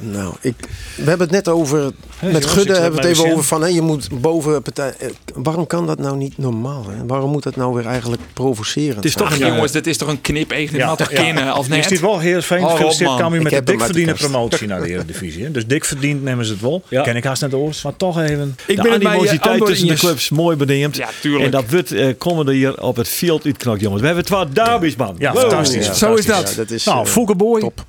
Nou, 0.00 0.34
ik, 0.40 0.54
we 0.96 1.02
hebben 1.08 1.26
het 1.26 1.30
net 1.30 1.48
over. 1.48 1.90
met 2.22 2.46
Gudde 2.46 2.72
hebben 2.72 3.00
we 3.00 3.06
het 3.08 3.16
even 3.18 3.30
over 3.32 3.44
van. 3.44 3.62
Hè, 3.62 3.68
je 3.68 3.80
moet 3.80 4.20
boven 4.20 4.62
partij. 4.62 4.94
eh, 4.98 5.08
Waarom 5.34 5.66
kan 5.66 5.86
dat 5.86 5.98
nou 5.98 6.16
niet 6.16 6.38
normaal? 6.38 6.84
Hè? 6.88 7.06
Waarom 7.06 7.30
moet 7.30 7.42
dat 7.42 7.56
nou 7.56 7.74
weer 7.74 7.86
eigenlijk 7.86 8.22
provocerend 8.32 8.96
Het 8.96 9.04
is 9.04 9.14
toch 9.14 9.30
een 9.30 9.38
jongens, 9.38 9.72
dit 9.72 9.86
is 9.86 9.96
toch 9.96 10.08
een 10.08 10.20
knip 10.20 10.50
even 10.50 10.78
ja, 10.78 10.94
toch 10.94 11.08
kennen 11.08 11.54
of 11.56 11.68
net? 11.68 11.84
ziet 11.84 12.00
wel 12.00 12.18
heel 12.18 12.40
fijn. 12.40 12.68
Gefeliciteerd 12.68 13.10
man. 13.10 13.18
kan 13.18 13.42
met 13.42 13.52
de 13.52 13.62
dik 13.62 13.80
verdiende 13.80 14.12
promotie 14.14 14.66
naar 14.66 14.80
de 14.82 14.88
Eredivisie. 14.88 15.44
hè. 15.44 15.50
Dus 15.50 15.66
dik 15.66 15.84
verdiend 15.84 16.22
nemen 16.22 16.44
ze 16.44 16.52
het 16.52 16.60
wel. 16.60 16.82
Ken 16.90 17.16
ik 17.16 17.24
haast 17.24 17.42
net 17.42 17.54
oors. 17.54 17.82
Maar 17.82 17.96
toch 17.96 18.20
even. 18.24 18.56
Ik 18.66 18.76
de 18.76 18.82
ben 18.82 18.92
animositeit 18.92 19.66
tussen 19.66 19.86
de 19.88 19.94
clubs 19.94 20.28
mooi 20.30 20.56
beneemd. 20.56 20.96
Ja, 20.96 21.08
tuurlijk. 21.20 21.44
En 21.44 21.50
dat 21.50 21.64
wordt 21.70 21.92
eh 21.92 22.08
komende 22.18 22.52
hier 22.54 22.82
op 22.82 22.96
het 22.96 23.08
veld 23.08 23.44
uitknokt, 23.44 23.80
jongens. 23.80 24.00
We 24.00 24.06
hebben 24.06 24.24
twee 24.24 24.48
derbies, 24.52 24.96
man. 24.96 25.14
Ja, 25.18 25.32
Wow. 25.32 25.40
fantastisch. 25.40 25.86
Ja, 25.86 25.92
Zo 25.92 26.14
is 26.14 26.26
dat. 26.26 26.50
Ja, 26.50 26.56
dat 26.56 26.70
is 26.70 26.84
Nou, 26.84 27.04
eh, 27.04 27.10
Foukeboy. 27.12 27.60
top. 27.60 27.84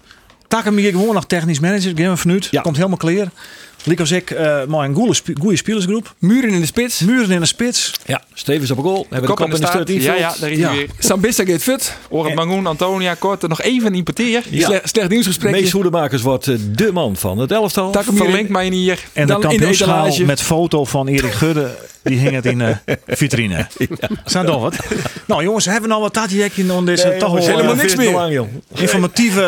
Tak 0.47 0.63
hem 0.63 0.77
hier 0.77 0.91
gewoon 0.91 1.13
nog 1.13 1.25
technisch 1.25 1.59
manager. 1.59 1.91
Geef 1.95 2.05
hem 2.05 2.17
vanuit. 2.17 2.47
Ja. 2.51 2.61
Komt 2.61 2.75
helemaal 2.75 2.97
clear. 2.97 3.27
Liek 3.85 3.99
als 3.99 4.11
ik, 4.11 4.31
eh 4.31 4.63
maar 4.67 4.85
een 4.89 4.95
goede, 4.95 5.13
sp 5.13 5.27
goede 5.41 5.57
spelersgroep. 5.57 6.13
Muren 6.19 6.49
in 6.49 6.59
de 6.59 6.65
spits. 6.65 6.99
Muren 6.99 7.31
in 7.31 7.39
de 7.39 7.45
spits. 7.45 7.91
Ja, 8.05 8.21
Stevens 8.33 8.71
op 8.71 8.77
een 8.77 8.83
goal. 8.83 9.05
Hebben 9.09 9.29
Kop 9.29 9.37
de 9.37 9.43
in 9.43 9.49
de 9.49 9.55
kop 9.67 9.75
in 9.75 9.85
de 9.95 10.01
start 10.01 10.03
Ja, 10.03 10.27
ja, 10.29 10.33
daar 10.39 10.51
is 10.51 10.57
Ja. 10.57 10.67
hij 10.67 10.77
weer. 10.77 10.87
Sambissa 10.99 11.43
gaat 11.45 11.61
fit. 11.61 11.95
Orad 12.09 12.33
Mangoen, 12.33 12.67
Antonia, 12.67 13.13
Kort. 13.13 13.47
Nog 13.47 13.61
even 13.61 13.87
een 13.87 13.93
importeer. 13.95 14.43
Ja. 14.49 14.65
Sle- 14.65 14.81
slecht 14.83 15.09
nieuwsgesprek. 15.09 15.51
Mees 15.51 15.71
Hoedemakers 15.71 16.21
wordt 16.21 16.47
eh, 16.47 16.55
de 16.75 16.91
man 16.91 17.15
van 17.15 17.37
het 17.37 17.51
elftal. 17.51 17.91
Tak 17.91 18.05
hem 18.05 18.13
hier 18.13 18.23
Verlengt 18.23 18.49
mij 18.49 18.67
hier. 18.67 18.99
En 19.13 19.27
Dan 19.27 19.41
de 19.41 19.47
in 19.47 19.49
de 19.53 19.57
kampioenschaal 19.57 20.25
met 20.25 20.41
foto 20.41 20.85
van 20.85 21.07
Erik 21.07 21.31
Gudde. 21.31 21.75
Die 22.03 22.17
hing 22.19 22.31
het 22.35 22.45
in 22.45 22.57
de 22.57 22.75
vitrine. 23.07 23.67
Zijn 24.25 24.45
toch 24.45 24.61
wat? 24.61 24.75
Nou 25.25 25.43
jongens, 25.43 25.65
hebben 25.65 25.81
we 25.83 25.87
nou 25.89 26.01
wat 26.01 26.13
tatjekje 26.13 26.73
on 26.73 26.85
deze 26.85 27.07
Nee, 27.07 27.17
toch 27.19 27.27
jongens, 27.29 27.45
helemaal 27.47 27.71
eh, 27.71 27.77
niks 27.77 27.95
meer. 27.95 28.11
lang, 28.11 28.33
joh. 28.33 28.47
informatieve 28.75 29.41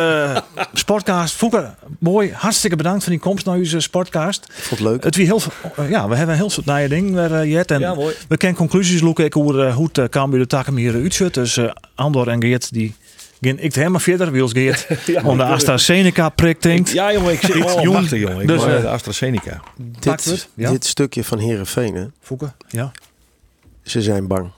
eh, 0.55 0.61
sportcast. 0.73 1.33
Fokker, 1.35 1.75
mooi. 1.99 2.31
Hartstikke 2.33 2.75
bedankt 2.75 3.03
voor 3.03 3.11
die 3.11 3.21
komst 3.21 3.45
naar 3.45 3.55
onze 3.57 3.79
sportcast. 3.79 4.25
Ik 4.36 4.63
vond 4.63 4.80
het 4.82 4.89
leuk. 4.89 5.03
Het 5.03 5.15
wie 5.15 5.25
heel, 5.25 5.41
eh, 5.75 5.89
ja, 5.89 6.07
we 6.09 6.15
hebben 6.15 6.34
een 6.36 6.41
heel 6.41 6.49
soort 6.49 6.65
nieuwe 6.65 6.88
ding 6.88 7.13
waar 7.13 7.32
eh, 7.32 7.51
Jet 7.51 7.71
en 7.71 7.80
Ja, 7.80 7.93
mooi. 7.93 8.15
we 8.28 8.38
kunnen 8.38 8.57
conclusies 8.57 9.01
loeken 9.01 9.25
ik 9.25 9.34
hoe 9.34 9.65
eh, 9.65 9.75
hoe 9.75 9.86
het 9.88 9.97
uh, 9.97 10.05
Cambuur 10.05 10.39
de 10.39 10.47
takken 10.47 10.75
hier 10.75 10.93
uitzet. 10.93 11.34
Dus 11.34 11.57
eh, 11.57 11.71
Andor 11.95 12.28
en 12.28 12.41
Geert 12.41 12.73
die 12.73 12.95
gaan 13.41 13.59
ik 13.59 13.75
helemaal 13.75 13.99
verder 13.99 14.32
wils 14.32 14.51
Geert 14.51 14.88
Ja, 15.05 15.21
om 15.23 15.38
de 15.38 15.43
ik- 15.43 15.49
AstraZeneca 15.49 16.30
prik 16.30 16.61
denkt. 16.61 16.91
Ja, 16.91 17.13
jongen, 17.13 17.34
ik 17.34 17.39
zit 17.39 17.55
oh, 17.55 17.82
jong. 17.82 17.95
wachten, 17.95 18.19
jongen. 18.19 18.41
Ik 18.41 18.47
Dus, 18.47 18.61
dus, 18.63 18.73
eh, 18.75 18.82
de 18.82 18.88
AstraZeneca. 18.89 19.61
Dit, 19.99 20.25
het? 20.25 20.49
Ja. 20.53 20.69
dit 20.71 20.86
stukje 20.86 21.23
van 21.23 21.39
Herenveen, 21.39 21.95
hè, 21.95 22.05
Fokker, 22.21 22.53
ja. 22.67 22.91
ze 23.84 24.01
zijn 24.01 24.28
bang. 24.28 24.49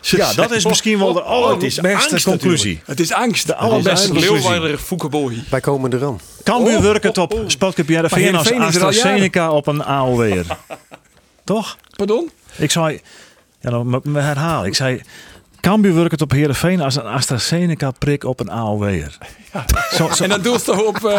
Ja, 0.00 0.32
dat 0.32 0.50
is 0.50 0.64
misschien 0.66 0.98
wel 0.98 1.12
de 1.12 1.24
Oh, 1.24 1.62
is 1.62 1.78
allerbeste 1.78 2.30
conclusie. 2.30 2.82
Het 2.84 3.00
is 3.00 3.12
angst. 3.12 3.46
De 3.46 3.54
allerbeste 3.54 4.08
conclusie. 4.08 4.78
Foukeboy. 4.78 5.42
Wij 5.50 5.60
komen 5.60 5.92
eraan. 5.92 6.20
Cambuur 6.42 6.82
werkt 6.82 7.04
het 7.04 7.18
op 7.18 7.44
Sportclub 7.46 7.88
Jereveen 7.88 8.34
als 8.34 8.52
AstraZeneca 8.52 9.50
op 9.50 9.66
een 9.66 9.84
AOW'er. 9.84 10.46
Toch? 11.44 11.76
Pardon? 11.96 12.30
Ik 12.56 12.70
zei, 12.70 13.00
ja, 13.60 13.70
dan 13.70 13.88
moet 13.88 14.04
ik 14.04 14.04
me 14.04 14.20
herhalen. 14.20 14.66
Ik 14.66 14.74
zei, 14.74 15.00
Cambuur 15.60 15.94
werkt 15.94 16.10
het 16.10 16.22
op 16.22 16.30
Heerenveen 16.30 16.80
als 16.80 16.96
een 16.96 17.06
AstraZeneca-prik 17.06 18.24
op 18.24 18.40
een 18.40 18.50
AOW'er. 18.50 19.18
Zo, 19.92 20.10
zo, 20.12 20.22
En 20.22 20.28
dan 20.28 20.42
doelst 20.42 20.64
toch 20.64 20.82
op 20.82 21.04
eh, 21.04 21.18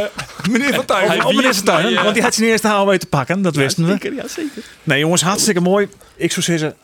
meneer 0.52 0.74
Van 0.74 0.86
Tuin. 0.86 1.20
op, 1.20 1.26
op 1.26 1.34
meneer 1.34 1.54
Vertuin, 1.54 1.94
want 1.94 2.14
die 2.14 2.24
had 2.24 2.36
zijn 2.36 2.50
eerste 2.50 2.68
AOW 2.68 2.96
te 2.96 3.06
pakken, 3.06 3.42
dat 3.42 3.56
wisten 3.56 3.86
we. 3.86 3.92
Ja, 4.16 4.28
zeker. 4.28 4.64
Nee 4.84 5.00
jongens, 5.00 5.22
hartstikke 5.22 5.62
mooi. 5.62 5.88
Ik 6.16 6.32
zou 6.32 6.46
zeggen, 6.46 6.76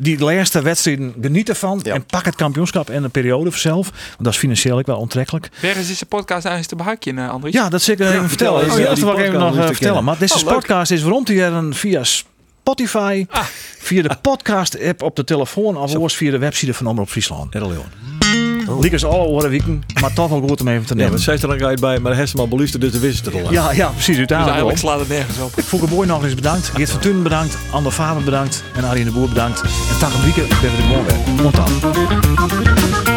die 0.00 0.18
laatste 0.18 0.62
wedstrijden 0.62 1.14
geniet 1.22 1.48
ervan 1.48 1.80
Ja. 1.82 1.94
en 1.94 2.04
pak 2.06 2.24
het 2.24 2.34
kampioenschap 2.34 2.90
in 2.90 3.04
een 3.04 3.10
periode 3.10 3.50
zelf. 3.54 3.90
Want 3.90 4.16
dat 4.24 4.32
is 4.32 4.38
financieel 4.38 4.78
ook 4.78 4.86
wel 4.86 4.96
onttrekkelijk. 4.96 5.48
Waar 5.62 5.76
is 5.76 5.86
deze 5.86 6.06
podcast 6.06 6.46
eigenlijk 6.46 6.66
te 6.68 6.76
behaken, 6.76 7.16
uh, 7.16 7.30
Andries? 7.30 7.54
Ja, 7.54 7.68
dat 7.68 7.82
zeker 7.82 8.06
even 8.12 8.28
vertellen. 8.28 8.28
vertel 8.28 8.54
Oh, 8.54 8.62
eens, 8.62 8.72
ja, 8.74 8.80
ja, 8.82 8.88
dat 8.88 8.98
wil 8.98 9.08
die 9.14 9.18
ik 9.22 9.28
even 9.28 9.40
nog 9.40 9.48
eh, 9.48 9.60
te 9.60 9.66
vertellen. 9.66 9.78
kennen. 9.78 10.04
Maar 10.04 10.18
deze 10.18 10.46
Oh, 10.46 10.52
podcast 10.52 10.90
is 10.90 11.02
rond 11.02 11.28
hier 11.28 11.62
via 11.70 12.04
Spotify, 12.04 13.26
via 13.78 14.02
de 14.02 14.16
podcast-app 14.22 15.02
op 15.02 15.16
de 15.16 15.24
telefoon 15.24 15.76
of 15.76 16.12
via 16.16 16.30
de 16.30 16.38
website 16.38 16.74
van 16.74 16.86
Omroep 16.86 17.08
Friesland. 17.10 17.54
Errol, 17.54 17.72
Liek 18.80 18.92
is 18.92 19.04
alle 19.04 19.24
oren 19.24 19.50
weken, 19.50 19.82
maar 20.00 20.12
toch 20.12 20.28
wel 20.28 20.40
goed 20.40 20.60
om 20.60 20.68
even 20.68 20.82
te 20.86 20.88
Ja, 20.88 20.94
nemen. 20.94 21.10
maar 21.12 21.20
zij 21.20 21.34
is 21.34 21.42
er 21.42 21.48
dan 21.48 21.64
uit 21.64 21.80
bij, 21.80 21.98
maar 21.98 22.14
heeft 22.14 22.32
hem 22.32 22.40
al 22.40 22.48
beluisterd, 22.48 22.82
dus 22.82 22.92
de 22.92 22.98
wist 22.98 23.24
het 23.24 23.34
er 23.34 23.44
al. 23.44 23.52
Ja, 23.52 23.72
ja, 23.72 23.88
precies. 23.88 24.16
Dus 24.16 24.26
eigenlijk 24.26 24.78
slaat 24.78 24.98
het 24.98 25.08
nergens 25.08 25.38
op. 25.38 25.88
Boy 25.88 26.06
nog 26.06 26.24
eens 26.24 26.34
bedankt. 26.34 26.70
Geert 26.74 26.90
van 26.90 27.00
Tunen 27.00 27.22
bedankt. 27.22 27.56
Ander 27.70 27.92
Faber 27.92 28.22
bedankt. 28.24 28.62
En 28.76 28.84
Arjen 28.84 29.04
de 29.04 29.10
Boer 29.12 29.28
bedankt. 29.28 29.60
En 29.62 29.98
Tagem 29.98 30.22
Wieke, 30.24 30.40
ben 30.40 30.58
we 30.60 30.66
er 30.66 30.82
gewoon 30.82 31.04
weer. 31.04 31.42
Tot 31.42 31.54
dan. 31.56 33.07